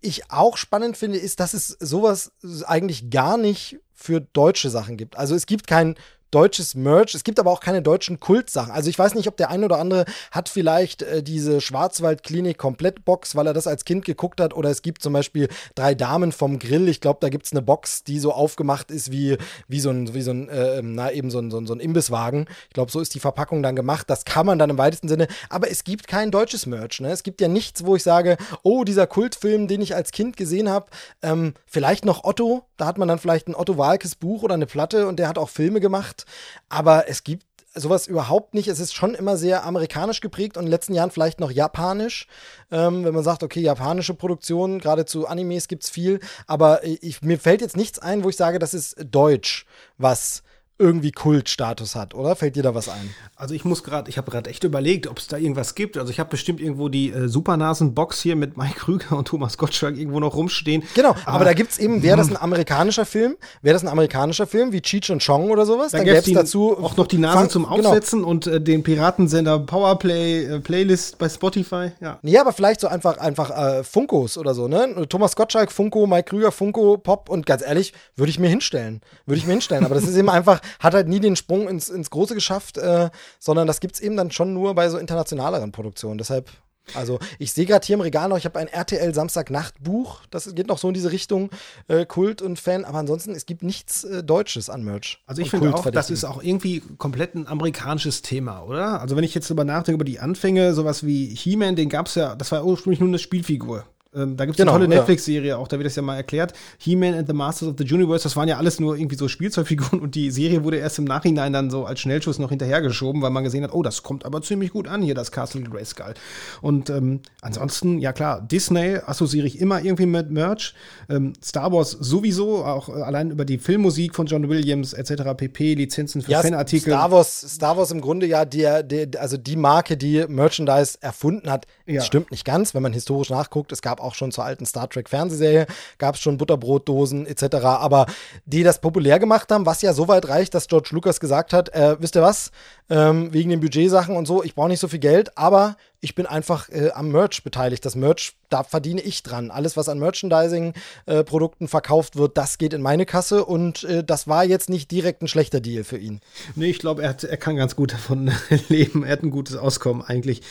ich 0.00 0.30
auch 0.30 0.56
spannend 0.56 0.96
finde, 0.96 1.18
ist, 1.18 1.38
dass 1.38 1.54
es 1.54 1.68
sowas 1.68 2.32
eigentlich 2.66 3.10
gar 3.10 3.36
nicht 3.36 3.78
für 3.94 4.20
deutsche 4.20 4.70
Sachen 4.70 4.96
gibt. 4.96 5.16
Also 5.16 5.34
es 5.34 5.46
gibt 5.46 5.66
kein 5.66 5.94
deutsches 6.32 6.74
Merch. 6.74 7.14
Es 7.14 7.22
gibt 7.22 7.38
aber 7.38 7.50
auch 7.50 7.60
keine 7.60 7.82
deutschen 7.82 8.18
Kultsachen. 8.18 8.72
Also 8.72 8.90
ich 8.90 8.98
weiß 8.98 9.14
nicht, 9.14 9.28
ob 9.28 9.36
der 9.36 9.50
eine 9.50 9.66
oder 9.66 9.78
andere 9.78 10.04
hat 10.30 10.48
vielleicht 10.48 11.02
äh, 11.02 11.22
diese 11.22 11.60
Schwarzwaldklinik 11.60 12.58
Komplettbox, 12.58 13.36
weil 13.36 13.46
er 13.46 13.52
das 13.52 13.66
als 13.66 13.84
Kind 13.84 14.04
geguckt 14.04 14.40
hat. 14.40 14.54
Oder 14.54 14.70
es 14.70 14.82
gibt 14.82 15.02
zum 15.02 15.12
Beispiel 15.12 15.48
drei 15.74 15.94
Damen 15.94 16.32
vom 16.32 16.58
Grill. 16.58 16.88
Ich 16.88 17.00
glaube, 17.00 17.18
da 17.20 17.28
gibt 17.28 17.46
es 17.46 17.52
eine 17.52 17.62
Box, 17.62 18.02
die 18.02 18.18
so 18.18 18.32
aufgemacht 18.32 18.90
ist 18.90 19.12
wie, 19.12 19.36
wie 19.68 19.80
so 19.80 19.90
ein, 19.90 20.14
wie 20.14 20.22
so 20.22 20.32
ein, 20.32 20.48
äh, 20.48 20.80
na 20.82 21.12
eben 21.12 21.30
so 21.30 21.38
ein, 21.38 21.50
so 21.50 21.58
ein, 21.58 21.66
so 21.66 21.74
ein 21.74 21.80
Imbisswagen. 21.80 22.46
Ich 22.68 22.74
glaube, 22.74 22.90
so 22.90 23.00
ist 23.00 23.14
die 23.14 23.20
Verpackung 23.20 23.62
dann 23.62 23.76
gemacht. 23.76 24.08
Das 24.08 24.24
kann 24.24 24.46
man 24.46 24.58
dann 24.58 24.70
im 24.70 24.78
weitesten 24.78 25.08
Sinne. 25.08 25.28
Aber 25.50 25.70
es 25.70 25.84
gibt 25.84 26.08
kein 26.08 26.30
deutsches 26.30 26.66
Merch. 26.66 27.00
Ne? 27.00 27.10
Es 27.10 27.22
gibt 27.22 27.40
ja 27.40 27.48
nichts, 27.48 27.84
wo 27.84 27.94
ich 27.94 28.02
sage, 28.02 28.38
oh, 28.62 28.84
dieser 28.84 29.06
Kultfilm, 29.06 29.68
den 29.68 29.82
ich 29.82 29.94
als 29.94 30.12
Kind 30.12 30.36
gesehen 30.36 30.68
habe, 30.68 30.86
ähm, 31.22 31.54
vielleicht 31.66 32.04
noch 32.04 32.24
Otto. 32.24 32.64
Da 32.78 32.86
hat 32.86 32.98
man 32.98 33.08
dann 33.08 33.18
vielleicht 33.18 33.48
ein 33.48 33.54
Otto 33.54 33.76
Walkes 33.76 34.16
Buch 34.16 34.42
oder 34.42 34.54
eine 34.54 34.66
Platte 34.66 35.06
und 35.06 35.18
der 35.18 35.28
hat 35.28 35.38
auch 35.38 35.48
Filme 35.48 35.80
gemacht. 35.80 36.21
Aber 36.68 37.08
es 37.08 37.24
gibt 37.24 37.44
sowas 37.74 38.06
überhaupt 38.06 38.54
nicht. 38.54 38.68
Es 38.68 38.80
ist 38.80 38.94
schon 38.94 39.14
immer 39.14 39.36
sehr 39.36 39.64
amerikanisch 39.64 40.20
geprägt 40.20 40.56
und 40.56 40.64
in 40.64 40.66
den 40.66 40.72
letzten 40.72 40.94
Jahren 40.94 41.10
vielleicht 41.10 41.40
noch 41.40 41.50
japanisch. 41.50 42.26
Ähm, 42.70 43.04
wenn 43.04 43.14
man 43.14 43.24
sagt, 43.24 43.42
okay, 43.42 43.60
japanische 43.60 44.14
Produktion, 44.14 44.78
gerade 44.78 45.06
zu 45.06 45.26
Animes 45.26 45.68
gibt 45.68 45.84
es 45.84 45.90
viel. 45.90 46.20
Aber 46.46 46.84
ich, 46.84 47.22
mir 47.22 47.38
fällt 47.38 47.60
jetzt 47.60 47.76
nichts 47.76 47.98
ein, 47.98 48.24
wo 48.24 48.28
ich 48.28 48.36
sage, 48.36 48.58
das 48.58 48.74
ist 48.74 48.96
deutsch, 49.10 49.66
was 49.98 50.42
irgendwie 50.82 51.12
Kultstatus 51.12 51.94
hat, 51.94 52.14
oder? 52.14 52.34
Fällt 52.36 52.56
dir 52.56 52.62
da 52.62 52.74
was 52.74 52.88
ein? 52.88 53.14
Also 53.36 53.54
ich 53.54 53.64
muss 53.64 53.84
gerade, 53.84 54.10
ich 54.10 54.18
habe 54.18 54.30
gerade 54.30 54.50
echt 54.50 54.64
überlegt, 54.64 55.06
ob 55.06 55.18
es 55.18 55.28
da 55.28 55.36
irgendwas 55.36 55.74
gibt. 55.74 55.96
Also 55.96 56.10
ich 56.10 56.18
habe 56.18 56.30
bestimmt 56.30 56.60
irgendwo 56.60 56.88
die 56.88 57.10
äh, 57.10 57.28
Supernasen-Box 57.28 58.20
hier 58.20 58.36
mit 58.36 58.56
Mike 58.56 58.74
Krüger 58.80 59.16
und 59.16 59.28
Thomas 59.28 59.56
Gottschalk 59.56 59.96
irgendwo 59.96 60.20
noch 60.20 60.34
rumstehen. 60.34 60.82
Genau, 60.94 61.10
aber, 61.10 61.28
aber 61.28 61.44
da 61.44 61.52
gibt 61.54 61.72
es 61.72 61.78
eben, 61.78 62.02
wäre 62.02 62.16
das 62.16 62.28
ein 62.28 62.36
amerikanischer 62.40 63.06
Film, 63.06 63.36
wäre 63.62 63.74
das 63.74 63.82
ein 63.82 63.88
amerikanischer 63.88 64.46
Film 64.46 64.72
wie 64.72 64.80
Cheech 64.80 65.10
und 65.10 65.24
Chong 65.24 65.50
oder 65.50 65.64
sowas, 65.64 65.92
da 65.92 65.98
dann 65.98 66.06
gäbe 66.06 66.18
es 66.18 66.32
dazu 66.32 66.76
auch 66.78 66.96
noch 66.96 67.06
die 67.06 67.18
Nasen 67.18 67.48
zum 67.48 67.62
genau. 67.68 67.88
Aufsetzen 67.88 68.20
genau. 68.20 68.30
und 68.30 68.46
äh, 68.46 68.60
den 68.60 68.82
Piratensender 68.82 69.58
Powerplay 69.60 70.44
äh, 70.44 70.60
Playlist 70.60 71.18
bei 71.18 71.28
Spotify. 71.28 71.92
Ja. 72.00 72.18
ja, 72.22 72.40
aber 72.40 72.52
vielleicht 72.52 72.80
so 72.80 72.88
einfach 72.88 73.18
einfach 73.18 73.50
äh, 73.50 73.84
Funkos 73.84 74.36
oder 74.36 74.54
so, 74.54 74.68
ne? 74.68 75.06
Thomas 75.08 75.36
Gottschalk, 75.36 75.70
Funko, 75.70 76.06
Mike 76.06 76.30
Krüger, 76.30 76.52
Funko, 76.52 76.98
Pop 76.98 77.28
und 77.28 77.46
ganz 77.46 77.62
ehrlich, 77.62 77.92
würde 78.16 78.30
ich 78.30 78.38
mir 78.38 78.48
hinstellen. 78.48 79.00
Würde 79.26 79.38
ich 79.38 79.46
mir 79.46 79.52
hinstellen. 79.52 79.84
Aber 79.84 79.94
das 79.94 80.04
ist 80.04 80.16
eben 80.16 80.28
einfach, 80.30 80.60
hat 80.80 80.94
halt 80.94 81.08
nie 81.08 81.20
den 81.20 81.36
Sprung 81.36 81.68
ins, 81.68 81.88
ins 81.88 82.10
Große 82.10 82.34
geschafft, 82.34 82.78
äh, 82.78 83.10
sondern 83.38 83.66
das 83.66 83.80
gibt 83.80 83.94
es 83.94 84.00
eben 84.00 84.16
dann 84.16 84.30
schon 84.30 84.54
nur 84.54 84.74
bei 84.74 84.88
so 84.88 84.98
internationaleren 84.98 85.72
Produktionen. 85.72 86.18
Deshalb 86.18 86.50
also 86.94 87.18
ich 87.38 87.52
sehe 87.52 87.64
gerade 87.64 87.86
hier 87.86 87.94
im 87.94 88.00
Regal 88.00 88.28
noch, 88.28 88.36
ich 88.36 88.44
habe 88.44 88.58
ein 88.58 88.66
RTL 88.66 89.14
Samstagnachtbuch, 89.14 90.20
das 90.30 90.54
geht 90.54 90.66
noch 90.66 90.78
so 90.78 90.88
in 90.88 90.94
diese 90.94 91.12
Richtung 91.12 91.50
äh, 91.88 92.04
Kult 92.04 92.42
und 92.42 92.58
Fan, 92.58 92.84
aber 92.84 92.98
ansonsten 92.98 93.32
es 93.32 93.46
gibt 93.46 93.62
nichts 93.62 94.04
äh, 94.04 94.22
Deutsches 94.22 94.68
an 94.68 94.82
Merch. 94.82 95.22
Also 95.26 95.42
ich 95.42 95.50
finde 95.50 95.74
auch, 95.74 95.90
das 95.90 96.10
ist 96.10 96.24
auch 96.24 96.42
irgendwie 96.42 96.82
komplett 96.98 97.34
ein 97.34 97.46
amerikanisches 97.46 98.22
Thema, 98.22 98.62
oder? 98.62 99.00
Also 99.00 99.16
wenn 99.16 99.24
ich 99.24 99.34
jetzt 99.34 99.48
darüber 99.48 99.64
nachdenke 99.64 99.94
über 99.94 100.04
die 100.04 100.18
Anfänge, 100.18 100.74
sowas 100.74 101.06
wie 101.06 101.26
He-Man, 101.26 101.76
den 101.76 101.88
gab 101.88 102.06
es 102.06 102.16
ja, 102.16 102.34
das 102.34 102.52
war 102.52 102.64
ursprünglich 102.64 103.00
nur 103.00 103.08
eine 103.08 103.18
Spielfigur. 103.18 103.84
Ähm, 104.14 104.36
da 104.36 104.44
gibt 104.44 104.58
es 104.58 104.62
genau, 104.62 104.74
eine 104.74 104.84
tolle 104.84 104.96
Netflix-Serie, 104.96 105.56
auch 105.56 105.68
da 105.68 105.78
wird 105.78 105.86
das 105.86 105.96
ja 105.96 106.02
mal 106.02 106.16
erklärt. 106.16 106.52
He-Man 106.78 107.14
and 107.14 107.26
the 107.26 107.32
Masters 107.32 107.68
of 107.68 107.74
the 107.78 107.94
Universe, 107.94 108.24
das 108.24 108.36
waren 108.36 108.46
ja 108.46 108.58
alles 108.58 108.78
nur 108.78 108.96
irgendwie 108.96 109.16
so 109.16 109.26
Spielzeugfiguren 109.26 110.00
und 110.00 110.14
die 110.14 110.30
Serie 110.30 110.64
wurde 110.64 110.76
erst 110.76 110.98
im 110.98 111.04
Nachhinein 111.04 111.52
dann 111.52 111.70
so 111.70 111.86
als 111.86 112.00
Schnellschuss 112.00 112.38
noch 112.38 112.50
hinterhergeschoben, 112.50 113.22
weil 113.22 113.30
man 113.30 113.42
gesehen 113.42 113.64
hat, 113.64 113.72
oh, 113.72 113.82
das 113.82 114.02
kommt 114.02 114.26
aber 114.26 114.42
ziemlich 114.42 114.72
gut 114.72 114.86
an 114.86 115.00
hier, 115.00 115.14
das 115.14 115.32
Castle 115.32 115.62
Grayskull. 115.62 116.14
Und 116.60 116.90
ähm, 116.90 117.20
ansonsten, 117.40 117.98
ja 117.98 118.12
klar, 118.12 118.42
Disney 118.42 118.98
assoziiere 119.04 119.46
ich 119.46 119.58
immer 119.58 119.82
irgendwie 119.82 120.06
mit 120.06 120.30
Merch. 120.30 120.74
Ähm, 121.08 121.32
Star 121.42 121.72
Wars 121.72 121.92
sowieso, 121.92 122.64
auch 122.64 122.90
äh, 122.90 123.02
allein 123.02 123.30
über 123.30 123.46
die 123.46 123.56
Filmmusik 123.56 124.14
von 124.14 124.26
John 124.26 124.48
Williams 124.50 124.92
etc. 124.92 125.22
pp, 125.36 125.74
Lizenzen 125.74 126.20
für 126.20 126.30
ja, 126.30 126.42
Fanartikel. 126.42 126.92
Star 126.92 127.10
Wars, 127.10 127.40
Star 127.40 127.78
Wars 127.78 127.90
im 127.90 128.02
Grunde 128.02 128.26
ja 128.26 128.44
der, 128.44 128.82
der, 128.82 129.08
also 129.20 129.38
die 129.38 129.56
Marke, 129.56 129.96
die 129.96 130.26
Merchandise 130.28 130.98
erfunden 131.00 131.50
hat, 131.50 131.66
ja. 131.86 132.02
stimmt 132.02 132.30
nicht 132.30 132.44
ganz, 132.44 132.74
wenn 132.74 132.82
man 132.82 132.92
historisch 132.92 133.30
nachguckt. 133.30 133.72
Es 133.72 133.80
gab 133.80 134.01
auch 134.02 134.14
schon 134.14 134.32
zur 134.32 134.44
alten 134.44 134.66
Star 134.66 134.88
Trek 134.88 135.08
Fernsehserie, 135.08 135.66
gab 135.98 136.16
es 136.16 136.20
schon 136.20 136.38
Butterbrotdosen 136.38 137.26
etc., 137.26 137.56
aber 137.64 138.06
die 138.44 138.62
das 138.62 138.80
populär 138.80 139.18
gemacht 139.18 139.50
haben, 139.50 139.66
was 139.66 139.82
ja 139.82 139.92
so 139.92 140.08
weit 140.08 140.28
reicht, 140.28 140.54
dass 140.54 140.68
George 140.68 140.90
Lucas 140.92 141.20
gesagt 141.20 141.52
hat, 141.52 141.68
äh, 141.74 141.96
wisst 142.00 142.16
ihr 142.16 142.22
was, 142.22 142.50
ähm, 142.90 143.32
wegen 143.32 143.50
den 143.50 143.60
Budgetsachen 143.60 144.16
und 144.16 144.26
so, 144.26 144.42
ich 144.42 144.54
brauche 144.54 144.68
nicht 144.68 144.80
so 144.80 144.88
viel 144.88 144.98
Geld, 144.98 145.36
aber 145.38 145.76
ich 146.02 146.16
bin 146.16 146.26
einfach 146.26 146.68
äh, 146.68 146.90
am 146.90 147.10
Merch 147.10 147.44
beteiligt. 147.44 147.84
Das 147.86 147.94
Merch, 147.94 148.36
da 148.50 148.64
verdiene 148.64 149.00
ich 149.00 149.22
dran. 149.22 149.50
Alles, 149.50 149.76
was 149.76 149.88
an 149.88 150.00
Merchandising-Produkten 150.00 151.64
äh, 151.64 151.68
verkauft 151.68 152.16
wird, 152.16 152.36
das 152.36 152.58
geht 152.58 152.74
in 152.74 152.82
meine 152.82 153.06
Kasse 153.06 153.44
und 153.44 153.84
äh, 153.84 154.02
das 154.02 154.26
war 154.26 154.44
jetzt 154.44 154.68
nicht 154.68 154.90
direkt 154.90 155.22
ein 155.22 155.28
schlechter 155.28 155.60
Deal 155.60 155.84
für 155.84 155.98
ihn. 155.98 156.20
Nee, 156.56 156.70
ich 156.70 156.80
glaube, 156.80 157.02
er, 157.02 157.16
er 157.22 157.36
kann 157.36 157.56
ganz 157.56 157.76
gut 157.76 157.92
davon 157.94 158.32
leben. 158.68 159.04
Er 159.04 159.12
hat 159.12 159.22
ein 159.22 159.30
gutes 159.30 159.56
Auskommen 159.56 160.02
eigentlich. 160.02 160.42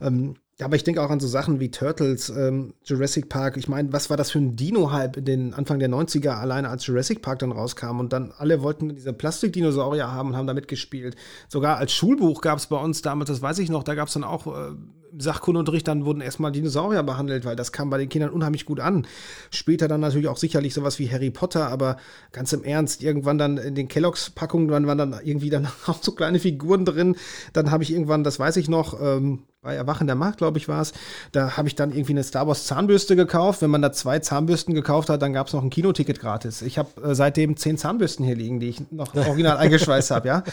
Ähm, 0.00 0.36
ja, 0.60 0.66
aber 0.66 0.76
ich 0.76 0.84
denke 0.84 1.02
auch 1.02 1.08
an 1.08 1.20
so 1.20 1.26
Sachen 1.26 1.58
wie 1.58 1.70
Turtles, 1.70 2.28
ähm, 2.28 2.74
Jurassic 2.84 3.30
Park. 3.30 3.56
Ich 3.56 3.66
meine, 3.66 3.94
was 3.94 4.10
war 4.10 4.18
das 4.18 4.30
für 4.30 4.40
ein 4.40 4.56
Dino-Hype 4.56 5.16
in 5.16 5.24
den 5.24 5.54
Anfang 5.54 5.78
der 5.78 5.88
90er, 5.88 6.32
alleine 6.32 6.68
als 6.68 6.86
Jurassic 6.86 7.22
Park 7.22 7.38
dann 7.38 7.50
rauskam 7.50 7.98
und 7.98 8.12
dann 8.12 8.34
alle 8.36 8.60
wollten 8.60 8.94
diese 8.94 9.14
Plastikdinosaurier 9.14 10.12
haben 10.12 10.28
und 10.28 10.36
haben 10.36 10.46
damit 10.46 10.68
gespielt. 10.68 11.16
Sogar 11.48 11.78
als 11.78 11.94
Schulbuch 11.94 12.42
gab 12.42 12.58
es 12.58 12.66
bei 12.66 12.76
uns 12.76 13.00
damals, 13.00 13.30
das 13.30 13.40
weiß 13.40 13.58
ich 13.58 13.70
noch, 13.70 13.84
da 13.84 13.94
gab 13.94 14.08
es 14.08 14.14
dann 14.14 14.22
auch 14.22 14.46
äh, 14.48 14.72
Sachkundeunterricht, 15.18 15.86
dann 15.88 16.04
wurden 16.04 16.20
erstmal 16.20 16.52
Dinosaurier 16.52 17.02
behandelt, 17.02 17.44
weil 17.44 17.56
das 17.56 17.72
kam 17.72 17.90
bei 17.90 17.98
den 17.98 18.08
Kindern 18.08 18.30
unheimlich 18.30 18.64
gut 18.64 18.80
an. 18.80 19.06
Später 19.50 19.88
dann 19.88 20.00
natürlich 20.00 20.28
auch 20.28 20.36
sicherlich 20.36 20.74
sowas 20.74 20.98
wie 20.98 21.10
Harry 21.10 21.30
Potter, 21.30 21.68
aber 21.68 21.96
ganz 22.32 22.52
im 22.52 22.64
Ernst, 22.64 23.02
irgendwann 23.02 23.38
dann 23.38 23.58
in 23.58 23.74
den 23.74 23.88
Kelloggs-Packungen 23.88 24.70
waren 24.70 24.98
dann 24.98 25.20
irgendwie 25.22 25.50
dann 25.50 25.68
auch 25.86 26.02
so 26.02 26.12
kleine 26.12 26.38
Figuren 26.38 26.84
drin. 26.84 27.16
Dann 27.52 27.70
habe 27.70 27.82
ich 27.82 27.92
irgendwann, 27.92 28.24
das 28.24 28.38
weiß 28.38 28.56
ich 28.56 28.68
noch, 28.68 29.00
ähm, 29.00 29.40
bei 29.62 29.74
Erwachen 29.74 30.06
der 30.06 30.16
Macht, 30.16 30.38
glaube 30.38 30.56
ich, 30.56 30.68
war 30.68 30.80
es. 30.80 30.94
Da 31.32 31.58
habe 31.58 31.68
ich 31.68 31.74
dann 31.74 31.90
irgendwie 31.90 32.12
eine 32.12 32.24
Star 32.24 32.46
Wars 32.46 32.64
Zahnbürste 32.66 33.14
gekauft. 33.14 33.60
Wenn 33.60 33.68
man 33.68 33.82
da 33.82 33.92
zwei 33.92 34.18
Zahnbürsten 34.18 34.74
gekauft 34.74 35.10
hat, 35.10 35.20
dann 35.20 35.34
gab 35.34 35.48
es 35.48 35.52
noch 35.52 35.62
ein 35.62 35.68
Kinoticket 35.68 36.18
gratis. 36.18 36.62
Ich 36.62 36.78
habe 36.78 36.88
äh, 37.02 37.14
seitdem 37.14 37.58
zehn 37.58 37.76
Zahnbürsten 37.76 38.24
hier 38.24 38.36
liegen, 38.36 38.58
die 38.58 38.70
ich 38.70 38.90
noch 38.90 39.14
original 39.26 39.58
eingeschweißt 39.58 40.12
habe, 40.12 40.28
ja. 40.28 40.44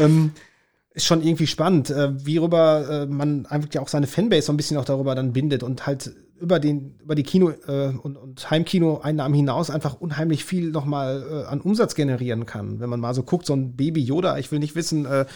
Ähm, 0.00 0.32
ist 0.94 1.06
schon 1.06 1.22
irgendwie 1.22 1.46
spannend, 1.46 1.90
äh, 1.90 2.24
wie 2.24 2.38
rüber 2.38 3.02
äh, 3.02 3.06
man 3.06 3.46
einfach 3.46 3.68
ja 3.72 3.80
auch 3.80 3.88
seine 3.88 4.06
Fanbase 4.06 4.46
so 4.46 4.52
ein 4.52 4.56
bisschen 4.56 4.76
auch 4.76 4.84
darüber 4.84 5.14
dann 5.14 5.32
bindet 5.32 5.62
und 5.62 5.86
halt 5.86 6.12
über 6.40 6.60
den 6.60 6.96
über 7.02 7.14
die 7.14 7.22
Kino 7.22 7.50
äh, 7.66 7.88
und, 7.88 8.16
und 8.16 8.50
Heimkino-Einnahmen 8.50 9.34
hinaus 9.34 9.70
einfach 9.70 10.00
unheimlich 10.00 10.44
viel 10.44 10.70
nochmal 10.70 11.24
äh, 11.30 11.44
an 11.46 11.60
Umsatz 11.60 11.94
generieren 11.94 12.46
kann. 12.46 12.80
Wenn 12.80 12.90
man 12.90 13.00
mal 13.00 13.14
so 13.14 13.22
guckt, 13.22 13.46
so 13.46 13.54
ein 13.54 13.76
Baby 13.76 14.02
Yoda, 14.02 14.38
ich 14.38 14.50
will 14.50 14.58
nicht 14.58 14.74
wissen, 14.74 15.04
äh, 15.04 15.26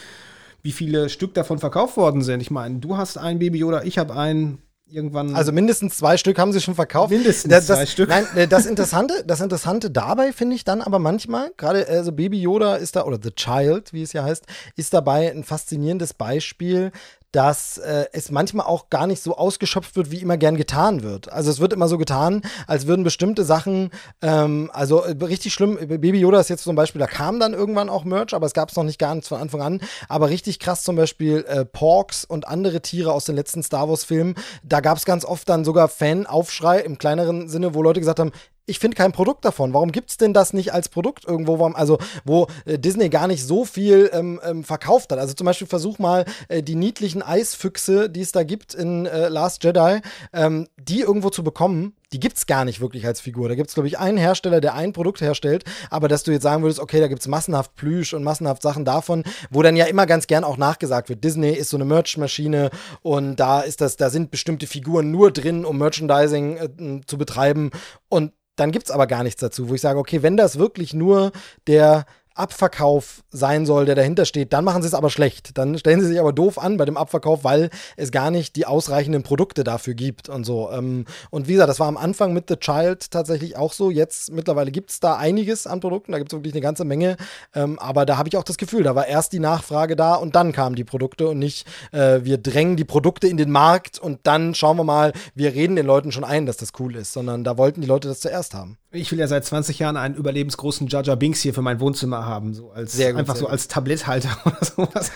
wie 0.63 0.73
viele 0.73 1.09
Stück 1.09 1.35
davon 1.35 1.59
verkauft 1.59 1.97
worden 1.97 2.23
sind. 2.23 2.41
Ich 2.41 2.51
meine, 2.51 2.79
du 2.79 2.97
hast 2.97 3.19
ein 3.19 3.39
Baby 3.39 3.59
Yoda, 3.59 3.83
ich 3.83 3.99
habe 3.99 4.15
einen 4.15 4.59
irgendwann. 4.93 5.35
Also 5.35 5.53
mindestens 5.53 5.97
zwei 5.97 6.17
Stück 6.17 6.39
haben 6.39 6.53
sie 6.53 6.61
schon 6.61 6.75
verkauft. 6.75 7.11
Mindestens 7.11 7.51
das, 7.51 7.67
zwei 7.67 7.87
Stück. 7.87 8.09
Nein, 8.09 8.27
äh, 8.35 8.47
das 8.47 8.67
Interessante, 8.67 9.25
das 9.27 9.41
Interessante 9.41 9.91
dabei 9.91 10.33
finde 10.33 10.57
ich 10.57 10.65
dann 10.65 10.83
aber 10.83 10.99
manchmal, 10.99 11.53
gerade 11.57 11.87
also 11.89 12.13
Baby 12.13 12.41
Yoda 12.41 12.77
ist 12.77 12.97
da, 12.97 13.05
oder 13.05 13.19
The 13.23 13.31
Child, 13.31 13.93
wie 13.93 14.03
es 14.03 14.13
ja 14.13 14.25
heißt, 14.25 14.45
ist 14.77 14.95
dabei 14.95 15.31
ein 15.31 15.45
faszinierendes 15.45 16.15
Beispiel, 16.15 16.93
dass 17.33 17.79
äh, 17.79 18.07
es 18.13 18.31
manchmal 18.31 18.67
auch 18.67 18.91
gar 18.91 19.07
nicht 19.07 19.23
so 19.23 19.37
ausgeschöpft 19.37 19.97
wird, 19.97 20.11
wie 20.11 20.19
immer 20.19 20.37
gern 20.37 20.57
getan 20.57 21.03
wird. 21.03 21.33
Also 21.33 21.51
es 21.51 21.61
wird 21.61 21.73
immer 21.73 21.89
so 21.89 21.99
getan, 21.99 22.43
als 22.67 22.87
würden 22.87 23.05
bestimmte 23.05 23.45
Sachen, 23.45 23.91
ähm, 24.21 24.71
also 24.73 25.03
äh, 25.03 25.17
richtig 25.25 25.55
schlimm, 25.55 25.77
Baby 25.77 26.21
Yoda 26.21 26.41
ist 26.41 26.51
jetzt 26.51 26.65
zum 26.65 26.77
Beispiel, 26.77 26.99
da 27.01 27.07
kam 27.07 27.41
dann 27.41 27.55
irgendwann 27.55 27.89
auch 27.89 28.05
Merch, 28.05 28.35
aber 28.35 28.47
es 28.47 28.53
gab 28.53 28.69
es 28.69 28.77
noch 28.77 28.85
nicht 28.85 28.99
gar 28.99 29.15
nicht 29.15 29.27
von 29.27 29.41
Anfang 29.41 29.63
an. 29.63 29.81
Aber 30.09 30.29
richtig 30.29 30.59
krass 30.59 30.83
zum 30.83 30.97
Beispiel 30.97 31.45
äh, 31.49 31.65
Porks 31.65 32.25
und 32.25 32.47
andere 32.47 32.83
Tiere 32.83 33.13
aus 33.13 33.25
den 33.25 33.37
letzten 33.37 33.63
Star 33.63 33.89
Wars-Filmen, 33.89 34.35
da 34.63 34.81
gab 34.81 34.99
es 34.99 35.07
ganz 35.07 35.25
oft 35.25 35.49
dann 35.49 35.65
sogar 35.65 35.89
Fan-Aufschrei 35.89 36.81
im 36.81 36.99
kleineren 36.99 37.49
Sinne, 37.49 37.75
wo 37.75 37.83
Leute 37.83 38.01
gesagt 38.01 38.21
haben, 38.21 38.33
ich 38.67 38.79
finde 38.79 38.97
kein 38.97 39.13
Produkt 39.13 39.45
davon. 39.45 39.75
Warum 39.75 39.91
gibt 39.91 40.11
es 40.11 40.17
denn 40.17 40.33
das 40.33 40.53
nicht 40.53 40.73
als 40.73 40.89
Produkt 40.89 41.25
irgendwo, 41.27 41.59
wo, 41.59 41.67
also 41.67 41.99
wo 42.25 42.47
äh, 42.65 42.79
Disney 42.79 43.09
gar 43.09 43.27
nicht 43.27 43.45
so 43.45 43.65
viel 43.65 44.11
ähm, 44.13 44.41
ähm, 44.45 44.65
verkauft 44.65 45.11
hat? 45.11 45.19
Also 45.19 45.35
zum 45.35 45.47
Beispiel 45.47 45.67
versuch 45.67 45.99
mal 45.99 46.25
äh, 46.49 46.63
die 46.63 46.77
niedlichen 46.77 47.23
Eisfüchse, 47.23 48.09
die 48.09 48.21
es 48.21 48.33
da 48.33 48.45
gibt 48.45 48.75
in 48.75 49.07
äh, 49.07 49.29
Last 49.29 49.65
Jedi, 49.65 50.01
ähm, 50.33 50.69
die 50.77 51.01
irgendwo 51.01 51.31
zu 51.31 51.43
bekommen. 51.43 51.97
Die 52.13 52.21
gibt 52.21 52.37
es 52.37 52.47
gar 52.47 52.67
nicht 52.67 52.81
wirklich 52.81 53.07
als 53.07 53.21
Figur. 53.23 53.49
Da 53.49 53.55
gibt 53.55 53.69
es, 53.69 53.75
glaube 53.75 53.89
ich, 53.89 53.99
einen 53.99 54.19
Hersteller, 54.19 54.61
der 54.61 54.75
ein 54.75 54.93
Produkt 54.93 55.23
herstellt, 55.23 55.65
aber 55.89 56.09
dass 56.09 56.23
du 56.23 56.31
jetzt 56.31 56.43
sagen 56.43 56.63
würdest, 56.63 56.79
okay, 56.79 57.01
da 57.01 57.09
gibt 57.09 57.23
es 57.23 57.27
massenhaft 57.27 57.75
Plüsch 57.75 58.13
und 58.13 58.23
massenhaft 58.23 58.61
Sachen 58.61 58.85
davon, 58.85 59.25
wo 59.51 59.63
dann 59.63 59.77
ja 59.77 59.87
immer 59.87 60.05
ganz 60.05 60.27
gern 60.27 60.45
auch 60.45 60.59
nachgesagt 60.59 61.09
wird, 61.09 61.25
Disney 61.25 61.53
ist 61.53 61.71
so 61.71 61.79
eine 61.79 61.87
Merch-Maschine 61.87 62.71
und 63.01 63.37
da 63.37 63.63
ist 63.63 63.81
das, 63.81 63.97
da 63.97 64.11
sind 64.11 64.31
bestimmte 64.31 64.67
Figuren 64.67 65.11
nur 65.11 65.33
drin, 65.33 65.65
um 65.65 65.79
Merchandising 65.79 66.57
äh, 66.57 67.01
zu 67.07 67.17
betreiben. 67.17 67.71
Und 68.11 68.33
dann 68.57 68.71
gibt 68.71 68.87
es 68.87 68.91
aber 68.91 69.07
gar 69.07 69.23
nichts 69.23 69.41
dazu, 69.41 69.69
wo 69.69 69.75
ich 69.75 69.81
sage, 69.81 69.99
okay, 69.99 70.23
wenn 70.23 70.37
das 70.37 70.59
wirklich 70.59 70.95
nur 70.95 71.33
der 71.67 72.05
Abverkauf 72.35 73.23
sein 73.31 73.67
soll, 73.67 73.85
der 73.85 73.95
dahinter 73.95 74.25
steht, 74.25 74.53
dann 74.53 74.65
machen 74.65 74.83
sie 74.83 74.89
es 74.89 74.95
aber 74.95 75.11
schlecht. 75.11 75.57
Dann 75.59 75.79
stellen 75.79 76.01
sie 76.01 76.07
sich 76.07 76.21
aber 76.21 76.33
doof 76.33 76.59
an 76.59 76.77
bei 76.77 76.85
dem 76.85 76.97
Abverkauf, 76.97 77.45
weil 77.45 77.71
es 77.97 78.11
gar 78.11 78.31
nicht 78.31 78.57
die 78.57 78.67
ausreichenden 78.67 79.23
Produkte 79.23 79.65
dafür 79.65 79.95
gibt 79.95 80.29
und 80.29 80.45
so. 80.45 80.71
Ähm, 80.71 81.05
und 81.31 81.49
wie 81.49 81.53
gesagt, 81.53 81.71
das 81.71 81.81
war 81.81 81.89
am 81.89 81.97
Anfang 81.97 82.33
mit 82.33 82.49
The 82.49 82.57
Child 82.57 83.11
tatsächlich 83.11 83.57
auch 83.57 83.73
so. 83.73 83.91
Jetzt 83.91 84.33
mittlerweile 84.33 84.71
gibt 84.71 84.91
es 84.91 85.01
da 85.01 85.17
einiges 85.17 85.67
an 85.67 85.81
Produkten, 85.81 86.13
da 86.13 86.19
gibt 86.19 86.33
es 86.33 86.37
wirklich 86.37 86.55
eine 86.55 86.63
ganze 86.63 86.85
Menge. 86.85 87.17
Ähm, 87.55 87.79
aber 87.79 88.07
da 88.07 88.17
habe 88.17 88.29
ich 88.29 88.37
auch 88.37 88.45
das 88.45 88.57
Gefühl, 88.57 88.83
da 88.83 88.95
war 88.95 89.07
erst 89.07 89.33
die 89.33 89.41
Nachfrage 89.41 89.97
da 89.97 90.15
und 90.15 90.35
dann 90.35 90.53
kamen 90.53 90.77
die 90.77 90.85
Produkte 90.85 91.29
und 91.29 91.39
nicht, 91.39 91.67
äh, 91.93 92.21
wir 92.23 92.39
drängen 92.39 92.77
die 92.77 92.85
Produkte 92.85 93.29
in 93.29 93.37
den 93.37 93.51
Markt 93.51 93.99
und 93.99 94.21
dann 94.25 94.55
schauen 94.55 94.77
wir 94.77 94.85
mal, 94.85 95.13
wir 95.35 95.55
reden 95.55 95.77
den 95.77 95.87
Leuten 95.87 96.13
schon 96.13 96.25
ein, 96.25 96.47
dass 96.47 96.57
das 96.57 96.71
cool 96.79 96.97
ist, 96.97 97.13
sondern 97.13 97.45
da 97.45 97.59
wollten 97.59 97.81
die 97.81 97.87
Leute 97.87 98.09
das 98.09 98.21
zuerst 98.21 98.55
haben. 98.55 98.79
Ich 98.95 99.11
will 99.11 99.19
ja 99.19 99.27
seit 99.27 99.45
20 99.45 99.79
Jahren 99.79 99.97
einen 99.97 100.15
überlebensgroßen 100.15 100.87
Jaja 100.87 101.15
Binks 101.15 101.41
hier 101.41 101.55
für 101.55 101.63
mein 101.63 101.81
Wohnzimmer 101.81 102.27
haben, 102.27 102.53
so 102.53 102.71
als 102.73 102.97
gut, 102.97 103.17
einfach 103.17 103.37
so 103.37 103.45
gut. 103.45 103.53
als 103.53 103.67
Tabletthalter 103.67 104.37
oder 104.45 104.65
sowas. 104.65 105.11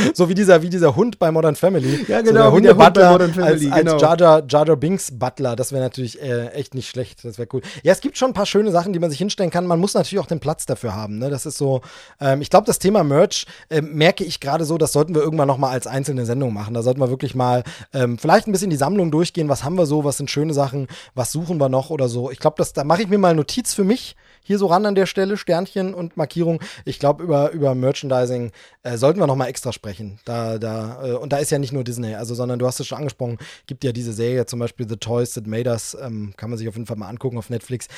so 0.14 0.28
wie 0.28 0.34
dieser, 0.34 0.62
wie 0.62 0.70
dieser 0.70 0.96
Hund 0.96 1.18
bei 1.18 1.30
Modern 1.30 1.56
Family. 1.56 2.04
Ja, 2.08 2.18
so 2.18 2.24
genau, 2.24 2.50
der 2.50 2.56
wie 2.58 2.62
der 2.62 2.76
Hund 2.76 2.94
bei 2.94 3.08
Hundebutler 3.08 3.12
Modern 3.12 3.34
Family, 3.34 3.70
als, 3.70 3.80
genau. 3.80 3.92
als 3.92 4.02
Jar 4.02 4.18
Jar, 4.18 4.42
Jar 4.48 4.66
Jar 4.66 4.76
Binks 4.76 5.10
Butler. 5.18 5.56
Das 5.56 5.72
wäre 5.72 5.82
natürlich 5.82 6.20
äh, 6.20 6.48
echt 6.48 6.74
nicht 6.74 6.88
schlecht. 6.88 7.24
Das 7.24 7.38
wäre 7.38 7.48
cool. 7.52 7.62
Ja, 7.82 7.92
es 7.92 8.00
gibt 8.00 8.18
schon 8.18 8.30
ein 8.30 8.34
paar 8.34 8.46
schöne 8.46 8.70
Sachen, 8.70 8.92
die 8.92 8.98
man 8.98 9.10
sich 9.10 9.18
hinstellen 9.18 9.50
kann. 9.50 9.66
Man 9.66 9.80
muss 9.80 9.94
natürlich 9.94 10.22
auch 10.22 10.26
den 10.26 10.40
Platz 10.40 10.66
dafür 10.66 10.94
haben. 10.94 11.18
Ne? 11.18 11.30
Das 11.30 11.46
ist 11.46 11.58
so, 11.58 11.80
ähm, 12.20 12.40
ich 12.40 12.50
glaube, 12.50 12.66
das 12.66 12.78
Thema 12.78 13.04
Merch 13.04 13.46
äh, 13.70 13.80
merke 13.80 14.24
ich 14.24 14.40
gerade 14.40 14.64
so, 14.64 14.78
das 14.78 14.92
sollten 14.92 15.14
wir 15.14 15.22
irgendwann 15.22 15.48
noch 15.48 15.58
mal 15.58 15.70
als 15.70 15.86
einzelne 15.86 16.26
Sendung 16.26 16.52
machen. 16.52 16.74
Da 16.74 16.82
sollten 16.82 17.00
wir 17.00 17.10
wirklich 17.10 17.34
mal 17.34 17.64
ähm, 17.92 18.18
vielleicht 18.18 18.46
ein 18.46 18.52
bisschen 18.52 18.70
die 18.70 18.76
Sammlung 18.76 19.10
durchgehen. 19.10 19.48
Was 19.48 19.64
haben 19.64 19.76
wir 19.76 19.86
so? 19.86 20.04
Was 20.04 20.16
sind 20.16 20.30
schöne 20.30 20.54
Sachen? 20.54 20.88
Was 21.14 21.32
suchen 21.32 21.58
wir 21.58 21.68
noch 21.68 21.90
oder 21.90 22.08
so? 22.08 22.30
Ich 22.30 22.38
glaube, 22.38 22.64
da 22.74 22.84
mache 22.84 23.02
ich 23.02 23.08
mir 23.08 23.18
mal 23.18 23.34
Notiz 23.34 23.74
für 23.74 23.84
mich 23.84 24.16
hier 24.44 24.58
so 24.58 24.66
ran 24.66 24.86
an 24.86 24.94
der 24.94 25.06
Stelle, 25.06 25.36
Sternchen 25.36 25.94
und 25.94 26.16
Markierung. 26.16 26.60
Ich 26.84 27.00
glaube, 27.00 27.24
über, 27.24 27.50
über 27.50 27.74
Merchandising 27.74 28.52
äh, 28.84 28.96
sollten 28.96 29.18
wir 29.18 29.26
noch 29.26 29.34
mal 29.34 29.48
extra 29.48 29.72
sprechen. 29.72 30.20
Da, 30.24 30.58
da, 30.58 31.04
äh, 31.04 31.12
und 31.14 31.32
da 31.32 31.38
ist 31.38 31.50
ja 31.50 31.58
nicht 31.58 31.72
nur 31.72 31.82
Disney, 31.82 32.14
also, 32.14 32.34
sondern 32.34 32.60
du 32.60 32.66
hast 32.66 32.78
es 32.78 32.86
schon 32.86 32.98
angesprochen, 32.98 33.38
gibt 33.66 33.82
ja 33.82 33.90
diese 33.90 34.12
Serie, 34.12 34.46
zum 34.46 34.60
Beispiel 34.60 34.88
The 34.88 34.96
Toys 34.96 35.34
That 35.34 35.48
Made 35.48 35.68
Us, 35.68 35.96
ähm, 36.00 36.34
kann 36.36 36.50
man 36.50 36.58
sich 36.58 36.68
auf 36.68 36.74
jeden 36.74 36.86
Fall 36.86 36.96
mal 36.96 37.08
angucken 37.08 37.38
auf 37.38 37.50
Netflix. 37.50 37.88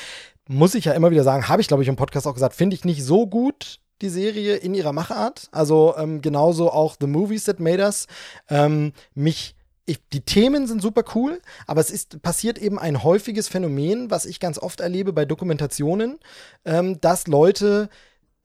Muss 0.49 0.75
ich 0.75 0.87
ja 0.87 0.93
immer 0.93 1.11
wieder 1.11 1.25
sagen, 1.25 1.49
habe 1.49 1.61
ich, 1.61 1.69
glaube 1.69 1.83
ich, 1.83 1.89
im 1.89 1.97
Podcast 1.97 2.27
auch 2.27 2.35
gesagt, 2.35 2.55
finde 2.55 2.75
ich 2.75 2.85
nicht 2.85 3.05
so 3.05 3.27
gut, 3.27 3.81
die 4.03 4.09
Serie 4.09 4.57
in 4.57 4.75
ihrer 4.75 4.93
Machart. 4.93 5.49
Also 5.53 5.95
ähm, 5.97 6.21
genauso 6.21 6.71
auch 6.71 6.97
The 7.01 7.07
Movies 7.07 7.45
That 7.45 7.61
Made 7.61 7.83
Us. 7.83 8.07
Ähm, 8.49 8.93
mich 9.15 9.56
ich, 9.87 10.01
die 10.12 10.20
Themen 10.20 10.66
sind 10.66 10.82
super 10.82 11.05
cool, 11.14 11.41
aber 11.66 11.80
es 11.80 11.91
ist 11.91 12.20
passiert 12.22 12.59
eben 12.59 12.78
ein 12.78 13.03
häufiges 13.03 13.49
Phänomen, 13.49 14.11
was 14.11 14.26
ich 14.26 14.41
ganz 14.41 14.59
oft 14.59 14.80
erlebe 14.80 15.12
bei 15.12 15.24
Dokumentationen, 15.24 16.18
ähm, 16.64 17.01
dass 17.01 17.28
Leute 17.28 17.89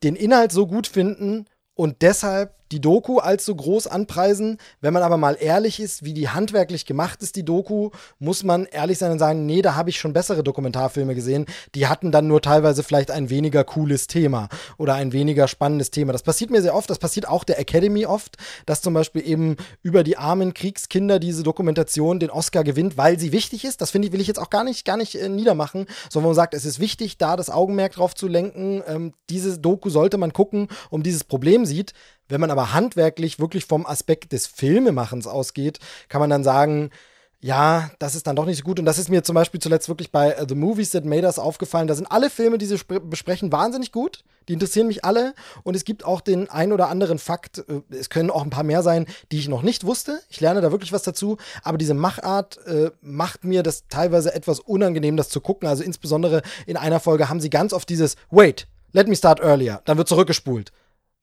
den 0.04 0.16
Inhalt 0.16 0.52
so 0.52 0.68
gut 0.68 0.88
finden 0.88 1.46
und 1.76 2.02
deshalb 2.02 2.54
die 2.72 2.82
Doku 2.82 3.20
als 3.20 3.46
so 3.46 3.54
groß 3.54 3.88
anpreisen. 3.88 4.58
Wenn 4.80 4.94
man 4.94 5.04
aber 5.04 5.18
mal 5.18 5.38
ehrlich 5.40 5.80
ist, 5.80 6.04
wie 6.04 6.14
die 6.14 6.30
handwerklich 6.30 6.86
gemacht 6.86 7.22
ist, 7.22 7.36
die 7.36 7.44
Doku, 7.44 7.90
muss 8.20 8.44
man 8.44 8.66
ehrlich 8.66 8.98
sein 8.98 9.12
und 9.12 9.20
sagen, 9.20 9.46
nee, 9.46 9.62
da 9.62 9.76
habe 9.76 9.90
ich 9.90 10.00
schon 10.00 10.14
bessere 10.14 10.44
Dokumentarfilme 10.44 11.16
gesehen. 11.16 11.46
Die 11.76 11.88
hatten 11.88 12.12
dann 12.12 12.28
nur 12.28 12.42
teilweise 12.42 12.84
vielleicht 12.84 13.12
ein 13.12 13.30
weniger 13.30 13.64
cooles 13.64 14.08
Thema 14.08 14.48
oder 14.78 14.96
ein 14.96 15.12
weniger 15.12 15.48
spannendes 15.48 15.92
Thema. 15.92 16.14
Das 16.14 16.24
passiert 16.24 16.50
mir 16.50 16.62
sehr 16.62 16.76
oft, 16.76 16.90
das 16.90 17.00
passiert 17.00 17.28
auch 17.28 17.44
der 17.44 17.60
Academy 17.60 18.06
oft, 18.06 18.38
dass 18.66 18.82
zum 18.82 18.94
Beispiel 18.94 19.28
eben 19.28 19.58
über 19.82 20.04
die 20.04 20.18
armen 20.18 20.54
Kriegskinder 20.54 21.20
diese 21.20 21.44
Dokumentation 21.44 22.20
den 22.20 22.30
Oscar 22.30 22.64
gewinnt, 22.64 22.98
weil 22.98 23.20
sie 23.20 23.32
wichtig 23.32 23.66
ist. 23.66 23.82
Das 23.82 23.92
finde 23.92 24.08
ich, 24.08 24.14
will 24.14 24.22
ich 24.22 24.28
jetzt 24.28 24.40
auch 24.40 24.50
gar 24.50 24.64
nicht, 24.64 24.86
gar 24.86 24.98
nicht 24.98 25.16
äh, 25.16 25.30
niedermachen, 25.30 25.88
sondern 26.10 26.30
man 26.30 26.36
sagt, 26.36 26.54
es 26.54 26.66
ist 26.66 26.80
wichtig, 26.80 27.18
da 27.18 27.36
das 27.36 27.50
Augenmerk 27.50 27.94
drauf 27.94 28.16
zu 28.16 28.28
lenken. 28.28 28.82
Ähm, 28.88 29.14
diese 29.30 29.60
Doku 29.60 29.90
sollte 29.90 30.18
man 30.18 30.34
gucken, 30.34 30.68
um 30.90 31.04
dieses 31.04 31.24
Problem 31.24 31.61
sieht. 31.66 31.94
Wenn 32.28 32.42
man 32.42 32.52
aber 32.52 32.74
handwerklich 32.74 33.40
wirklich 33.40 33.66
vom 33.66 33.86
Aspekt 33.86 34.32
des 34.32 34.48
Filmemachens 34.48 35.28
ausgeht, 35.28 35.80
kann 36.08 36.22
man 36.22 36.30
dann 36.30 36.44
sagen, 36.44 36.92
ja, 37.44 37.90
das 37.98 38.14
ist 38.14 38.28
dann 38.28 38.36
doch 38.36 38.46
nicht 38.46 38.60
so 38.60 38.64
gut. 38.64 38.80
Und 38.80 38.86
das 38.86 39.00
ist 39.00 39.10
mir 39.10 39.24
zum 39.24 39.34
Beispiel 39.34 39.60
zuletzt 39.60 39.90
wirklich 39.90 40.12
bei 40.12 40.40
uh, 40.40 40.46
The 40.48 40.56
Movies 40.56 40.92
That 40.92 41.06
Made 41.06 41.26
Us 41.26 41.40
aufgefallen. 41.40 41.88
Da 41.88 41.96
sind 41.96 42.06
alle 42.12 42.30
Filme, 42.30 42.60
die 42.60 42.68
sie 42.68 42.78
besprechen, 43.04 43.52
wahnsinnig 43.52 43.92
gut. 43.92 44.24
Die 44.48 44.54
interessieren 44.54 44.88
mich 44.88 45.04
alle. 45.04 45.34
Und 45.64 45.76
es 45.76 45.84
gibt 45.84 46.06
auch 46.06 46.22
den 46.22 46.50
ein 46.50 46.72
oder 46.72 46.90
anderen 46.90 47.18
Fakt, 47.18 47.58
äh, 47.68 47.82
es 47.90 48.10
können 48.10 48.30
auch 48.30 48.44
ein 48.44 48.52
paar 48.52 48.64
mehr 48.64 48.84
sein, 48.84 49.08
die 49.32 49.40
ich 49.40 49.50
noch 49.50 49.64
nicht 49.64 49.86
wusste. 49.86 50.22
Ich 50.30 50.40
lerne 50.40 50.62
da 50.62 50.72
wirklich 50.72 50.94
was 50.94 51.02
dazu. 51.02 51.38
Aber 51.64 51.80
diese 51.80 51.96
Machart 51.96 52.60
äh, 52.68 52.92
macht 53.02 53.44
mir 53.44 53.64
das 53.64 53.88
teilweise 53.88 54.36
etwas 54.36 54.60
unangenehm, 54.60 55.18
das 55.18 55.30
zu 55.30 55.42
gucken. 55.42 55.68
Also 55.68 55.84
insbesondere 55.84 56.44
in 56.68 56.78
einer 56.78 57.00
Folge 57.00 57.28
haben 57.28 57.42
sie 57.42 57.50
ganz 57.50 57.74
oft 57.74 57.90
dieses 57.90 58.18
Wait, 58.30 58.68
let 58.92 59.08
me 59.08 59.16
start 59.16 59.40
earlier. 59.40 59.82
Dann 59.86 59.98
wird 59.98 60.08
zurückgespult. 60.08 60.72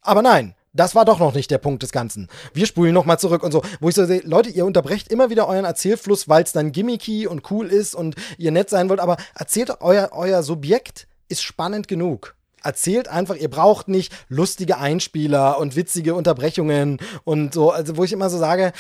Aber 0.01 0.23
nein, 0.23 0.55
das 0.73 0.95
war 0.95 1.05
doch 1.05 1.19
noch 1.19 1.35
nicht 1.35 1.51
der 1.51 1.59
Punkt 1.59 1.83
des 1.83 1.93
Ganzen. 1.93 2.29
Wir 2.53 2.67
spulen 2.67 2.95
nochmal 2.95 3.19
zurück 3.19 3.43
und 3.43 3.53
so. 3.53 3.63
Wo 3.81 3.89
ich 3.89 3.95
so 3.95 4.05
sehe, 4.05 4.21
Leute, 4.25 4.51
ihr 4.51 4.65
unterbrecht 4.65 5.11
immer 5.11 5.31
wieder 5.31 5.49
euren 5.49 5.65
Erzählfluss, 5.65 6.29
weil 6.29 6.45
es 6.45 6.53
dann 6.53 6.73
gimmicky 6.73 7.27
und 7.27 7.51
cool 7.51 7.67
ist 7.67 7.95
und 7.95 8.15
ihr 8.37 8.53
nett 8.53 8.71
sein 8.71 8.89
wollt, 8.89 9.01
aber 9.01 9.17
erzählt 9.35 9.81
euer, 9.81 10.11
euer 10.13 10.43
Subjekt 10.43 11.09
ist 11.29 11.43
spannend 11.43 11.89
genug. 11.89 12.37
Erzählt 12.63 13.09
einfach, 13.09 13.37
ihr 13.37 13.51
braucht 13.51 13.89
nicht 13.89 14.13
lustige 14.29 14.79
Einspieler 14.79 15.59
und 15.59 15.77
witzige 15.77 16.15
Unterbrechungen 16.15 16.99
und 17.25 17.55
so. 17.55 17.71
Also, 17.71 17.97
wo 17.97 18.05
ich 18.05 18.13
immer 18.13 18.31
so 18.31 18.39
sage, 18.39 18.73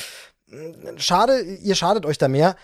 schade, 0.96 1.40
ihr 1.40 1.74
schadet 1.74 2.04
euch 2.06 2.18
da 2.18 2.28
mehr 2.28 2.56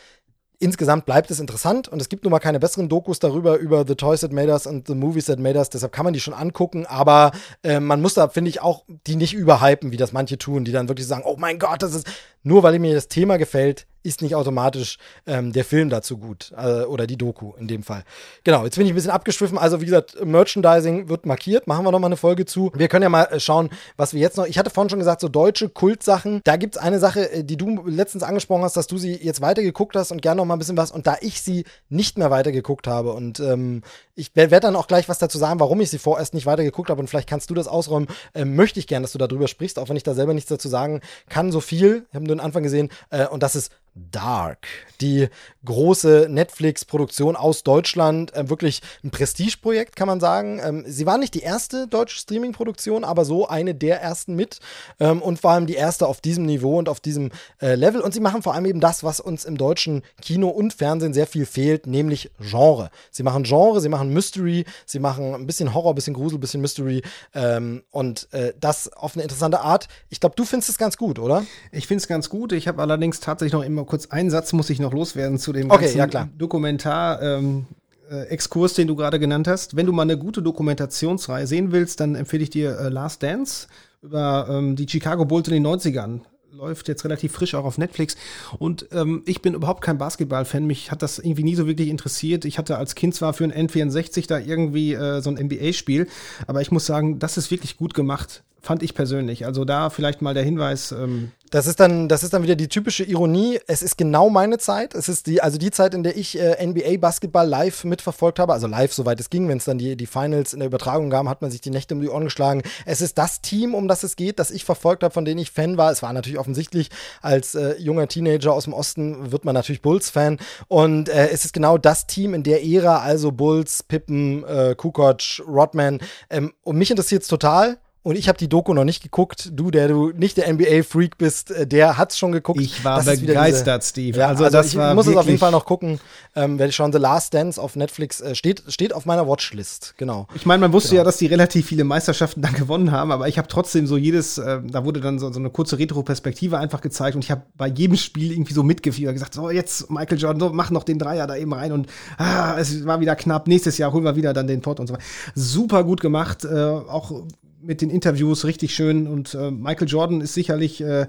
insgesamt 0.59 1.07
bleibt 1.07 1.31
es 1.31 1.41
interessant 1.41 1.89
und 1.89 2.01
es 2.01 2.09
gibt 2.09 2.25
nun 2.25 2.31
mal 2.31 2.39
keine 2.39 2.61
besseren 2.61 2.89
Dokus 2.89 3.19
darüber, 3.19 3.57
über 3.57 3.87
The 3.87 3.95
Toys 3.95 4.21
That 4.21 4.33
Made 4.33 4.51
Us 4.51 4.67
und 4.67 4.87
The 4.87 4.95
Movies 4.95 5.27
That 5.27 5.39
Made 5.39 5.59
Us, 5.59 5.71
deshalb 5.71 5.93
kann 5.93 6.05
man 6.05 6.13
die 6.13 6.21
schon 6.21 6.35
angucken, 6.35 6.87
aber 6.87 7.33
äh, 7.63 7.81
man 7.81 8.01
muss 8.01 8.15
da, 8.15 8.29
finde 8.29 8.49
ich, 8.51 8.61
auch 8.61 8.85
die 9.07 9.17
nicht 9.17 9.35
überhypen, 9.35 9.93
wie 9.93 9.97
das 9.97 10.13
manche 10.13 10.39
tun, 10.39 10.65
die 10.65 10.73
dann 10.73 10.89
wirklich 10.89 11.07
sagen, 11.07 11.25
oh 11.27 11.37
mein 11.39 11.59
Gott, 11.59 11.83
das 11.83 11.95
ist, 11.95 12.07
nur 12.43 12.63
weil 12.63 12.79
mir 12.79 12.95
das 12.95 13.09
Thema 13.09 13.37
gefällt, 13.37 13.87
ist 14.05 14.23
nicht 14.23 14.35
automatisch 14.35 14.99
ähm, 15.27 15.53
der 15.53 15.65
Film 15.65 15.91
dazu 15.91 16.19
gut 16.19 16.53
äh, 16.57 16.83
oder 16.83 17.07
die 17.07 17.17
Doku 17.17 17.55
in 17.59 17.67
dem 17.67 17.83
Fall. 17.83 18.05
Genau, 18.45 18.65
jetzt 18.65 18.77
bin 18.77 18.87
ich 18.87 18.93
ein 18.93 18.95
bisschen 18.95 19.11
abgeschwiffen. 19.11 19.59
Also 19.59 19.81
wie 19.81 19.87
gesagt, 19.87 20.25
Merchandising 20.25 21.09
wird 21.09 21.27
markiert. 21.27 21.67
Machen 21.67 21.85
wir 21.85 21.91
noch 21.91 21.99
mal 21.99 22.07
eine 22.07 22.17
Folge 22.17 22.45
zu. 22.45 22.71
Wir 22.75 22.89
können 22.89 23.03
ja 23.03 23.09
mal 23.09 23.25
äh, 23.25 23.41
schauen, 23.41 23.71
was 23.97 24.13
wir 24.13 24.21
jetzt 24.21 24.37
noch. 24.37 24.47
Ich 24.47 24.59
hatte 24.59 24.71
vorhin 24.71 24.91
schon 24.91 24.99
gesagt, 24.99 25.21
so 25.23 25.29
deutsche 25.29 25.69
Kultsachen. 25.69 26.41
Da 26.45 26.57
gibt 26.57 26.77
es 26.77 26.83
eine 26.83 26.99
Sache, 26.99 27.31
äh, 27.33 27.45
die 27.45 27.57
du 27.57 27.85
letztens 27.87 28.23
angesprochen 28.23 28.63
hast, 28.63 28.77
dass 28.77 28.87
du 28.87 28.99
sie 28.99 29.15
jetzt 29.15 29.41
weitergeguckt 29.41 29.97
hast 29.97 30.13
und 30.13 30.23
gerne 30.23 30.39
noch 30.39 30.45
mal 30.45 30.55
ein 30.55 30.59
bisschen 30.59 30.77
was. 30.77 30.93
Und 30.93 31.07
da 31.07 31.17
ich 31.21 31.41
sie 31.41 31.65
nicht 31.89 32.19
mehr 32.19 32.31
weitergeguckt 32.31 32.87
habe 32.87 33.13
und 33.13 33.41
ähm, 33.41 33.83
ich 34.17 34.35
werde 34.37 34.61
dann 34.61 34.77
auch 34.77 34.87
gleich 34.87 35.09
was 35.09 35.19
dazu 35.19 35.39
sagen, 35.39 35.59
warum 35.61 35.81
ich 35.81 35.91
sie 35.91 35.99
vorerst 35.99 36.35
nicht 36.35 36.47
weitergeguckt 36.47 36.91
habe 36.91 37.01
und 37.01 37.09
vielleicht 37.09 37.29
kannst 37.29 37.51
du 37.51 37.55
das 37.55 37.67
ausräumen. 37.67 38.09
Ähm, 38.35 38.55
möchte 38.55 38.79
ich 38.79 38.87
gerne, 38.87 39.05
dass 39.05 39.13
du 39.13 39.19
darüber 39.19 39.49
sprichst, 39.49 39.79
auch 39.79 39.89
wenn 39.89 39.97
ich 39.97 40.03
da 40.03 40.15
selber 40.15 40.35
nichts 40.35 40.49
dazu 40.49 40.69
sagen 40.69 41.01
kann. 41.29 41.51
So 41.51 41.61
viel. 41.61 42.07
Wir 42.11 42.19
haben 42.19 42.25
nur 42.25 42.37
den 42.37 42.41
Anfang 42.41 42.63
gesehen 42.63 42.91
äh, 43.11 43.27
und 43.27 43.43
das 43.43 43.57
ist 43.57 43.73
Dark, 43.95 44.67
die 45.01 45.29
große 45.65 46.27
Netflix-Produktion 46.29 47.37
aus 47.37 47.63
Deutschland, 47.63 48.35
äh, 48.35 48.49
wirklich 48.49 48.83
ein 49.05 49.11
Prestigeprojekt, 49.11 49.95
kann 49.95 50.09
man 50.09 50.19
sagen. 50.19 50.61
Ähm, 50.63 50.85
sie 50.87 51.07
war 51.07 51.17
nicht 51.17 51.35
die 51.35 51.41
erste 51.41 51.87
deutsche 51.87 52.19
Streaming-Produktion, 52.19 53.05
aber 53.05 53.25
so 53.25 53.47
eine 53.47 53.75
der 53.75 54.03
ersten 54.03 54.35
mit 54.35 54.59
ähm, 54.99 55.23
und 55.23 55.41
vor 55.41 55.53
allem 55.53 55.67
die 55.67 55.75
erste 55.75 56.09
auf 56.09 56.21
diesem 56.21 56.45
Niveau 56.45 56.79
und 56.79 56.89
auf 56.89 56.99
diesem 56.99 57.31
äh, 57.61 57.77
Level. 57.77 58.01
Und 58.01 58.15
sie 58.15 58.21
machen 58.21 58.43
vor 58.43 58.55
allem 58.55 58.67
eben 58.67 58.81
das, 58.81 59.05
was 59.05 59.21
uns 59.21 59.45
im 59.45 59.57
deutschen 59.57 60.03
Kino 60.21 60.49
und 60.49 60.75
Fernsehen 60.75 61.15
sehr 61.15 61.29
viel 61.29 61.47
fehlt, 61.47 61.87
nämlich 61.87 62.33
Genre. 62.41 62.91
Sie 63.13 63.23
machen 63.23 63.45
Genre, 63.45 63.81
sie 63.81 63.89
machen 63.89 64.13
Mystery, 64.13 64.65
sie 64.87 64.99
machen 64.99 65.35
ein 65.35 65.47
bisschen 65.47 65.73
Horror, 65.73 65.93
ein 65.93 65.95
bisschen 65.95 66.15
Grusel, 66.15 66.39
ein 66.39 66.41
bisschen 66.41 66.61
Mystery 66.61 67.03
ähm, 67.33 67.85
und 67.91 68.29
äh, 68.33 68.55
das 68.61 68.93
auf 68.93 69.15
eine 69.15 69.23
interessante 69.23 69.61
Art. 69.61 69.87
Ich 70.09 70.19
glaube, 70.19 70.35
du 70.35 70.45
findest 70.45 70.69
es 70.71 70.79
ganz 70.79 70.97
gut, 70.97 71.21
oder? 71.21 71.47
Ich 71.71 71.87
finde 71.87 72.03
es 72.03 72.09
ganz 72.09 72.29
gut. 72.29 72.53
Ich 72.53 72.67
habe 72.67 72.83
allerdings 72.83 73.21
tatsächlich 73.21 73.53
noch 73.53 73.63
immer 73.63 73.84
kurz 73.85 74.07
einen 74.07 74.31
Satz, 74.31 74.53
muss 74.53 74.71
ich 74.71 74.81
noch 74.81 74.93
loswerden 74.93 75.39
zu 75.39 75.53
dem 75.53 75.71
Okay, 75.71 75.95
ganzen 75.95 76.13
ja. 76.13 76.29
Dokumentar. 76.37 77.23
Ähm, 77.23 77.67
äh, 78.11 78.25
Exkurs, 78.29 78.75
den 78.75 78.89
du 78.89 78.97
gerade 78.97 79.19
genannt 79.19 79.49
hast. 79.49 79.77
Wenn 79.77 79.87
du 79.87 79.93
mal 79.93 80.03
eine 80.03 80.19
gute 80.19 80.43
Dokumentationsreihe 80.43 81.47
sehen 81.47 81.73
willst, 81.73 82.01
dann 82.01 82.15
empfehle 82.15 82.43
ich 82.43 82.51
dir 82.51 82.79
äh, 82.79 82.89
Last 82.89 83.23
Dance 83.23 83.69
über 84.03 84.47
ähm, 84.51 84.77
die 84.77 84.87
Chicago 84.89 85.25
Bulls 85.25 85.49
in 85.49 85.55
den 85.55 85.67
90ern. 85.67 86.21
Läuft 86.53 86.87
jetzt 86.87 87.05
relativ 87.05 87.33
frisch 87.33 87.55
auch 87.55 87.65
auf 87.65 87.79
Netflix. 87.79 88.17
Und 88.59 88.87
ähm, 88.93 89.23
ich 89.27 89.43
bin 89.43 89.55
überhaupt 89.55 89.83
kein 89.83 89.99
Basketball-Fan. 89.99 90.67
Mich 90.67 90.91
hat 90.91 91.03
das 91.03 91.19
irgendwie 91.19 91.43
nie 91.43 91.57
so 91.57 91.67
wirklich 91.67 91.89
interessiert. 91.89 92.45
Ich 92.45 92.59
hatte 92.59 92.77
als 92.77 92.95
Kind 92.95 93.15
zwar 93.15 93.33
für 93.33 93.45
ein 93.45 93.53
N64 93.53 94.29
da 94.29 94.39
irgendwie 94.39 94.93
äh, 94.93 95.21
so 95.21 95.31
ein 95.31 95.37
NBA-Spiel, 95.37 96.07
aber 96.47 96.61
ich 96.61 96.71
muss 96.71 96.87
sagen, 96.87 97.19
das 97.19 97.37
ist 97.37 97.51
wirklich 97.51 97.77
gut 97.77 97.95
gemacht. 97.95 98.45
Fand 98.65 98.83
ich 98.83 98.95
persönlich. 98.95 99.45
Also 99.45 99.67
da 99.67 99.91
vielleicht 99.91 100.23
mal 100.23 100.33
der 100.33 100.43
Hinweis, 100.43 100.91
ähm, 100.91 101.33
Das 101.51 101.67
ist 101.67 101.81
dann, 101.81 102.09
das 102.09 102.23
ist 102.23 102.33
dann 102.33 102.43
wieder 102.43 102.57
die 102.57 102.69
typische 102.69 103.05
Ironie. 103.05 103.61
Es 103.67 103.83
ist 103.83 103.99
genau 103.99 104.31
meine 104.31 104.57
Zeit. 104.57 104.95
Es 104.95 105.11
ist 105.11 105.27
die, 105.27 105.43
also 105.43 105.59
die 105.59 105.71
Zeit, 105.71 105.93
in 105.93 106.03
der 106.03 106.17
ich 106.17 106.41
äh, 106.41 106.67
NBA 106.67 106.97
Basketball 106.97 107.47
live 107.47 107.85
mitverfolgt 107.85 108.39
habe. 108.39 108.55
Also 108.55 108.67
live, 108.67 108.95
soweit 108.95 109.21
es 109.21 109.29
ging. 109.29 109.49
Wenn 109.49 109.59
es 109.59 109.67
dann 109.67 109.77
die, 109.77 109.97
die 109.97 110.07
Finals 110.07 110.55
in 110.55 110.61
der 110.61 110.69
Übertragung 110.69 111.11
gab, 111.11 111.27
hat 111.27 111.43
man 111.43 111.51
sich 111.51 111.61
die 111.61 111.69
Nächte 111.69 111.95
um 111.95 112.01
die 112.01 112.09
Ohren 112.09 112.25
geschlagen. 112.25 112.63
Es 112.87 113.03
ist 113.03 113.19
das 113.19 113.43
Team, 113.43 113.75
um 113.75 113.87
das 113.87 114.03
es 114.03 114.17
geht, 114.17 114.39
das 114.39 114.51
ich 114.51 114.65
verfolgt 114.65 115.03
habe, 115.03 115.13
von 115.13 115.27
denen 115.27 115.41
ich 115.41 115.51
Fan 115.51 115.77
war. 115.77 115.93
Es 115.93 116.03
war 116.03 116.15
natürlich 116.15 116.39
offensichtlich, 116.39 116.89
als 117.21 117.55
äh, 117.55 117.77
junger 117.79 118.09
Teenager 118.09 118.55
aus 118.55 118.65
dem 118.65 118.73
Osten 118.73 119.31
wird 119.31 119.45
man 119.45 119.55
natürlich 119.55 119.83
Bulls-Fan. 119.83 120.39
Und 120.69 121.11
äh, 121.11 121.29
es 121.29 121.45
ist 121.45 121.53
genau 121.53 121.77
das 121.77 122.07
Team 122.07 122.33
in 122.33 122.45
der 122.45 122.65
Ära, 122.65 123.01
also 123.01 123.31
Bulls, 123.31 123.83
Pippen, 123.83 124.43
äh, 124.45 124.75
Kukoc, 124.75 125.43
Rodman. 125.47 126.01
Ähm, 126.31 126.55
und 126.63 126.79
mich 126.79 126.91
interessiert 126.91 127.23
es 127.23 127.29
total. 127.29 127.77
Und 128.05 128.17
ich 128.19 128.29
habe 128.29 128.37
die 128.37 128.51
Doku 128.51 128.75
noch 128.75 128.85
nicht 128.85 129.03
geguckt. 129.03 129.49
Du, 129.55 129.71
der 129.71 129.89
du 129.89 130.11
nicht 130.11 130.37
der 130.37 130.53
NBA-Freak 130.53 131.17
bist, 131.17 131.51
äh, 131.51 131.67
der 131.67 131.97
hat's 131.97 132.19
schon 132.19 132.33
geguckt. 132.33 132.61
ich 132.61 132.85
war 132.85 133.03
Das 133.03 133.19
begeistert, 133.19 133.83
Steve. 133.83 134.19
Ja, 134.19 134.29
also, 134.29 134.47
das 134.51 134.69
ich 134.69 134.77
war 134.77 134.95
muss 134.95 135.07
es 135.07 135.17
auf 135.17 135.25
jeden 135.25 135.39
Fall 135.39 135.53
noch 135.53 135.65
gucken. 135.65 135.99
Ähm, 136.37 136.59
werde 136.59 136.69
ich 136.69 136.77
schauen. 136.77 136.93
The 136.93 136.99
Last 136.99 137.33
Dance 137.33 137.59
auf 137.61 137.77
Netflix 137.77 138.21
äh, 138.21 138.35
steht, 138.35 138.63
steht 138.69 138.93
auf 138.95 139.07
meiner 139.07 139.27
Watchlist. 139.27 139.95
Genau. 139.97 140.29
Ich 140.35 140.45
meine, 140.45 140.61
man 140.61 140.73
wusste 140.75 140.91
Genau. 140.91 141.01
ja, 141.01 141.05
dass 141.05 141.17
die 141.17 141.27
relativ 141.27 141.67
viele 141.67 141.85
Meisterschaften 141.85 142.43
dann 142.43 142.53
gewonnen 142.53 142.93
haben, 142.93 143.11
aber 143.11 143.27
ich 143.27 143.39
habe 143.39 143.49
trotzdem 143.49 143.87
so 143.87 143.97
jedes, 143.97 144.37
äh, 144.37 144.61
da 144.63 144.85
wurde 144.85 145.01
dann 145.01 145.19
so, 145.19 145.33
so 145.33 145.39
eine 145.39 145.49
kurze 145.49 145.79
Retro-Perspektive 145.79 146.59
einfach 146.59 146.83
gezeigt 146.83 147.17
und 147.17 147.25
ich 147.25 147.31
habe 147.31 147.41
bei 147.57 147.69
jedem 147.69 147.97
Spiel 147.97 148.33
irgendwie 148.33 148.53
so 148.53 148.63
mitgefiebert, 148.63 149.15
gesagt, 149.15 149.33
so 149.33 149.49
jetzt 149.49 149.91
Michael 149.91 150.19
Jordan, 150.19 150.41
so, 150.41 150.51
mach 150.55 150.71
noch 150.71 150.85
den 150.85 150.99
Dreier 150.99 151.27
da 151.27 151.37
eben 151.37 151.55
rein 151.55 151.73
und 151.73 151.87
ah, 152.19 152.57
es 152.59 152.85
war 152.85 153.01
wieder 153.01 153.17
knapp, 153.17 153.49
nächstes 153.49 153.79
Jahr 153.79 153.95
holen 153.95 154.05
wir 154.05 154.15
wieder 154.15 154.35
dann 154.35 154.47
den 154.47 154.61
Pott 154.61 154.79
und 154.79 154.89
so 154.89 154.93
weiter. 154.93 155.05
Super 155.35 155.85
gut 155.85 156.03
gemacht, 156.03 156.45
äh, 156.45 156.55
auch 156.55 157.23
mit 157.65 157.81
den 157.81 157.91
Interviews 157.91 158.45
richtig 158.45 158.75
schön 158.75 159.07
und 159.07 159.35
äh, 159.35 159.51
Michael 159.51 159.89
Jordan 159.89 160.21
ist 160.21 160.35
sicherlich 160.35 160.81
äh, 160.81 161.07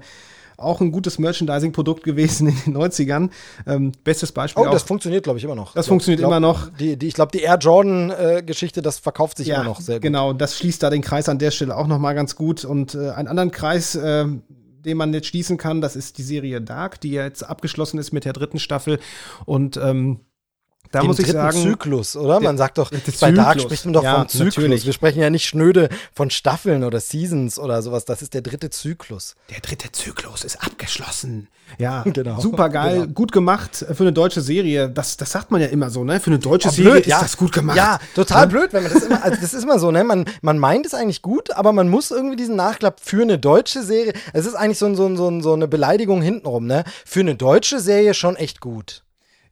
auch 0.56 0.80
ein 0.80 0.90
gutes 0.90 1.18
Merchandising-Produkt 1.18 2.02
gewesen 2.02 2.48
in 2.48 2.56
den 2.64 2.76
90ern. 2.76 3.30
Ähm, 3.66 3.92
bestes 4.04 4.32
Beispiel. 4.32 4.64
Oh, 4.66 4.70
das 4.70 4.82
funktioniert, 4.84 5.24
glaube 5.24 5.38
ich, 5.38 5.44
immer 5.44 5.54
noch. 5.54 5.74
Das 5.74 5.86
so, 5.86 5.90
funktioniert 5.90 6.20
glaub, 6.20 6.30
immer 6.30 6.40
noch. 6.40 6.70
Die, 6.78 6.96
die, 6.96 7.08
ich 7.08 7.14
glaube, 7.14 7.32
die 7.32 7.42
Air 7.42 7.58
Jordan-Geschichte, 7.58 8.80
äh, 8.80 8.82
das 8.82 8.98
verkauft 8.98 9.36
sich 9.36 9.48
ja, 9.48 9.56
immer 9.56 9.64
noch 9.64 9.80
sehr 9.80 9.96
gut. 9.96 10.02
Genau, 10.02 10.32
das 10.32 10.56
schließt 10.56 10.82
da 10.82 10.90
den 10.90 11.02
Kreis 11.02 11.28
an 11.28 11.38
der 11.38 11.50
Stelle 11.50 11.76
auch 11.76 11.86
nochmal 11.86 12.14
ganz 12.14 12.36
gut. 12.36 12.64
Und 12.64 12.94
äh, 12.94 13.10
einen 13.10 13.28
anderen 13.28 13.50
Kreis, 13.50 13.94
äh, 13.94 14.26
den 14.86 14.96
man 14.96 15.12
jetzt 15.12 15.26
schließen 15.26 15.58
kann, 15.58 15.80
das 15.80 15.96
ist 15.96 16.16
die 16.18 16.22
Serie 16.22 16.60
Dark, 16.60 17.00
die 17.00 17.10
jetzt 17.10 17.42
abgeschlossen 17.42 17.98
ist 17.98 18.12
mit 18.12 18.24
der 18.24 18.32
dritten 18.32 18.58
Staffel. 18.58 18.98
Und 19.44 19.76
ähm, 19.76 20.20
da 20.92 21.02
muss 21.02 21.18
ich 21.18 21.26
sagen. 21.26 21.60
Zyklus, 21.60 22.16
oder? 22.16 22.40
Man 22.40 22.56
sagt 22.56 22.78
doch, 22.78 22.90
bei 23.20 23.32
Dark 23.32 23.60
spricht 23.60 23.84
man 23.84 23.94
doch 23.94 24.02
ja, 24.02 24.16
vom 24.16 24.28
Zyklus. 24.28 24.56
Natürlich. 24.56 24.86
Wir 24.86 24.92
sprechen 24.92 25.20
ja 25.20 25.30
nicht 25.30 25.46
schnöde 25.46 25.88
von 26.12 26.30
Staffeln 26.30 26.84
oder 26.84 27.00
Seasons 27.00 27.58
oder 27.58 27.82
sowas. 27.82 28.04
Das 28.04 28.22
ist 28.22 28.34
der 28.34 28.42
dritte 28.42 28.70
Zyklus. 28.70 29.36
Der 29.50 29.60
dritte 29.60 29.92
Zyklus 29.92 30.44
ist 30.44 30.62
abgeschlossen. 30.62 31.48
Ja, 31.78 32.02
genau. 32.12 32.40
super 32.40 32.68
geil, 32.68 33.00
genau. 33.00 33.12
gut 33.12 33.32
gemacht 33.32 33.84
für 33.92 34.02
eine 34.02 34.12
deutsche 34.12 34.40
Serie. 34.40 34.88
Das, 34.88 35.16
das 35.16 35.32
sagt 35.32 35.50
man 35.50 35.60
ja 35.60 35.66
immer 35.66 35.90
so, 35.90 36.04
ne? 36.04 36.20
Für 36.20 36.30
eine 36.30 36.38
deutsche 36.38 36.68
oh, 36.68 36.72
Serie 36.72 36.92
blöd, 36.92 37.02
ist 37.02 37.10
ja. 37.10 37.20
das 37.20 37.36
gut 37.36 37.52
gemacht. 37.52 37.76
Ja, 37.76 37.98
total 38.14 38.42
ja. 38.42 38.46
blöd, 38.46 38.72
wenn 38.72 38.84
man 38.84 38.92
das 38.92 39.02
immer, 39.02 39.22
also 39.22 39.40
das 39.40 39.54
ist 39.54 39.62
immer 39.62 39.78
so, 39.78 39.90
ne? 39.90 40.04
Man, 40.04 40.24
man 40.42 40.58
meint 40.58 40.86
es 40.86 40.94
eigentlich 40.94 41.22
gut, 41.22 41.50
aber 41.50 41.72
man 41.72 41.88
muss 41.88 42.10
irgendwie 42.10 42.36
diesen 42.36 42.56
Nachklapp 42.56 43.00
für 43.00 43.22
eine 43.22 43.38
deutsche 43.38 43.82
Serie. 43.82 44.12
Es 44.32 44.46
ist 44.46 44.54
eigentlich 44.54 44.78
so, 44.78 44.94
so, 44.94 45.14
so, 45.16 45.40
so 45.40 45.52
eine 45.52 45.68
Beleidigung 45.68 46.22
hintenrum, 46.22 46.66
ne? 46.66 46.84
Für 47.04 47.20
eine 47.20 47.34
deutsche 47.34 47.80
Serie 47.80 48.14
schon 48.14 48.36
echt 48.36 48.60
gut. 48.60 49.02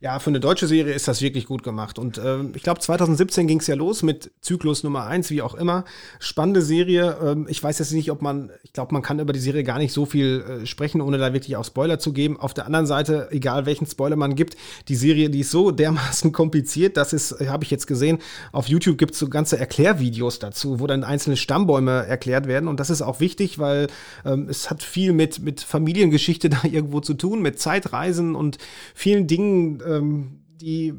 Ja, 0.05 0.19
für 0.19 0.29
eine 0.29 0.39
deutsche 0.39 0.67
Serie 0.67 0.93
ist 0.93 1.09
das 1.09 1.23
wirklich 1.23 1.47
gut 1.47 1.63
gemacht. 1.63 1.99
Und 1.99 2.19
äh, 2.19 2.43
ich 2.55 2.63
glaube, 2.63 2.79
2017 2.79 3.47
ging 3.47 3.61
es 3.61 3.67
ja 3.69 3.75
los 3.75 4.03
mit 4.03 4.31
Zyklus 4.43 4.83
Nummer 4.83 5.07
1, 5.07 5.31
wie 5.31 5.41
auch 5.41 5.55
immer. 5.55 5.87
Spannende 6.19 6.61
Serie. 6.61 7.17
Ähm, 7.25 7.47
ich 7.49 7.63
weiß 7.63 7.79
jetzt 7.79 7.93
nicht, 7.93 8.11
ob 8.11 8.21
man, 8.21 8.51
ich 8.65 8.75
glaube, 8.75 8.93
man 8.93 9.01
kann 9.01 9.19
über 9.19 9.33
die 9.33 9.41
Serie 9.41 9.65
gar 9.65 9.79
nicht 9.79 9.95
so 9.95 10.05
viel 10.05 10.45
äh, 10.63 10.67
sprechen, 10.67 11.01
ohne 11.01 11.17
da 11.17 11.33
wirklich 11.33 11.57
auch 11.57 11.65
Spoiler 11.65 11.99
zu 11.99 12.13
geben. 12.13 12.39
Auf 12.39 12.53
der 12.53 12.67
anderen 12.67 12.87
Seite, 12.87 13.29
egal 13.31 13.65
welchen 13.65 13.87
Spoiler 13.87 14.17
man 14.17 14.35
gibt, 14.35 14.59
die 14.89 14.95
Serie, 14.95 15.31
die 15.31 15.41
ist 15.41 15.51
so 15.51 15.71
dermaßen 15.71 16.33
kompliziert, 16.33 16.99
das 16.99 17.15
ist, 17.15 17.41
äh, 17.41 17.49
habe 17.49 17.65
ich 17.65 17.71
jetzt 17.71 17.87
gesehen, 17.87 18.19
auf 18.53 18.69
YouTube 18.69 18.99
gibt 18.99 19.15
es 19.15 19.19
so 19.19 19.31
ganze 19.31 19.59
Erklärvideos 19.59 20.39
dazu, 20.39 20.81
wo 20.81 20.87
dann 20.87 21.03
einzelne 21.03 21.39
Stammbäume 21.39 22.05
erklärt 22.07 22.47
werden. 22.47 22.69
Und 22.69 22.79
das 22.79 22.91
ist 22.91 23.01
auch 23.01 23.21
wichtig, 23.21 23.59
weil 23.59 23.87
ähm, 24.27 24.51
es 24.51 24.69
hat 24.69 24.83
viel 24.83 25.15
mit, 25.15 25.39
mit 25.39 25.63
Familiengeschichte 25.63 26.51
da 26.51 26.61
irgendwo 26.65 27.01
zu 27.01 27.15
tun, 27.15 27.41
mit 27.41 27.59
Zeitreisen 27.59 28.35
und 28.35 28.59
vielen 28.95 29.27
Dingen, 29.27 29.81
äh, 29.81 29.94
ähm, 29.97 30.41
die 30.61 30.95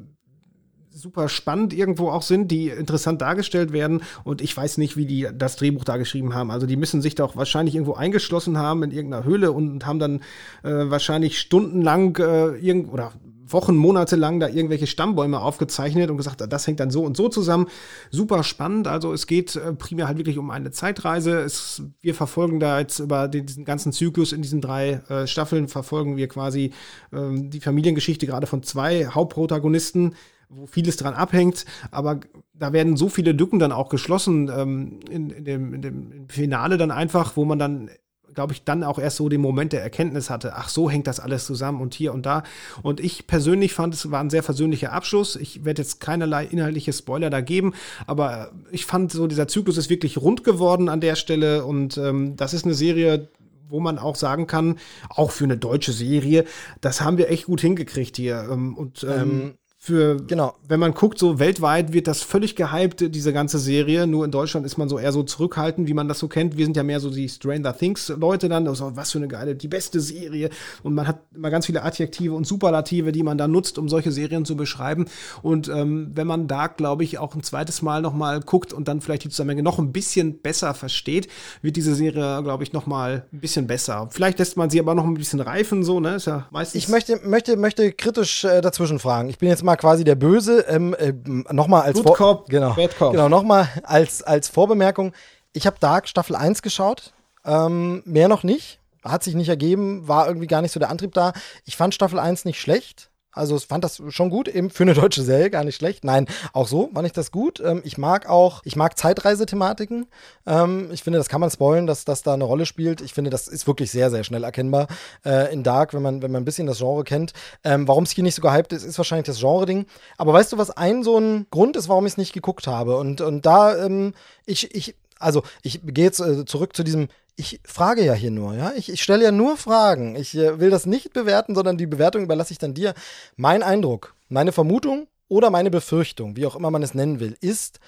super 0.96 1.28
spannend 1.28 1.74
irgendwo 1.74 2.10
auch 2.10 2.22
sind, 2.22 2.50
die 2.52 2.70
interessant 2.70 3.22
dargestellt 3.22 3.74
werden. 3.74 4.02
Und 4.24 4.42
ich 4.42 4.56
weiß 4.56 4.78
nicht, 4.78 4.96
wie 4.96 5.06
die 5.06 5.28
das 5.34 5.58
Drehbuch 5.58 5.84
da 5.84 5.98
geschrieben 5.98 6.34
haben. 6.34 6.52
Also 6.52 6.66
die 6.66 6.78
müssen 6.78 7.02
sich 7.02 7.16
doch 7.16 7.36
wahrscheinlich 7.36 7.76
irgendwo 7.76 7.96
eingeschlossen 7.96 8.58
haben 8.58 8.82
in 8.82 8.92
irgendeiner 8.92 9.26
Höhle 9.26 9.52
und 9.52 9.86
haben 9.86 10.00
dann 10.00 10.22
äh, 10.64 10.90
wahrscheinlich 10.90 11.40
stundenlang 11.40 12.16
äh, 12.18 12.56
irgend 12.58 12.92
oder 12.94 13.12
Wochen, 13.48 13.76
Monate 13.76 14.16
lang 14.16 14.40
da 14.40 14.48
irgendwelche 14.48 14.88
Stammbäume 14.88 15.40
aufgezeichnet 15.40 16.10
und 16.10 16.18
gesagt, 16.18 16.44
das 16.48 16.68
hängt 16.68 16.80
dann 16.80 16.92
so 16.92 17.04
und 17.04 17.16
so 17.16 17.30
zusammen. 17.30 17.68
Super 18.12 18.44
spannend. 18.44 18.88
Also 18.88 19.14
es 19.14 19.28
geht 19.28 19.56
äh, 19.56 19.74
primär 19.74 20.08
halt 20.08 20.18
wirklich 20.18 20.38
um 20.38 20.50
eine 20.50 20.72
Zeitreise. 20.72 21.40
Es, 21.40 21.84
wir 22.02 22.16
verfolgen 22.16 22.60
da 22.60 22.80
jetzt 22.80 23.00
über 23.00 23.28
den, 23.28 23.46
diesen 23.46 23.66
ganzen 23.66 23.92
Zyklus 23.92 24.32
in 24.32 24.42
diesen 24.42 24.62
drei 24.62 25.02
äh, 25.10 25.28
Staffeln 25.28 25.68
verfolgen 25.68 26.18
wir 26.18 26.28
quasi 26.28 26.72
ähm, 27.14 27.50
die 27.50 27.62
Familiengeschichte 27.62 28.26
gerade 28.26 28.48
von 28.48 28.64
zwei 28.64 29.08
Hauptprotagonisten 29.08 30.16
wo 30.48 30.68
vieles 30.68 30.98
dran 30.98 31.14
abhängt, 31.16 31.66
aber 31.92 32.20
da 32.54 32.72
werden 32.72 32.98
so 32.98 33.10
viele 33.10 33.32
Lücken 33.32 33.60
dann 33.60 33.72
auch 33.72 33.90
geschlossen 33.90 34.50
ähm, 34.56 35.00
in, 35.10 35.30
in, 35.30 35.44
dem, 35.44 35.74
in 35.74 35.82
dem 35.82 36.30
Finale 36.30 36.78
dann 36.78 36.92
einfach, 36.92 37.36
wo 37.36 37.46
man 37.46 37.60
dann 37.60 37.90
glaube 38.36 38.54
ich, 38.54 38.64
dann 38.64 38.84
auch 38.84 39.00
erst 39.00 39.18
so 39.18 39.30
den 39.30 39.42
Moment 39.42 39.74
der 39.74 39.82
Erkenntnis 39.82 40.30
hatte, 40.30 40.54
ach, 40.56 40.70
so 40.70 40.90
hängt 40.90 41.08
das 41.08 41.20
alles 41.20 41.46
zusammen 41.46 41.82
und 41.82 41.94
hier 41.94 42.14
und 42.14 42.26
da. 42.26 42.44
Und 42.84 43.00
ich 43.00 43.28
persönlich 43.28 43.74
fand, 43.74 43.94
es 43.94 44.12
war 44.12 44.20
ein 44.20 44.30
sehr 44.30 44.44
versöhnlicher 44.44 44.92
Abschluss. 44.92 45.36
Ich 45.36 45.66
werde 45.66 45.82
jetzt 45.82 46.00
keinerlei 46.00 46.46
inhaltliche 46.46 46.94
Spoiler 46.94 47.30
da 47.30 47.42
geben, 47.42 47.74
aber 48.06 48.52
ich 48.72 48.86
fand 48.86 49.12
so, 49.12 49.28
dieser 49.28 49.48
Zyklus 49.48 49.78
ist 49.78 49.90
wirklich 49.90 50.18
rund 50.18 50.44
geworden 50.44 50.90
an 50.90 51.02
der 51.02 51.16
Stelle 51.16 51.66
und 51.66 51.98
ähm, 51.98 52.36
das 52.36 52.54
ist 52.54 52.66
eine 52.66 52.74
Serie, 52.74 53.30
wo 53.70 53.80
man 53.80 53.98
auch 53.98 54.16
sagen 54.16 54.48
kann, 54.48 54.78
auch 55.10 55.32
für 55.32 55.46
eine 55.46 55.58
deutsche 55.58 55.92
Serie, 55.92 56.46
das 56.82 57.02
haben 57.02 57.18
wir 57.18 57.30
echt 57.30 57.46
gut 57.46 57.62
hingekriegt 57.62 58.18
hier. 58.18 58.48
Ähm, 58.52 58.78
und 58.78 59.04
ähm, 59.04 59.10
ähm 59.20 59.54
für, 59.86 60.18
genau, 60.18 60.56
wenn 60.68 60.80
man 60.80 60.96
guckt, 60.96 61.20
so 61.20 61.38
weltweit 61.38 61.94
wird 61.94 62.08
das 62.08 62.24
völlig 62.24 62.56
gehypt, 62.56 63.14
diese 63.14 63.32
ganze 63.32 63.60
Serie. 63.60 64.08
Nur 64.08 64.26
in 64.26 64.32
Deutschland 64.32 64.66
ist 64.66 64.78
man 64.78 64.90
so 64.90 64.98
eher 64.98 65.12
so 65.12 65.22
zurückhaltend, 65.22 65.88
wie 65.88 65.94
man 65.94 66.08
das 66.08 66.18
so 66.18 66.28
kennt. 66.28 66.58
Wir 66.58 66.66
sind 66.66 66.76
ja 66.76 66.82
mehr 66.82 67.00
so 67.00 67.12
die 67.12 67.30
Stranger 67.30 67.78
Things 67.78 68.10
Leute 68.10 68.50
dann. 68.50 68.68
Also, 68.68 68.96
was 68.96 69.12
für 69.12 69.20
eine 69.20 69.28
geile, 69.28 69.54
die 69.54 69.68
beste 69.68 70.00
Serie. 70.00 70.50
Und 70.82 70.96
man 70.96 71.08
hat 71.08 71.20
immer 71.36 71.52
ganz 71.52 71.68
viele 71.68 71.84
Adjektive 71.84 72.34
und 72.34 72.48
Superlative, 72.48 73.12
die 73.12 73.22
man 73.22 73.38
da 73.38 73.48
nutzt, 73.48 73.78
um 73.78 73.88
solche 73.88 74.12
Serien 74.12 74.44
zu 74.44 74.56
beschreiben. 74.56 75.06
Und 75.44 75.68
ähm, 75.68 76.10
wenn 76.16 76.26
man 76.26 76.48
da, 76.48 76.66
glaube 76.66 77.04
ich, 77.04 77.20
auch 77.20 77.36
ein 77.36 77.44
zweites 77.44 77.84
Mal 77.84 78.02
nochmal 78.02 78.40
guckt 78.40 78.74
und 78.74 78.88
dann 78.88 79.02
vielleicht 79.02 79.26
die 79.26 79.30
Zusammenhänge 79.30 79.62
noch 79.62 79.78
ein 79.78 79.92
bisschen 79.92 80.40
besser 80.40 80.74
versteht, 80.74 81.28
wird 81.62 81.76
diese 81.76 81.94
Serie, 81.94 82.42
glaube 82.42 82.64
ich, 82.64 82.74
nochmal 82.74 83.28
ein 83.32 83.40
bisschen 83.40 83.68
besser. 83.68 84.10
Vielleicht 84.10 84.40
lässt 84.40 84.58
man 84.58 84.72
sie 84.72 84.80
aber 84.80 84.96
noch 84.96 85.06
ein 85.06 85.14
bisschen 85.14 85.42
reifen, 85.42 85.84
so, 85.84 86.00
ne? 86.00 86.16
Ist 86.16 86.26
ja 86.26 86.48
meistens. 86.50 86.82
Ich 86.82 86.90
möchte, 86.90 87.20
möchte, 87.24 87.56
möchte 87.56 87.92
kritisch 87.92 88.46
äh, 88.46 88.62
dazwischen 88.62 88.98
fragen. 88.98 89.30
Ich 89.30 89.38
bin 89.38 89.48
jetzt 89.48 89.64
mal 89.64 89.75
quasi 89.76 90.04
der 90.04 90.16
Böse. 90.16 90.66
Ähm, 90.68 90.94
äh, 90.98 91.14
nochmal 91.54 91.84
als 91.84 91.98
Good 91.98 92.16
Cop, 92.16 92.50
genau, 92.50 92.76
genau 93.12 93.30
nochmal 93.30 93.68
als 93.84 94.24
als 94.24 94.50
Vorbemerkung. 94.50 95.14
Ich 95.54 95.66
habe 95.66 95.78
Dark 95.80 96.08
Staffel 96.08 96.36
1 96.36 96.62
geschaut, 96.62 97.14
ähm, 97.46 98.02
mehr 98.06 98.28
noch 98.28 98.44
nicht. 98.44 98.80
Hat 99.04 99.24
sich 99.24 99.36
nicht 99.36 99.50
ergeben, 99.50 100.08
war 100.08 100.28
irgendwie 100.28 100.48
gar 100.48 100.62
nicht 100.62 100.72
so 100.72 100.80
der 100.80 100.90
Antrieb 100.90 101.14
da. 101.14 101.34
Ich 101.66 101.78
fand 101.78 101.94
Staffel 101.94 102.20
1 102.20 102.44
nicht 102.46 102.60
schlecht. 102.60 103.10
Also 103.36 103.58
ich 103.58 103.66
fand 103.66 103.84
das 103.84 104.02
schon 104.10 104.30
gut, 104.30 104.48
eben 104.48 104.70
für 104.70 104.84
eine 104.84 104.94
deutsche 104.94 105.22
Serie 105.22 105.50
gar 105.50 105.64
nicht 105.64 105.76
schlecht. 105.76 106.04
Nein, 106.04 106.28
auch 106.54 106.68
so 106.68 106.90
fand 106.94 107.06
ich 107.06 107.14
das 107.14 107.32
gut. 107.32 107.60
Ähm, 107.60 107.82
ich 107.84 107.98
mag 107.98 108.28
auch, 108.30 108.62
ich 108.64 108.76
mag 108.76 108.98
Zeitreisethematiken. 108.98 110.08
Ähm, 110.48 110.90
ich 110.92 111.04
finde, 111.04 111.20
das 111.20 111.30
kann 111.30 111.42
man 111.42 111.52
spoilen, 111.52 111.86
dass 111.86 112.06
das 112.06 112.24
da 112.24 112.34
eine 112.34 112.46
Rolle 112.46 112.66
spielt. 112.66 113.02
Ich 113.02 113.14
finde, 113.14 113.30
das 113.30 113.48
ist 113.48 113.68
wirklich 113.68 113.92
sehr, 113.92 114.10
sehr 114.10 114.24
schnell 114.24 114.44
erkennbar 114.44 114.88
äh, 115.26 115.54
in 115.54 115.64
Dark, 115.64 115.94
wenn 115.94 116.02
man, 116.02 116.22
wenn 116.22 116.32
man 116.32 116.44
ein 116.44 116.46
bisschen 116.46 116.68
das 116.68 116.78
Genre 116.78 117.04
kennt. 117.04 117.34
Ähm, 117.64 117.88
warum 117.88 118.06
es 118.06 118.12
hier 118.12 118.24
nicht 118.24 118.36
so 118.36 118.42
gehypt 118.42 118.74
ist, 118.74 118.84
ist 118.84 118.98
wahrscheinlich 118.98 119.26
das 119.26 119.40
Genre-Ding. 119.40 119.86
Aber 120.18 120.34
weißt 120.34 120.54
du, 120.54 120.58
was 120.58 120.72
ein 120.72 121.04
so 121.04 121.18
ein 121.18 121.48
Grund 121.52 121.76
ist, 121.76 121.90
warum 121.90 122.06
ich 122.06 122.14
es 122.14 122.18
nicht 122.18 122.34
geguckt 122.34 122.68
habe? 122.68 122.98
Und, 122.98 123.22
und 123.22 123.46
da, 123.46 123.86
ähm, 123.86 124.14
ich, 124.46 124.74
ich, 124.74 124.96
also 125.20 125.44
ich 125.62 125.82
gehe 125.84 126.06
jetzt 126.06 126.20
äh, 126.20 126.46
zurück 126.46 126.76
zu 126.76 126.84
diesem 126.84 127.10
ich 127.36 127.60
frage 127.66 128.04
ja 128.04 128.14
hier 128.14 128.32
nur, 128.32 128.56
ja. 128.56 128.74
Ich, 128.76 128.90
ich 128.90 129.04
stelle 129.04 129.24
ja 129.24 129.32
nur 129.32 129.58
Fragen. 129.58 130.16
Ich 130.16 130.36
äh, 130.36 130.60
will 130.60 130.70
das 130.70 130.86
nicht 130.86 131.14
bewerten, 131.14 131.56
sondern 131.56 131.78
die 131.78 131.88
Bewertung 131.88 132.24
überlasse 132.24 132.54
ich 132.54 132.60
dann 132.60 132.74
dir. 132.74 132.94
Mein 133.36 133.64
Eindruck, 133.64 134.16
meine 134.30 134.52
Vermutung 134.52 135.08
oder 135.28 135.50
meine 135.50 135.72
Befürchtung, 135.72 136.36
wie 136.36 136.46
auch 136.46 136.56
immer 136.56 136.72
man 136.72 136.84
es 136.84 136.94
nennen 136.94 137.20
will, 137.20 137.36
ist, 137.42 137.80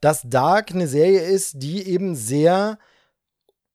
dass 0.00 0.22
Dark 0.24 0.70
eine 0.70 0.88
Serie 0.88 1.22
ist, 1.22 1.62
die 1.62 1.86
eben 1.86 2.14
sehr 2.14 2.78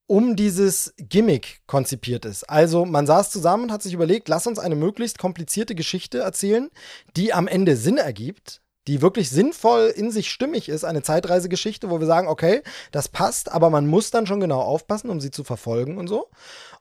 um 0.08 0.36
dieses 0.36 0.94
Gimmick 0.98 1.62
konzipiert 1.66 2.26
ist. 2.26 2.44
Also 2.44 2.86
man 2.86 3.08
saß 3.08 3.32
zusammen 3.32 3.66
und 3.66 3.72
hat 3.72 3.82
sich 3.82 3.94
überlegt, 3.94 4.28
lass 4.28 4.46
uns 4.46 4.60
eine 4.60 4.76
möglichst 4.76 5.18
komplizierte 5.18 5.74
Geschichte 5.74 6.20
erzählen, 6.20 6.70
die 7.16 7.34
am 7.34 7.48
Ende 7.48 7.76
Sinn 7.76 7.98
ergibt, 7.98 8.62
die 8.88 9.02
wirklich 9.02 9.30
sinnvoll 9.30 9.92
in 9.96 10.12
sich 10.12 10.30
stimmig 10.30 10.70
ist, 10.70 10.84
eine 10.84 11.02
Zeitreisegeschichte, 11.02 11.90
wo 11.90 12.00
wir 12.00 12.08
sagen, 12.08 12.28
okay, 12.28 12.62
das 12.92 13.08
passt, 13.08 13.52
aber 13.52 13.70
man 13.70 13.88
muss 13.88 14.12
dann 14.12 14.28
schon 14.28 14.40
genau 14.40 14.62
aufpassen, 14.62 15.10
um 15.10 15.20
sie 15.20 15.32
zu 15.32 15.44
verfolgen 15.44 15.98
und 15.98 16.08
so. 16.08 16.28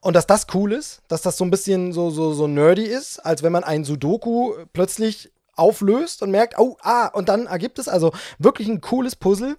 Und 0.01 0.15
dass 0.15 0.27
das 0.27 0.47
cool 0.53 0.73
ist, 0.73 1.01
dass 1.09 1.23
das 1.23 1.39
so 1.39 1.45
ein 1.45 1.51
bisschen 1.51 1.93
so, 1.93 2.11
so, 2.11 2.35
so 2.35 2.47
nerdy 2.47 2.85
ist, 2.85 3.19
als 3.21 3.43
wenn 3.43 3.53
man 3.53 3.65
ein 3.65 3.85
Sudoku 3.85 4.53
plötzlich 4.73 5.33
auflöst 5.57 6.23
und 6.23 6.31
merkt, 6.31 6.59
oh, 6.59 6.77
ah, 6.83 7.07
und 7.07 7.29
dann 7.29 7.47
ergibt 7.47 7.79
es 7.79 7.89
also 7.89 8.13
wirklich 8.39 8.69
ein 8.69 8.81
cooles 8.81 9.17
Puzzle. 9.17 9.57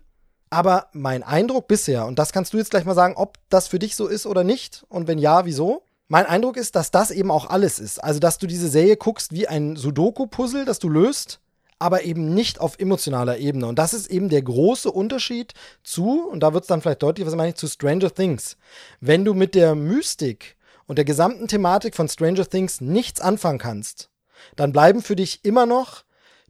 Aber 0.51 0.87
mein 0.93 1.23
Eindruck 1.23 1.67
bisher, 1.67 2.05
und 2.05 2.19
das 2.19 2.31
kannst 2.31 2.53
du 2.53 2.57
jetzt 2.57 2.69
gleich 2.69 2.85
mal 2.85 2.93
sagen, 2.93 3.15
ob 3.17 3.39
das 3.49 3.67
für 3.67 3.79
dich 3.79 3.95
so 3.95 4.07
ist 4.07 4.27
oder 4.27 4.43
nicht, 4.43 4.85
und 4.89 5.07
wenn 5.07 5.17
ja, 5.17 5.45
wieso? 5.45 5.81
Mein 6.07 6.27
Eindruck 6.27 6.55
ist, 6.57 6.75
dass 6.75 6.91
das 6.91 7.09
eben 7.09 7.31
auch 7.31 7.49
alles 7.49 7.79
ist. 7.79 8.03
Also, 8.03 8.19
dass 8.19 8.37
du 8.37 8.45
diese 8.45 8.69
Serie 8.69 8.95
guckst 8.95 9.33
wie 9.33 9.47
ein 9.47 9.75
Sudoku-Puzzle, 9.75 10.63
das 10.63 10.77
du 10.77 10.87
löst 10.87 11.39
aber 11.79 12.03
eben 12.03 12.33
nicht 12.33 12.59
auf 12.59 12.79
emotionaler 12.79 13.37
Ebene. 13.37 13.67
Und 13.67 13.77
das 13.79 13.93
ist 13.93 14.07
eben 14.07 14.29
der 14.29 14.41
große 14.41 14.91
Unterschied 14.91 15.53
zu, 15.83 16.27
und 16.27 16.41
da 16.41 16.53
wird 16.53 16.63
es 16.63 16.67
dann 16.67 16.81
vielleicht 16.81 17.03
deutlich, 17.03 17.27
was 17.27 17.35
meine 17.35 17.49
ich, 17.49 17.55
zu 17.55 17.67
Stranger 17.67 18.13
Things. 18.13 18.57
Wenn 19.01 19.25
du 19.25 19.33
mit 19.33 19.55
der 19.55 19.75
Mystik 19.75 20.55
und 20.87 20.97
der 20.97 21.05
gesamten 21.05 21.47
Thematik 21.47 21.95
von 21.95 22.07
Stranger 22.07 22.47
Things 22.47 22.81
nichts 22.81 23.19
anfangen 23.19 23.59
kannst, 23.59 24.09
dann 24.55 24.71
bleiben 24.71 25.01
für 25.01 25.15
dich 25.15 25.43
immer 25.43 25.65
noch 25.65 26.03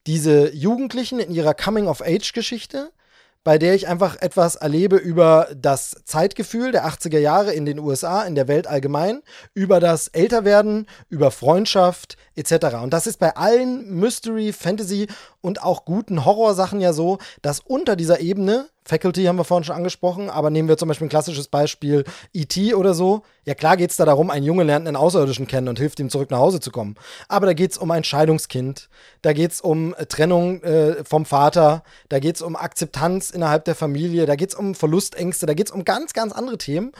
diese 0.07 0.53
Jugendlichen 0.53 1.19
in 1.19 1.31
ihrer 1.31 1.53
Coming-of-Age-Geschichte, 1.53 2.91
bei 3.45 3.59
der 3.59 3.75
ich 3.75 3.87
einfach 3.87 4.17
etwas 4.21 4.55
erlebe 4.55 4.97
über 4.97 5.47
das 5.55 5.95
Zeitgefühl 6.03 6.71
der 6.71 6.87
80er 6.87 7.19
Jahre 7.19 7.53
in 7.53 7.65
den 7.65 7.77
USA, 7.77 8.23
in 8.23 8.33
der 8.33 8.47
Welt 8.47 8.65
allgemein, 8.65 9.21
über 9.53 9.79
das 9.79 10.07
Älterwerden, 10.07 10.87
über 11.09 11.29
Freundschaft 11.29 12.17
etc. 12.35 12.77
Und 12.81 12.91
das 12.91 13.05
ist 13.05 13.19
bei 13.19 13.35
allen 13.35 13.99
Mystery, 13.99 14.51
Fantasy 14.51 15.07
und 15.45 15.61
auch 15.61 15.85
guten 15.85 16.25
Horrorsachen 16.25 16.81
ja 16.81 16.91
so, 16.91 17.19
dass 17.43 17.59
unter 17.59 17.95
dieser 17.95 18.19
Ebene 18.19 18.67
Faculty 18.87 19.25
haben 19.25 19.37
wir 19.37 19.43
vorhin 19.43 19.63
schon 19.63 19.75
angesprochen, 19.75 20.29
aber 20.29 20.49
nehmen 20.49 20.67
wir 20.67 20.77
zum 20.77 20.87
Beispiel 20.87 21.05
ein 21.05 21.09
klassisches 21.09 21.47
Beispiel 21.47 22.03
E.T. 22.33 22.73
oder 22.73 22.93
so. 22.93 23.21
Ja 23.43 23.53
klar 23.53 23.77
geht 23.77 23.91
es 23.91 23.97
da 23.97 24.05
darum, 24.05 24.31
ein 24.31 24.43
Junge 24.43 24.63
lernt 24.63 24.87
einen 24.87 24.95
Außerirdischen 24.95 25.47
kennen 25.47 25.67
und 25.67 25.77
hilft 25.77 25.99
ihm 25.99 26.09
zurück 26.09 26.31
nach 26.31 26.39
Hause 26.39 26.59
zu 26.59 26.71
kommen. 26.71 26.95
Aber 27.27 27.45
da 27.45 27.53
geht 27.53 27.71
es 27.71 27.77
um 27.77 27.91
ein 27.91 28.03
Scheidungskind, 28.03 28.89
da 29.21 29.33
geht 29.33 29.51
es 29.51 29.61
um 29.61 29.93
äh, 29.95 30.07
Trennung 30.07 30.63
äh, 30.63 31.03
vom 31.03 31.25
Vater, 31.25 31.83
da 32.09 32.17
geht 32.17 32.37
es 32.37 32.41
um 32.41 32.55
Akzeptanz 32.55 33.29
innerhalb 33.29 33.65
der 33.65 33.75
Familie, 33.75 34.25
da 34.25 34.35
geht 34.35 34.49
es 34.49 34.55
um 34.55 34.73
Verlustängste, 34.73 35.45
da 35.45 35.53
geht 35.53 35.67
es 35.67 35.73
um 35.73 35.85
ganz, 35.85 36.13
ganz 36.13 36.33
andere 36.33 36.57
Themen. 36.57 36.91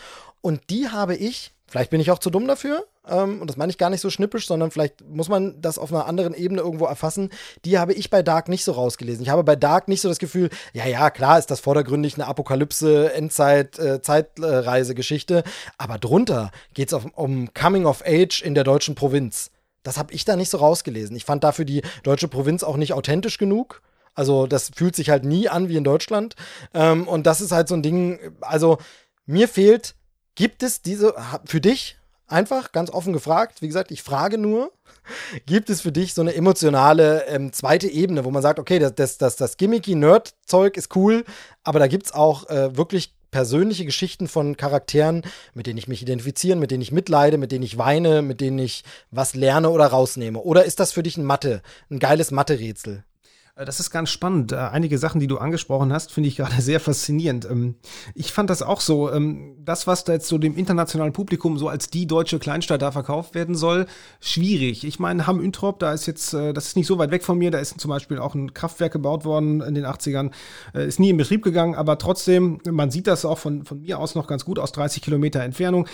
Und 0.42 0.70
die 0.70 0.90
habe 0.90 1.16
ich 1.16 1.55
Vielleicht 1.76 1.92
bin 1.92 2.00
ich 2.00 2.10
auch 2.10 2.20
zu 2.20 2.30
dumm 2.30 2.48
dafür. 2.48 2.86
Ähm, 3.06 3.42
und 3.42 3.50
das 3.50 3.58
meine 3.58 3.70
ich 3.70 3.78
gar 3.78 3.90
nicht 3.90 4.00
so 4.00 4.10
schnippisch, 4.10 4.48
sondern 4.48 4.72
vielleicht 4.72 5.06
muss 5.10 5.28
man 5.28 5.60
das 5.60 5.78
auf 5.78 5.92
einer 5.92 6.06
anderen 6.06 6.34
Ebene 6.34 6.62
irgendwo 6.62 6.86
erfassen. 6.86 7.32
Die 7.66 7.78
habe 7.78 7.92
ich 7.92 8.10
bei 8.10 8.24
Dark 8.24 8.48
nicht 8.48 8.64
so 8.64 8.72
rausgelesen. 8.72 9.22
Ich 9.24 9.28
habe 9.28 9.44
bei 9.44 9.58
Dark 9.58 9.90
nicht 9.90 10.00
so 10.00 10.08
das 10.08 10.18
Gefühl, 10.18 10.50
ja, 10.72 10.86
ja, 10.86 11.10
klar 11.10 11.38
ist 11.38 11.52
das 11.52 11.60
vordergründig 11.60 12.14
eine 12.14 12.28
Apokalypse, 12.28 13.12
Endzeit, 13.14 13.78
äh, 13.78 14.02
Zeitreisegeschichte. 14.02 15.44
Aber 15.78 15.98
drunter 15.98 16.52
geht 16.74 16.94
es 16.94 16.98
um 17.16 17.54
Coming 17.54 17.86
of 17.86 18.06
Age 18.08 18.42
in 18.42 18.56
der 18.56 18.64
deutschen 18.64 18.96
Provinz. 18.96 19.52
Das 19.84 19.98
habe 19.98 20.14
ich 20.14 20.24
da 20.24 20.38
nicht 20.38 20.52
so 20.52 20.60
rausgelesen. 20.60 21.14
Ich 21.18 21.26
fand 21.26 21.44
dafür 21.44 21.66
die 21.66 21.82
deutsche 22.04 22.30
Provinz 22.30 22.64
auch 22.64 22.78
nicht 22.78 22.94
authentisch 22.94 23.38
genug. 23.38 23.82
Also, 24.14 24.48
das 24.48 24.72
fühlt 24.74 24.96
sich 24.96 25.10
halt 25.10 25.26
nie 25.26 25.50
an 25.50 25.68
wie 25.68 25.76
in 25.76 25.84
Deutschland. 25.84 26.38
Ähm, 26.74 27.06
und 27.06 27.28
das 27.28 27.42
ist 27.42 27.52
halt 27.52 27.68
so 27.68 27.76
ein 27.76 27.84
Ding, 27.84 28.18
also 28.40 28.78
mir 29.26 29.50
fehlt 29.50 29.94
Gibt 30.36 30.64
es 30.64 30.82
diese, 30.82 31.16
für 31.46 31.62
dich, 31.62 31.98
einfach 32.28 32.72
ganz 32.72 32.90
offen 32.90 33.14
gefragt, 33.14 33.62
wie 33.62 33.68
gesagt, 33.68 33.92
ich 33.92 34.02
frage 34.02 34.38
nur, 34.38 34.72
gibt 35.46 35.70
es 35.70 35.82
für 35.82 35.92
dich 35.92 36.14
so 36.14 36.22
eine 36.22 36.36
emotionale 36.36 37.26
ähm, 37.28 37.54
zweite 37.54 37.88
Ebene, 37.88 38.26
wo 38.26 38.32
man 38.32 38.42
sagt, 38.42 38.60
okay, 38.60 38.80
das, 38.80 38.96
das, 38.96 39.18
das, 39.18 39.36
das 39.36 39.58
gimmicky 39.58 39.96
Nerd-Zeug 39.96 40.78
ist 40.78 40.96
cool, 40.96 41.24
aber 41.64 41.80
da 41.80 41.88
gibt 41.88 42.08
es 42.08 42.14
auch 42.14 42.50
äh, 42.50 42.76
wirklich 42.76 43.14
persönliche 43.32 43.86
Geschichten 43.86 44.28
von 44.30 44.56
Charakteren, 44.56 45.24
mit 45.54 45.68
denen 45.68 45.78
ich 45.78 45.90
mich 45.90 46.02
identifizieren, 46.02 46.58
mit 46.58 46.72
denen 46.72 46.82
ich 46.82 46.94
mitleide, 46.94 47.38
mit 47.38 47.52
denen 47.52 47.66
ich 47.66 47.78
weine, 47.78 48.22
mit 48.22 48.40
denen 48.40 48.60
ich 48.60 48.84
was 49.12 49.36
lerne 49.36 49.70
oder 49.72 49.88
rausnehme? 49.88 50.40
Oder 50.40 50.64
ist 50.64 50.80
das 50.80 50.94
für 50.94 51.04
dich 51.04 51.18
ein 51.18 51.26
Mathe, 51.26 51.62
ein 51.90 52.00
geiles 52.00 52.32
Mathe-Rätsel? 52.32 53.04
Äh, 53.56 53.66
das 53.66 53.80
ist 53.80 53.90
ganz 53.90 54.10
spannend. 54.10 54.52
Äh, 54.52 54.58
einige 54.58 54.98
Sachen, 54.98 55.20
die 55.20 55.28
du 55.28 55.38
angesprochen 55.38 55.92
hast, 55.92 56.12
finde 56.12 56.30
ich 56.30 56.36
gerade 56.38 56.56
sehr 56.62 56.80
faszinierend. 56.80 57.46
Ähm, 57.50 57.76
ich 58.14 58.32
fand 58.32 58.50
das 58.50 58.62
auch 58.62 58.82
so. 58.82 59.12
Ähm, 59.12 59.56
das, 59.64 59.88
was 59.88 60.04
da 60.04 60.14
jetzt 60.14 60.28
so 60.28 60.38
dem 60.38 60.56
internationalen 60.56 61.14
Publikum 61.14 61.58
so 61.58 61.68
als 61.70 61.90
die 61.90 62.06
deutsche 62.06 62.40
Kleinstadt 62.40 62.82
da 62.82 62.92
verkauft 62.92 63.34
werden 63.34 63.56
soll, 63.56 63.88
schwierig. 64.20 64.84
Ich 64.86 65.00
meine, 65.00 65.26
Hamm 65.26 65.42
Üntrop, 65.42 65.80
da 65.80 65.94
ist 65.94 66.06
jetzt, 66.06 66.34
äh, 66.34 66.54
das 66.54 66.68
ist 66.68 66.76
nicht 66.76 66.88
so 66.88 66.98
weit 66.98 67.12
weg 67.12 67.24
von 67.24 67.38
mir, 67.38 67.52
da 67.52 67.60
ist 67.60 67.80
zum 67.80 67.90
Beispiel 67.90 68.20
auch 68.20 68.36
ein 68.36 68.54
Kraftwerk 68.54 68.94
gebaut 68.94 69.26
worden 69.26 69.62
in 69.62 69.76
den 69.76 69.86
80ern, 69.86 70.32
ist 70.74 71.00
nie 71.00 71.10
in 71.10 71.18
Betrieb 71.18 71.44
gegangen, 71.44 71.76
aber 71.76 71.98
trotzdem, 71.98 72.60
man 72.70 72.92
sieht 72.92 73.08
das 73.08 73.26
auch 73.26 73.38
von, 73.38 73.66
von 73.66 73.82
mir 73.82 74.00
aus 74.00 74.16
noch 74.16 74.28
ganz 74.28 74.46
gut 74.46 74.60
aus 74.60 74.72
30 74.72 75.02
Kilometer 75.02 75.42
Entfernung. 75.42 75.88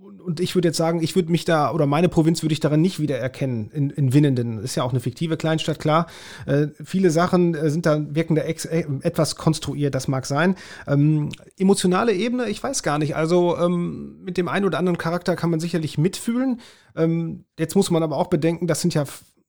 Und 0.00 0.38
ich 0.38 0.54
würde 0.54 0.68
jetzt 0.68 0.76
sagen, 0.76 1.02
ich 1.02 1.16
würde 1.16 1.32
mich 1.32 1.44
da, 1.44 1.72
oder 1.72 1.84
meine 1.84 2.08
Provinz 2.08 2.42
würde 2.42 2.52
ich 2.52 2.60
darin 2.60 2.80
nicht 2.80 3.00
wiedererkennen, 3.00 3.68
in, 3.72 3.90
in 3.90 4.12
Winnenden. 4.12 4.58
Ist 4.58 4.76
ja 4.76 4.84
auch 4.84 4.90
eine 4.90 5.00
fiktive 5.00 5.36
Kleinstadt, 5.36 5.80
klar. 5.80 6.06
Äh, 6.46 6.68
viele 6.84 7.10
Sachen 7.10 7.56
äh, 7.56 7.68
sind 7.68 7.84
da, 7.84 8.00
wirken 8.14 8.36
da 8.36 8.42
ex, 8.42 8.64
äh, 8.64 8.84
etwas 9.00 9.34
konstruiert, 9.34 9.96
das 9.96 10.06
mag 10.06 10.24
sein. 10.24 10.54
Ähm, 10.86 11.30
emotionale 11.58 12.12
Ebene, 12.12 12.48
ich 12.48 12.62
weiß 12.62 12.84
gar 12.84 12.98
nicht. 12.98 13.16
Also 13.16 13.58
ähm, 13.58 14.22
mit 14.22 14.36
dem 14.36 14.46
einen 14.46 14.66
oder 14.66 14.78
anderen 14.78 14.98
Charakter 14.98 15.34
kann 15.34 15.50
man 15.50 15.58
sicherlich 15.58 15.98
mitfühlen. 15.98 16.60
Ähm, 16.94 17.44
jetzt 17.58 17.74
muss 17.74 17.90
man 17.90 18.04
aber 18.04 18.18
auch 18.18 18.28
bedenken, 18.28 18.68
das 18.68 18.80
sind 18.80 18.94
ja 18.94 19.04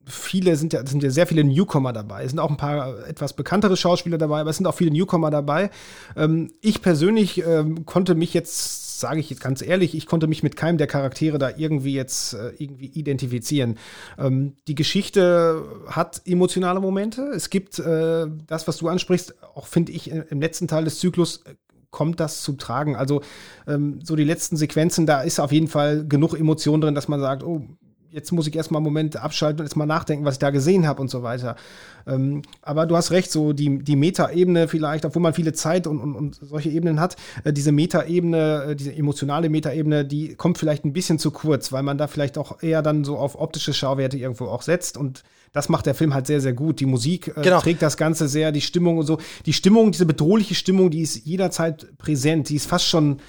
viele 0.09 0.55
sind 0.55 0.73
ja, 0.73 0.85
sind 0.85 1.03
ja 1.03 1.09
sehr 1.09 1.27
viele 1.27 1.43
Newcomer 1.43 1.93
dabei. 1.93 2.23
Es 2.23 2.31
sind 2.31 2.39
auch 2.39 2.49
ein 2.49 2.57
paar 2.57 3.07
etwas 3.07 3.33
bekanntere 3.33 3.77
Schauspieler 3.77 4.17
dabei, 4.17 4.41
aber 4.41 4.49
es 4.49 4.57
sind 4.57 4.65
auch 4.65 4.75
viele 4.75 4.91
Newcomer 4.91 5.29
dabei. 5.29 5.69
Ähm, 6.15 6.51
ich 6.61 6.81
persönlich 6.81 7.45
ähm, 7.45 7.85
konnte 7.85 8.15
mich 8.15 8.33
jetzt, 8.33 8.88
sage 8.99 9.19
ich 9.19 9.29
jetzt 9.29 9.41
ganz 9.41 9.61
ehrlich, 9.61 9.95
ich 9.95 10.05
konnte 10.05 10.27
mich 10.27 10.43
mit 10.43 10.55
keinem 10.55 10.77
der 10.77 10.87
Charaktere 10.87 11.37
da 11.37 11.51
irgendwie 11.55 11.93
jetzt 11.93 12.33
äh, 12.33 12.51
irgendwie 12.57 12.87
identifizieren. 12.87 13.77
Ähm, 14.17 14.53
die 14.67 14.75
Geschichte 14.75 15.63
hat 15.87 16.21
emotionale 16.25 16.79
Momente. 16.79 17.23
Es 17.33 17.49
gibt 17.49 17.79
äh, 17.79 18.27
das, 18.47 18.67
was 18.67 18.77
du 18.77 18.87
ansprichst, 18.87 19.35
auch 19.55 19.67
finde 19.67 19.91
ich 19.91 20.11
im 20.11 20.41
letzten 20.41 20.67
Teil 20.67 20.83
des 20.85 20.99
Zyklus 20.99 21.37
äh, 21.45 21.55
kommt 21.91 22.19
das 22.19 22.43
zu 22.43 22.53
tragen. 22.53 22.95
Also 22.95 23.21
ähm, 23.67 23.99
so 24.03 24.15
die 24.15 24.23
letzten 24.23 24.57
Sequenzen, 24.57 25.05
da 25.05 25.21
ist 25.21 25.39
auf 25.39 25.51
jeden 25.51 25.67
Fall 25.67 26.05
genug 26.07 26.39
Emotion 26.39 26.81
drin, 26.81 26.95
dass 26.95 27.07
man 27.07 27.19
sagt, 27.19 27.43
oh, 27.43 27.65
jetzt 28.11 28.31
muss 28.31 28.47
ich 28.47 28.55
erstmal 28.55 28.79
einen 28.79 28.85
Moment 28.85 29.17
abschalten 29.17 29.59
und 29.59 29.65
erstmal 29.65 29.87
nachdenken, 29.87 30.25
was 30.25 30.35
ich 30.35 30.39
da 30.39 30.49
gesehen 30.49 30.87
habe 30.87 31.01
und 31.01 31.09
so 31.09 31.23
weiter. 31.23 31.55
Ähm, 32.07 32.41
aber 32.61 32.85
du 32.85 32.95
hast 32.95 33.11
recht, 33.11 33.31
so 33.31 33.53
die, 33.53 33.79
die 33.79 33.95
Meta-Ebene 33.95 34.67
vielleicht, 34.67 35.05
obwohl 35.05 35.21
man 35.21 35.33
viele 35.33 35.53
Zeit 35.53 35.87
und, 35.87 35.99
und, 35.99 36.15
und 36.15 36.35
solche 36.41 36.69
Ebenen 36.69 36.99
hat, 36.99 37.15
äh, 37.43 37.53
diese 37.53 37.71
Meta-Ebene, 37.71 38.63
äh, 38.69 38.75
diese 38.75 38.95
emotionale 38.95 39.49
Meta-Ebene, 39.49 40.05
die 40.05 40.35
kommt 40.35 40.57
vielleicht 40.57 40.85
ein 40.85 40.93
bisschen 40.93 41.19
zu 41.19 41.31
kurz, 41.31 41.71
weil 41.71 41.83
man 41.83 41.97
da 41.97 42.07
vielleicht 42.07 42.37
auch 42.37 42.63
eher 42.63 42.81
dann 42.81 43.03
so 43.03 43.17
auf 43.17 43.39
optische 43.39 43.73
Schauwerte 43.73 44.17
irgendwo 44.17 44.45
auch 44.45 44.61
setzt 44.61 44.97
und 44.97 45.23
das 45.51 45.67
macht 45.67 45.87
der 45.87 45.95
Film 45.95 46.13
halt 46.13 46.27
sehr, 46.27 46.41
sehr 46.41 46.53
gut. 46.53 46.79
Die 46.79 46.85
Musik 46.85 47.29
äh, 47.29 47.41
genau. 47.41 47.59
trägt 47.59 47.81
das 47.81 47.97
Ganze 47.97 48.27
sehr, 48.27 48.51
die 48.51 48.61
Stimmung 48.61 48.97
und 48.99 49.05
so. 49.05 49.19
Die 49.45 49.53
Stimmung, 49.53 49.91
diese 49.91 50.05
bedrohliche 50.05 50.55
Stimmung, 50.55 50.91
die 50.91 51.01
ist 51.01 51.25
jederzeit 51.25 51.97
präsent, 51.97 52.49
die 52.49 52.55
ist 52.55 52.67
fast 52.67 52.85
schon, 52.85 53.19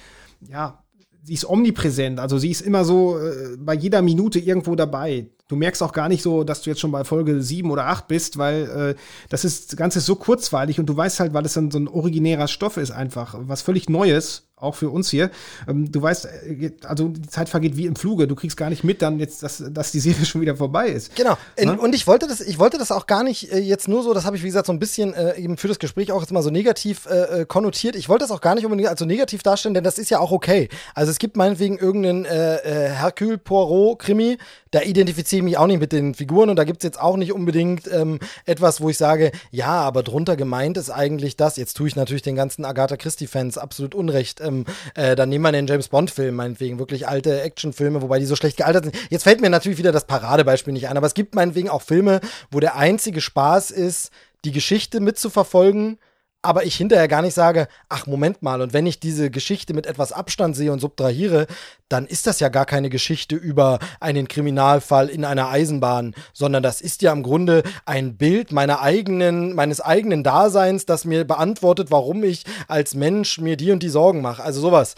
ja, 0.47 0.80
sie 1.23 1.33
ist 1.33 1.47
omnipräsent, 1.47 2.19
also 2.19 2.37
sie 2.37 2.49
ist 2.51 2.61
immer 2.61 2.83
so 2.83 3.19
äh, 3.19 3.57
bei 3.57 3.73
jeder 3.73 4.01
Minute 4.01 4.39
irgendwo 4.39 4.75
dabei. 4.75 5.27
Du 5.47 5.55
merkst 5.55 5.83
auch 5.83 5.91
gar 5.91 6.07
nicht 6.07 6.23
so, 6.23 6.43
dass 6.43 6.61
du 6.61 6.69
jetzt 6.69 6.79
schon 6.79 6.91
bei 6.91 7.03
Folge 7.03 7.41
7 7.41 7.69
oder 7.69 7.87
8 7.87 8.07
bist, 8.07 8.37
weil 8.37 8.95
äh, 8.95 9.01
das 9.29 9.43
ist 9.43 9.71
das 9.71 9.77
Ganze 9.77 9.99
ist 9.99 10.05
so 10.05 10.15
kurzweilig 10.15 10.79
und 10.79 10.85
du 10.87 10.95
weißt 10.95 11.19
halt, 11.19 11.33
weil 11.33 11.45
es 11.45 11.53
dann 11.53 11.71
so 11.71 11.79
ein 11.79 11.87
originärer 11.87 12.47
Stoff 12.47 12.77
ist 12.77 12.91
einfach, 12.91 13.35
was 13.37 13.61
völlig 13.61 13.89
Neues 13.89 14.50
auch 14.61 14.75
für 14.75 14.89
uns 14.89 15.09
hier. 15.09 15.31
Ähm, 15.67 15.91
du 15.91 16.01
weißt, 16.01 16.25
äh, 16.25 16.71
also 16.83 17.09
die 17.09 17.29
Zeit 17.29 17.49
vergeht 17.49 17.77
wie 17.77 17.85
im 17.85 17.95
Fluge. 17.95 18.27
Du 18.27 18.35
kriegst 18.35 18.57
gar 18.57 18.69
nicht 18.69 18.83
mit, 18.83 19.01
dann 19.01 19.19
jetzt, 19.19 19.43
dass, 19.43 19.63
dass 19.69 19.91
die 19.91 19.99
Serie 19.99 20.25
schon 20.25 20.41
wieder 20.41 20.55
vorbei 20.55 20.89
ist. 20.89 21.15
Genau. 21.15 21.37
Ne? 21.59 21.79
Und 21.79 21.95
ich 21.95 22.07
wollte 22.07 22.27
das, 22.27 22.41
ich 22.41 22.59
wollte 22.59 22.77
das 22.77 22.91
auch 22.91 23.07
gar 23.07 23.23
nicht 23.23 23.51
äh, 23.51 23.59
jetzt 23.59 23.87
nur 23.87 24.03
so, 24.03 24.13
das 24.13 24.25
habe 24.25 24.35
ich, 24.35 24.43
wie 24.43 24.47
gesagt, 24.47 24.67
so 24.67 24.73
ein 24.73 24.79
bisschen 24.79 25.13
äh, 25.13 25.37
eben 25.37 25.57
für 25.57 25.67
das 25.67 25.79
Gespräch 25.79 26.11
auch 26.11 26.21
jetzt 26.21 26.31
mal 26.31 26.43
so 26.43 26.49
negativ 26.49 27.05
äh, 27.07 27.45
konnotiert. 27.47 27.95
Ich 27.95 28.09
wollte 28.09 28.23
das 28.23 28.31
auch 28.31 28.41
gar 28.41 28.55
nicht 28.55 28.65
unbedingt 28.65 28.89
als 28.89 28.99
so 28.99 29.05
negativ 29.05 29.43
darstellen, 29.43 29.73
denn 29.73 29.83
das 29.83 29.97
ist 29.97 30.09
ja 30.09 30.19
auch 30.19 30.31
okay. 30.31 30.69
Also 30.95 31.11
es 31.11 31.19
gibt 31.19 31.35
meinetwegen 31.37 31.77
irgendeinen 31.77 32.25
äh, 32.25 32.59
Hercule 32.63 33.37
Poirot-Krimi, 33.37 34.37
da 34.71 34.81
identifiziere 34.81 35.39
ich 35.39 35.43
mich 35.43 35.57
auch 35.57 35.67
nicht 35.67 35.79
mit 35.79 35.91
den 35.91 36.13
Figuren 36.13 36.49
und 36.49 36.55
da 36.55 36.63
gibt 36.63 36.77
es 36.79 36.83
jetzt 36.83 36.99
auch 36.99 37.17
nicht 37.17 37.33
unbedingt 37.33 37.91
ähm, 37.91 38.19
etwas, 38.45 38.79
wo 38.79 38.89
ich 38.89 38.97
sage, 38.97 39.31
ja, 39.51 39.67
aber 39.67 40.01
drunter 40.03 40.37
gemeint 40.37 40.77
ist 40.77 40.89
eigentlich 40.89 41.35
das. 41.35 41.57
Jetzt 41.57 41.75
tue 41.75 41.87
ich 41.87 41.95
natürlich 41.95 42.21
den 42.21 42.35
ganzen 42.35 42.63
Agatha 42.63 42.95
Christie-Fans 42.95 43.57
absolut 43.57 43.95
Unrecht. 43.95 44.39
Ähm, 44.39 44.50
äh, 44.95 45.15
dann 45.15 45.29
nehmen 45.29 45.43
wir 45.43 45.51
den 45.51 45.67
James 45.67 45.89
Bond-Film, 45.89 46.35
meinetwegen, 46.35 46.79
wirklich 46.79 47.07
alte 47.07 47.41
Actionfilme, 47.41 48.01
wobei 48.01 48.19
die 48.19 48.25
so 48.25 48.35
schlecht 48.35 48.57
gealtert 48.57 48.85
sind. 48.85 48.95
Jetzt 49.09 49.23
fällt 49.23 49.41
mir 49.41 49.49
natürlich 49.49 49.77
wieder 49.77 49.91
das 49.91 50.05
Paradebeispiel 50.05 50.73
nicht 50.73 50.87
ein, 50.87 50.97
aber 50.97 51.07
es 51.07 51.13
gibt 51.13 51.35
meinetwegen 51.35 51.69
auch 51.69 51.81
Filme, 51.81 52.21
wo 52.51 52.59
der 52.59 52.75
einzige 52.75 53.21
Spaß 53.21 53.71
ist, 53.71 54.11
die 54.45 54.51
Geschichte 54.51 54.99
mitzuverfolgen 54.99 55.97
aber 56.41 56.65
ich 56.65 56.75
hinterher 56.75 57.07
gar 57.07 57.21
nicht 57.21 57.33
sage, 57.33 57.67
ach 57.87 58.07
Moment 58.07 58.41
mal, 58.41 58.61
und 58.61 58.73
wenn 58.73 58.87
ich 58.87 58.99
diese 58.99 59.29
Geschichte 59.29 59.73
mit 59.73 59.85
etwas 59.85 60.11
Abstand 60.11 60.55
sehe 60.55 60.71
und 60.71 60.79
subtrahiere, 60.79 61.45
dann 61.87 62.07
ist 62.07 62.25
das 62.25 62.39
ja 62.39 62.49
gar 62.49 62.65
keine 62.65 62.89
Geschichte 62.89 63.35
über 63.35 63.79
einen 63.99 64.27
Kriminalfall 64.27 65.09
in 65.09 65.23
einer 65.23 65.49
Eisenbahn, 65.49 66.15
sondern 66.33 66.63
das 66.63 66.81
ist 66.81 67.01
ja 67.03 67.11
im 67.11 67.21
Grunde 67.21 67.63
ein 67.85 68.17
Bild 68.17 68.51
meiner 68.51 68.81
eigenen, 68.81 69.53
meines 69.53 69.81
eigenen 69.81 70.23
Daseins, 70.23 70.85
das 70.85 71.05
mir 71.05 71.25
beantwortet, 71.25 71.91
warum 71.91 72.23
ich 72.23 72.43
als 72.67 72.95
Mensch 72.95 73.39
mir 73.39 73.57
die 73.57 73.71
und 73.71 73.83
die 73.83 73.89
Sorgen 73.89 74.21
mache. 74.21 74.43
Also 74.43 74.61
sowas. 74.61 74.95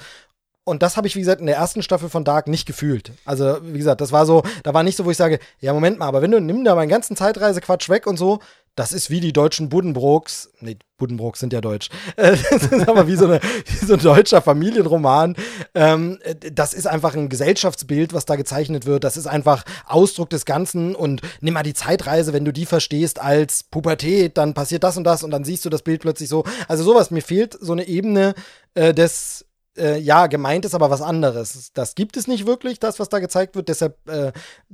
Und 0.65 0.82
das 0.82 0.95
habe 0.95 1.07
ich, 1.07 1.15
wie 1.15 1.20
gesagt, 1.20 1.41
in 1.41 1.48
der 1.48 1.57
ersten 1.57 1.84
Staffel 1.84 2.07
von 2.07 2.24
Dark 2.24 2.48
nicht 2.48 2.65
gefühlt. 2.65 3.11
Also, 3.26 3.57
wie 3.64 3.78
gesagt, 3.78 3.99
das 3.99 4.14
war 4.14 4.26
so, 4.26 4.44
da 4.64 4.74
war 4.74 4.84
nicht 4.84 4.95
so, 4.95 5.03
wo 5.03 5.11
ich 5.11 5.18
sage, 5.18 5.40
ja, 5.60 5.74
Moment 5.74 5.99
mal, 5.99 6.07
aber 6.07 6.22
wenn 6.22 6.32
du 6.32 6.40
nimm 6.40 6.64
da 6.64 6.74
meinen 6.74 6.88
ganzen 6.88 7.18
Zeitreisequatsch 7.18 7.90
weg 7.90 8.07
und 8.07 8.15
so, 8.15 8.40
das 8.75 8.91
ist 8.91 9.09
wie 9.09 9.19
die 9.19 9.33
deutschen 9.33 9.69
Buddenbrooks. 9.69 10.49
Nee, 10.59 10.77
Buddenbrooks 10.97 11.39
sind 11.39 11.53
ja 11.53 11.61
deutsch. 11.61 11.89
das 12.15 12.41
ist 12.41 12.87
aber 12.87 13.07
wie 13.07 13.15
so, 13.15 13.25
eine, 13.25 13.39
wie 13.41 13.85
so 13.85 13.93
ein 13.93 13.99
deutscher 13.99 14.41
Familienroman. 14.41 15.35
Ähm, 15.75 16.19
das 16.51 16.73
ist 16.73 16.87
einfach 16.87 17.15
ein 17.15 17.29
Gesellschaftsbild, 17.29 18.13
was 18.13 18.25
da 18.25 18.35
gezeichnet 18.35 18.85
wird. 18.85 19.03
Das 19.03 19.17
ist 19.17 19.27
einfach 19.27 19.63
Ausdruck 19.85 20.29
des 20.29 20.45
Ganzen. 20.45 20.95
Und 20.95 21.21
nimm 21.41 21.53
mal 21.53 21.63
die 21.63 21.73
Zeitreise, 21.73 22.33
wenn 22.33 22.45
du 22.45 22.53
die 22.53 22.65
verstehst 22.65 23.19
als 23.19 23.63
Pubertät, 23.63 24.37
dann 24.37 24.53
passiert 24.53 24.83
das 24.83 24.97
und 24.97 25.03
das 25.03 25.23
und 25.23 25.31
dann 25.31 25.43
siehst 25.43 25.65
du 25.65 25.69
das 25.69 25.83
Bild 25.83 26.01
plötzlich 26.01 26.29
so. 26.29 26.43
Also 26.67 26.83
sowas, 26.83 27.11
mir 27.11 27.21
fehlt 27.21 27.55
so 27.59 27.73
eine 27.73 27.87
Ebene 27.87 28.33
äh, 28.73 28.93
des 28.93 29.45
äh, 29.77 29.97
ja, 29.97 30.27
gemeint 30.27 30.65
ist 30.65 30.75
aber 30.75 30.89
was 30.89 31.01
anderes. 31.01 31.71
Das 31.73 31.95
gibt 31.95 32.17
es 32.17 32.27
nicht 32.27 32.45
wirklich, 32.45 32.79
das, 32.79 32.99
was 32.99 33.09
da 33.09 33.19
gezeigt 33.19 33.55
wird. 33.55 33.69
Deshalb 33.69 33.97
äh, 34.07 34.31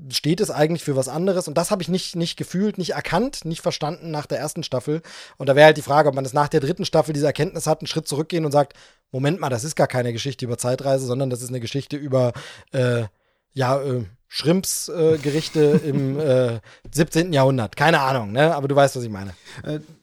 steht 0.10 0.42
es 0.42 0.52
eigentlich 0.52 0.84
für 0.84 0.96
was 0.96 1.08
anderes. 1.08 1.48
Und 1.48 1.58
das 1.58 1.72
habe 1.72 1.82
ich 1.82 1.90
nicht, 1.90 2.16
nicht 2.16 2.38
gefühlt, 2.38 2.78
nicht 2.78 2.92
erkannt, 2.92 3.46
nicht 3.46 3.62
verstanden 3.62 4.12
nach 4.12 4.26
der 4.26 4.40
ersten 4.40 4.64
Staffel. 4.64 5.02
Und 5.38 5.48
da 5.48 5.56
wäre 5.56 5.68
halt 5.68 5.78
die 5.78 5.82
Frage, 5.82 6.10
ob 6.10 6.16
man 6.16 6.24
das 6.24 6.34
nach 6.34 6.50
der 6.50 6.60
dritten 6.60 6.86
Staffel 6.86 7.14
diese 7.14 7.28
Erkenntnis 7.28 7.68
hat, 7.68 7.82
einen 7.82 7.88
Schritt 7.88 8.08
zurückgehen 8.08 8.46
und 8.46 8.52
sagt, 8.52 8.74
Moment 9.12 9.40
mal, 9.40 9.50
das 9.50 9.64
ist 9.64 9.76
gar 9.76 9.88
keine 9.88 10.14
Geschichte 10.14 10.46
über 10.46 10.58
Zeitreise, 10.58 11.06
sondern 11.06 11.30
das 11.30 11.42
ist 11.42 11.50
eine 11.50 11.60
Geschichte 11.60 11.96
über, 11.98 12.34
äh, 12.72 13.04
ja, 13.54 13.82
äh, 13.82 14.04
Schrimpsgerichte 14.28 15.82
äh, 15.84 15.90
im 15.90 16.20
17. 16.92 17.34
Jahrhundert. 17.34 17.76
Keine 17.76 18.02
Ahnung, 18.02 18.32
ne? 18.32 18.54
Aber 18.54 18.68
du 18.68 18.76
weißt, 18.76 18.96
was 18.96 19.04
ich 19.04 19.10
meine. 19.10 19.34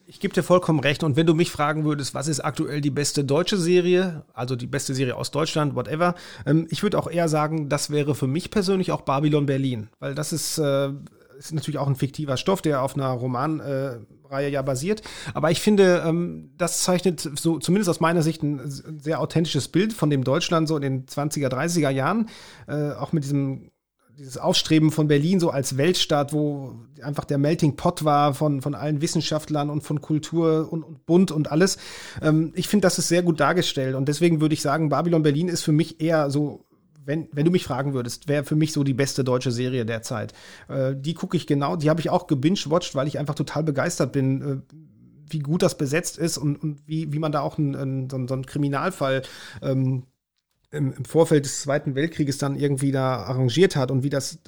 Ich 0.08 0.20
gebe 0.20 0.32
dir 0.32 0.44
vollkommen 0.44 0.78
recht. 0.78 1.02
Und 1.02 1.16
wenn 1.16 1.26
du 1.26 1.34
mich 1.34 1.50
fragen 1.50 1.84
würdest, 1.84 2.14
was 2.14 2.28
ist 2.28 2.40
aktuell 2.40 2.80
die 2.80 2.90
beste 2.90 3.24
deutsche 3.24 3.56
Serie, 3.56 4.24
also 4.34 4.54
die 4.54 4.68
beste 4.68 4.94
Serie 4.94 5.16
aus 5.16 5.32
Deutschland, 5.32 5.74
whatever, 5.74 6.14
ähm, 6.46 6.68
ich 6.70 6.84
würde 6.84 6.98
auch 6.98 7.10
eher 7.10 7.28
sagen, 7.28 7.68
das 7.68 7.90
wäre 7.90 8.14
für 8.14 8.28
mich 8.28 8.50
persönlich 8.50 8.92
auch 8.92 9.02
Babylon 9.02 9.46
Berlin. 9.46 9.88
Weil 9.98 10.14
das 10.14 10.32
ist, 10.32 10.58
äh, 10.58 10.90
ist 11.38 11.52
natürlich 11.52 11.78
auch 11.78 11.88
ein 11.88 11.96
fiktiver 11.96 12.36
Stoff, 12.36 12.62
der 12.62 12.82
auf 12.82 12.94
einer 12.94 13.08
Romanreihe 13.08 13.98
äh, 14.30 14.48
ja 14.48 14.62
basiert. 14.62 15.02
Aber 15.34 15.50
ich 15.50 15.60
finde, 15.60 16.04
ähm, 16.06 16.52
das 16.56 16.82
zeichnet 16.82 17.28
so 17.34 17.58
zumindest 17.58 17.90
aus 17.90 17.98
meiner 17.98 18.22
Sicht 18.22 18.44
ein 18.44 18.60
sehr 18.64 19.20
authentisches 19.20 19.66
Bild 19.66 19.92
von 19.92 20.08
dem 20.08 20.22
Deutschland 20.22 20.68
so 20.68 20.76
in 20.76 20.82
den 20.82 21.06
20er, 21.06 21.48
30er 21.48 21.90
Jahren. 21.90 22.28
Äh, 22.68 22.92
auch 22.92 23.12
mit 23.12 23.24
diesem 23.24 23.70
dieses 24.18 24.38
Aufstreben 24.38 24.90
von 24.90 25.08
Berlin 25.08 25.40
so 25.40 25.50
als 25.50 25.76
Weltstadt, 25.76 26.32
wo 26.32 26.74
einfach 27.02 27.24
der 27.24 27.38
Melting 27.38 27.76
Pot 27.76 28.04
war 28.04 28.34
von, 28.34 28.62
von 28.62 28.74
allen 28.74 29.02
Wissenschaftlern 29.02 29.68
und 29.68 29.82
von 29.82 30.00
Kultur 30.00 30.72
und, 30.72 30.82
und 30.82 31.04
Bund 31.04 31.30
und 31.30 31.50
alles. 31.52 31.76
Ähm, 32.22 32.52
ich 32.54 32.68
finde, 32.68 32.86
das 32.86 32.98
ist 32.98 33.08
sehr 33.08 33.22
gut 33.22 33.40
dargestellt 33.40 33.94
und 33.94 34.08
deswegen 34.08 34.40
würde 34.40 34.54
ich 34.54 34.62
sagen, 34.62 34.88
Babylon 34.88 35.22
Berlin 35.22 35.48
ist 35.48 35.62
für 35.62 35.72
mich 35.72 36.00
eher 36.00 36.30
so 36.30 36.64
wenn, 37.04 37.28
wenn 37.30 37.44
du 37.44 37.52
mich 37.52 37.62
fragen 37.62 37.94
würdest, 37.94 38.26
wäre 38.26 38.42
für 38.42 38.56
mich 38.56 38.72
so 38.72 38.82
die 38.82 38.92
beste 38.92 39.22
deutsche 39.22 39.52
Serie 39.52 39.86
der 39.86 40.02
Zeit. 40.02 40.32
Äh, 40.68 40.96
die 40.96 41.14
gucke 41.14 41.36
ich 41.36 41.46
genau, 41.46 41.76
die 41.76 41.88
habe 41.88 42.00
ich 42.00 42.10
auch 42.10 42.26
gebingewatcht, 42.26 42.96
weil 42.96 43.06
ich 43.06 43.18
einfach 43.18 43.36
total 43.36 43.62
begeistert 43.62 44.10
bin, 44.10 44.42
äh, 44.42 44.74
wie 45.30 45.38
gut 45.38 45.62
das 45.62 45.78
besetzt 45.78 46.18
ist 46.18 46.36
und, 46.36 46.56
und 46.56 46.80
wie, 46.86 47.12
wie 47.12 47.20
man 47.20 47.30
da 47.30 47.40
auch 47.40 47.58
einen, 47.58 47.76
einen, 47.76 48.10
so, 48.10 48.16
einen 48.16 48.46
Kriminalfall 48.46 49.22
ähm, 49.62 50.02
im, 50.70 50.92
im 50.92 51.04
Vorfeld 51.04 51.44
des 51.44 51.62
Zweiten 51.62 51.94
Weltkrieges 51.94 52.38
dann 52.38 52.56
irgendwie 52.56 52.92
da 52.92 53.16
arrangiert 53.18 53.76
hat 53.76 53.90
und 53.90 54.02
wie 54.02 54.10
das 54.10 54.38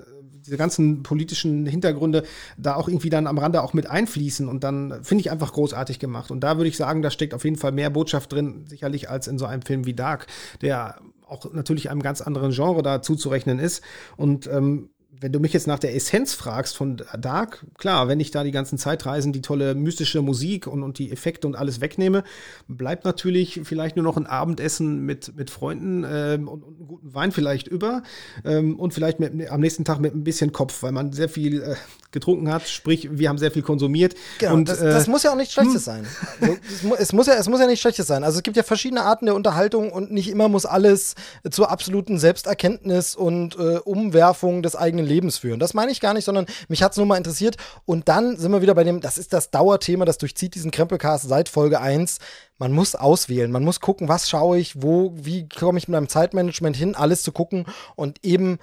diese 0.49 0.57
ganzen 0.57 1.03
politischen 1.03 1.66
Hintergründe 1.66 2.24
da 2.57 2.74
auch 2.74 2.89
irgendwie 2.89 3.11
dann 3.11 3.27
am 3.27 3.39
Rande 3.39 3.62
auch 3.62 3.74
mit 3.74 3.89
einfließen 3.89 4.49
und 4.49 4.65
dann 4.65 5.05
finde 5.05 5.20
ich 5.20 5.31
einfach 5.31 5.53
großartig 5.53 5.99
gemacht. 5.99 6.31
Und 6.31 6.40
da 6.40 6.57
würde 6.57 6.69
ich 6.69 6.77
sagen, 6.77 7.03
da 7.03 7.11
steckt 7.11 7.35
auf 7.35 7.45
jeden 7.45 7.57
Fall 7.57 7.73
mehr 7.73 7.90
Botschaft 7.90 8.32
drin, 8.32 8.65
sicherlich 8.66 9.11
als 9.11 9.28
in 9.28 9.39
so 9.39 9.45
einem 9.45 9.62
Film 9.62 9.85
wie 9.85 9.95
Dark, 9.95 10.27
der 10.62 11.01
auch 11.27 11.53
natürlich 11.53 11.90
einem 11.90 12.03
ganz 12.03 12.23
anderen 12.23 12.53
Genre 12.53 12.82
da 12.82 13.03
zuzurechnen 13.03 13.59
ist. 13.59 13.82
Und 14.16 14.47
ähm, 14.47 14.89
wenn 15.20 15.32
du 15.32 15.40
mich 15.40 15.53
jetzt 15.53 15.66
nach 15.66 15.78
der 15.78 15.95
Essenz 15.95 16.35
fragst 16.35 16.77
von 16.77 17.03
Dark, 17.19 17.65
klar, 17.77 18.09
wenn 18.09 18.20
ich 18.20 18.31
da 18.31 18.45
die 18.45 18.51
ganzen 18.51 18.78
Zeitreisen, 18.78 19.32
die 19.32 19.40
tolle 19.40 19.74
mystische 19.74 20.23
Musik 20.23 20.66
und, 20.66 20.82
und 20.82 20.99
die 20.99 21.11
Effekte 21.11 21.47
und 21.47 21.57
alles 21.57 21.81
wegnehme, 21.81 22.24
bleibt 22.69 23.05
natürlich 23.05 23.61
vielleicht 23.65 23.97
nur 23.97 24.05
noch 24.05 24.16
ein 24.16 24.27
Abendessen 24.27 25.05
mit, 25.05 25.36
mit 25.36 25.51
Freunden 25.51 26.05
ähm, 26.09 26.49
und, 26.49 26.62
und 26.62 26.86
guten 26.86 27.15
Wein 27.15 27.32
vielleicht 27.32 27.69
über 27.69 28.03
ähm, 28.45 28.78
und 28.78 28.95
vielleicht 28.95 29.20
mit, 29.20 29.51
am 29.51 29.61
nächsten 29.61 29.85
Tag 29.85 30.01
mit 30.01 30.15
ein 30.15 30.24
bisschen 30.24 30.53
Kopf, 30.53 30.82
weil 30.82 30.93
man 30.93 31.12
sehr 31.12 31.28
viel 31.28 31.62
äh, 31.62 31.74
getrunken 32.11 32.51
hat, 32.51 32.66
sprich, 32.69 33.09
wir 33.12 33.28
haben 33.28 33.39
sehr 33.39 33.51
viel 33.51 33.62
konsumiert. 33.62 34.15
Genau, 34.39 34.55
und, 34.55 34.69
das, 34.69 34.81
äh, 34.81 34.86
das 34.86 35.09
muss 35.09 35.23
ja 35.24 35.32
auch 35.32 35.36
nichts 35.36 35.53
Schlechtes 35.53 35.74
hm. 35.74 35.81
sein. 35.81 36.07
Also, 36.40 36.57
es, 36.73 36.82
mu 36.82 36.95
es, 36.95 37.12
muss 37.12 37.27
ja, 37.27 37.35
es 37.35 37.49
muss 37.49 37.61
ja 37.61 37.66
nicht 37.66 37.81
Schlechtes 37.81 38.07
sein. 38.07 38.24
Also 38.24 38.39
es 38.39 38.43
gibt 38.43 38.57
ja 38.57 38.62
verschiedene 38.62 39.03
Arten 39.03 39.27
der 39.27 39.35
Unterhaltung 39.35 39.93
und 39.93 40.11
nicht 40.11 40.31
immer 40.31 40.49
muss 40.49 40.65
alles 40.65 41.15
zur 41.51 41.70
absoluten 41.70 42.19
Selbsterkenntnis 42.19 43.15
und 43.15 43.57
äh, 43.57 43.78
Umwerfung 43.78 44.62
des 44.62 44.77
eigenen 44.77 45.07
Lebens 45.09 45.39
führen. 45.39 45.59
Das 45.59 45.74
meine 45.74 45.90
ich 45.90 46.01
gar 46.01 46.14
nicht, 46.14 46.24
sondern 46.24 46.47
mich 46.68 46.82
hat 46.82 46.93
es 46.93 46.98
nur 46.98 47.06
mal 47.06 47.16
interessiert. 47.16 47.56
Und 47.85 48.09
dann 48.09 48.36
sind 48.36 48.52
wir 48.52 48.62
wieder 48.62 48.74
bei 48.74 48.85
dem, 48.85 49.01
das 49.01 49.18
ist 49.18 49.32
das 49.32 49.51
Dauerthema, 49.51 50.05
das 50.05 50.18
durchzieht 50.18 50.55
diesen 50.55 50.70
Krempelcast 50.70 51.28
seit 51.28 51.48
Folge 51.48 51.80
1. 51.80 52.18
Man 52.59 52.72
muss 52.72 52.94
auswählen, 52.94 53.51
man 53.51 53.64
muss 53.64 53.80
gucken, 53.80 54.09
was 54.09 54.28
schaue 54.28 54.59
ich, 54.59 54.82
wo, 54.82 55.12
wie 55.14 55.48
komme 55.48 55.78
ich 55.78 55.89
mit 55.89 55.93
meinem 55.93 56.09
Zeitmanagement 56.09 56.76
hin, 56.76 56.94
alles 56.94 57.22
zu 57.22 57.32
gucken 57.32 57.66
und 57.97 58.24
eben 58.24 58.59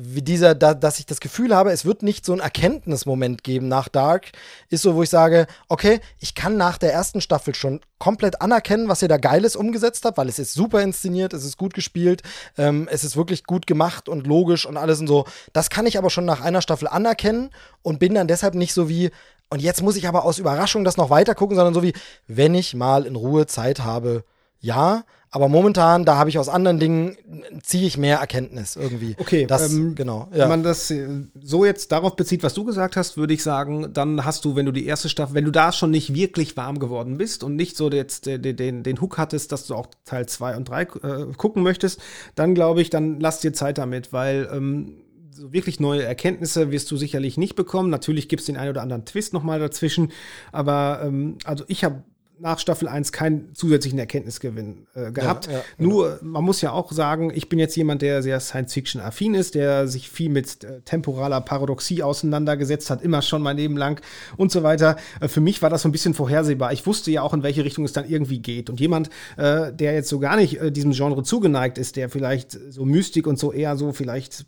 wie 0.00 0.22
dieser, 0.22 0.54
da, 0.54 0.74
dass 0.74 1.00
ich 1.00 1.06
das 1.06 1.20
Gefühl 1.20 1.54
habe, 1.54 1.72
es 1.72 1.84
wird 1.84 2.02
nicht 2.02 2.24
so 2.24 2.32
einen 2.32 2.40
Erkenntnismoment 2.40 3.42
geben 3.42 3.68
nach 3.68 3.88
Dark, 3.88 4.30
ist 4.70 4.82
so, 4.82 4.94
wo 4.94 5.02
ich 5.02 5.10
sage, 5.10 5.46
okay, 5.68 6.00
ich 6.20 6.34
kann 6.34 6.56
nach 6.56 6.78
der 6.78 6.92
ersten 6.92 7.20
Staffel 7.20 7.54
schon 7.54 7.80
komplett 7.98 8.40
anerkennen, 8.40 8.88
was 8.88 9.02
ihr 9.02 9.08
da 9.08 9.16
Geiles 9.16 9.56
umgesetzt 9.56 10.04
habt, 10.04 10.16
weil 10.16 10.28
es 10.28 10.38
ist 10.38 10.54
super 10.54 10.82
inszeniert, 10.82 11.32
es 11.34 11.44
ist 11.44 11.56
gut 11.56 11.74
gespielt, 11.74 12.22
ähm, 12.56 12.88
es 12.90 13.02
ist 13.02 13.16
wirklich 13.16 13.44
gut 13.44 13.66
gemacht 13.66 14.08
und 14.08 14.26
logisch 14.26 14.66
und 14.66 14.76
alles 14.76 15.00
und 15.00 15.08
so. 15.08 15.24
Das 15.52 15.68
kann 15.68 15.86
ich 15.86 15.98
aber 15.98 16.10
schon 16.10 16.24
nach 16.24 16.40
einer 16.40 16.62
Staffel 16.62 16.86
anerkennen 16.86 17.50
und 17.82 17.98
bin 17.98 18.14
dann 18.14 18.28
deshalb 18.28 18.54
nicht 18.54 18.74
so 18.74 18.88
wie, 18.88 19.10
und 19.50 19.60
jetzt 19.60 19.82
muss 19.82 19.96
ich 19.96 20.06
aber 20.06 20.24
aus 20.24 20.38
Überraschung 20.38 20.84
das 20.84 20.96
noch 20.96 21.10
weiter 21.10 21.34
gucken, 21.34 21.56
sondern 21.56 21.74
so 21.74 21.82
wie, 21.82 21.94
wenn 22.28 22.54
ich 22.54 22.74
mal 22.74 23.04
in 23.04 23.16
Ruhe 23.16 23.46
Zeit 23.46 23.80
habe, 23.80 24.24
ja, 24.60 25.04
aber 25.30 25.48
momentan, 25.48 26.04
da 26.06 26.16
habe 26.16 26.30
ich 26.30 26.38
aus 26.38 26.48
anderen 26.48 26.78
Dingen, 26.78 27.16
ziehe 27.62 27.86
ich 27.86 27.98
mehr 27.98 28.18
Erkenntnis 28.18 28.76
irgendwie. 28.76 29.14
Okay, 29.18 29.46
das, 29.46 29.72
ähm, 29.72 29.94
genau. 29.94 30.28
Ja. 30.32 30.40
Wenn 30.40 30.48
man 30.48 30.62
das 30.62 30.90
äh, 30.90 31.06
so 31.40 31.66
jetzt 31.66 31.92
darauf 31.92 32.16
bezieht, 32.16 32.42
was 32.42 32.54
du 32.54 32.64
gesagt 32.64 32.96
hast, 32.96 33.18
würde 33.18 33.34
ich 33.34 33.42
sagen, 33.42 33.92
dann 33.92 34.24
hast 34.24 34.44
du, 34.46 34.56
wenn 34.56 34.64
du 34.64 34.72
die 34.72 34.86
erste 34.86 35.10
Staffel, 35.10 35.34
wenn 35.34 35.44
du 35.44 35.50
da 35.50 35.70
schon 35.72 35.90
nicht 35.90 36.14
wirklich 36.14 36.56
warm 36.56 36.78
geworden 36.78 37.18
bist 37.18 37.44
und 37.44 37.56
nicht 37.56 37.76
so 37.76 37.90
jetzt 37.90 38.24
den, 38.26 38.56
den, 38.56 38.82
den 38.82 39.00
Hook 39.00 39.18
hattest, 39.18 39.52
dass 39.52 39.66
du 39.66 39.74
auch 39.74 39.88
Teil 40.06 40.26
2 40.26 40.56
und 40.56 40.68
3 40.68 40.82
äh, 40.82 40.86
gucken 41.36 41.62
möchtest, 41.62 42.00
dann 42.34 42.54
glaube 42.54 42.80
ich, 42.80 42.88
dann 42.88 43.20
lass 43.20 43.40
dir 43.40 43.52
Zeit 43.52 43.76
damit, 43.76 44.14
weil 44.14 44.48
ähm, 44.50 45.02
so 45.30 45.52
wirklich 45.52 45.78
neue 45.78 46.02
Erkenntnisse 46.02 46.70
wirst 46.72 46.90
du 46.90 46.96
sicherlich 46.96 47.36
nicht 47.36 47.54
bekommen. 47.54 47.90
Natürlich 47.90 48.28
gibt 48.28 48.40
es 48.40 48.46
den 48.46 48.56
einen 48.56 48.70
oder 48.70 48.82
anderen 48.82 49.04
Twist 49.04 49.34
nochmal 49.34 49.60
dazwischen, 49.60 50.10
aber 50.52 51.02
ähm, 51.04 51.36
also 51.44 51.64
ich 51.68 51.84
habe 51.84 52.02
nach 52.40 52.58
Staffel 52.58 52.88
1 52.88 53.12
keinen 53.12 53.54
zusätzlichen 53.54 53.98
Erkenntnisgewinn 53.98 54.86
äh, 54.94 55.10
gehabt. 55.12 55.46
Ja, 55.46 55.52
ja, 55.52 55.60
genau. 55.76 55.90
Nur, 55.90 56.18
man 56.22 56.44
muss 56.44 56.60
ja 56.60 56.72
auch 56.72 56.92
sagen, 56.92 57.32
ich 57.34 57.48
bin 57.48 57.58
jetzt 57.58 57.76
jemand, 57.76 58.02
der 58.02 58.22
sehr 58.22 58.40
Science-Fiction-affin 58.40 59.34
ist, 59.34 59.54
der 59.54 59.88
sich 59.88 60.08
viel 60.08 60.30
mit 60.30 60.64
äh, 60.64 60.80
temporaler 60.82 61.40
Paradoxie 61.40 62.02
auseinandergesetzt 62.02 62.90
hat, 62.90 63.02
immer 63.02 63.22
schon 63.22 63.42
mein 63.42 63.56
Leben 63.56 63.76
lang 63.76 64.00
und 64.36 64.52
so 64.52 64.62
weiter. 64.62 64.96
Äh, 65.20 65.28
für 65.28 65.40
mich 65.40 65.62
war 65.62 65.70
das 65.70 65.82
so 65.82 65.88
ein 65.88 65.92
bisschen 65.92 66.14
vorhersehbar. 66.14 66.72
Ich 66.72 66.86
wusste 66.86 67.10
ja 67.10 67.22
auch, 67.22 67.34
in 67.34 67.42
welche 67.42 67.64
Richtung 67.64 67.84
es 67.84 67.92
dann 67.92 68.08
irgendwie 68.08 68.38
geht. 68.38 68.70
Und 68.70 68.80
jemand, 68.80 69.10
äh, 69.36 69.72
der 69.72 69.94
jetzt 69.94 70.08
so 70.08 70.18
gar 70.18 70.36
nicht 70.36 70.60
äh, 70.60 70.70
diesem 70.70 70.92
Genre 70.92 71.22
zugeneigt 71.22 71.78
ist, 71.78 71.96
der 71.96 72.08
vielleicht 72.08 72.52
so 72.52 72.84
Mystik 72.84 73.26
und 73.26 73.38
so 73.38 73.52
eher 73.52 73.76
so 73.76 73.92
vielleicht 73.92 74.46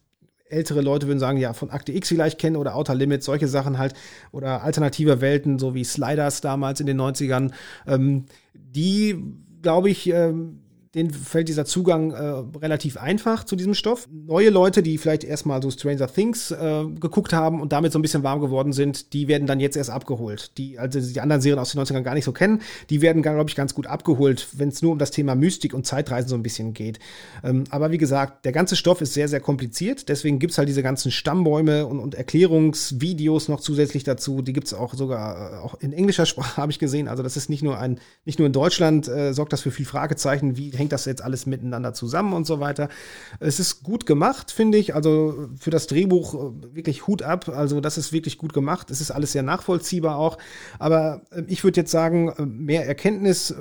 ältere 0.51 0.81
Leute 0.81 1.07
würden 1.07 1.19
sagen, 1.19 1.39
ja, 1.39 1.53
von 1.53 1.71
Akte 1.71 1.93
X 1.93 2.09
vielleicht 2.09 2.39
kennen 2.39 2.57
oder 2.57 2.75
Outer 2.77 2.95
Limits, 2.95 3.27
solche 3.27 3.49
Sachen 3.49 3.79
halt, 3.79 3.95
oder 4.33 4.63
alternative 4.63 5.21
Welten, 5.21 5.59
so 5.59 5.75
wie 5.75 5.85
Sliders 5.85 6.41
damals 6.41 6.81
in 6.81 6.87
den 6.87 7.01
90ern, 7.01 7.53
ähm, 7.87 8.27
die, 8.55 9.23
glaube 9.63 9.91
ich, 9.91 10.09
ähm, 10.09 10.60
denen 10.95 11.11
fällt 11.11 11.49
dieser 11.49 11.65
Zugang 11.65 12.11
äh, 12.11 12.59
relativ 12.59 12.97
einfach 12.97 13.45
zu 13.45 13.55
diesem 13.55 13.75
Stoff. 13.75 14.09
Neue 14.11 14.51
Leute, 14.51 14.83
die 14.83 14.99
vielleicht 14.99 15.23
erstmal 15.23 15.63
so 15.63 15.71
Stranger 15.71 16.13
Things 16.13 16.51
äh, 16.51 16.85
geguckt 16.99 17.33
haben 17.33 17.61
und 17.61 17.73
damit 17.73 17.93
so 17.93 17.99
ein 17.99 18.03
bisschen 18.03 18.25
warm 18.25 18.41
geworden 18.41 18.73
sind, 18.73 19.13
die 19.13 19.29
werden 19.29 19.47
dann 19.47 19.61
jetzt 19.61 19.77
erst 19.77 19.91
abgeholt. 19.91 20.59
Die, 20.59 20.81
also 20.81 21.01
die 21.01 21.21
anderen 21.21 21.43
Serien 21.43 21.61
aus 21.61 21.71
den 21.71 21.81
90ern 21.81 22.03
gar 22.03 22.15
nicht 22.15 22.25
so 22.25 22.33
kennen, 22.33 22.61
die 22.91 23.03
werden, 23.03 23.23
glaube 23.23 23.49
ich, 23.49 23.55
ganz 23.55 23.73
gut 23.75 23.87
abgeholt, 23.87 24.49
wenn 24.55 24.71
es 24.71 24.83
nur 24.83 24.91
um 24.91 24.99
das 24.99 25.13
Thema 25.13 25.37
Mystik 25.37 25.75
und 25.75 25.87
Zeitreisen 25.87 26.29
so 26.29 26.35
ein 26.35 26.43
bisschen 26.43 26.75
geht. 26.75 26.99
Ähm, 27.45 27.65
aber 27.71 27.93
wie 27.93 27.99
gesagt, 27.99 28.45
der 28.45 28.53
ganze 28.53 28.75
Stoff 28.75 29.01
ist 29.01 29.15
sehr, 29.15 29.29
sehr 29.29 29.41
kompliziert. 29.41 30.09
Deswegen 30.09 30.41
gibt's 30.41 30.59
halt 30.59 30.69
diese 30.69 30.83
ganzen 30.83 31.13
Stammbäume 31.13 31.87
und, 31.87 32.01
und 32.01 32.17
Erklärungsvideos 32.17 33.49
noch 33.49 33.61
zusätzlich 33.61 34.03
dazu. 34.03 34.43
Die 34.43 34.53
gibt's 34.53 34.75
auch 34.75 34.95
sogar 34.95 35.53
äh, 35.53 35.57
auch 35.59 35.75
in 35.81 35.93
englischer 35.93 36.27
Sprache, 36.27 36.57
habe 36.61 36.73
ich 36.73 36.81
gesehen. 36.81 37.07
Also 37.07 37.23
das 37.23 37.37
ist 37.37 37.49
nicht 37.49 37.63
nur 37.63 37.79
ein, 37.79 38.01
nicht 38.25 38.41
nur 38.41 38.47
in 38.47 38.53
Deutschland, 38.53 39.07
äh, 39.07 39.33
sorgt 39.33 39.53
das 39.53 39.61
für 39.61 39.71
viel 39.71 39.87
Fragezeichen, 39.87 40.57
wie 40.57 40.80
hängt 40.81 40.93
das 40.93 41.05
jetzt 41.05 41.23
alles 41.23 41.47
miteinander 41.47 41.95
zusammen 41.95 42.33
und 42.33 42.47
so 42.47 42.59
weiter. 42.59 42.89
Es 43.39 43.61
ist 43.61 43.85
gut 43.85 44.07
gemacht, 44.07 44.51
finde 44.51 44.79
ich. 44.79 44.95
Also 44.95 45.49
für 45.59 45.71
das 45.71 45.87
Drehbuch 45.87 46.35
äh, 46.35 46.75
wirklich 46.75 47.07
Hut 47.07 47.23
ab. 47.23 47.49
Also 47.49 47.81
das 47.81 47.99
ist 47.99 48.13
wirklich 48.13 48.39
gut 48.39 48.53
gemacht. 48.53 48.91
Es 48.91 49.01
ist 49.01 49.13
alles 49.13 49.33
sehr 49.33 49.45
nachvollziehbar 49.45 50.17
auch. 50.17 50.39
Aber 50.79 51.23
äh, 51.31 51.43
ich 51.47 51.63
würde 51.63 51.81
jetzt 51.81 51.93
sagen, 51.93 52.33
äh, 52.37 52.45
mehr 52.45 52.87
Erkenntnis 52.87 53.55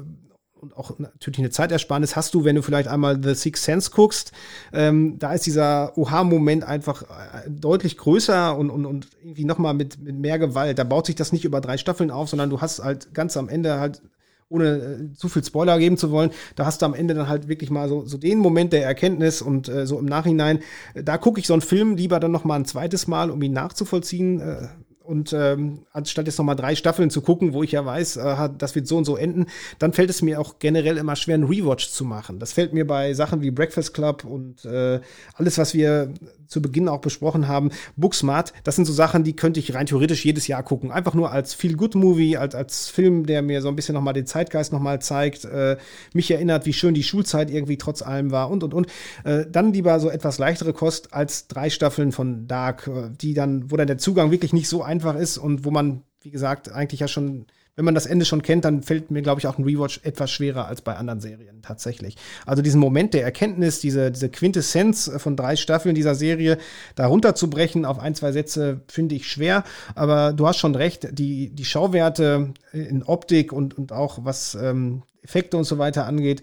und 0.61 0.75
auch 0.75 0.99
natürlich 0.99 1.39
eine 1.39 1.51
Zeitersparnis 1.51 2.15
hast 2.17 2.33
du, 2.33 2.43
wenn 2.43 2.55
du 2.55 2.61
vielleicht 2.61 2.89
einmal 2.89 3.21
The 3.21 3.33
Sixth 3.33 3.63
Sense 3.63 3.91
guckst. 3.91 4.33
Ähm, 4.73 5.17
da 5.17 5.33
ist 5.33 5.45
dieser 5.45 5.97
Oha-Moment 5.97 6.65
einfach 6.65 7.03
deutlich 7.47 7.95
größer 7.95 8.57
und, 8.57 8.69
und, 8.69 8.85
und 8.85 9.07
irgendwie 9.21 9.45
nochmal 9.45 9.73
mit, 9.73 9.99
mit 10.01 10.17
mehr 10.17 10.37
Gewalt. 10.37 10.77
Da 10.77 10.83
baut 10.83 11.05
sich 11.05 11.15
das 11.15 11.31
nicht 11.31 11.45
über 11.45 11.61
drei 11.61 11.77
Staffeln 11.77 12.11
auf, 12.11 12.29
sondern 12.29 12.49
du 12.49 12.59
hast 12.59 12.83
halt 12.83 13.13
ganz 13.13 13.37
am 13.37 13.47
Ende 13.47 13.79
halt 13.79 14.01
ohne 14.49 15.09
äh, 15.11 15.13
zu 15.15 15.29
viel 15.29 15.43
Spoiler 15.43 15.79
geben 15.79 15.97
zu 15.97 16.11
wollen, 16.11 16.31
da 16.55 16.65
hast 16.65 16.81
du 16.81 16.85
am 16.85 16.93
Ende 16.93 17.13
dann 17.13 17.29
halt 17.29 17.47
wirklich 17.47 17.69
mal 17.69 17.87
so, 17.87 18.05
so 18.05 18.17
den 18.17 18.39
Moment 18.39 18.73
der 18.73 18.83
Erkenntnis 18.83 19.41
und 19.41 19.69
äh, 19.69 19.85
so 19.85 19.99
im 19.99 20.05
Nachhinein, 20.05 20.59
äh, 20.93 21.03
da 21.03 21.17
gucke 21.17 21.39
ich 21.39 21.47
so 21.47 21.53
einen 21.53 21.61
Film 21.61 21.95
lieber 21.95 22.19
dann 22.19 22.31
noch 22.31 22.43
mal 22.43 22.55
ein 22.55 22.65
zweites 22.65 23.07
Mal, 23.07 23.29
um 23.29 23.41
ihn 23.41 23.53
nachzuvollziehen. 23.53 24.41
Äh, 24.41 24.67
und 25.09 25.33
ähm, 25.33 25.87
anstatt 25.91 26.27
jetzt 26.27 26.37
nochmal 26.37 26.55
drei 26.55 26.75
Staffeln 26.75 27.09
zu 27.09 27.21
gucken, 27.21 27.53
wo 27.53 27.63
ich 27.63 27.71
ja 27.71 27.83
weiß, 27.83 28.17
äh, 28.17 28.49
das 28.55 28.75
wird 28.75 28.85
so 28.85 28.95
und 28.97 29.05
so 29.05 29.17
enden, 29.17 29.47
dann 29.79 29.91
fällt 29.91 30.11
es 30.11 30.21
mir 30.21 30.39
auch 30.39 30.59
generell 30.59 30.97
immer 30.97 31.15
schwer, 31.15 31.33
einen 31.33 31.45
Rewatch 31.45 31.89
zu 31.89 32.05
machen. 32.05 32.37
Das 32.37 32.53
fällt 32.53 32.73
mir 32.73 32.85
bei 32.85 33.15
Sachen 33.15 33.41
wie 33.41 33.49
Breakfast 33.49 33.95
Club 33.95 34.23
und 34.23 34.65
äh, 34.65 34.99
alles, 35.33 35.57
was 35.57 35.73
wir 35.73 36.13
zu 36.49 36.61
Beginn 36.61 36.89
auch 36.89 36.99
besprochen 36.99 37.47
haben, 37.47 37.71
Booksmart, 37.95 38.53
das 38.63 38.75
sind 38.75 38.85
so 38.85 38.91
Sachen, 38.91 39.23
die 39.23 39.35
könnte 39.35 39.59
ich 39.59 39.73
rein 39.73 39.85
theoretisch 39.85 40.25
jedes 40.25 40.47
Jahr 40.47 40.63
gucken. 40.63 40.91
Einfach 40.91 41.13
nur 41.13 41.31
als 41.31 41.53
Feel-Good-Movie, 41.53 42.35
als, 42.37 42.55
als 42.55 42.89
Film, 42.89 43.25
der 43.25 43.41
mir 43.41 43.61
so 43.61 43.69
ein 43.69 43.75
bisschen 43.75 43.95
nochmal 43.95 44.13
den 44.13 44.25
Zeitgeist 44.25 44.73
nochmal 44.73 45.01
zeigt, 45.01 45.45
äh, 45.45 45.77
mich 46.13 46.29
erinnert, 46.29 46.65
wie 46.65 46.73
schön 46.73 46.93
die 46.93 47.03
Schulzeit 47.03 47.49
irgendwie 47.49 47.77
trotz 47.77 48.01
allem 48.01 48.31
war 48.31 48.49
und, 48.49 48.63
und, 48.63 48.73
und. 48.73 48.87
Äh, 49.23 49.45
dann 49.49 49.71
lieber 49.71 49.99
so 49.99 50.09
etwas 50.09 50.39
leichtere 50.39 50.73
Kost 50.73 51.13
als 51.13 51.47
drei 51.47 51.69
Staffeln 51.69 52.11
von 52.11 52.47
Dark, 52.47 52.87
äh, 52.87 53.09
die 53.21 53.33
dann, 53.33 53.71
wo 53.71 53.77
dann 53.77 53.87
der 53.87 53.97
Zugang 53.97 54.31
wirklich 54.31 54.51
nicht 54.51 54.67
so 54.67 54.83
einfach 54.83 55.15
ist 55.15 55.37
und 55.37 55.63
wo 55.63 55.71
man 55.71 56.01
wie 56.21 56.31
gesagt, 56.31 56.71
eigentlich 56.71 56.99
ja 56.99 57.07
schon 57.07 57.45
wenn 57.75 57.85
man 57.85 57.95
das 57.95 58.05
Ende 58.05 58.25
schon 58.25 58.41
kennt, 58.41 58.65
dann 58.65 58.83
fällt 58.83 59.09
mir, 59.09 59.21
glaube 59.21 59.39
ich, 59.39 59.47
auch 59.47 59.57
ein 59.57 59.63
Rewatch 59.63 60.01
etwas 60.03 60.31
schwerer 60.31 60.67
als 60.67 60.81
bei 60.81 60.95
anderen 60.95 61.21
Serien 61.21 61.61
tatsächlich. 61.61 62.15
Also 62.45 62.61
diesen 62.61 62.79
Moment 62.79 63.13
der 63.13 63.23
Erkenntnis, 63.23 63.79
diese, 63.79 64.11
diese 64.11 64.29
Quintessenz 64.29 65.09
von 65.17 65.35
drei 65.35 65.55
Staffeln 65.55 65.95
dieser 65.95 66.15
Serie, 66.15 66.57
da 66.95 67.07
runterzubrechen 67.07 67.85
auf 67.85 67.99
ein, 67.99 68.15
zwei 68.15 68.31
Sätze, 68.31 68.81
finde 68.87 69.15
ich 69.15 69.27
schwer. 69.27 69.63
Aber 69.95 70.33
du 70.33 70.47
hast 70.47 70.57
schon 70.57 70.75
recht, 70.75 71.07
die, 71.17 71.49
die 71.49 71.65
Schauwerte 71.65 72.53
in 72.73 73.03
Optik 73.03 73.53
und, 73.53 73.77
und 73.77 73.93
auch 73.93 74.19
was 74.23 74.55
ähm, 74.55 75.03
Effekte 75.21 75.57
und 75.57 75.63
so 75.63 75.77
weiter 75.77 76.05
angeht, 76.05 76.41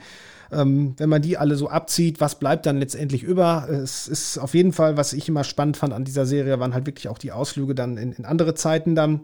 ähm, 0.52 0.94
wenn 0.96 1.08
man 1.08 1.22
die 1.22 1.36
alle 1.36 1.56
so 1.56 1.68
abzieht, 1.68 2.20
was 2.20 2.38
bleibt 2.38 2.66
dann 2.66 2.78
letztendlich 2.78 3.22
über? 3.22 3.68
Es 3.68 4.08
ist 4.08 4.38
auf 4.38 4.54
jeden 4.54 4.72
Fall, 4.72 4.96
was 4.96 5.12
ich 5.12 5.28
immer 5.28 5.44
spannend 5.44 5.76
fand 5.76 5.92
an 5.92 6.04
dieser 6.04 6.26
Serie, 6.26 6.60
waren 6.60 6.74
halt 6.74 6.86
wirklich 6.86 7.08
auch 7.08 7.18
die 7.18 7.32
Ausflüge 7.32 7.74
dann 7.74 7.96
in, 7.96 8.12
in 8.12 8.24
andere 8.24 8.54
Zeiten 8.54 8.94
dann 8.94 9.22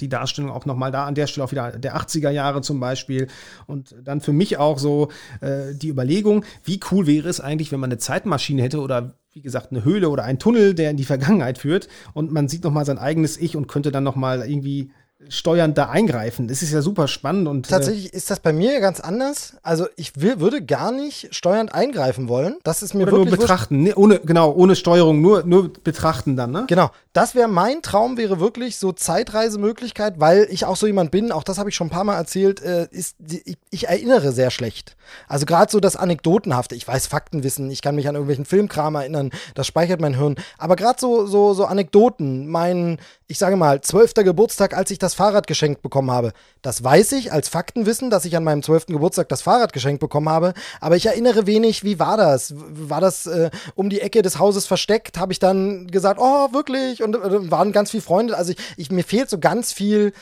die 0.00 0.08
Darstellung 0.08 0.50
auch 0.50 0.66
nochmal 0.66 0.90
da 0.90 1.06
an 1.06 1.14
der 1.14 1.26
Stelle 1.26 1.44
auch 1.44 1.52
wieder 1.52 1.72
der 1.72 1.96
80er 1.96 2.30
Jahre 2.30 2.60
zum 2.62 2.80
Beispiel. 2.80 3.28
Und 3.66 3.94
dann 4.02 4.20
für 4.20 4.32
mich 4.32 4.58
auch 4.58 4.78
so 4.78 5.08
äh, 5.40 5.74
die 5.74 5.88
Überlegung, 5.88 6.44
wie 6.64 6.80
cool 6.90 7.06
wäre 7.06 7.28
es 7.28 7.40
eigentlich, 7.40 7.72
wenn 7.72 7.80
man 7.80 7.90
eine 7.90 7.98
Zeitmaschine 7.98 8.62
hätte 8.62 8.80
oder 8.80 9.14
wie 9.32 9.42
gesagt 9.42 9.72
eine 9.72 9.84
Höhle 9.84 10.10
oder 10.10 10.24
ein 10.24 10.38
Tunnel, 10.38 10.74
der 10.74 10.90
in 10.90 10.96
die 10.96 11.04
Vergangenheit 11.04 11.58
führt 11.58 11.88
und 12.12 12.30
man 12.30 12.48
sieht 12.48 12.62
nochmal 12.62 12.86
sein 12.86 12.98
eigenes 12.98 13.36
Ich 13.36 13.56
und 13.56 13.66
könnte 13.66 13.90
dann 13.90 14.04
nochmal 14.04 14.48
irgendwie 14.48 14.92
steuernd 15.28 15.76
da 15.78 15.88
eingreifen. 15.88 16.48
Das 16.48 16.62
ist 16.62 16.72
ja 16.72 16.82
super 16.82 17.08
spannend 17.08 17.48
und. 17.48 17.66
Äh, 17.66 17.70
Tatsächlich 17.70 18.12
ist 18.12 18.30
das 18.30 18.40
bei 18.40 18.52
mir 18.52 18.80
ganz 18.80 19.00
anders. 19.00 19.54
Also 19.62 19.86
ich 19.96 20.20
will, 20.20 20.40
würde 20.40 20.62
gar 20.64 20.92
nicht 20.92 21.34
steuernd 21.34 21.74
eingreifen 21.74 22.28
wollen. 22.28 22.56
Das 22.62 22.82
ist 22.82 22.94
mir 22.94 23.02
Oder 23.02 23.12
wirklich. 23.12 23.30
Nur 23.30 23.38
betrachten, 23.38 23.82
ne, 23.82 23.94
ohne, 23.94 24.20
genau, 24.20 24.52
ohne 24.52 24.76
Steuerung, 24.76 25.20
nur, 25.20 25.44
nur 25.44 25.72
betrachten 25.72 26.36
dann, 26.36 26.50
ne? 26.50 26.64
Genau. 26.68 26.90
Das 27.12 27.36
wäre 27.36 27.48
mein 27.48 27.80
Traum, 27.80 28.16
wäre 28.16 28.40
wirklich 28.40 28.76
so 28.76 28.92
Zeitreisemöglichkeit, 28.92 30.18
weil 30.18 30.48
ich 30.50 30.64
auch 30.64 30.76
so 30.76 30.86
jemand 30.86 31.12
bin, 31.12 31.30
auch 31.30 31.44
das 31.44 31.58
habe 31.58 31.70
ich 31.70 31.76
schon 31.76 31.86
ein 31.86 31.90
paar 31.90 32.02
Mal 32.02 32.16
erzählt, 32.16 32.60
äh, 32.60 32.88
ist, 32.90 33.16
ich, 33.44 33.56
ich 33.70 33.88
erinnere 33.88 34.32
sehr 34.32 34.50
schlecht. 34.50 34.96
Also 35.28 35.46
gerade 35.46 35.70
so 35.70 35.80
das 35.80 35.96
Anekdotenhafte, 35.96 36.74
ich 36.74 36.86
weiß 36.86 37.06
Faktenwissen, 37.06 37.70
ich 37.70 37.82
kann 37.82 37.94
mich 37.94 38.08
an 38.08 38.14
irgendwelchen 38.14 38.44
Filmkram 38.44 38.96
erinnern, 38.96 39.30
das 39.54 39.66
speichert 39.66 40.00
mein 40.00 40.14
Hirn. 40.14 40.36
Aber 40.58 40.76
gerade 40.76 40.98
so, 41.00 41.26
so, 41.26 41.54
so 41.54 41.66
Anekdoten, 41.66 42.48
mein, 42.48 42.98
ich 43.28 43.38
sage 43.38 43.56
mal, 43.56 43.80
zwölfter 43.80 44.24
Geburtstag, 44.24 44.76
als 44.76 44.90
ich 44.90 44.98
das 44.98 45.13
Fahrrad 45.14 45.46
geschenkt 45.46 45.82
bekommen 45.82 46.10
habe. 46.10 46.32
Das 46.62 46.82
weiß 46.82 47.12
ich 47.12 47.32
als 47.32 47.48
Faktenwissen, 47.48 48.10
dass 48.10 48.24
ich 48.24 48.36
an 48.36 48.44
meinem 48.44 48.62
zwölften 48.62 48.92
Geburtstag 48.92 49.28
das 49.28 49.42
Fahrrad 49.42 49.72
geschenkt 49.72 50.00
bekommen 50.00 50.28
habe. 50.28 50.54
Aber 50.80 50.96
ich 50.96 51.06
erinnere 51.06 51.46
wenig, 51.46 51.84
wie 51.84 51.98
war 51.98 52.16
das? 52.16 52.54
War 52.56 53.00
das 53.00 53.26
äh, 53.26 53.50
um 53.74 53.90
die 53.90 54.00
Ecke 54.00 54.22
des 54.22 54.38
Hauses 54.38 54.66
versteckt? 54.66 55.18
Habe 55.18 55.32
ich 55.32 55.38
dann 55.38 55.86
gesagt, 55.88 56.20
oh, 56.20 56.52
wirklich? 56.52 57.02
Und 57.02 57.16
äh, 57.16 57.50
waren 57.50 57.72
ganz 57.72 57.90
viele 57.90 58.02
Freunde. 58.02 58.36
Also 58.36 58.52
ich, 58.52 58.58
ich, 58.76 58.90
mir 58.90 59.04
fehlt 59.04 59.30
so 59.30 59.38
ganz 59.38 59.72
viel 59.72 60.12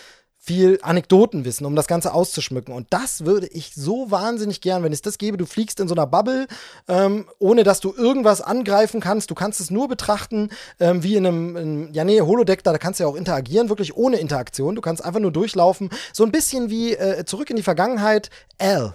viel 0.44 0.80
Anekdotenwissen, 0.82 1.64
um 1.64 1.76
das 1.76 1.86
Ganze 1.86 2.12
auszuschmücken. 2.12 2.74
Und 2.74 2.88
das 2.90 3.24
würde 3.24 3.46
ich 3.46 3.74
so 3.76 4.10
wahnsinnig 4.10 4.60
gern, 4.60 4.82
wenn 4.82 4.92
es 4.92 5.00
das 5.00 5.18
gäbe. 5.18 5.36
Du 5.36 5.46
fliegst 5.46 5.78
in 5.78 5.86
so 5.86 5.94
einer 5.94 6.08
Bubble, 6.08 6.48
ähm, 6.88 7.26
ohne 7.38 7.62
dass 7.62 7.78
du 7.78 7.94
irgendwas 7.94 8.40
angreifen 8.40 9.00
kannst. 9.00 9.30
Du 9.30 9.36
kannst 9.36 9.60
es 9.60 9.70
nur 9.70 9.86
betrachten, 9.86 10.50
ähm, 10.80 11.04
wie 11.04 11.14
in 11.14 11.26
einem, 11.26 11.56
in, 11.56 11.94
ja 11.94 12.02
nee, 12.02 12.20
Holodeck, 12.20 12.64
da, 12.64 12.72
da 12.72 12.78
kannst 12.78 12.98
du 12.98 13.04
ja 13.04 13.08
auch 13.08 13.14
interagieren, 13.14 13.68
wirklich 13.68 13.96
ohne 13.96 14.16
Interaktion. 14.16 14.74
Du 14.74 14.80
kannst 14.80 15.04
einfach 15.04 15.20
nur 15.20 15.30
durchlaufen. 15.30 15.90
So 16.12 16.24
ein 16.24 16.32
bisschen 16.32 16.70
wie 16.70 16.94
äh, 16.94 17.24
zurück 17.24 17.48
in 17.48 17.56
die 17.56 17.62
Vergangenheit, 17.62 18.28
L. 18.58 18.94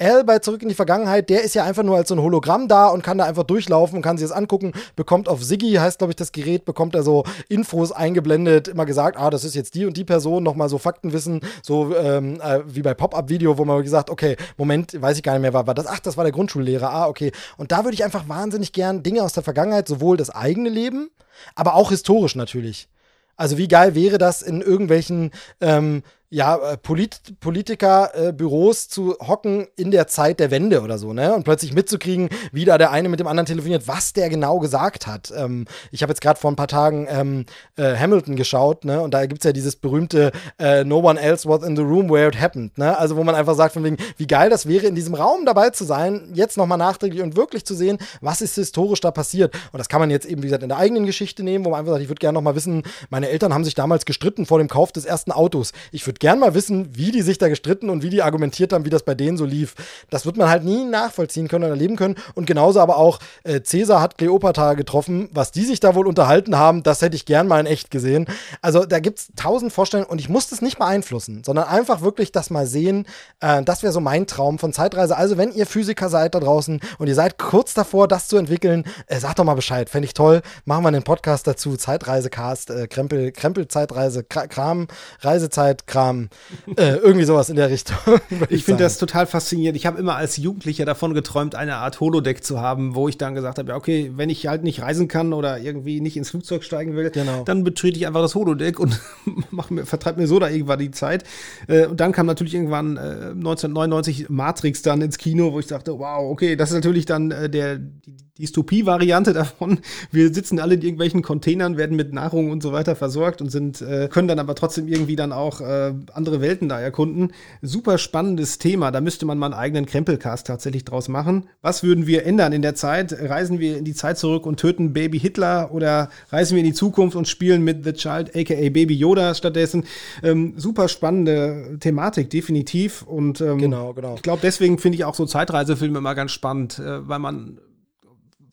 Al 0.00 0.22
bei 0.22 0.38
Zurück 0.38 0.62
in 0.62 0.68
die 0.68 0.74
Vergangenheit, 0.76 1.28
der 1.28 1.42
ist 1.42 1.54
ja 1.54 1.64
einfach 1.64 1.82
nur 1.82 1.96
als 1.96 2.08
so 2.08 2.14
ein 2.14 2.22
Hologramm 2.22 2.68
da 2.68 2.86
und 2.88 3.02
kann 3.02 3.18
da 3.18 3.24
einfach 3.24 3.42
durchlaufen 3.42 3.96
und 3.96 4.02
kann 4.02 4.16
sich 4.16 4.28
das 4.28 4.36
angucken, 4.36 4.72
bekommt 4.94 5.28
auf 5.28 5.42
Siggy, 5.42 5.74
heißt 5.74 5.98
glaube 5.98 6.12
ich 6.12 6.16
das 6.16 6.30
Gerät, 6.30 6.64
bekommt 6.64 6.94
er 6.94 7.02
so 7.02 7.24
Infos 7.48 7.90
eingeblendet, 7.90 8.68
immer 8.68 8.86
gesagt, 8.86 9.18
ah, 9.18 9.30
das 9.30 9.42
ist 9.42 9.56
jetzt 9.56 9.74
die 9.74 9.86
und 9.86 9.96
die 9.96 10.04
Person, 10.04 10.44
nochmal 10.44 10.68
so 10.68 10.78
Faktenwissen, 10.78 11.40
so 11.62 11.96
ähm, 11.96 12.40
äh, 12.40 12.60
wie 12.66 12.82
bei 12.82 12.94
Pop-Up-Video, 12.94 13.58
wo 13.58 13.64
man 13.64 13.82
gesagt, 13.82 14.08
okay, 14.08 14.36
Moment, 14.56 15.00
weiß 15.00 15.16
ich 15.16 15.22
gar 15.24 15.32
nicht 15.32 15.42
mehr, 15.42 15.52
war, 15.52 15.66
war 15.66 15.74
das, 15.74 15.86
ach, 15.86 16.00
das 16.00 16.16
war 16.16 16.24
der 16.24 16.32
Grundschullehrer, 16.32 16.90
ah, 16.90 17.08
okay. 17.08 17.32
Und 17.56 17.72
da 17.72 17.84
würde 17.84 17.94
ich 17.94 18.04
einfach 18.04 18.28
wahnsinnig 18.28 18.72
gern 18.72 19.02
Dinge 19.02 19.24
aus 19.24 19.32
der 19.32 19.42
Vergangenheit, 19.42 19.88
sowohl 19.88 20.16
das 20.16 20.30
eigene 20.30 20.68
Leben, 20.68 21.10
aber 21.56 21.74
auch 21.74 21.90
historisch 21.90 22.36
natürlich. 22.36 22.88
Also 23.36 23.56
wie 23.56 23.68
geil 23.68 23.94
wäre 23.94 24.18
das 24.18 24.42
in 24.42 24.60
irgendwelchen 24.60 25.30
ähm, 25.60 26.02
ja, 26.30 26.56
äh, 26.56 26.76
Polit 26.76 27.40
Politikerbüros 27.40 28.84
äh, 28.84 28.88
zu 28.88 29.16
hocken 29.26 29.66
in 29.76 29.90
der 29.90 30.08
Zeit 30.08 30.40
der 30.40 30.50
Wende 30.50 30.82
oder 30.82 30.98
so, 30.98 31.14
ne? 31.14 31.34
Und 31.34 31.44
plötzlich 31.44 31.72
mitzukriegen, 31.72 32.28
wie 32.52 32.66
da 32.66 32.76
der 32.76 32.90
eine 32.90 33.08
mit 33.08 33.18
dem 33.18 33.26
anderen 33.26 33.46
telefoniert, 33.46 33.88
was 33.88 34.12
der 34.12 34.28
genau 34.28 34.58
gesagt 34.58 35.06
hat. 35.06 35.32
Ähm, 35.34 35.64
ich 35.90 36.02
habe 36.02 36.10
jetzt 36.10 36.20
gerade 36.20 36.38
vor 36.38 36.50
ein 36.50 36.56
paar 36.56 36.68
Tagen 36.68 37.06
ähm, 37.08 37.46
äh, 37.76 37.96
Hamilton 37.96 38.36
geschaut, 38.36 38.84
ne? 38.84 39.00
Und 39.00 39.14
da 39.14 39.24
gibt's 39.24 39.44
ja 39.44 39.52
dieses 39.52 39.76
berühmte 39.76 40.32
äh, 40.58 40.84
No 40.84 40.98
one 40.98 41.18
else 41.18 41.48
was 41.48 41.62
in 41.62 41.76
the 41.76 41.82
room 41.82 42.10
where 42.10 42.28
it 42.28 42.38
happened, 42.38 42.76
ne? 42.76 42.98
Also 42.98 43.16
wo 43.16 43.24
man 43.24 43.34
einfach 43.34 43.54
sagt, 43.54 43.72
von 43.72 43.84
wegen, 43.84 43.96
wie 44.18 44.26
geil 44.26 44.50
das 44.50 44.66
wäre, 44.66 44.86
in 44.86 44.94
diesem 44.94 45.14
Raum 45.14 45.46
dabei 45.46 45.70
zu 45.70 45.84
sein, 45.84 46.30
jetzt 46.34 46.58
nochmal 46.58 46.78
nachträglich 46.78 47.22
und 47.22 47.36
wirklich 47.36 47.64
zu 47.64 47.74
sehen, 47.74 47.96
was 48.20 48.42
ist 48.42 48.54
historisch 48.56 49.00
da 49.00 49.10
passiert. 49.12 49.54
Und 49.72 49.78
das 49.78 49.88
kann 49.88 50.00
man 50.00 50.10
jetzt 50.10 50.26
eben, 50.26 50.42
wie 50.42 50.46
gesagt, 50.48 50.62
in 50.62 50.68
der 50.68 50.78
eigenen 50.78 51.06
Geschichte 51.06 51.42
nehmen, 51.42 51.64
wo 51.64 51.70
man 51.70 51.80
einfach 51.80 51.92
sagt, 51.92 52.02
ich 52.02 52.10
würde 52.10 52.20
gerne 52.20 52.34
nochmal 52.34 52.54
wissen, 52.54 52.82
meine 53.08 53.30
Eltern 53.30 53.54
haben 53.54 53.64
sich 53.64 53.74
damals 53.74 54.04
gestritten 54.04 54.44
vor 54.44 54.58
dem 54.58 54.68
Kauf 54.68 54.92
des 54.92 55.06
ersten 55.06 55.32
Autos. 55.32 55.72
Ich 55.90 56.06
würde 56.06 56.17
würde 56.18 56.28
gern 56.28 56.38
mal 56.38 56.54
wissen, 56.54 56.96
wie 56.96 57.10
die 57.10 57.22
sich 57.22 57.38
da 57.38 57.48
gestritten 57.48 57.90
und 57.90 58.02
wie 58.02 58.10
die 58.10 58.22
argumentiert 58.22 58.72
haben, 58.72 58.84
wie 58.84 58.90
das 58.90 59.02
bei 59.02 59.14
denen 59.14 59.36
so 59.36 59.44
lief. 59.44 59.74
Das 60.10 60.26
wird 60.26 60.36
man 60.36 60.48
halt 60.48 60.64
nie 60.64 60.84
nachvollziehen 60.84 61.48
können 61.48 61.64
oder 61.64 61.74
erleben 61.74 61.96
können. 61.96 62.16
Und 62.34 62.46
genauso 62.46 62.80
aber 62.80 62.96
auch, 62.96 63.18
äh, 63.44 63.62
Cäsar 63.62 64.00
hat 64.00 64.18
Kleopatra 64.18 64.74
getroffen. 64.74 65.28
Was 65.32 65.52
die 65.52 65.64
sich 65.64 65.80
da 65.80 65.94
wohl 65.94 66.06
unterhalten 66.06 66.56
haben, 66.56 66.82
das 66.82 67.02
hätte 67.02 67.16
ich 67.16 67.24
gern 67.24 67.46
mal 67.46 67.60
in 67.60 67.66
echt 67.66 67.90
gesehen. 67.90 68.26
Also 68.62 68.84
da 68.84 68.98
gibt 68.98 69.18
es 69.18 69.28
tausend 69.36 69.72
Vorstellungen 69.72 70.10
und 70.10 70.20
ich 70.20 70.28
muss 70.28 70.48
das 70.48 70.60
nicht 70.60 70.78
beeinflussen, 70.78 71.42
sondern 71.44 71.66
einfach 71.66 72.00
wirklich 72.00 72.32
das 72.32 72.50
mal 72.50 72.66
sehen. 72.66 73.06
Äh, 73.40 73.62
das 73.62 73.82
wäre 73.82 73.92
so 73.92 74.00
mein 74.00 74.26
Traum 74.26 74.58
von 74.58 74.72
Zeitreise. 74.72 75.16
Also 75.16 75.36
wenn 75.36 75.52
ihr 75.52 75.66
Physiker 75.66 76.08
seid 76.08 76.34
da 76.34 76.40
draußen 76.40 76.80
und 76.98 77.06
ihr 77.06 77.14
seid 77.14 77.38
kurz 77.38 77.74
davor, 77.74 78.08
das 78.08 78.28
zu 78.28 78.36
entwickeln, 78.36 78.84
äh, 79.06 79.18
sagt 79.18 79.38
doch 79.38 79.44
mal 79.44 79.54
Bescheid. 79.54 79.88
Fände 79.88 80.06
ich 80.06 80.14
toll. 80.14 80.42
Machen 80.64 80.84
wir 80.84 80.88
einen 80.88 81.02
Podcast 81.02 81.46
dazu. 81.46 81.76
Zeitreisecast, 81.76 82.70
äh, 82.70 82.86
Krempel, 82.88 83.32
Krempel 83.32 83.68
Zeitreise, 83.68 84.24
Kram, 84.24 84.88
Reisezeit, 85.20 85.86
Kram. 85.86 86.07
Kram. 86.08 86.28
Äh, 86.76 86.96
irgendwie 86.96 87.24
sowas 87.24 87.48
in 87.48 87.56
der 87.56 87.70
Richtung. 87.70 87.96
ich 88.48 88.64
finde 88.64 88.84
das 88.84 88.98
total 88.98 89.26
faszinierend. 89.26 89.76
Ich 89.76 89.86
habe 89.86 89.98
immer 89.98 90.16
als 90.16 90.36
Jugendlicher 90.36 90.84
davon 90.84 91.14
geträumt, 91.14 91.54
eine 91.54 91.76
Art 91.76 92.00
Holodeck 92.00 92.44
zu 92.44 92.60
haben, 92.60 92.94
wo 92.94 93.08
ich 93.08 93.18
dann 93.18 93.34
gesagt 93.34 93.58
habe, 93.58 93.70
ja, 93.70 93.76
okay, 93.76 94.12
wenn 94.14 94.30
ich 94.30 94.46
halt 94.46 94.62
nicht 94.62 94.82
reisen 94.82 95.08
kann 95.08 95.32
oder 95.32 95.58
irgendwie 95.58 96.00
nicht 96.00 96.16
ins 96.16 96.30
Flugzeug 96.30 96.64
steigen 96.64 96.96
will, 96.96 97.10
genau. 97.10 97.44
dann 97.44 97.64
betrete 97.64 97.98
ich 97.98 98.06
einfach 98.06 98.22
das 98.22 98.34
Holodeck 98.34 98.80
und 98.80 99.00
mach 99.50 99.70
mir, 99.70 99.86
vertreibe 99.86 100.20
mir 100.20 100.26
so 100.26 100.38
da 100.38 100.48
irgendwann 100.48 100.78
die 100.78 100.90
Zeit. 100.90 101.24
Äh, 101.66 101.86
und 101.86 102.00
dann 102.00 102.12
kam 102.12 102.26
natürlich 102.26 102.54
irgendwann 102.54 102.96
äh, 102.96 103.30
1999 103.30 104.28
Matrix 104.28 104.82
dann 104.82 105.02
ins 105.02 105.18
Kino, 105.18 105.52
wo 105.52 105.60
ich 105.60 105.66
dachte, 105.66 105.98
wow, 105.98 106.30
okay, 106.30 106.56
das 106.56 106.70
ist 106.70 106.76
natürlich 106.76 107.06
dann 107.06 107.30
äh, 107.30 107.50
der, 107.50 107.76
die, 107.78 108.16
Dystopie-Variante 108.38 109.32
davon. 109.32 109.80
Wir 110.10 110.32
sitzen 110.32 110.60
alle 110.60 110.74
in 110.74 110.82
irgendwelchen 110.82 111.22
Containern, 111.22 111.76
werden 111.76 111.96
mit 111.96 112.12
Nahrung 112.12 112.50
und 112.50 112.62
so 112.62 112.72
weiter 112.72 112.96
versorgt 112.96 113.42
und 113.42 113.50
sind, 113.50 113.80
äh, 113.82 114.08
können 114.10 114.28
dann 114.28 114.38
aber 114.38 114.54
trotzdem 114.54 114.88
irgendwie 114.88 115.16
dann 115.16 115.32
auch 115.32 115.60
äh, 115.60 115.92
andere 116.12 116.40
Welten 116.40 116.68
da 116.68 116.80
erkunden. 116.80 117.32
Super 117.62 117.98
spannendes 117.98 118.58
Thema. 118.58 118.90
Da 118.90 119.00
müsste 119.00 119.26
man 119.26 119.38
mal 119.38 119.46
einen 119.46 119.54
eigenen 119.54 119.86
Krempelcast 119.86 120.46
tatsächlich 120.46 120.84
draus 120.84 121.08
machen. 121.08 121.48
Was 121.62 121.82
würden 121.82 122.06
wir 122.06 122.24
ändern 122.24 122.52
in 122.52 122.62
der 122.62 122.74
Zeit? 122.74 123.12
Reisen 123.12 123.58
wir 123.58 123.78
in 123.78 123.84
die 123.84 123.94
Zeit 123.94 124.18
zurück 124.18 124.46
und 124.46 124.60
töten 124.60 124.92
Baby 124.92 125.18
Hitler 125.18 125.70
oder 125.72 126.10
reisen 126.30 126.54
wir 126.54 126.60
in 126.60 126.66
die 126.66 126.74
Zukunft 126.74 127.16
und 127.16 127.26
spielen 127.26 127.64
mit 127.64 127.84
The 127.84 127.92
Child, 127.92 128.36
aka 128.36 128.68
Baby 128.70 128.94
Yoda 128.94 129.34
stattdessen? 129.34 129.84
Ähm, 130.22 130.54
super 130.56 130.88
spannende 130.88 131.78
Thematik, 131.80 132.30
definitiv. 132.30 133.02
Und 133.02 133.40
ähm, 133.40 133.58
genau, 133.58 133.92
genau. 133.92 134.14
ich 134.14 134.22
glaube, 134.22 134.40
deswegen 134.42 134.78
finde 134.78 134.96
ich 134.96 135.04
auch 135.04 135.14
so 135.14 135.26
Zeitreisefilme 135.26 135.98
immer 135.98 136.14
ganz 136.14 136.32
spannend, 136.32 136.78
äh, 136.78 137.08
weil 137.08 137.18
man 137.18 137.58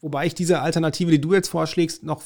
Wobei 0.06 0.28
ich 0.28 0.36
diese 0.36 0.62
Alternative, 0.62 1.10
die 1.10 1.20
du 1.20 1.34
jetzt 1.34 1.48
vorschlägst, 1.48 2.04
noch 2.04 2.22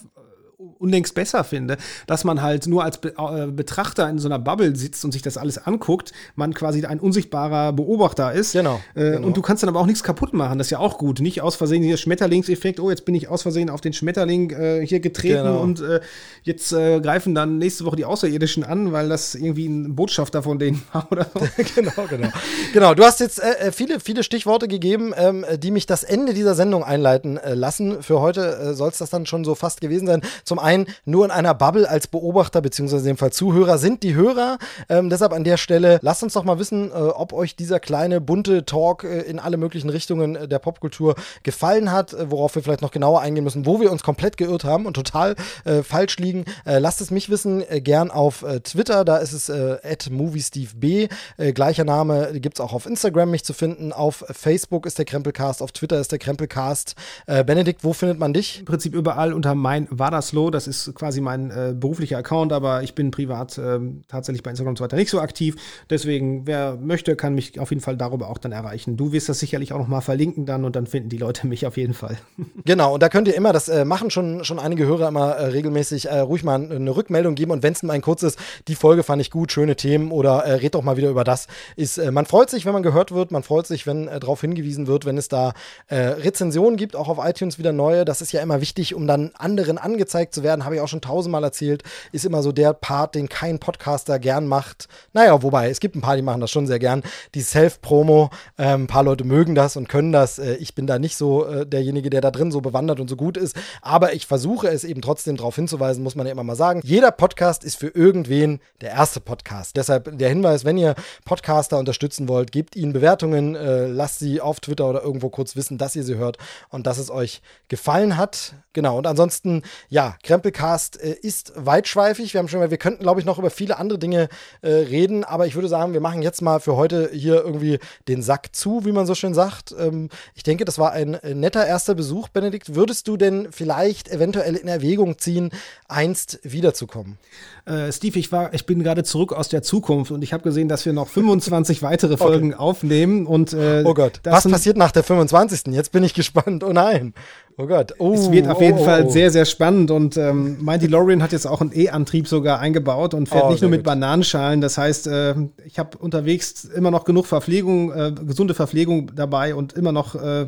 unlängst 0.78 1.16
besser 1.16 1.46
finde, 1.46 1.78
dass 2.06 2.26
man 2.26 2.42
halt 2.42 2.68
nur 2.68 2.84
als 2.84 2.98
Be 2.98 3.14
äh, 3.18 3.48
Betrachter 3.48 4.10
in 4.10 4.20
so 4.20 4.28
einer 4.28 4.40
Bubble 4.40 4.76
sitzt 4.76 5.06
und 5.06 5.14
sich 5.14 5.22
das 5.22 5.38
alles 5.38 5.58
anguckt, 5.58 6.12
man 6.36 6.54
quasi 6.54 6.86
ein 6.86 7.00
unsichtbarer 7.00 7.72
Beobachter 7.72 8.34
ist. 8.34 8.52
Genau, 8.52 8.82
äh, 8.94 9.12
genau. 9.12 9.28
Und 9.28 9.38
du 9.38 9.42
kannst 9.42 9.64
dann 9.64 9.70
aber 9.70 9.80
auch 9.80 9.86
nichts 9.86 10.04
kaputt 10.04 10.34
machen, 10.34 10.58
das 10.58 10.68
ist 10.68 10.72
ja 10.72 10.80
auch 10.80 10.98
gut. 10.98 11.22
Nicht 11.22 11.42
aus 11.42 11.56
Versehen 11.56 11.82
hier 11.82 11.96
Schmetterlingseffekt, 11.96 12.82
oh, 12.82 12.90
jetzt 12.90 13.06
bin 13.06 13.16
ich 13.16 13.30
aus 13.30 13.42
Versehen 13.42 13.70
auf 13.70 13.80
den 13.80 13.94
Schmetterling 13.94 14.50
äh, 14.52 14.86
hier 14.86 15.00
getreten 15.00 15.44
genau. 15.44 15.62
und 15.62 15.80
äh, 15.80 16.02
jetzt 16.44 16.74
äh, 16.74 17.00
greifen 17.00 17.34
dann 17.34 17.58
nächste 17.58 17.86
Woche 17.86 17.96
die 17.96 18.06
Außerirdischen 18.06 18.66
an, 18.66 18.92
weil 18.92 19.08
das 19.08 19.36
irgendwie 19.36 19.68
ein 19.68 19.96
Botschafter 19.96 20.44
von 20.44 20.60
denen 20.60 20.82
war 20.92 21.08
oder 21.10 21.26
so. 21.34 21.40
genau, 21.76 22.06
genau. 22.10 22.30
genau, 22.74 22.94
du 22.96 23.04
hast 23.06 23.22
jetzt 23.22 23.42
äh, 23.42 23.72
viele, 23.72 24.02
viele 24.02 24.24
Stichworte 24.24 24.68
gegeben, 24.68 25.14
ähm, 25.16 25.46
die 25.58 25.72
mich 25.72 25.86
das 25.86 26.04
Ende 26.04 26.34
dieser 26.34 26.56
Sendung 26.56 26.84
einleiten 26.84 27.40
lassen. 27.46 28.04
Für 28.04 28.20
heute 28.20 28.74
soll 28.76 28.90
es 28.90 28.98
das 28.98 29.10
dann 29.10 29.26
schon 29.26 29.46
so 29.46 29.56
fast 29.56 29.80
gewesen 29.80 30.08
sein 30.08 30.22
zum 30.50 30.60
einen 30.60 30.88
nur 31.06 31.24
in 31.26 31.32
einer 31.32 31.54
Bubble 31.54 31.88
als 31.88 32.08
Beobachter 32.08 32.62
beziehungsweise 32.62 33.04
in 33.04 33.16
dem 33.16 33.18
Fall 33.18 33.32
Zuhörer 33.32 33.78
sind 33.78 34.04
die 34.04 34.16
Hörer. 34.16 34.58
Ähm, 34.90 35.10
deshalb 35.10 35.32
an 35.32 35.44
der 35.44 35.58
Stelle 35.58 36.00
lasst 36.02 36.24
uns 36.24 36.34
doch 36.34 36.44
mal 36.44 36.60
wissen, 36.60 36.90
äh, 36.90 36.96
ob 36.96 37.34
euch 37.34 37.56
dieser 37.56 37.80
kleine 37.80 38.20
bunte 38.20 38.66
Talk 38.66 39.04
äh, 39.04 39.22
in 39.22 39.40
alle 39.40 39.58
möglichen 39.58 39.90
Richtungen 39.90 40.36
äh, 40.36 40.48
der 40.48 40.58
Popkultur 40.58 41.14
gefallen 41.44 41.92
hat, 41.92 42.14
äh, 42.14 42.32
worauf 42.32 42.56
wir 42.56 42.64
vielleicht 42.64 42.82
noch 42.82 42.90
genauer 42.90 43.22
eingehen 43.22 43.44
müssen, 43.44 43.68
wo 43.68 43.80
wir 43.80 43.92
uns 43.92 44.02
komplett 44.02 44.38
geirrt 44.38 44.64
haben 44.64 44.88
und 44.88 44.96
total 44.96 45.36
äh, 45.66 45.84
falsch 45.84 46.18
liegen. 46.18 46.46
Lasst 46.66 47.02
es 47.02 47.12
mich 47.12 47.30
wissen, 47.30 47.64
gern 47.84 48.10
auf 48.10 48.44
Twitter, 48.64 49.06
da 49.06 49.18
ist 49.18 49.34
es 49.34 49.50
at 49.50 50.10
moviesteveb, 50.10 51.12
gleicher 51.54 51.84
Name 51.84 52.40
gibt 52.40 52.58
es 52.58 52.62
auch 52.62 52.74
auf 52.74 52.88
Instagram 52.88 53.30
mich 53.30 53.46
zu 53.46 53.54
finden, 53.54 53.94
auf 53.94 54.26
Facebook 54.32 54.86
ist 54.88 54.98
der 54.98 55.06
Krempelcast, 55.06 55.62
auf 55.62 55.72
Twitter 55.72 56.00
ist 56.00 56.12
der 56.12 56.20
Krempelcast. 56.20 56.96
Benedikt, 57.26 57.84
wo 57.84 57.94
findet 57.94 58.18
man 58.18 58.34
dich? 58.34 58.60
Im 58.60 58.66
Prinzip 58.66 58.96
überall 58.96 59.34
unter 59.34 59.54
mein 59.54 59.88
Wadersloh, 59.92 60.30
das 60.30 60.30
ist 60.48 60.94
quasi 60.96 61.22
mein 61.22 61.80
beruflicher 61.80 62.18
Account, 62.18 62.54
aber 62.54 62.84
ich 62.84 62.96
bin 62.96 63.12
privat 63.12 63.58
ähm, 63.58 64.02
tatsächlich 64.08 64.44
bei 64.44 64.52
Instagram 64.52 64.72
und 64.72 64.78
so 64.78 64.84
weiter 64.84 64.96
nicht 64.96 65.10
so 65.10 65.20
aktiv. 65.20 65.56
Deswegen, 65.90 66.48
wer 66.48 66.78
möchte, 66.78 67.16
kann 67.16 67.36
mich 67.36 67.60
auf 67.60 67.70
jeden 67.70 67.82
Fall 67.82 67.98
darüber 67.98 68.30
auch 68.30 68.38
dann 68.38 68.52
erreichen. 68.52 68.98
Du 68.98 69.12
wirst 69.12 69.30
das 69.30 69.40
sicherlich 69.40 69.74
auch 69.74 69.80
noch 69.80 69.88
mal 69.88 70.02
verlinken 70.02 70.46
dann 70.46 70.66
und 70.66 70.76
dann 70.76 70.88
finden 70.88 71.10
die 71.10 71.18
Leute 71.18 71.48
mich 71.48 71.66
auf 71.66 71.78
jeden 71.78 71.94
Fall. 71.94 72.18
Genau, 72.66 72.96
und 72.96 73.02
da 73.02 73.10
könnt 73.10 73.28
ihr 73.28 73.36
immer, 73.36 73.54
das 73.54 73.68
äh, 73.70 73.86
machen 73.86 74.12
schon, 74.12 74.44
schon 74.44 74.60
einige 74.60 74.86
Hörer 74.86 75.08
immer 75.08 75.32
äh, 75.32 75.46
regelmäßig, 75.46 76.08
äh, 76.08 76.20
ruhig 76.20 76.44
mal 76.44 76.72
eine 76.72 76.96
Rückmeldung 76.96 77.34
geben 77.36 77.52
und 77.52 77.64
wenn 77.64 77.74
es 77.74 77.82
nur 77.82 77.94
ein 77.94 78.02
kurzes, 78.02 78.36
die 78.68 78.76
Folge 78.76 79.02
fand 79.02 79.22
ich 79.22 79.32
gut, 79.32 79.52
schöne 79.52 79.76
Themen 79.76 80.12
oder 80.12 80.44
äh, 80.44 80.54
red 80.56 80.76
doch 80.76 80.84
mal 80.84 80.98
wieder 80.98 81.10
über 81.10 81.24
das, 81.24 81.48
ist, 81.78 81.98
äh, 81.98 82.12
man 82.12 82.26
freut 82.26 82.50
sich, 82.50 82.66
wenn 82.66 82.74
man 82.74 82.84
gehört 82.84 83.12
wird, 83.12 83.32
man 83.32 83.44
freut 83.44 83.66
sich, 83.66 83.88
wenn 83.88 84.08
äh, 84.08 84.20
darauf 84.20 84.42
hingewiesen 84.42 84.88
wird, 84.88 85.06
wenn 85.06 85.18
es 85.18 85.30
da 85.30 85.54
Rezensionen 85.90 86.78
gibt, 86.78 86.96
auch 86.96 87.08
auf 87.08 87.18
iTunes 87.22 87.58
wieder 87.58 87.72
neue, 87.72 88.06
das 88.06 88.22
ist 88.22 88.32
ja 88.32 88.42
immer 88.42 88.62
wichtig, 88.62 88.94
um 88.94 89.08
dann 89.08 89.32
anderen 89.36 89.78
angezeigt 89.78 90.29
zu 90.34 90.44
werden, 90.44 90.66
habe 90.66 90.76
ich 90.76 90.82
auch 90.82 90.88
schon 90.88 91.02
tausendmal 91.02 91.44
erzählt, 91.44 91.84
ist 92.12 92.26
immer 92.26 92.44
so 92.44 92.52
der 92.52 92.74
Part, 92.74 93.16
den 93.16 93.30
kein 93.30 93.60
Podcaster 93.60 94.20
gern 94.20 94.48
macht. 94.48 94.88
Naja, 95.14 95.42
wobei, 95.44 95.70
es 95.70 95.80
gibt 95.80 95.96
ein 95.96 96.02
paar, 96.02 96.16
die 96.16 96.22
machen 96.22 96.42
das 96.42 96.52
schon 96.52 96.68
sehr 96.68 96.80
gern, 96.80 97.04
die 97.36 97.42
Self-Promo, 97.42 98.30
ein 98.58 98.88
paar 98.88 99.04
Leute 99.04 99.24
mögen 99.24 99.56
das 99.56 99.76
und 99.76 99.90
können 99.90 100.12
das, 100.12 100.40
ich 100.40 100.76
bin 100.76 100.88
da 100.88 101.00
nicht 101.00 101.18
so 101.18 101.66
derjenige, 101.66 102.10
der 102.10 102.22
da 102.22 102.32
drin 102.32 102.52
so 102.52 102.62
bewandert 102.62 103.00
und 103.00 103.10
so 103.10 103.16
gut 103.16 103.38
ist. 103.38 103.56
Aber 103.82 104.14
ich 104.14 104.28
versuche 104.28 104.68
es 104.68 104.84
eben 104.84 105.02
trotzdem 105.02 105.38
darauf 105.38 105.56
hinzuweisen, 105.56 106.04
muss 106.04 106.16
man 106.16 106.26
ja 106.26 106.32
immer 106.32 106.44
mal 106.44 106.56
sagen. 106.56 106.82
Jeder 106.84 107.12
Podcast 107.12 107.64
ist 107.64 107.78
für 107.78 107.88
irgendwen 107.88 108.60
der 108.82 108.92
erste 108.92 109.20
Podcast. 109.20 109.76
Deshalb 109.76 110.18
der 110.18 110.30
Hinweis, 110.30 110.66
wenn 110.66 110.78
ihr 110.78 110.96
Podcaster 111.26 111.78
unterstützen 111.78 112.28
wollt, 112.28 112.52
gebt 112.52 112.76
ihnen 112.76 112.94
Bewertungen, 112.94 113.56
äh, 113.56 113.88
lasst 113.88 114.20
sie 114.20 114.42
auf 114.42 114.60
Twitter 114.60 114.90
oder 114.90 115.04
irgendwo 115.04 115.30
kurz 115.30 115.56
wissen, 115.56 115.78
dass 115.78 115.96
ihr 115.96 116.04
sie 116.04 116.16
hört 116.16 116.38
und 116.70 116.88
dass 116.88 116.98
es 116.98 117.10
euch 117.10 117.42
gefallen 117.68 118.18
hat. 118.18 118.54
Genau. 118.74 118.98
Und 118.98 119.08
ansonsten, 119.08 119.64
ja, 119.90 120.16
Krempelcast 120.24 121.02
äh, 121.02 121.16
ist 121.22 121.54
weitschweifig. 121.56 122.34
Wir 122.34 122.40
haben 122.40 122.48
schon 122.48 122.60
mal, 122.60 122.72
wir 122.72 122.78
könnten, 122.78 123.04
glaube 123.04 123.20
ich, 123.20 123.26
noch 123.26 123.40
über 123.40 123.50
viele 123.50 123.78
andere 123.78 124.00
Dinge 124.00 124.30
äh, 124.62 124.70
reden, 124.70 125.24
aber 125.24 125.48
ich 125.48 125.56
würde 125.56 125.68
sagen, 125.68 125.94
wir 125.94 126.02
machen 126.02 126.22
jetzt 126.22 126.42
mal 126.42 126.60
für 126.60 126.76
heute 126.76 127.10
hier 127.14 127.36
irgendwie 127.36 127.80
den 128.08 128.22
Sack 128.22 128.56
zu, 128.56 128.86
wie 128.86 128.92
man 128.92 129.06
so 129.06 129.16
schön 129.16 129.34
sagt. 129.34 129.74
Ähm, 129.78 130.10
ich 130.36 130.44
denke, 130.44 130.66
das 130.66 130.78
war 130.78 130.92
ein 130.92 131.14
äh, 131.16 131.34
netter 131.34 131.66
erster 131.66 131.96
Besuch, 131.96 132.28
Benedikt. 132.30 132.76
Würdest 132.76 133.08
du 133.08 133.18
denn 133.18 133.48
vielleicht 133.52 134.10
eventuell 134.10 134.56
in 134.56 134.68
Erwägung 134.68 135.18
ziehen, 135.18 135.52
einst 135.88 136.40
wiederzukommen? 136.44 137.18
Äh, 137.66 137.92
Steve, 137.92 138.20
ich 138.20 138.32
war, 138.32 138.54
ich 138.54 138.66
bin 138.66 138.84
gerade 138.84 139.04
zurück 139.04 139.32
aus 139.34 139.48
der 139.48 139.62
Zukunft 139.62 140.12
und 140.12 140.24
ich 140.24 140.34
habe 140.34 140.44
gesehen, 140.44 140.68
dass 140.68 140.86
wir 140.86 140.94
noch 140.94 141.08
25 141.08 141.82
weitere 141.82 142.18
Folgen 142.18 142.54
okay. 142.54 142.62
aufnehmen 142.62 143.26
und 143.26 143.54
äh, 143.54 143.84
Oh 143.86 143.94
Gott, 143.94 144.20
was 144.24 144.48
passiert 144.48 144.78
nach 144.78 144.92
der 144.92 145.04
25. 145.04 145.74
Jetzt 145.74 145.92
bin 145.92 146.04
ich 146.04 146.14
gespannt. 146.14 146.64
Oh 146.64 146.74
nein. 146.74 147.14
Oh 147.62 147.68
Gott. 147.68 147.94
Oh, 147.98 148.14
es 148.14 148.32
wird 148.32 148.48
auf 148.48 148.62
jeden 148.62 148.80
oh, 148.80 148.86
Fall 148.86 149.06
oh. 149.06 149.10
sehr, 149.10 149.32
sehr 149.32 149.44
spannend 149.44 149.92
und 149.92 150.16
ähm, 150.16 150.60
mein 150.62 150.80
DeLorean 150.80 151.22
hat 151.22 151.34
jetzt 151.34 151.46
auch 151.46 151.60
einen 151.60 151.78
E-Antrieb 151.78 152.26
sogar 152.26 152.60
eingebaut 152.60 153.14
und 153.14 153.28
fährt 153.28 153.44
oh, 153.44 153.52
nicht 153.52 153.62
nur 153.62 153.70
mit 153.70 153.82
gut. 153.82 153.88
Bananenschalen. 153.88 154.62
Das 154.62 154.78
heißt, 154.78 155.08
äh, 155.08 155.36
ich 155.66 155.78
habe 155.78 155.98
unterwegs 155.98 156.64
immer 156.64 156.90
noch 156.90 157.04
genug 157.04 157.26
Verpflegung, 157.26 157.92
äh, 157.92 158.14
gesunde 158.14 158.54
Verpflegung 158.54 159.12
dabei 159.14 159.56
und 159.56 159.74
immer 159.74 159.92
noch 159.92 160.16
äh, 160.16 160.46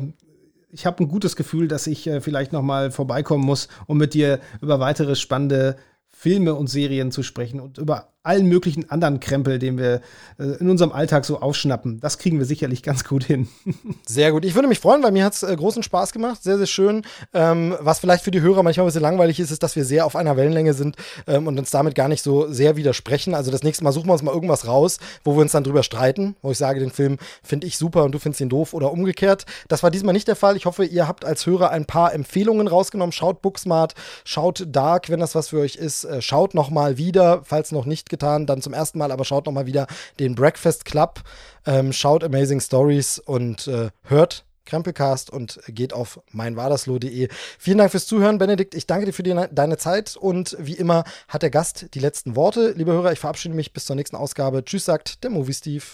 ich 0.70 0.86
habe 0.86 1.04
ein 1.04 1.08
gutes 1.08 1.36
Gefühl, 1.36 1.68
dass 1.68 1.86
ich 1.86 2.06
äh, 2.06 2.22
vielleicht 2.22 2.54
noch 2.54 2.62
mal 2.62 2.90
vorbeikommen 2.90 3.44
muss, 3.44 3.68
um 3.86 3.98
mit 3.98 4.14
dir 4.14 4.40
über 4.62 4.80
weitere 4.80 5.14
spannende 5.14 5.76
Filme 6.08 6.54
und 6.54 6.68
Serien 6.68 7.10
zu 7.10 7.22
sprechen 7.22 7.60
und 7.60 7.76
über 7.76 8.11
allen 8.24 8.46
möglichen 8.46 8.88
anderen 8.88 9.18
Krempel, 9.18 9.58
den 9.58 9.78
wir 9.78 10.00
äh, 10.38 10.44
in 10.60 10.70
unserem 10.70 10.92
Alltag 10.92 11.24
so 11.24 11.40
aufschnappen. 11.40 11.98
Das 11.98 12.18
kriegen 12.18 12.38
wir 12.38 12.46
sicherlich 12.46 12.84
ganz 12.84 13.02
gut 13.02 13.24
hin. 13.24 13.48
sehr 14.06 14.30
gut. 14.30 14.44
Ich 14.44 14.54
würde 14.54 14.68
mich 14.68 14.78
freuen, 14.78 15.02
weil 15.02 15.10
mir 15.10 15.24
hat 15.24 15.32
es 15.34 15.42
äh, 15.42 15.54
großen 15.54 15.82
Spaß 15.82 16.12
gemacht. 16.12 16.40
Sehr, 16.42 16.56
sehr 16.56 16.66
schön. 16.66 17.02
Ähm, 17.34 17.74
was 17.80 17.98
vielleicht 17.98 18.22
für 18.22 18.30
die 18.30 18.40
Hörer 18.40 18.62
manchmal 18.62 18.84
ein 18.84 18.88
bisschen 18.88 19.02
langweilig 19.02 19.40
ist, 19.40 19.50
ist, 19.50 19.64
dass 19.64 19.74
wir 19.74 19.84
sehr 19.84 20.06
auf 20.06 20.14
einer 20.14 20.36
Wellenlänge 20.36 20.72
sind 20.72 20.96
ähm, 21.26 21.48
und 21.48 21.58
uns 21.58 21.72
damit 21.72 21.96
gar 21.96 22.06
nicht 22.06 22.22
so 22.22 22.46
sehr 22.52 22.76
widersprechen. 22.76 23.34
Also 23.34 23.50
das 23.50 23.64
nächste 23.64 23.82
Mal 23.82 23.90
suchen 23.90 24.06
wir 24.06 24.12
uns 24.12 24.22
mal 24.22 24.32
irgendwas 24.32 24.68
raus, 24.68 24.98
wo 25.24 25.34
wir 25.34 25.42
uns 25.42 25.52
dann 25.52 25.64
drüber 25.64 25.82
streiten, 25.82 26.36
wo 26.42 26.52
ich 26.52 26.58
sage, 26.58 26.78
den 26.78 26.92
Film 26.92 27.18
finde 27.42 27.66
ich 27.66 27.76
super 27.76 28.04
und 28.04 28.12
du 28.12 28.20
findest 28.20 28.40
ihn 28.40 28.48
doof 28.48 28.72
oder 28.72 28.92
umgekehrt. 28.92 29.46
Das 29.66 29.82
war 29.82 29.90
diesmal 29.90 30.12
nicht 30.12 30.28
der 30.28 30.36
Fall. 30.36 30.56
Ich 30.56 30.66
hoffe, 30.66 30.84
ihr 30.84 31.08
habt 31.08 31.24
als 31.24 31.44
Hörer 31.46 31.70
ein 31.70 31.86
paar 31.86 32.14
Empfehlungen 32.14 32.68
rausgenommen. 32.68 33.10
Schaut 33.10 33.42
Booksmart, 33.42 33.96
schaut 34.24 34.64
Dark, 34.68 35.10
wenn 35.10 35.18
das 35.18 35.34
was 35.34 35.48
für 35.48 35.58
euch 35.58 35.74
ist. 35.74 36.04
Äh, 36.04 36.22
schaut 36.22 36.54
noch 36.54 36.70
mal 36.70 36.98
wieder, 36.98 37.42
falls 37.42 37.72
noch 37.72 37.84
nicht 37.84 38.11
getan, 38.12 38.46
dann 38.46 38.62
zum 38.62 38.72
ersten 38.72 38.98
Mal, 38.98 39.10
aber 39.10 39.24
schaut 39.24 39.46
noch 39.46 39.52
mal 39.52 39.66
wieder 39.66 39.88
den 40.20 40.36
Breakfast 40.36 40.84
Club, 40.84 41.22
ähm, 41.66 41.92
schaut 41.92 42.22
Amazing 42.22 42.60
Stories 42.60 43.18
und 43.18 43.66
äh, 43.66 43.90
hört 44.04 44.44
Krempelcast 44.64 45.30
und 45.30 45.60
geht 45.68 45.92
auf 45.92 46.20
meinwadersloh.de. 46.30 47.28
Vielen 47.58 47.78
Dank 47.78 47.90
fürs 47.90 48.06
Zuhören, 48.06 48.38
Benedikt. 48.38 48.74
Ich 48.74 48.86
danke 48.86 49.06
dir 49.06 49.12
für 49.12 49.22
die, 49.22 49.34
deine 49.50 49.76
Zeit 49.76 50.16
und 50.16 50.56
wie 50.60 50.74
immer 50.74 51.04
hat 51.28 51.42
der 51.42 51.50
Gast 51.50 51.88
die 51.94 51.98
letzten 51.98 52.36
Worte. 52.36 52.72
Liebe 52.76 52.92
Hörer, 52.92 53.12
ich 53.12 53.18
verabschiede 53.18 53.54
mich 53.54 53.72
bis 53.72 53.86
zur 53.86 53.96
nächsten 53.96 54.16
Ausgabe. 54.16 54.64
Tschüss, 54.64 54.84
sagt 54.84 55.24
der 55.24 55.30
Movie 55.30 55.54
Steve. 55.54 55.84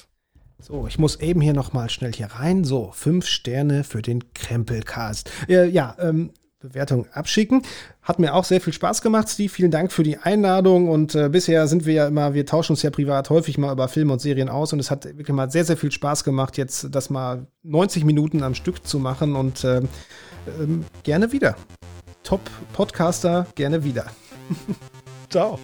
So, 0.61 0.86
ich 0.89 0.99
muss 0.99 1.16
eben 1.16 1.40
hier 1.40 1.55
noch 1.55 1.73
mal 1.73 1.89
schnell 1.89 2.12
hier 2.12 2.27
rein. 2.27 2.65
So, 2.65 2.90
fünf 2.93 3.27
Sterne 3.27 3.85
für 3.85 4.03
den 4.03 4.32
Krempelcast. 4.35 5.31
Äh, 5.49 5.66
ja, 5.69 5.97
ähm, 6.01 6.32
Bewertung 6.60 7.06
abschicken. 7.12 7.62
Hat 8.02 8.18
mir 8.18 8.35
auch 8.35 8.44
sehr 8.44 8.60
viel 8.60 8.72
Spaß 8.72 9.02
gemacht, 9.02 9.28
Steve. 9.28 9.48
Vielen 9.48 9.70
Dank 9.70 9.93
für 9.93 10.02
die 10.02 10.18
Einladung. 10.18 10.89
Und 10.89 11.14
äh, 11.14 11.28
bisher 11.28 11.68
sind 11.68 11.86
wir 11.86 11.94
ja 11.94 12.09
immer, 12.09 12.35
wir 12.35 12.47
tauschen 12.47 12.72
uns 12.72 12.82
ja 12.82 12.90
privat 12.90 13.30
häufig 13.30 13.59
mal 13.59 13.72
über 13.72 13.89
Filme 13.89 14.12
und 14.12 14.20
Serien 14.20 14.48
aus. 14.48 14.72
Und 14.72 14.80
es 14.80 14.90
hat 14.90 15.05
wirklich 15.05 15.35
mal 15.35 15.51
sehr, 15.51 15.64
sehr 15.64 15.76
viel 15.76 15.93
Spaß 15.93 16.24
gemacht, 16.24 16.56
jetzt 16.56 16.89
das 16.90 17.10
mal 17.10 17.47
90 17.62 18.05
Minuten 18.05 18.43
am 18.43 18.55
Stück 18.55 18.86
zu 18.86 18.98
machen. 18.98 19.36
Und 19.36 19.62
äh, 19.64 19.78
äh, 19.78 19.85
gerne 21.05 21.32
wieder. 21.32 21.56
Top-Podcaster, 22.24 23.47
gerne 23.55 23.85
wieder. 23.85 24.06
Ciao. 25.30 25.59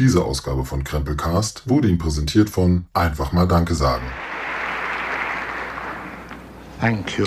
Diese 0.00 0.24
Ausgabe 0.24 0.64
von 0.64 0.82
Krempelcast 0.82 1.68
wurde 1.68 1.86
Ihnen 1.86 1.98
präsentiert 1.98 2.48
von 2.48 2.86
Einfach 2.94 3.32
mal 3.32 3.46
Danke 3.46 3.74
sagen. 3.74 4.06
Thank 6.80 7.18
you. 7.18 7.26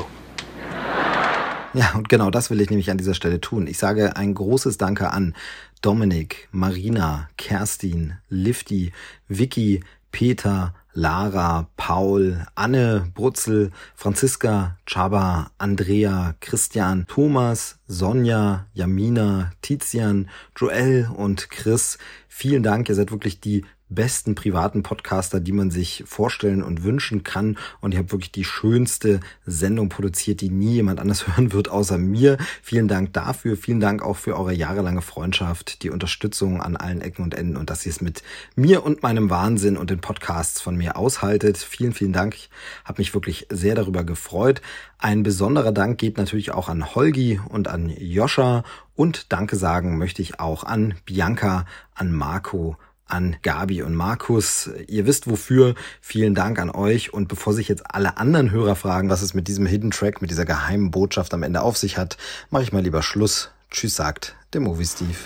Ja, 1.76 1.94
und 1.94 2.10
genau 2.10 2.32
das 2.32 2.50
will 2.50 2.60
ich 2.62 2.72
nämlich 2.72 2.90
an 2.90 2.98
dieser 2.98 3.14
Stelle 3.14 3.40
tun. 3.40 3.68
Ich 3.68 3.78
sage 3.78 4.16
ein 4.16 4.34
großes 4.34 4.80
Danke 4.80 5.12
an 5.12 5.36
Dominik, 5.84 6.50
Marina, 6.52 7.30
Kerstin, 7.38 8.16
Lifty, 8.30 8.92
Vicky, 9.28 9.84
Peter, 10.12 10.74
Lara, 10.94 11.68
Paul, 11.76 12.46
Anne, 12.56 13.12
Brutzel, 13.16 13.72
Franziska, 13.96 14.78
Chaba, 14.86 15.52
Andrea, 15.58 16.36
Christian, 16.40 17.06
Thomas, 17.08 17.80
Sonja, 17.88 18.68
Jamina, 18.74 19.52
Tizian, 19.62 20.30
Joel 20.56 21.10
und 21.16 21.50
Chris. 21.50 21.98
Vielen 22.28 22.64
Dank, 22.64 22.90
ihr 22.90 22.96
seid 22.96 23.12
wirklich 23.12 23.40
die 23.40 23.66
besten 23.96 24.36
privaten 24.36 24.84
Podcaster, 24.84 25.40
die 25.40 25.52
man 25.52 25.72
sich 25.72 26.04
vorstellen 26.06 26.64
und 26.64 26.84
wünschen 26.84 27.24
kann. 27.24 27.58
Und 27.82 27.94
ihr 27.94 28.00
habt 28.00 28.12
wirklich 28.12 28.32
die 28.32 28.44
schönste 28.44 29.20
Sendung 29.46 29.90
produziert, 29.90 30.42
die 30.42 30.50
nie 30.50 30.74
jemand 30.74 31.00
anders 31.00 31.28
hören 31.36 31.54
wird, 31.54 31.70
außer 31.70 31.98
mir. 31.98 32.38
Vielen 32.62 32.88
Dank 32.88 33.14
dafür. 33.14 33.58
Vielen 33.58 33.80
Dank 33.80 34.02
auch 34.02 34.18
für 34.18 34.38
eure 34.38 34.54
jahrelange 34.54 35.02
Freundschaft, 35.02 35.84
die 35.84 35.90
Unterstützung 35.90 36.62
an 36.62 36.76
allen 36.76 37.02
Ecken 37.02 37.24
und 37.24 37.34
Enden 37.34 37.58
und 37.58 37.70
dass 37.70 37.86
ihr 37.86 37.92
es 37.92 38.02
mit 38.02 38.24
mir 38.56 38.84
und 38.84 39.04
meinem 39.04 39.30
Wahnsinn 39.30 39.78
und 39.78 39.90
den 39.90 40.00
Podcasts 40.00 40.62
von 40.62 40.76
mir 40.76 40.98
aushaltet. 40.98 41.58
Vielen, 41.58 41.94
vielen 41.94 42.14
Dank. 42.14 42.36
Ich 42.36 42.50
habe 42.86 43.02
mich 43.02 43.14
wirklich 43.14 43.48
sehr 43.50 43.76
darüber 43.76 44.04
gefreut. 44.04 44.62
Ein 44.98 45.24
besonderer 45.24 45.74
Dank 45.74 45.98
geht 45.98 46.18
natürlich 46.18 46.52
auch 46.52 46.70
an 46.70 46.96
Holgi 46.96 47.42
und 47.50 47.68
an 47.68 47.90
Joscha. 47.90 48.64
Und 48.96 49.34
Danke 49.34 49.56
sagen 49.56 49.98
möchte 49.98 50.22
ich 50.22 50.40
auch 50.40 50.64
an 50.64 50.94
Bianca, 51.06 51.66
an 51.94 52.12
Marco, 52.12 52.78
an 53.08 53.36
Gabi 53.42 53.82
und 53.82 53.96
Markus. 53.96 54.70
Ihr 54.88 55.06
wisst 55.06 55.30
wofür. 55.30 55.76
Vielen 56.02 56.36
Dank 56.36 56.60
an 56.60 56.70
euch. 56.70 57.14
Und 57.14 57.28
bevor 57.28 57.54
sich 57.54 57.68
jetzt 57.68 57.84
alle 57.94 58.18
anderen 58.18 58.52
Hörer 58.52 58.76
fragen, 58.76 59.10
was 59.10 59.22
es 59.22 59.34
mit 59.34 59.48
diesem 59.48 59.66
Hidden 59.66 59.92
Track, 59.92 60.22
mit 60.22 60.32
dieser 60.32 60.46
geheimen 60.46 60.92
Botschaft 60.92 61.34
am 61.34 61.44
Ende 61.44 61.62
auf 61.62 61.78
sich 61.78 61.98
hat, 61.98 62.18
mache 62.50 62.64
ich 62.64 62.74
mal 62.74 62.84
lieber 62.84 63.04
Schluss. 63.04 63.52
Tschüss 63.70 63.96
sagt 63.96 64.36
der 64.54 64.62
Movie 64.62 64.86
Steve. 64.86 65.18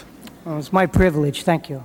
Well, 0.45 0.59
it's 0.59 0.71
my 0.71 0.87
privilege. 0.87 1.43
Thank 1.43 1.69
you. 1.69 1.81